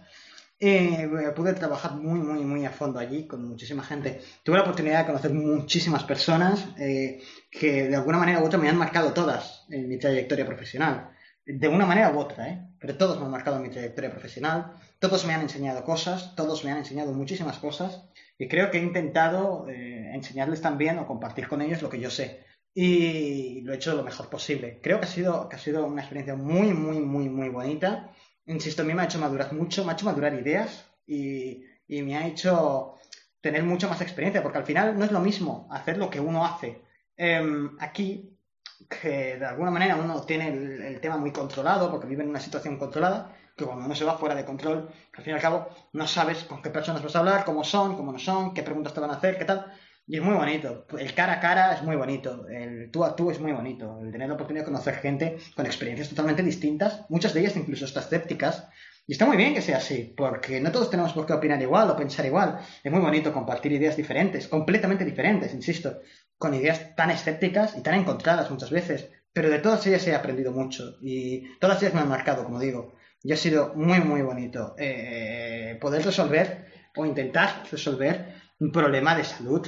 Eh, 0.64 1.10
pude 1.36 1.54
trabajar 1.54 1.96
muy, 1.96 2.20
muy, 2.20 2.44
muy 2.44 2.66
a 2.66 2.70
fondo 2.70 3.00
allí 3.00 3.26
con 3.26 3.44
muchísima 3.48 3.84
gente. 3.84 4.22
Tuve 4.44 4.58
la 4.58 4.62
oportunidad 4.62 5.00
de 5.00 5.06
conocer 5.08 5.34
muchísimas 5.34 6.04
personas 6.04 6.68
eh, 6.78 7.20
que 7.50 7.88
de 7.88 7.96
alguna 7.96 8.20
manera 8.20 8.40
u 8.40 8.46
otra 8.46 8.60
me 8.60 8.70
han 8.70 8.78
marcado 8.78 9.12
todas 9.12 9.66
en 9.72 9.90
mi 9.90 9.98
trayectoria 9.98 10.46
profesional. 10.46 11.10
De 11.48 11.68
una 11.68 11.88
manera 11.88 12.12
u 12.12 12.20
otra, 12.20 12.48
¿eh? 12.48 12.62
Pero 12.80 12.96
todos 12.96 13.18
me 13.18 13.26
han 13.26 13.32
marcado 13.32 13.58
en 13.58 13.64
mi 13.64 13.70
trayectoria 13.70 14.12
profesional. 14.12 14.74
Todos 15.00 15.26
me 15.26 15.34
han 15.34 15.42
enseñado 15.42 15.84
cosas, 15.84 16.36
todos 16.36 16.64
me 16.64 16.72
han 16.72 16.78
enseñado 16.78 17.12
muchísimas 17.14 17.58
cosas. 17.58 18.04
Y 18.38 18.48
creo 18.48 18.70
que 18.70 18.78
he 18.78 18.84
intentado 18.84 19.68
eh, 19.68 20.12
enseñarles 20.14 20.62
también 20.62 21.00
o 21.00 21.08
compartir 21.08 21.48
con 21.48 21.64
ellos 21.64 21.82
lo 21.82 21.90
que 21.90 22.00
yo 22.00 22.12
sé. 22.12 22.46
Y 22.74 23.62
lo 23.62 23.74
he 23.74 23.76
hecho 23.76 23.96
lo 23.96 24.04
mejor 24.04 24.30
posible. 24.30 24.80
Creo 24.82 25.00
que 25.00 25.06
ha 25.06 25.10
sido, 25.10 25.50
que 25.50 25.56
ha 25.56 25.60
sido 25.60 25.86
una 25.86 26.02
experiencia 26.02 26.36
muy, 26.36 26.74
muy, 26.74 27.00
muy, 27.00 27.30
muy 27.30 27.50
bonita. 27.50 28.12
Insisto, 28.46 28.82
a 28.82 28.86
mí 28.86 28.94
me 28.94 29.02
ha 29.02 29.06
hecho 29.06 29.20
madurar 29.20 29.54
mucho, 29.54 29.84
me 29.84 29.92
ha 29.92 29.94
hecho 29.94 30.06
madurar 30.06 30.34
ideas 30.34 30.86
y, 31.06 31.64
y 31.88 32.02
me 32.02 32.18
ha 32.18 32.28
hecho 32.28 32.98
tener 33.42 33.64
mucha 33.64 33.88
más 33.88 34.02
experiencia, 34.02 34.42
porque 34.44 34.60
al 34.60 34.66
final 34.66 34.98
no 34.98 35.04
es 35.04 35.12
lo 35.12 35.20
mismo 35.20 35.68
hacer 35.72 35.98
lo 35.98 36.10
que 36.10 36.20
uno 36.20 36.46
hace 36.46 36.82
em, 37.18 37.76
aquí, 37.80 38.38
que 38.88 39.38
de 39.38 39.46
alguna 39.46 39.72
manera 39.72 39.96
uno 39.96 40.22
tiene 40.22 40.48
el, 40.48 41.00
tema 41.02 41.18
muy 41.18 41.32
controlado, 41.32 41.90
porque 41.92 42.08
vive 42.08 42.24
en 42.24 42.30
una 42.30 42.40
situación 42.40 42.78
controlada, 42.78 43.36
que 43.56 43.66
cuando 43.66 43.86
uno 43.86 43.96
se 43.96 44.06
va 44.06 44.18
fuera 44.18 44.36
de 44.36 44.46
control, 44.46 44.90
al 45.14 45.24
fin 45.24 45.32
y 45.32 45.36
al 45.36 45.42
cabo 45.42 45.68
no 45.94 46.08
sabes 46.08 46.44
con 46.46 46.62
qué 46.62 46.70
personas 46.70 47.04
vas 47.04 47.16
a 47.16 47.20
hablar, 47.20 47.46
cómo 47.46 47.64
son, 47.64 47.96
cómo 47.98 48.12
no 48.12 48.20
son, 48.20 48.54
qué 48.54 48.64
preguntas 48.64 48.94
te 48.94 49.00
van 49.00 49.12
a 49.12 49.16
hacer, 49.16 49.38
qué 49.38 49.46
tal. 49.46 49.72
Y 50.08 50.18
es 50.18 50.24
muy 50.24 50.34
bonito. 50.34 50.86
El 50.98 51.14
cara 51.14 51.34
a 51.34 51.40
cara 51.40 51.74
es 51.74 51.84
muy 51.84 51.96
bonito. 51.96 52.48
El 52.48 52.92
tú 52.92 53.04
a 53.04 53.16
tú 53.16 53.32
es 53.32 53.40
muy 53.40 53.52
bonito. 53.52 54.00
El 54.02 54.12
tener 54.12 54.28
la 54.28 54.34
oportunidad 54.34 54.66
de 54.66 54.72
conocer 54.72 54.96
gente 54.96 55.38
con 55.56 55.66
experiencias 55.66 56.10
totalmente 56.10 56.44
distintas, 56.44 57.06
muchas 57.10 57.34
de 57.34 57.42
ellas 57.42 57.56
incluso 57.56 57.86
hasta 57.86 58.02
escépticas. 58.02 58.68
Y 59.08 59.14
está 59.14 59.26
muy 59.26 59.38
bien 59.38 59.54
que 59.54 59.62
sea 59.62 59.78
así, 59.78 60.14
porque 60.16 60.60
no 60.60 60.72
todos 60.72 60.90
tenemos 60.90 61.14
por 61.14 61.26
qué 61.26 61.34
opinar 61.34 61.62
igual 61.62 61.90
o 61.90 61.96
pensar 61.96 62.26
igual. 62.26 62.60
Es 62.84 62.92
muy 62.92 63.02
bonito 63.02 63.34
compartir 63.34 63.72
ideas 63.72 63.98
diferentes, 63.98 64.48
completamente 64.48 65.06
diferentes, 65.06 65.54
insisto, 65.54 66.00
con 66.38 66.54
ideas 66.54 66.96
tan 66.96 67.10
escépticas 67.10 67.78
y 67.78 67.82
tan 67.82 67.96
encontradas 67.96 68.50
muchas 68.52 68.70
veces. 68.70 69.10
Pero 69.34 69.50
de 69.50 69.60
todas 69.60 69.86
ellas 69.88 70.06
he 70.08 70.16
aprendido 70.16 70.52
mucho 70.52 70.98
y 71.02 71.58
todas 71.60 71.82
ellas 71.82 71.94
me 71.94 72.02
han 72.02 72.10
marcado, 72.10 72.44
como 72.44 72.60
digo. 72.60 72.94
Y 73.24 73.34
ha 73.34 73.38
sido 73.38 73.74
muy, 73.76 74.00
muy 74.00 74.22
bonito 74.22 74.76
eh, 74.78 75.78
poder 75.80 76.04
resolver 76.04 76.66
o 76.96 77.06
intentar 77.06 77.64
resolver 77.72 78.34
un 78.60 78.72
problema 78.72 79.16
de 79.16 79.24
salud 79.24 79.68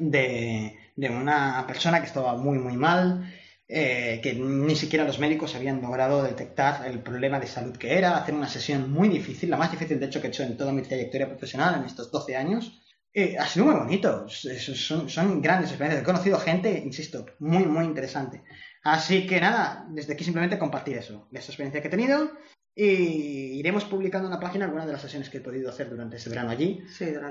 de, 0.00 0.76
una 0.96 1.64
persona 1.66 2.00
que 2.00 2.06
estaba 2.06 2.36
muy, 2.36 2.58
muy 2.58 2.76
mal, 2.76 3.32
eh, 3.68 4.20
que 4.22 4.34
ni 4.34 4.74
siquiera 4.74 5.04
los 5.04 5.18
médicos 5.18 5.54
habían 5.54 5.80
logrado 5.80 6.22
detectar 6.22 6.86
el 6.86 7.00
problema 7.00 7.38
de 7.38 7.46
salud 7.46 7.76
que 7.76 7.96
era, 7.96 8.16
hacer 8.16 8.34
una 8.34 8.48
sesión 8.48 8.90
muy 8.90 9.08
difícil, 9.08 9.50
la 9.50 9.56
más 9.56 9.70
difícil 9.70 10.00
de 10.00 10.06
hecho 10.06 10.20
que 10.20 10.26
he 10.26 10.30
hecho 10.30 10.42
en 10.42 10.56
toda 10.56 10.72
mi 10.72 10.82
trayectoria 10.82 11.28
profesional 11.28 11.76
en 11.76 11.86
estos 11.86 12.10
12 12.10 12.36
años. 12.36 12.80
Eh, 13.12 13.36
ha 13.38 13.46
sido 13.46 13.66
muy 13.66 13.74
bonito, 13.74 14.28
son, 14.28 15.08
son 15.08 15.42
grandes 15.42 15.70
experiencias. 15.70 16.02
He 16.02 16.06
conocido 16.06 16.38
gente, 16.38 16.82
insisto, 16.84 17.26
muy, 17.40 17.64
muy 17.66 17.84
interesante. 17.84 18.42
Así 18.82 19.26
que 19.26 19.40
nada, 19.40 19.86
desde 19.90 20.14
aquí 20.14 20.24
simplemente 20.24 20.58
compartir 20.58 20.96
eso, 20.96 21.28
esa 21.32 21.50
experiencia 21.50 21.82
que 21.82 21.88
he 21.88 21.90
tenido 21.90 22.30
y 22.74 23.58
iremos 23.58 23.84
publicando 23.84 24.28
en 24.28 24.32
la 24.32 24.40
página 24.40 24.64
algunas 24.64 24.86
de 24.86 24.92
las 24.92 25.02
sesiones 25.02 25.28
que 25.28 25.38
he 25.38 25.40
podido 25.40 25.68
hacer 25.68 25.90
durante 25.90 26.16
este 26.16 26.30
verano 26.30 26.50
allí. 26.50 26.82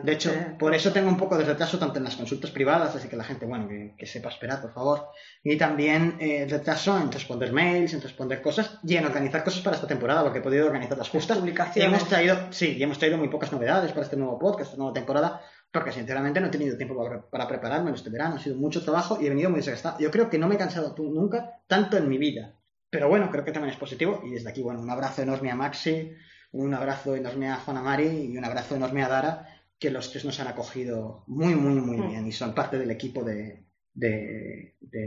de 0.04 0.12
hecho, 0.12 0.32
por 0.60 0.76
eso 0.76 0.92
tengo 0.92 1.08
un 1.08 1.18
poco 1.18 1.38
de 1.38 1.46
retraso 1.46 1.80
tanto 1.80 1.98
en 1.98 2.04
las 2.04 2.18
consultas 2.18 2.52
privadas, 2.52 2.96
así 2.96 3.08
que 3.08 3.16
la 3.16 3.24
gente, 3.24 3.46
bueno, 3.46 3.68
que, 3.98 4.06
sepa 4.06 4.30
esperar, 4.30 4.62
por 4.62 4.74
favor. 4.74 5.08
Y 5.44 5.58
también 5.58 6.18
eh, 6.20 6.46
retraso 6.50 7.00
en 7.00 7.12
responder 7.12 7.54
mails, 7.54 7.94
en 7.94 8.02
responder 8.02 8.42
cosas 8.42 8.80
y 8.84 8.98
en 8.98 9.06
organizar 9.06 9.44
cosas 9.44 9.62
para 9.62 9.76
esta 9.76 9.88
temporada, 9.88 10.24
porque 10.24 10.40
he 10.40 10.42
podido 10.42 10.66
organizar 10.66 10.98
las 10.98 11.10
justas. 11.10 11.40
Y 11.76 11.82
hemos 11.82 12.08
traído, 12.08 12.52
sí, 12.52 12.76
y 12.78 12.84
hemos 12.84 13.00
traído 13.00 13.18
muy 13.18 13.30
pocas 13.30 13.52
novedades 13.52 13.92
para 13.92 14.04
este 14.04 14.18
nuevo 14.18 14.38
podcast, 14.38 14.72
esta 14.72 14.78
nueva 14.78 14.94
temporada, 14.94 15.42
porque 15.72 15.94
sinceramente 15.94 16.42
no 16.42 16.48
he 16.48 16.52
tenido 16.52 16.76
tiempo 16.76 16.96
para, 17.32 17.48
prepararme 17.48 17.90
en 17.90 17.96
este 17.96 18.10
verano. 18.10 18.36
Ha 18.36 18.40
sido 18.40 18.58
mucho 18.58 18.84
trabajo 18.84 19.18
y 19.22 19.28
he 19.28 19.30
venido 19.30 19.50
muy 19.50 19.60
desgastado. 19.60 19.98
Yo 20.00 20.12
creo 20.12 20.30
que 20.30 20.38
no 20.38 20.48
me 20.48 20.56
he 20.56 20.58
cansado 20.58 20.94
nunca 20.98 21.62
tanto 21.68 21.96
en 21.96 22.10
mi 22.10 22.18
vida 22.18 22.59
pero 22.90 23.08
bueno, 23.08 23.30
creo 23.30 23.46
que 23.46 23.52
también 23.52 23.74
es 23.74 23.80
positivo. 23.80 24.22
Y 24.26 24.32
desde 24.32 24.50
aquí, 24.50 24.62
bueno, 24.62 24.82
un 24.82 24.90
abrazo 24.90 25.22
enorme 25.22 25.52
a 25.52 25.56
Maxi, 25.56 26.14
un 26.52 26.74
abrazo 26.74 27.16
enorme 27.16 27.50
a 27.50 27.58
Juana 27.58 27.82
Mari 27.82 28.32
y 28.32 28.38
un 28.38 28.46
abrazo 28.46 28.76
enorme 28.76 29.04
a 29.04 29.08
Dara, 29.10 29.48
que 29.78 29.92
los 29.92 30.12
tres 30.12 30.26
nos 30.26 30.40
han 30.40 30.48
acogido 30.48 31.24
muy, 31.28 31.56
muy, 31.56 31.80
muy 31.80 31.98
mm. 31.98 32.10
bien 32.10 32.28
y 32.28 32.32
son 32.32 32.54
parte 32.54 32.78
del 32.78 32.92
equipo 32.92 33.24
de, 33.24 33.66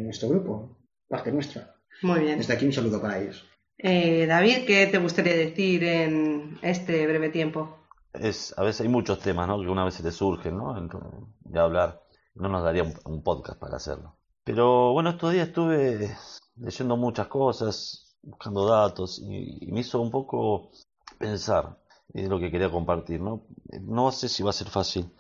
nuestro 0.01 0.29
grupo, 0.29 0.79
parte 1.09 1.33
nuestra. 1.33 1.77
Muy 2.03 2.21
bien. 2.21 2.39
Desde 2.39 2.55
aquí 2.55 2.67
un 2.67 2.73
saludo 2.73 3.01
para 3.01 3.21
ellos. 3.21 3.45
Eh, 3.79 4.27
David, 4.27 4.65
¿qué 4.67 4.87
te 4.87 4.99
gustaría 4.99 5.35
decir 5.35 5.83
en 5.85 6.59
este 6.63 7.07
breve 7.07 7.31
tiempo? 7.31 7.79
Es, 8.13 8.55
a 8.57 8.63
veces 8.63 8.83
hay 8.83 8.89
muchos 8.89 9.19
temas, 9.21 9.49
¿no? 9.49 9.61
Que 9.61 9.69
una 9.69 9.85
vez 9.85 9.95
se 9.95 10.03
te 10.03 10.13
surgen, 10.13 10.57
¿no? 10.57 10.75
De 11.41 11.59
hablar. 11.59 12.03
No 12.35 12.49
nos 12.49 12.63
daría 12.63 12.85
un 13.05 13.23
podcast 13.23 13.59
para 13.59 13.77
hacerlo. 13.77 14.17
Pero 14.45 14.93
bueno, 14.93 15.11
estos 15.11 15.33
días 15.33 15.49
estuve 15.49 16.11
leyendo 16.63 16.97
muchas 16.97 17.27
cosas, 17.27 18.17
buscando 18.23 18.67
datos 18.67 19.21
y, 19.21 19.67
me 19.73 19.81
hizo 19.81 20.01
un 20.01 20.11
poco 20.11 20.71
pensar 21.19 21.79
en 22.15 22.29
lo 22.31 22.39
que 22.39 22.51
quería 22.51 22.71
compartir, 22.71 23.21
¿no? 23.21 23.43
No 23.81 24.13
sé 24.13 24.29
si 24.29 24.43
va 24.43 24.51
a 24.51 24.55
ser 24.55 24.69
fácil 24.69 25.11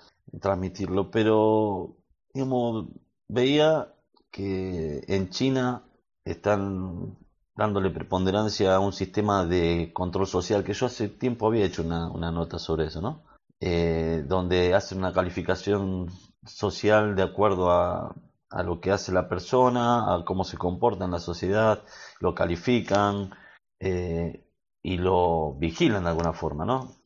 transmitirlo, 0.41 1.11
pero 1.11 1.97
digamos, 2.33 2.87
veía 3.29 3.93
que 4.31 5.05
en 5.09 5.31
China 5.31 5.85
están 6.25 7.17
dándole 7.55 7.91
preponderancia 7.91 8.75
a 8.75 8.81
un 8.81 8.93
sistema 8.93 9.45
de 9.45 9.91
control 9.93 10.27
social 10.27 10.65
que 10.65 10.73
yo 10.73 10.87
hace 10.87 11.09
tiempo 11.09 11.47
había 11.47 11.67
hecho 11.67 11.83
una, 11.83 12.31
nota 12.31 12.59
sobre 12.59 12.87
eso, 12.87 13.01
¿no? 13.01 13.25
Eh, 13.61 14.25
donde 14.27 14.75
hacen 14.75 14.99
una 14.99 15.13
calificación 15.13 16.09
social 16.45 17.15
de 17.15 17.23
acuerdo 17.23 17.71
a 17.71 18.15
a 18.53 18.63
lo 18.63 18.81
que 18.81 18.93
hace 18.93 19.13
la 19.13 19.29
persona, 19.29 20.15
a 20.15 20.25
cómo 20.25 20.45
se 20.45 20.59
comporta 20.59 21.05
en 21.05 21.11
la 21.11 21.19
sociedad, 21.19 21.83
lo 22.21 22.35
califican 22.35 23.35
eh, 23.81 24.45
y 24.83 24.99
lo 24.99 25.55
vigilan 25.55 26.05
de 26.05 26.11
alguna 26.11 26.33
forma, 26.33 26.65
¿no? 26.65 26.97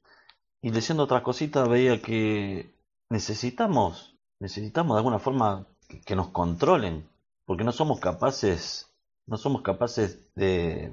Y 0.60 0.70
leyendo 0.70 1.04
otras 1.04 1.22
cositas 1.22 1.68
veía 1.68 2.02
que 2.02 2.74
necesitamos, 3.10 4.16
necesitamos 4.40 4.96
de 4.96 4.98
alguna 4.98 5.18
forma 5.18 5.66
que, 6.04 6.16
nos 6.16 6.28
controlen, 6.28 7.08
porque 7.44 7.64
no 7.64 7.72
somos 7.72 8.00
capaces, 8.00 8.92
no 9.26 9.36
somos 9.36 9.62
capaces 9.62 10.34
de, 10.34 10.92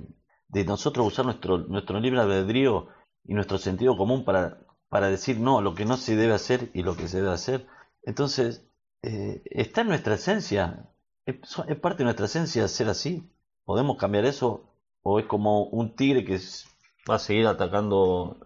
de 0.49 0.65
nosotros 0.65 1.07
usar 1.07 1.25
nuestro, 1.25 1.57
nuestro 1.57 1.99
libre 1.99 2.21
albedrío 2.21 2.89
y 3.25 3.34
nuestro 3.34 3.57
sentido 3.57 3.97
común 3.97 4.23
para, 4.23 4.59
para 4.89 5.09
decir 5.09 5.39
no, 5.39 5.61
lo 5.61 5.73
que 5.73 5.85
no 5.85 5.97
se 5.97 6.15
debe 6.15 6.34
hacer 6.34 6.69
y 6.73 6.84
lo 6.84 6.95
que 6.95 7.07
se 7.07 7.17
debe 7.21 7.34
hacer. 7.34 7.67
Entonces, 8.03 8.67
eh, 9.03 9.41
está 9.45 9.81
en 9.81 9.89
nuestra 9.89 10.15
esencia. 10.15 10.89
Es, 11.25 11.38
parte 11.81 11.99
de 11.99 12.05
nuestra 12.05 12.25
esencia 12.25 12.67
ser 12.67 12.89
así. 12.89 13.30
¿Podemos 13.65 13.97
cambiar 13.97 14.25
eso? 14.25 14.73
¿O 15.03 15.19
es 15.19 15.25
como 15.25 15.65
un 15.65 15.95
tigre 15.95 16.23
que 16.23 16.39
va 17.09 17.15
a 17.15 17.19
seguir 17.19 17.47
atacando 17.47 18.38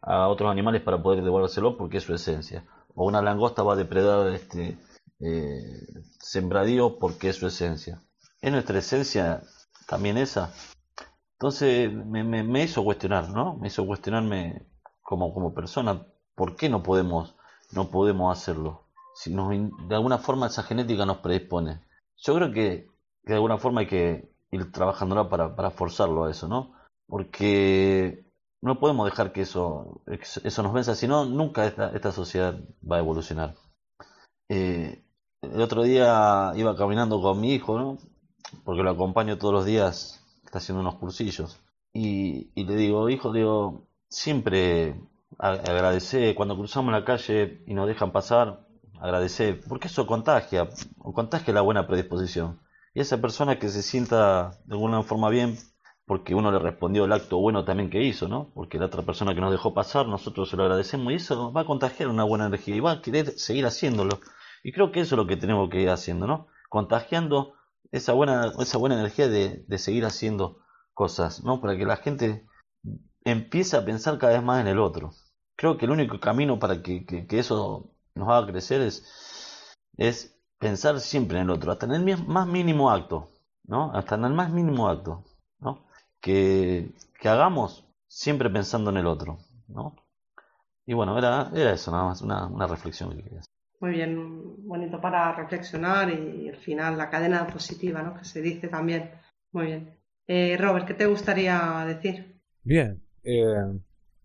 a 0.00 0.28
otros 0.28 0.50
animales 0.50 0.82
para 0.82 1.02
poder 1.02 1.22
devolvérselo 1.22 1.76
porque 1.76 1.98
es 1.98 2.04
su 2.04 2.14
esencia? 2.14 2.66
¿O 2.94 3.06
una 3.06 3.22
langosta 3.22 3.62
va 3.62 3.74
a 3.74 3.76
depredar 3.76 4.28
este 4.32 4.78
eh, 5.20 5.86
sembradío 6.18 6.98
porque 6.98 7.28
es 7.28 7.36
su 7.36 7.46
esencia? 7.46 8.00
¿Es 8.40 8.50
nuestra 8.50 8.78
esencia 8.78 9.42
también 9.86 10.16
esa? 10.16 10.54
Entonces 11.34 11.92
me, 11.92 12.24
me, 12.24 12.62
hizo 12.62 12.82
cuestionar, 12.82 13.28
¿no? 13.28 13.56
Me 13.58 13.68
hizo 13.68 13.86
cuestionarme 13.86 14.66
como, 15.02 15.34
como 15.34 15.52
persona, 15.52 16.06
¿por 16.34 16.56
qué 16.56 16.70
no 16.70 16.82
podemos, 16.82 17.36
no 17.72 17.90
podemos 17.90 18.36
hacerlo? 18.36 18.85
Si 19.16 19.34
de 19.34 19.94
alguna 19.94 20.18
forma 20.18 20.46
esa 20.46 20.62
genética 20.62 21.06
nos 21.06 21.18
predispone. 21.18 21.80
Yo 22.18 22.34
creo 22.34 22.52
que, 22.52 22.86
de 23.24 23.34
alguna 23.34 23.56
forma 23.56 23.80
hay 23.80 23.86
que 23.86 24.30
ir 24.50 24.70
trabajando 24.70 25.28
para, 25.30 25.56
para 25.56 25.70
forzarlo 25.70 26.24
a 26.24 26.30
eso, 26.30 26.48
¿no? 26.48 26.74
Porque 27.06 28.26
no 28.60 28.78
podemos 28.78 29.08
dejar 29.08 29.32
que 29.32 29.40
eso, 29.40 30.02
eso 30.06 30.62
nos 30.62 30.72
venza, 30.74 30.94
si 30.94 31.08
no, 31.08 31.24
nunca 31.24 31.64
esta, 31.64 31.90
esta 31.92 32.12
sociedad 32.12 32.60
va 32.88 32.96
a 32.96 33.00
evolucionar. 33.00 33.54
Eh, 34.50 35.02
el 35.40 35.60
otro 35.62 35.82
día 35.82 36.52
iba 36.54 36.76
caminando 36.76 37.20
con 37.22 37.40
mi 37.40 37.54
hijo, 37.54 37.78
¿no? 37.78 37.98
Porque 38.64 38.82
lo 38.82 38.90
acompaño 38.90 39.38
todos 39.38 39.54
los 39.54 39.64
días, 39.64 40.22
está 40.44 40.58
haciendo 40.58 40.82
unos 40.82 40.96
cursillos. 40.96 41.58
Y, 41.94 42.50
y 42.54 42.64
le 42.64 42.76
digo, 42.76 43.08
hijo, 43.08 43.32
digo, 43.32 43.88
siempre 44.10 45.00
agradecer 45.38 46.34
cuando 46.34 46.56
cruzamos 46.56 46.92
la 46.92 47.04
calle 47.04 47.62
y 47.66 47.72
nos 47.72 47.88
dejan 47.88 48.12
pasar, 48.12 48.65
agradecer, 49.00 49.60
porque 49.68 49.88
eso 49.88 50.06
contagia, 50.06 50.68
contagia 50.98 51.54
la 51.54 51.60
buena 51.60 51.86
predisposición. 51.86 52.60
Y 52.94 53.00
esa 53.00 53.20
persona 53.20 53.58
que 53.58 53.68
se 53.68 53.82
sienta 53.82 54.58
de 54.64 54.74
alguna 54.74 55.02
forma 55.02 55.28
bien, 55.28 55.58
porque 56.06 56.34
uno 56.34 56.50
le 56.50 56.58
respondió 56.58 57.04
el 57.04 57.12
acto 57.12 57.38
bueno 57.38 57.64
también 57.64 57.90
que 57.90 58.02
hizo, 58.02 58.28
¿no? 58.28 58.52
Porque 58.54 58.78
la 58.78 58.86
otra 58.86 59.02
persona 59.02 59.34
que 59.34 59.40
nos 59.40 59.50
dejó 59.50 59.74
pasar, 59.74 60.06
nosotros 60.06 60.48
se 60.48 60.56
lo 60.56 60.62
agradecemos 60.62 61.12
y 61.12 61.16
eso 61.16 61.52
va 61.52 61.62
a 61.62 61.66
contagiar 61.66 62.08
una 62.08 62.24
buena 62.24 62.46
energía 62.46 62.76
y 62.76 62.80
va 62.80 62.92
a 62.92 63.02
querer 63.02 63.38
seguir 63.38 63.66
haciéndolo. 63.66 64.20
Y 64.62 64.72
creo 64.72 64.92
que 64.92 65.00
eso 65.00 65.14
es 65.14 65.18
lo 65.18 65.26
que 65.26 65.36
tenemos 65.36 65.68
que 65.68 65.82
ir 65.82 65.90
haciendo, 65.90 66.26
¿no? 66.26 66.46
Contagiando 66.70 67.54
esa 67.90 68.12
buena, 68.12 68.52
esa 68.58 68.78
buena 68.78 68.98
energía 68.98 69.28
de, 69.28 69.64
de 69.66 69.78
seguir 69.78 70.04
haciendo 70.04 70.60
cosas, 70.94 71.44
¿no? 71.44 71.60
Para 71.60 71.76
que 71.76 71.84
la 71.84 71.96
gente 71.96 72.46
empiece 73.24 73.76
a 73.76 73.84
pensar 73.84 74.18
cada 74.18 74.34
vez 74.34 74.42
más 74.42 74.60
en 74.60 74.68
el 74.68 74.78
otro. 74.78 75.10
Creo 75.56 75.76
que 75.76 75.86
el 75.86 75.90
único 75.90 76.20
camino 76.20 76.58
para 76.58 76.82
que, 76.82 77.04
que 77.04 77.38
eso 77.38 77.95
nos 78.16 78.28
haga 78.28 78.46
crecer 78.46 78.80
es, 78.80 79.74
es 79.96 80.36
pensar 80.58 81.00
siempre 81.00 81.38
en 81.38 81.44
el 81.44 81.50
otro, 81.50 81.72
hasta 81.72 81.86
en 81.86 81.92
el 81.92 82.26
más 82.26 82.46
mínimo 82.46 82.90
acto, 82.90 83.30
¿no? 83.64 83.92
Hasta 83.92 84.16
en 84.16 84.24
el 84.24 84.32
más 84.32 84.50
mínimo 84.50 84.88
acto, 84.88 85.24
¿no? 85.60 85.86
Que, 86.20 86.90
que 87.20 87.28
hagamos 87.28 87.86
siempre 88.06 88.50
pensando 88.50 88.90
en 88.90 88.96
el 88.96 89.06
otro, 89.06 89.38
¿no? 89.68 89.94
Y 90.86 90.94
bueno, 90.94 91.18
era, 91.18 91.50
era 91.54 91.72
eso 91.72 91.90
nada 91.90 92.04
más, 92.04 92.22
una, 92.22 92.46
una 92.46 92.66
reflexión 92.66 93.10
que 93.10 93.22
quería 93.22 93.40
hacer. 93.40 93.52
Muy 93.80 93.90
bien, 93.90 94.66
bonito 94.66 95.00
para 95.00 95.32
reflexionar 95.34 96.10
y 96.10 96.48
al 96.48 96.56
final 96.56 96.96
la 96.96 97.10
cadena 97.10 97.46
positiva, 97.46 98.02
¿no? 98.02 98.14
Que 98.14 98.24
se 98.24 98.40
dice 98.40 98.68
también. 98.68 99.10
Muy 99.52 99.66
bien. 99.66 99.98
Eh, 100.26 100.56
Robert, 100.58 100.86
¿qué 100.86 100.94
te 100.94 101.06
gustaría 101.06 101.84
decir? 101.86 102.40
Bien, 102.62 103.02
eh, 103.22 103.44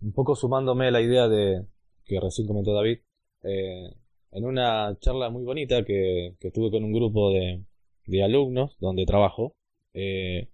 un 0.02 0.14
poco 0.14 0.36
sumándome 0.36 0.88
a 0.88 0.92
la 0.92 1.02
idea 1.02 1.28
de 1.28 1.68
que 2.06 2.20
recién 2.20 2.48
comentó 2.48 2.74
David, 2.74 3.00
eh, 3.44 3.94
en 4.32 4.46
una 4.46 4.98
charla 5.00 5.30
muy 5.30 5.44
bonita 5.44 5.84
que, 5.84 6.36
tuve 6.54 6.72
con 6.72 6.84
un 6.84 6.94
grupo 6.94 7.32
de, 7.32 7.64
de 8.06 8.24
alumnos 8.24 8.78
donde 8.80 9.06
trabajo, 9.06 9.56
eh, 9.94 10.50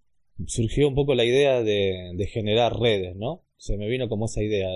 surgió 0.46 0.88
un 0.88 0.96
poco 0.96 1.16
la 1.16 1.26
idea 1.26 1.64
de, 1.64 2.12
de 2.16 2.28
generar 2.28 2.80
redes, 2.80 3.16
¿no? 3.16 3.44
Se 3.58 3.78
me 3.78 3.88
vino 3.88 4.08
como 4.08 4.26
esa 4.26 4.44
idea, 4.44 4.70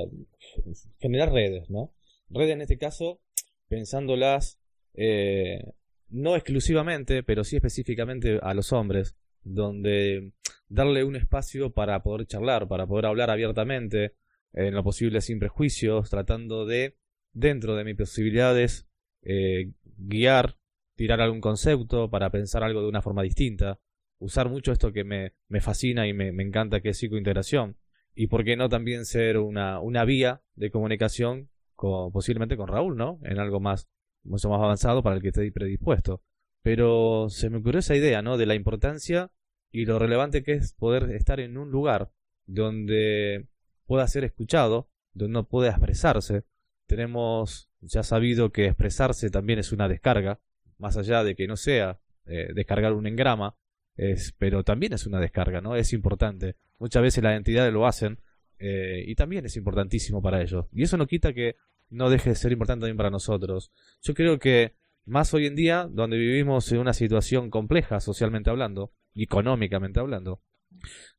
generar 1.00 1.32
redes, 1.32 1.70
¿no? 1.70 1.94
Redes 2.30 2.54
en 2.54 2.62
este 2.62 2.78
caso, 2.78 3.20
pensándolas 3.68 4.60
eh, 4.94 5.64
no 6.10 6.36
exclusivamente, 6.36 7.24
pero 7.24 7.44
sí 7.44 7.56
específicamente 7.56 8.40
a 8.42 8.54
los 8.54 8.74
hombres, 8.74 9.16
donde 9.44 10.34
darle 10.68 11.04
un 11.04 11.16
espacio 11.16 11.72
para 11.72 12.02
poder 12.04 12.28
charlar, 12.28 12.68
para 12.68 12.88
poder 12.88 13.06
hablar 13.06 13.30
abiertamente, 13.30 14.16
en 14.54 14.74
lo 14.74 14.84
posible 14.84 15.22
sin 15.22 15.40
prejuicios, 15.40 16.10
tratando 16.10 16.66
de, 16.66 16.98
dentro 17.34 17.76
de 17.76 17.84
mis 17.84 17.96
posibilidades, 17.96 18.88
eh, 19.24 19.72
guiar, 19.98 20.58
tirar 20.96 21.22
algún 21.22 21.42
concepto 21.42 22.10
para 22.10 22.30
pensar 22.30 22.64
algo 22.64 22.82
de 22.82 22.90
una 22.90 23.02
forma 23.02 23.24
distinta, 23.24 23.80
usar 24.20 24.50
mucho 24.50 24.72
esto 24.72 24.92
que 24.94 25.04
me, 25.04 25.34
me 25.48 25.62
fascina 25.62 26.08
y 26.08 26.14
me, 26.14 26.32
me, 26.32 26.44
encanta 26.44 26.82
que 26.82 26.90
es 26.90 26.98
psicointegración, 26.98 27.78
y 28.14 28.28
por 28.28 28.44
qué 28.44 28.56
no 28.56 28.70
también 28.70 29.06
ser 29.06 29.38
una, 29.38 29.80
una 29.80 30.06
vía 30.06 30.44
de 30.56 30.70
comunicación 30.70 31.50
con, 31.76 32.12
posiblemente 32.12 32.58
con 32.58 32.68
Raúl, 32.68 32.98
¿no? 32.98 33.20
En 33.24 33.40
algo 33.40 33.60
más, 33.60 33.88
mucho 34.24 34.50
más 34.50 34.62
avanzado 34.62 35.02
para 35.02 35.16
el 35.16 35.22
que 35.22 35.30
esté 35.30 35.52
predispuesto. 35.52 36.22
Pero 36.62 37.28
se 37.30 37.50
me 37.50 37.58
ocurrió 37.58 37.80
esa 37.80 37.96
idea, 37.96 38.22
¿no? 38.22 38.38
De 38.38 38.46
la 38.46 38.56
importancia 38.56 39.32
y 39.72 39.86
lo 39.86 39.98
relevante 39.98 40.44
que 40.44 40.54
es 40.54 40.74
poder 40.74 41.12
estar 41.12 41.40
en 41.40 41.58
un 41.58 41.72
lugar 41.72 42.12
donde 42.46 43.48
pueda 43.86 44.08
ser 44.08 44.24
escuchado, 44.24 44.90
donde 45.14 45.34
no 45.34 45.48
pueda 45.48 45.72
expresarse. 45.72 46.44
Tenemos 46.92 47.70
ya 47.80 48.04
sabido 48.04 48.52
que 48.52 48.66
expresarse 48.66 49.30
también 49.30 49.60
es 49.60 49.72
una 49.72 49.88
descarga, 49.88 50.42
más 50.78 50.98
allá 50.98 51.24
de 51.24 51.36
que 51.36 51.48
no 51.48 51.56
sea 51.56 52.02
eh, 52.26 52.50
descargar 52.54 52.92
un 52.92 53.08
engrama, 53.08 53.56
es, 53.96 54.34
pero 54.38 54.66
también 54.66 54.92
es 54.92 55.06
una 55.06 55.22
descarga, 55.22 55.62
¿no? 55.62 55.78
Es 55.78 55.94
importante. 55.94 56.58
Muchas 56.80 57.02
veces 57.02 57.24
las 57.24 57.38
entidades 57.38 57.72
lo 57.72 57.88
hacen 57.88 58.20
eh, 58.60 59.06
y 59.08 59.16
también 59.16 59.46
es 59.46 59.56
importantísimo 59.56 60.22
para 60.22 60.42
ellos. 60.42 60.66
Y 60.74 60.84
eso 60.84 60.98
no 60.98 61.08
quita 61.08 61.32
que 61.32 61.56
no 61.90 62.10
deje 62.10 62.32
de 62.32 62.36
ser 62.36 62.52
importante 62.52 62.82
también 62.82 62.98
para 62.98 63.10
nosotros. 63.10 63.72
Yo 64.02 64.14
creo 64.14 64.38
que 64.38 64.76
más 65.06 65.34
hoy 65.34 65.46
en 65.46 65.56
día, 65.56 65.88
donde 65.90 66.18
vivimos 66.18 66.70
en 66.74 66.80
una 66.80 66.92
situación 66.92 67.50
compleja 67.50 68.02
socialmente 68.02 68.50
hablando, 68.50 68.92
económicamente 69.16 70.02
hablando, 70.02 70.42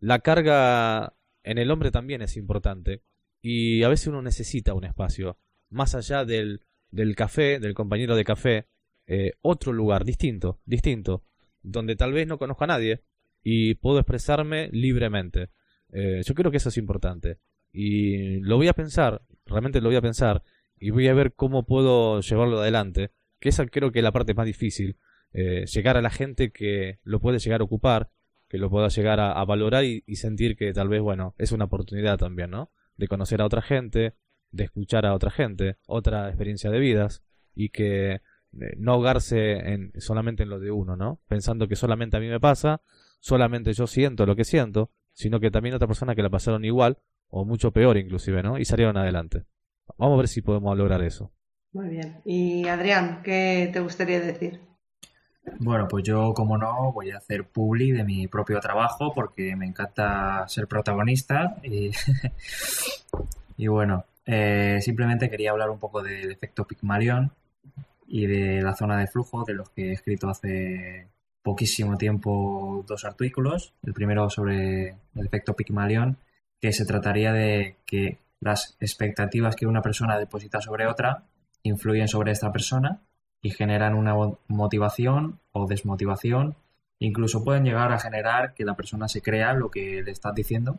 la 0.00 0.18
carga 0.18 1.14
en 1.44 1.56
el 1.56 1.70
hombre 1.70 1.90
también 1.90 2.20
es 2.20 2.36
importante 2.36 3.00
y 3.40 3.84
a 3.84 3.88
veces 3.88 4.08
uno 4.08 4.20
necesita 4.20 4.74
un 4.74 4.84
espacio, 4.84 5.38
más 5.72 5.94
allá 5.94 6.24
del, 6.24 6.60
del 6.90 7.16
café, 7.16 7.58
del 7.58 7.74
compañero 7.74 8.16
de 8.16 8.24
café, 8.24 8.66
eh, 9.06 9.32
otro 9.40 9.72
lugar 9.72 10.04
distinto, 10.04 10.60
distinto, 10.64 11.24
donde 11.62 11.96
tal 11.96 12.12
vez 12.12 12.26
no 12.26 12.38
conozco 12.38 12.64
a 12.64 12.68
nadie 12.68 13.02
y 13.42 13.74
puedo 13.74 13.98
expresarme 13.98 14.68
libremente. 14.72 15.50
Eh, 15.92 16.22
yo 16.24 16.34
creo 16.34 16.50
que 16.50 16.58
eso 16.58 16.68
es 16.68 16.78
importante 16.78 17.38
y 17.72 18.40
lo 18.40 18.56
voy 18.56 18.68
a 18.68 18.74
pensar, 18.74 19.22
realmente 19.46 19.80
lo 19.80 19.88
voy 19.88 19.96
a 19.96 20.02
pensar 20.02 20.42
y 20.78 20.90
voy 20.90 21.08
a 21.08 21.14
ver 21.14 21.34
cómo 21.34 21.66
puedo 21.66 22.20
llevarlo 22.20 22.60
adelante, 22.60 23.10
que 23.40 23.48
esa 23.48 23.66
creo 23.66 23.90
que 23.90 23.98
es 23.98 24.02
la 24.04 24.12
parte 24.12 24.34
más 24.34 24.46
difícil, 24.46 24.96
eh, 25.32 25.64
llegar 25.66 25.96
a 25.96 26.02
la 26.02 26.10
gente 26.10 26.52
que 26.52 26.98
lo 27.02 27.20
puede 27.20 27.38
llegar 27.38 27.60
a 27.60 27.64
ocupar 27.64 28.10
que 28.52 28.58
lo 28.58 28.68
pueda 28.68 28.88
llegar 28.88 29.18
a, 29.18 29.42
valorar 29.46 29.82
y, 29.82 30.02
sentir 30.14 30.56
que 30.56 30.74
tal 30.74 30.90
vez, 30.90 31.00
bueno, 31.00 31.34
es 31.38 31.52
una 31.52 31.64
oportunidad 31.64 32.18
también, 32.18 32.50
¿no? 32.50 32.70
De 32.98 33.08
conocer 33.08 33.40
a 33.40 33.46
otra 33.46 33.62
gente, 33.62 34.12
de 34.52 34.64
escuchar 34.64 35.06
a 35.06 35.14
otra 35.14 35.30
gente, 35.30 35.76
otra 35.86 36.28
experiencia 36.28 36.70
de 36.70 36.78
vidas 36.78 37.22
y 37.54 37.70
que 37.70 38.12
eh, 38.12 38.20
no 38.76 38.92
ahogarse 38.92 39.72
en, 39.72 39.92
solamente 39.98 40.42
en 40.42 40.50
lo 40.50 40.60
de 40.60 40.70
uno, 40.70 40.96
¿no? 40.96 41.20
Pensando 41.26 41.68
que 41.68 41.76
solamente 41.76 42.16
a 42.16 42.20
mí 42.20 42.28
me 42.28 42.40
pasa, 42.40 42.82
solamente 43.18 43.72
yo 43.72 43.86
siento 43.86 44.26
lo 44.26 44.36
que 44.36 44.44
siento, 44.44 44.90
sino 45.12 45.40
que 45.40 45.50
también 45.50 45.74
otra 45.74 45.88
persona 45.88 46.14
que 46.14 46.22
la 46.22 46.30
pasaron 46.30 46.64
igual 46.64 46.98
o 47.28 47.44
mucho 47.44 47.72
peor 47.72 47.96
inclusive, 47.96 48.42
¿no? 48.42 48.58
Y 48.58 48.64
salieron 48.64 48.96
adelante. 48.96 49.44
Vamos 49.96 50.16
a 50.16 50.18
ver 50.18 50.28
si 50.28 50.42
podemos 50.42 50.76
lograr 50.76 51.02
eso. 51.02 51.32
Muy 51.72 51.88
bien. 51.88 52.20
Y 52.24 52.68
Adrián, 52.68 53.22
¿qué 53.24 53.70
te 53.72 53.80
gustaría 53.80 54.20
decir? 54.20 54.60
Bueno, 55.58 55.88
pues 55.88 56.04
yo, 56.04 56.34
como 56.34 56.56
no, 56.56 56.92
voy 56.92 57.10
a 57.10 57.16
hacer 57.16 57.48
publi 57.48 57.90
de 57.90 58.04
mi 58.04 58.28
propio 58.28 58.60
trabajo 58.60 59.12
porque 59.14 59.56
me 59.56 59.66
encanta 59.66 60.46
ser 60.46 60.68
protagonista. 60.68 61.56
Y, 61.62 61.90
y 63.56 63.66
bueno, 63.66 64.04
eh, 64.24 64.78
simplemente 64.80 65.28
quería 65.28 65.50
hablar 65.50 65.70
un 65.70 65.78
poco 65.78 66.02
del 66.02 66.30
efecto 66.30 66.66
Pygmalion 66.66 67.32
y 68.06 68.26
de 68.26 68.62
la 68.62 68.74
zona 68.74 68.98
de 68.98 69.06
flujo, 69.06 69.44
de 69.44 69.54
los 69.54 69.70
que 69.70 69.90
he 69.90 69.92
escrito 69.92 70.28
hace 70.28 71.08
poquísimo 71.42 71.96
tiempo 71.96 72.84
dos 72.86 73.04
artículos. 73.04 73.74
El 73.82 73.94
primero 73.94 74.30
sobre 74.30 74.88
el 75.14 75.26
efecto 75.26 75.54
Pygmalion, 75.54 76.18
que 76.60 76.72
se 76.72 76.84
trataría 76.84 77.32
de 77.32 77.76
que 77.86 78.18
las 78.40 78.76
expectativas 78.80 79.56
que 79.56 79.66
una 79.66 79.82
persona 79.82 80.18
deposita 80.18 80.60
sobre 80.60 80.86
otra 80.86 81.24
influyen 81.62 82.08
sobre 82.08 82.32
esta 82.32 82.52
persona 82.52 83.00
y 83.40 83.50
generan 83.50 83.94
una 83.94 84.14
motivación 84.48 85.40
o 85.52 85.66
desmotivación. 85.66 86.56
Incluso 86.98 87.42
pueden 87.44 87.64
llegar 87.64 87.92
a 87.92 87.98
generar 87.98 88.54
que 88.54 88.64
la 88.64 88.76
persona 88.76 89.08
se 89.08 89.22
crea 89.22 89.54
lo 89.54 89.70
que 89.70 90.02
le 90.02 90.12
estás 90.12 90.34
diciendo 90.34 90.78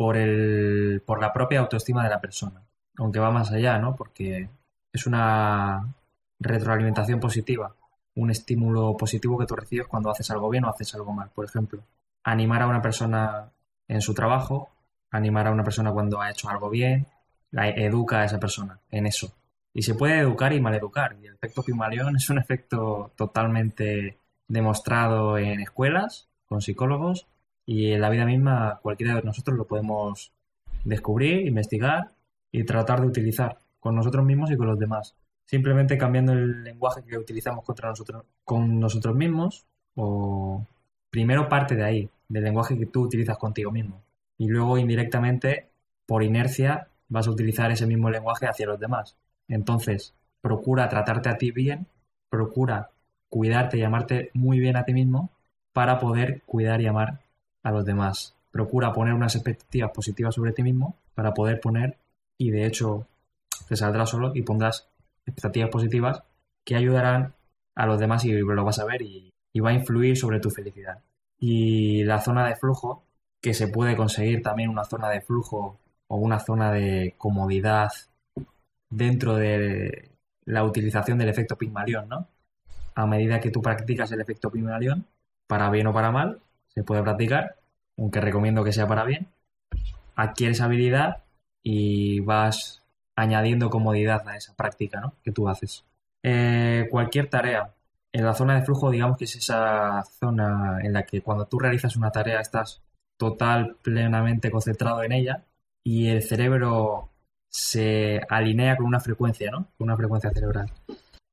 por, 0.00 0.16
el, 0.16 1.02
por 1.04 1.20
la 1.20 1.30
propia 1.30 1.60
autoestima 1.60 2.02
de 2.02 2.08
la 2.08 2.22
persona. 2.22 2.62
Aunque 2.96 3.20
va 3.20 3.30
más 3.30 3.52
allá, 3.52 3.76
¿no? 3.76 3.96
Porque 3.96 4.48
es 4.90 5.06
una 5.06 5.94
retroalimentación 6.38 7.20
positiva, 7.20 7.76
un 8.14 8.30
estímulo 8.30 8.96
positivo 8.96 9.36
que 9.36 9.44
tú 9.44 9.56
recibes 9.56 9.88
cuando 9.88 10.08
haces 10.08 10.30
algo 10.30 10.48
bien 10.48 10.64
o 10.64 10.70
haces 10.70 10.94
algo 10.94 11.12
mal. 11.12 11.28
Por 11.34 11.44
ejemplo, 11.44 11.82
animar 12.24 12.62
a 12.62 12.68
una 12.68 12.80
persona 12.80 13.52
en 13.88 14.00
su 14.00 14.14
trabajo, 14.14 14.70
animar 15.10 15.48
a 15.48 15.52
una 15.52 15.64
persona 15.64 15.92
cuando 15.92 16.18
ha 16.22 16.30
hecho 16.30 16.48
algo 16.48 16.70
bien, 16.70 17.06
la 17.50 17.68
educa 17.68 18.20
a 18.20 18.24
esa 18.24 18.40
persona 18.40 18.80
en 18.90 19.04
eso. 19.04 19.34
Y 19.74 19.82
se 19.82 19.96
puede 19.96 20.18
educar 20.20 20.54
y 20.54 20.62
maleducar. 20.62 21.14
Y 21.20 21.26
el 21.26 21.34
efecto 21.34 21.62
Pygmalion 21.62 22.16
es 22.16 22.30
un 22.30 22.38
efecto 22.38 23.12
totalmente 23.16 24.16
demostrado 24.48 25.36
en 25.36 25.60
escuelas, 25.60 26.30
con 26.46 26.62
psicólogos, 26.62 27.26
y 27.70 27.92
en 27.92 28.00
la 28.00 28.10
vida 28.10 28.24
misma 28.24 28.80
cualquiera 28.82 29.14
de 29.14 29.22
nosotros 29.22 29.56
lo 29.56 29.64
podemos 29.64 30.32
descubrir, 30.84 31.46
investigar 31.46 32.10
y 32.50 32.64
tratar 32.64 33.00
de 33.00 33.06
utilizar 33.06 33.58
con 33.78 33.94
nosotros 33.94 34.24
mismos 34.24 34.50
y 34.50 34.56
con 34.56 34.66
los 34.66 34.76
demás. 34.76 35.14
Simplemente 35.44 35.96
cambiando 35.96 36.32
el 36.32 36.64
lenguaje 36.64 37.04
que 37.04 37.16
utilizamos 37.16 37.64
contra 37.64 37.88
nosotros, 37.88 38.24
con 38.42 38.80
nosotros 38.80 39.14
mismos, 39.14 39.66
o 39.94 40.66
primero 41.10 41.48
parte 41.48 41.76
de 41.76 41.84
ahí, 41.84 42.10
del 42.28 42.42
lenguaje 42.42 42.76
que 42.76 42.86
tú 42.86 43.02
utilizas 43.02 43.38
contigo 43.38 43.70
mismo. 43.70 44.02
Y 44.36 44.48
luego 44.48 44.76
indirectamente, 44.76 45.68
por 46.06 46.24
inercia, 46.24 46.88
vas 47.08 47.28
a 47.28 47.30
utilizar 47.30 47.70
ese 47.70 47.86
mismo 47.86 48.10
lenguaje 48.10 48.48
hacia 48.48 48.66
los 48.66 48.80
demás. 48.80 49.14
Entonces, 49.46 50.12
procura 50.40 50.88
tratarte 50.88 51.28
a 51.28 51.38
ti 51.38 51.52
bien, 51.52 51.86
procura 52.30 52.90
cuidarte 53.28 53.78
y 53.78 53.84
amarte 53.84 54.30
muy 54.34 54.58
bien 54.58 54.76
a 54.76 54.84
ti 54.84 54.92
mismo 54.92 55.30
para 55.72 56.00
poder 56.00 56.42
cuidar 56.46 56.80
y 56.80 56.88
amar 56.88 57.20
a 57.62 57.70
los 57.70 57.84
demás. 57.84 58.34
Procura 58.50 58.92
poner 58.92 59.14
unas 59.14 59.34
expectativas 59.36 59.90
positivas 59.92 60.34
sobre 60.34 60.52
ti 60.52 60.62
mismo 60.62 60.96
para 61.14 61.32
poder 61.34 61.60
poner, 61.60 61.98
y 62.36 62.50
de 62.50 62.66
hecho 62.66 63.06
te 63.68 63.76
saldrá 63.76 64.06
solo 64.06 64.32
y 64.34 64.42
pondrás 64.42 64.88
expectativas 65.26 65.70
positivas 65.70 66.22
que 66.64 66.76
ayudarán 66.76 67.34
a 67.74 67.86
los 67.86 67.98
demás 67.98 68.24
y 68.24 68.32
lo 68.32 68.64
vas 68.64 68.78
a 68.78 68.84
ver 68.84 69.02
y, 69.02 69.32
va 69.60 69.70
a 69.70 69.74
influir 69.74 70.16
sobre 70.16 70.40
tu 70.40 70.50
felicidad. 70.50 70.98
Y 71.38 72.04
la 72.04 72.20
zona 72.20 72.46
de 72.46 72.56
flujo, 72.56 73.02
que 73.40 73.54
se 73.54 73.68
puede 73.68 73.96
conseguir 73.96 74.42
también 74.42 74.70
una 74.70 74.84
zona 74.84 75.08
de 75.08 75.20
flujo 75.20 75.78
o 76.08 76.16
una 76.16 76.38
zona 76.38 76.72
de 76.72 77.14
comodidad 77.16 77.90
dentro 78.90 79.36
de 79.36 80.10
la 80.44 80.64
utilización 80.64 81.18
del 81.18 81.28
efecto 81.28 81.56
Pygmalion, 81.56 82.08
¿no? 82.08 82.28
A 82.94 83.06
medida 83.06 83.40
que 83.40 83.50
tú 83.50 83.62
practicas 83.62 84.12
el 84.12 84.20
efecto 84.20 84.50
Pygmalion, 84.50 85.06
para 85.46 85.70
bien 85.70 85.86
o 85.86 85.92
para 85.92 86.10
mal, 86.10 86.40
se 86.74 86.82
puede 86.82 87.02
practicar, 87.02 87.56
aunque 87.98 88.20
recomiendo 88.20 88.64
que 88.64 88.72
sea 88.72 88.86
para 88.86 89.04
bien, 89.04 89.28
adquieres 90.16 90.60
habilidad 90.60 91.18
y 91.62 92.20
vas 92.20 92.82
añadiendo 93.16 93.70
comodidad 93.70 94.26
a 94.28 94.36
esa 94.36 94.54
práctica 94.54 95.00
¿no? 95.00 95.14
que 95.22 95.32
tú 95.32 95.48
haces. 95.48 95.84
Eh, 96.22 96.86
cualquier 96.90 97.28
tarea. 97.28 97.72
En 98.12 98.24
la 98.24 98.34
zona 98.34 98.56
de 98.56 98.62
flujo, 98.62 98.90
digamos 98.90 99.16
que 99.16 99.24
es 99.24 99.36
esa 99.36 100.02
zona 100.18 100.80
en 100.82 100.92
la 100.92 101.04
que 101.04 101.22
cuando 101.22 101.46
tú 101.46 101.58
realizas 101.58 101.96
una 101.96 102.10
tarea 102.10 102.40
estás 102.40 102.82
total, 103.16 103.76
plenamente 103.82 104.50
concentrado 104.50 105.02
en 105.04 105.12
ella 105.12 105.44
y 105.84 106.08
el 106.08 106.22
cerebro 106.22 107.10
se 107.48 108.20
alinea 108.28 108.76
con 108.76 108.86
una 108.86 109.00
frecuencia, 109.00 109.50
¿no? 109.50 109.68
Con 109.76 109.88
una 109.88 109.96
frecuencia 109.96 110.30
cerebral. 110.30 110.70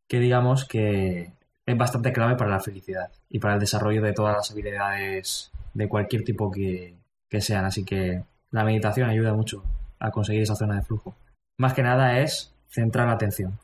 que 0.08 0.20
digamos 0.20 0.66
que 0.66 1.32
es 1.68 1.78
bastante 1.78 2.14
clave 2.14 2.36
para 2.36 2.50
la 2.50 2.62
felicidad 2.62 3.12
y 3.30 3.40
para 3.40 3.56
el 3.56 3.60
desarrollo 3.60 4.02
de 4.02 4.14
todas 4.14 4.38
las 4.38 4.50
habilidades 4.52 5.52
de 5.74 5.90
cualquier 5.90 6.24
tipo 6.24 6.50
que, 6.50 6.96
que 7.30 7.42
sean. 7.42 7.66
Así 7.66 7.84
que 7.84 8.24
la 8.52 8.64
meditación 8.64 9.10
ayuda 9.10 9.34
mucho 9.34 9.64
a 10.00 10.10
conseguir 10.10 10.44
esa 10.44 10.56
zona 10.56 10.78
de 10.78 10.84
flujo. 10.84 11.14
Más 11.58 11.74
que 11.74 11.84
nada 11.84 12.20
es 12.20 12.54
centrar 12.70 13.08
la 13.08 13.14
atención. 13.14 13.60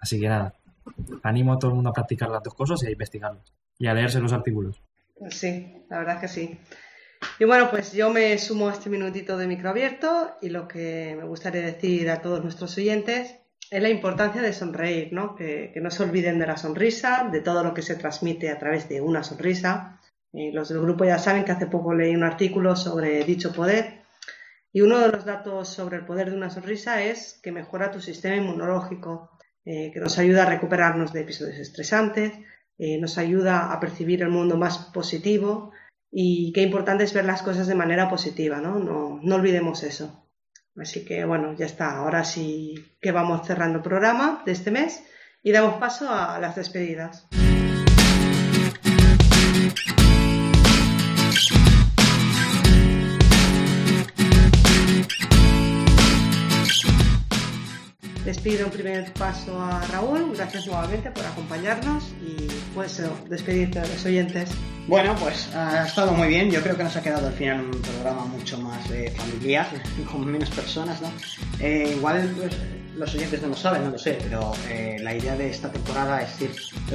Así 0.00 0.20
que 0.20 0.28
nada, 0.28 0.54
animo 1.22 1.52
a 1.52 1.58
todo 1.58 1.70
el 1.70 1.76
mundo 1.76 1.90
a 1.90 1.94
practicar 1.94 2.28
las 2.28 2.42
dos 2.42 2.54
cosas 2.54 2.82
y 2.82 2.88
a 2.88 2.90
investigarlas 2.90 3.52
y 3.78 3.86
a 3.86 3.94
leerse 3.94 4.18
los 4.18 4.32
artículos. 4.32 4.82
Sí, 5.30 5.84
la 5.88 5.98
verdad 5.98 6.16
es 6.16 6.20
que 6.20 6.28
sí. 6.28 6.58
Y 7.38 7.44
bueno, 7.44 7.70
pues 7.70 7.92
yo 7.92 8.10
me 8.10 8.36
sumo 8.38 8.68
a 8.68 8.72
este 8.72 8.90
minutito 8.90 9.38
de 9.38 9.46
micro 9.46 9.70
abierto 9.70 10.32
y 10.42 10.48
lo 10.48 10.66
que 10.66 11.14
me 11.16 11.24
gustaría 11.24 11.62
decir 11.62 12.10
a 12.10 12.20
todos 12.20 12.42
nuestros 12.42 12.76
oyentes 12.76 13.36
es 13.70 13.82
la 13.82 13.88
importancia 13.88 14.42
de 14.42 14.52
sonreír, 14.52 15.12
¿no? 15.12 15.34
Que, 15.34 15.72
no 15.82 15.90
se 15.90 16.02
olviden 16.02 16.38
de 16.38 16.46
la 16.46 16.56
sonrisa, 16.56 17.28
de 17.30 17.40
todo 17.40 17.64
lo 17.64 17.74
que 17.74 17.82
se 17.82 17.96
transmite 17.96 18.50
a 18.50 18.58
través 18.58 18.88
de 18.88 19.00
una 19.00 19.22
sonrisa. 19.22 20.00
Y 20.32 20.50
los 20.50 20.68
del 20.68 20.80
grupo 20.80 21.04
ya 21.04 21.18
saben 21.18 21.44
que 21.44 21.52
hace 21.52 21.66
poco 21.66 21.94
leí 21.94 22.14
un 22.14 22.24
artículo 22.24 22.76
sobre 22.76 23.24
dicho 23.24 23.52
poder 23.52 24.04
y 24.74 24.80
uno 24.80 24.98
de 24.98 25.08
los 25.08 25.24
datos 25.24 25.68
sobre 25.68 25.98
el 25.98 26.04
poder 26.04 26.30
de 26.30 26.36
una 26.36 26.50
sonrisa 26.50 27.00
es 27.00 27.38
que 27.40 27.52
mejora 27.52 27.92
tu 27.92 28.00
sistema 28.00 28.34
inmunológico, 28.34 29.30
eh, 29.64 29.92
que 29.92 30.00
nos 30.00 30.18
ayuda 30.18 30.42
a 30.42 30.50
recuperarnos 30.50 31.12
de 31.12 31.20
episodios 31.20 31.58
estresantes, 31.58 32.32
eh, 32.76 32.98
nos 32.98 33.16
ayuda 33.16 33.72
a 33.72 33.78
percibir 33.78 34.22
el 34.22 34.30
mundo 34.30 34.56
más 34.56 34.78
positivo 34.92 35.70
y 36.10 36.52
qué 36.52 36.62
importante 36.62 37.04
es 37.04 37.14
ver 37.14 37.24
las 37.24 37.42
cosas 37.42 37.68
de 37.68 37.76
manera 37.76 38.10
positiva, 38.10 38.58
¿no? 38.58 38.80
No, 38.80 39.20
no 39.22 39.34
olvidemos 39.36 39.84
eso. 39.84 40.23
Así 40.76 41.04
que 41.04 41.24
bueno, 41.24 41.54
ya 41.54 41.66
está. 41.66 41.96
Ahora 41.96 42.24
sí 42.24 42.96
que 43.00 43.12
vamos 43.12 43.46
cerrando 43.46 43.78
el 43.78 43.84
programa 43.84 44.42
de 44.44 44.52
este 44.52 44.70
mes 44.70 45.04
y 45.42 45.52
damos 45.52 45.74
paso 45.74 46.08
a 46.10 46.38
las 46.38 46.56
despedidas. 46.56 47.28
Les 58.24 58.38
pido 58.38 58.64
un 58.66 58.72
primer 58.72 59.12
paso 59.12 59.60
a 59.60 59.80
Raúl. 59.88 60.32
Gracias 60.34 60.66
nuevamente 60.66 61.10
por 61.10 61.26
acompañarnos 61.26 62.14
y 62.22 62.46
pues 62.74 63.02
despedirte 63.28 63.80
de 63.80 63.88
los 63.88 64.04
oyentes. 64.06 64.50
Bueno, 64.86 65.14
pues 65.16 65.54
ha 65.54 65.86
estado 65.86 66.12
muy 66.12 66.28
bien. 66.28 66.50
Yo 66.50 66.62
creo 66.62 66.76
que 66.76 66.84
nos 66.84 66.96
ha 66.96 67.02
quedado 67.02 67.26
al 67.26 67.34
final 67.34 67.60
un 67.60 67.82
programa 67.82 68.24
mucho 68.24 68.58
más 68.58 68.90
eh, 68.90 69.12
familiar, 69.14 69.66
con 70.10 70.24
menos 70.26 70.50
personas, 70.50 71.02
¿no? 71.02 71.10
Eh, 71.60 71.94
igual 71.96 72.32
pues, 72.36 72.56
los 72.96 73.14
oyentes 73.14 73.42
no 73.42 73.48
lo 73.48 73.56
saben, 73.56 73.84
no 73.84 73.90
lo 73.90 73.98
sé, 73.98 74.18
pero 74.22 74.52
eh, 74.68 74.98
la 75.00 75.14
idea 75.14 75.36
de 75.36 75.50
esta 75.50 75.70
temporada 75.70 76.22
es 76.22 76.40
ir 76.40 76.50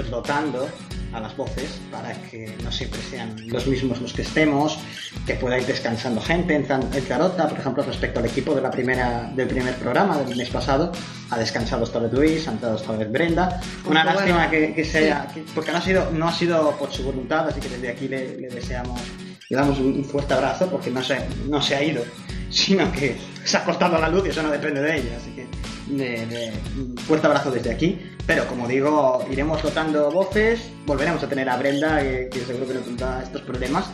rotando 0.09 0.67
a 1.11 1.19
las 1.19 1.35
voces 1.35 1.79
para 1.91 2.13
que 2.29 2.55
no 2.63 2.71
siempre 2.71 2.99
sean 3.01 3.35
los 3.47 3.65
mismos 3.67 3.99
los 3.99 4.13
que 4.13 4.21
estemos, 4.21 4.79
que 5.25 5.33
pueda 5.35 5.57
ir 5.59 5.65
descansando 5.65 6.21
gente. 6.21 6.55
En, 6.55 6.65
Zarota, 6.65 7.47
por 7.47 7.57
ejemplo, 7.57 7.83
respecto 7.83 8.19
al 8.19 8.25
equipo 8.25 8.53
de 8.55 8.61
la 8.61 8.71
primera, 8.71 9.31
del 9.35 9.47
primer 9.47 9.75
programa 9.75 10.17
del 10.19 10.37
mes 10.37 10.49
pasado, 10.49 10.91
ha 11.31 11.37
descansado 11.37 11.83
esta 11.83 11.99
vez 11.99 12.13
Luis, 12.13 12.47
ha 12.47 12.51
entrado 12.51 12.75
esta 12.75 12.91
vez 12.93 13.11
Brenda. 13.11 13.59
Una 13.85 14.03
lástima 14.03 14.49
que, 14.49 14.85
sea, 14.85 15.27
porque 15.55 15.71
no 15.71 15.77
ha, 15.77 15.81
sido, 15.81 16.11
no 16.11 16.27
ha 16.27 16.33
sido 16.33 16.71
por 16.77 16.91
su 16.91 17.03
voluntad, 17.03 17.47
así 17.47 17.59
que 17.59 17.69
desde 17.69 17.89
aquí 17.89 18.07
le, 18.07 18.37
deseamos, 18.49 19.01
le 19.49 19.57
damos 19.57 19.79
un, 19.79 20.05
fuerte 20.05 20.33
abrazo 20.33 20.69
porque 20.69 20.91
no 20.91 21.03
se, 21.03 21.17
no 21.47 21.61
se 21.61 21.75
ha 21.75 21.83
ido, 21.83 22.03
sino 22.49 22.91
que 22.91 23.17
se 23.43 23.57
ha 23.57 23.65
cortado 23.65 23.97
la 23.97 24.09
luz 24.09 24.25
y 24.25 24.29
eso 24.29 24.43
no 24.43 24.49
depende 24.49 24.81
de 24.81 24.97
ella. 24.97 25.17
Así 25.17 25.31
que 25.31 25.47
de, 25.89 26.51
un 26.77 26.97
fuerte 26.97 27.27
abrazo 27.27 27.51
desde 27.51 27.71
aquí. 27.71 27.99
Pero 28.25 28.47
como 28.47 28.67
digo, 28.67 29.25
iremos 29.31 29.61
rotando 29.61 30.11
voces, 30.11 30.71
volveremos 30.85 31.23
a 31.23 31.27
tener 31.27 31.49
a 31.49 31.57
Brenda, 31.57 31.99
que, 31.99 32.43
seguro 32.45 32.67
que 32.67 32.73
no 32.75 32.79
tendrá 32.81 33.23
estos 33.23 33.41
problemas. 33.41 33.91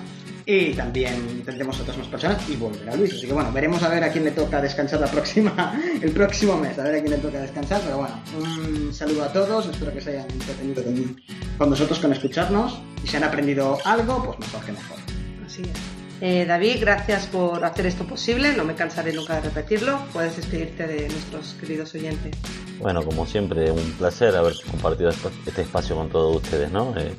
Y 0.47 0.73
también 0.73 1.41
tendremos 1.43 1.79
otras 1.79 1.97
más 1.97 2.07
personas 2.07 2.47
y 2.47 2.55
volverá 2.55 2.95
Luis. 2.95 3.13
Así 3.13 3.25
que 3.25 3.33
bueno, 3.33 3.51
veremos 3.51 3.81
a 3.81 3.89
ver 3.89 4.03
a 4.03 4.11
quién 4.11 4.25
le 4.25 4.31
toca 4.31 4.61
descansar 4.61 4.99
la 4.99 5.07
próxima, 5.07 5.81
el 6.01 6.11
próximo 6.11 6.55
mes, 6.55 6.77
a 6.77 6.83
ver 6.83 6.95
a 6.95 6.99
quién 6.99 7.11
le 7.11 7.17
toca 7.17 7.39
descansar. 7.39 7.81
Pero 7.83 7.97
bueno, 7.97 8.21
un 8.37 8.93
saludo 8.93 9.23
a 9.23 9.33
todos, 9.33 9.67
espero 9.67 9.91
que 9.91 10.01
se 10.01 10.11
hayan 10.11 10.29
entretenido 10.29 10.83
con, 10.83 11.21
con 11.57 11.69
nosotros 11.71 11.97
con 11.97 12.13
escucharnos. 12.13 12.79
Y 13.03 13.07
si 13.07 13.17
han 13.17 13.23
aprendido 13.23 13.79
algo, 13.85 14.23
pues 14.23 14.39
mejor 14.39 14.65
que 14.65 14.71
mejor. 14.73 14.97
Así 15.45 15.61
es. 15.63 15.94
Eh, 16.27 16.43
David, 16.43 16.77
gracias 16.79 17.27
por 17.27 17.63
hacer 17.63 17.85
esto 17.85 18.03
posible, 18.07 18.55
no 18.57 18.65
me 18.65 18.73
cansaré 18.73 19.13
nunca 19.13 19.35
de 19.35 19.41
repetirlo. 19.41 19.99
Puedes 20.11 20.35
despedirte 20.35 20.87
de 20.87 21.07
nuestros 21.07 21.53
queridos 21.53 21.93
oyentes. 21.93 22.35
Bueno, 22.79 23.03
como 23.05 23.27
siempre, 23.27 23.69
un 23.69 23.91
placer 23.91 24.35
haber 24.35 24.55
compartido 24.71 25.11
este 25.11 25.61
espacio 25.61 25.95
con 25.95 26.09
todos 26.09 26.37
ustedes, 26.37 26.71
¿no? 26.71 26.95
Eh, 26.97 27.13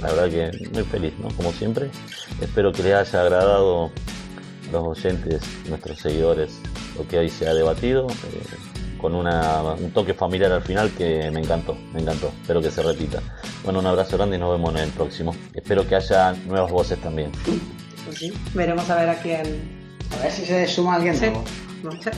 la 0.00 0.12
verdad 0.12 0.30
que 0.30 0.68
muy 0.72 0.84
feliz, 0.84 1.14
¿no? 1.18 1.30
Como 1.36 1.50
siempre. 1.50 1.90
Espero 2.40 2.70
que 2.70 2.84
les 2.84 2.94
haya 2.94 3.22
agradado 3.22 3.90
los 4.70 4.98
oyentes, 4.98 5.42
nuestros 5.68 5.98
seguidores, 5.98 6.60
lo 6.96 7.08
que 7.08 7.18
hoy 7.18 7.30
se 7.30 7.48
ha 7.48 7.54
debatido. 7.54 8.06
Eh, 8.06 8.56
con 9.00 9.16
un 9.16 9.90
toque 9.90 10.14
familiar 10.14 10.52
al 10.52 10.62
final 10.62 10.92
que 10.92 11.28
me 11.32 11.40
encantó, 11.40 11.76
me 11.92 12.00
encantó. 12.00 12.28
Espero 12.40 12.62
que 12.62 12.70
se 12.70 12.84
repita. 12.84 13.20
Bueno, 13.64 13.80
un 13.80 13.86
abrazo 13.86 14.16
grande 14.16 14.36
y 14.36 14.38
nos 14.38 14.52
vemos 14.52 14.70
en 14.76 14.84
el 14.84 14.90
próximo. 14.90 15.34
Espero 15.52 15.86
que 15.88 15.96
haya 15.96 16.32
nuevas 16.46 16.70
voces 16.70 17.00
también. 17.00 17.32
Pues 18.16 18.32
sí, 18.32 18.38
veremos 18.54 18.88
a 18.90 18.96
ver 18.96 19.08
a 19.08 19.16
quién. 19.16 19.42
A 20.12 20.22
ver 20.22 20.30
si 20.30 20.44
se 20.44 20.68
suma 20.68 20.94
alguien 20.94 21.18
nuevo. 21.18 21.44
No 21.82 21.90
sé. 22.00 22.12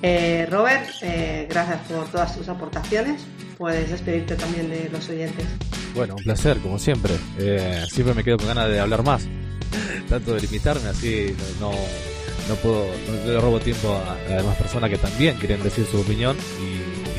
Eh, 0.00 0.46
Robert, 0.50 0.88
eh, 1.02 1.46
gracias 1.48 1.78
por 1.88 2.08
todas 2.08 2.34
tus 2.34 2.48
aportaciones. 2.48 3.20
Puedes 3.58 3.90
despedirte 3.90 4.34
también 4.36 4.70
de 4.70 4.88
los 4.90 5.06
oyentes. 5.10 5.44
Bueno, 5.94 6.14
un 6.16 6.24
placer, 6.24 6.58
como 6.60 6.78
siempre. 6.78 7.12
Eh, 7.38 7.84
siempre 7.90 8.14
me 8.14 8.24
quedo 8.24 8.38
con 8.38 8.46
ganas 8.46 8.70
de 8.70 8.80
hablar 8.80 9.04
más. 9.04 9.28
Tanto 10.08 10.34
de 10.34 10.40
limitarme, 10.40 10.88
así 10.88 11.36
no, 11.60 11.70
no 12.48 12.54
puedo, 12.56 12.86
no 12.86 13.32
le 13.32 13.38
robo 13.38 13.60
tiempo 13.60 13.94
a, 13.94 14.16
las 14.30 14.42
demás 14.42 14.56
personas 14.56 14.88
que 14.88 14.96
también 14.96 15.36
quieren 15.36 15.62
decir 15.62 15.86
su 15.86 16.00
opinión 16.00 16.36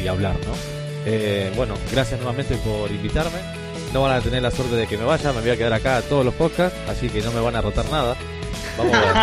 y, 0.01 0.07
hablar, 0.07 0.35
¿no? 0.45 1.55
bueno, 1.55 1.76
gracias 1.93 2.19
nuevamente 2.19 2.57
por 2.57 2.91
invitarme 2.91 3.62
no 3.94 4.02
van 4.02 4.14
a 4.14 4.22
tener 4.22 4.41
la 4.41 4.49
suerte 4.49 4.76
de 4.76 4.88
que 4.88 4.98
me 4.98 5.06
vaya, 5.06 5.32
me 5.32 5.41
voy 5.41 5.52
a 5.52 5.57
quedar 5.57 5.74
acá 5.74 5.98
a 5.98 6.02
todos 6.02 6.26
los 6.26 6.34
podcasts, 6.34 6.76
así 6.90 7.10
que 7.10 7.22
no 7.22 7.32
me 7.32 7.40
van 7.40 7.56
a 7.56 7.61
rotar 7.61 7.86
nada. 7.91 8.15
Vamos 8.76 8.95
a 8.95 9.02
ver. 9.02 9.14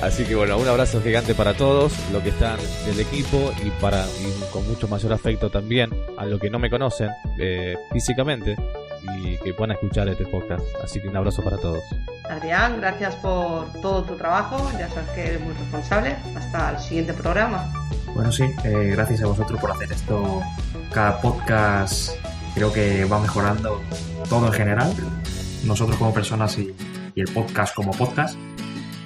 así 0.02 0.24
que 0.24 0.36
bueno, 0.36 0.58
un 0.58 0.68
abrazo 0.68 1.02
gigante 1.02 1.34
para 1.34 1.54
todos, 1.54 1.92
los 2.12 2.22
que 2.22 2.28
están 2.28 2.56
del 2.86 3.00
equipo 3.00 3.52
y 3.64 3.70
para 3.80 4.06
y 4.06 4.30
con 4.52 4.64
mucho 4.68 4.86
mayor 4.86 5.12
afecto 5.12 5.50
también 5.50 5.90
a 6.16 6.24
los 6.24 6.40
que 6.40 6.50
no 6.50 6.60
me 6.60 6.70
conocen 6.70 7.10
eh, 7.40 7.76
físicamente 7.92 8.54
y 9.16 9.36
que 9.38 9.54
puedan 9.54 9.72
escuchar 9.72 10.08
este 10.08 10.24
podcast. 10.26 10.62
Así 10.82 11.00
que 11.00 11.08
un 11.08 11.16
abrazo 11.16 11.42
para 11.42 11.56
todos. 11.56 11.82
Adrián, 12.30 12.80
gracias 12.80 13.16
por 13.16 13.72
todo 13.80 14.04
tu 14.04 14.16
trabajo, 14.16 14.70
ya 14.78 14.88
sabes 14.88 15.10
que 15.10 15.26
eres 15.26 15.40
muy 15.40 15.54
responsable. 15.54 16.16
Hasta 16.36 16.70
el 16.70 16.78
siguiente 16.78 17.12
programa. 17.12 17.72
Bueno, 18.14 18.30
sí, 18.30 18.44
eh, 18.64 18.90
gracias 18.92 19.22
a 19.22 19.26
vosotros 19.26 19.60
por 19.60 19.72
hacer 19.72 19.90
esto. 19.92 20.42
Cada 20.92 21.20
podcast 21.20 22.12
creo 22.54 22.72
que 22.72 23.04
va 23.04 23.18
mejorando 23.20 23.80
todo 24.28 24.46
en 24.46 24.52
general, 24.52 24.92
nosotros 25.64 25.96
como 25.96 26.12
personas 26.12 26.58
y, 26.58 26.74
y 27.14 27.20
el 27.20 27.28
podcast 27.28 27.74
como 27.74 27.92
podcast. 27.92 28.38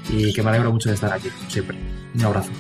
Y 0.09 0.33
que 0.33 0.43
me 0.43 0.51
alegro 0.51 0.73
mucho 0.73 0.89
de 0.89 0.97
estar 0.97 1.13
aquí, 1.13 1.29
siempre. 1.49 1.79
Un 2.15 2.25
abrazo. 2.25 2.51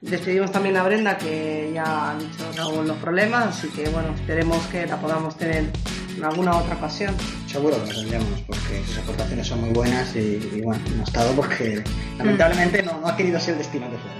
Despedimos 0.00 0.50
también 0.50 0.76
a 0.76 0.82
Brenda, 0.82 1.16
que 1.16 1.70
ya 1.72 2.10
ha 2.10 2.18
dicho 2.18 2.82
los 2.82 2.96
problemas, 2.96 3.56
así 3.56 3.68
que 3.68 3.88
bueno, 3.88 4.12
esperemos 4.14 4.58
que 4.66 4.84
la 4.84 4.96
podamos 4.96 5.36
tener 5.36 5.70
en 6.16 6.24
alguna 6.24 6.56
otra 6.56 6.74
ocasión. 6.74 7.14
Seguro 7.46 7.80
que 7.82 7.88
la 7.88 7.94
tendremos, 7.94 8.40
porque 8.46 8.82
sus 8.84 8.98
aportaciones 8.98 9.46
son 9.46 9.60
muy 9.60 9.70
buenas 9.70 10.14
y, 10.16 10.60
bueno, 10.62 10.82
no 10.96 11.02
ha 11.02 11.04
estado 11.04 11.32
porque 11.36 11.84
lamentablemente 12.18 12.82
no, 12.82 13.00
ha 13.06 13.16
querido 13.16 13.38
ser 13.38 13.52
el 13.52 13.58
destino 13.58 13.88
de 13.88 13.96
fuera. 13.98 14.16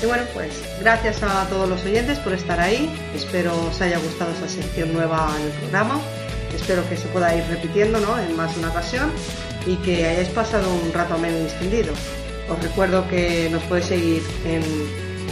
Y 0.00 0.06
bueno, 0.06 0.22
pues 0.32 0.52
gracias 0.80 1.20
a 1.22 1.46
todos 1.48 1.68
los 1.68 1.84
oyentes 1.84 2.18
por 2.20 2.32
estar 2.32 2.58
ahí. 2.60 2.88
Espero 3.14 3.52
os 3.66 3.80
haya 3.80 3.98
gustado 3.98 4.30
esa 4.32 4.48
sección 4.48 4.92
nueva 4.92 5.34
en 5.38 5.46
el 5.46 5.52
programa. 5.52 6.00
Espero 6.54 6.88
que 6.88 6.96
se 6.96 7.08
pueda 7.08 7.34
ir 7.34 7.44
repitiendo 7.48 7.98
¿no? 8.00 8.16
en 8.18 8.36
más 8.36 8.54
de 8.54 8.60
una 8.60 8.70
ocasión 8.70 9.10
y 9.66 9.74
que 9.76 10.06
hayáis 10.06 10.28
pasado 10.28 10.72
un 10.72 10.92
rato 10.92 11.18
menos 11.18 11.42
distinguido. 11.42 11.92
Os 12.48 12.62
recuerdo 12.62 13.08
que 13.08 13.48
nos 13.50 13.62
podéis 13.64 13.86
seguir 13.86 14.22
en 14.44 14.62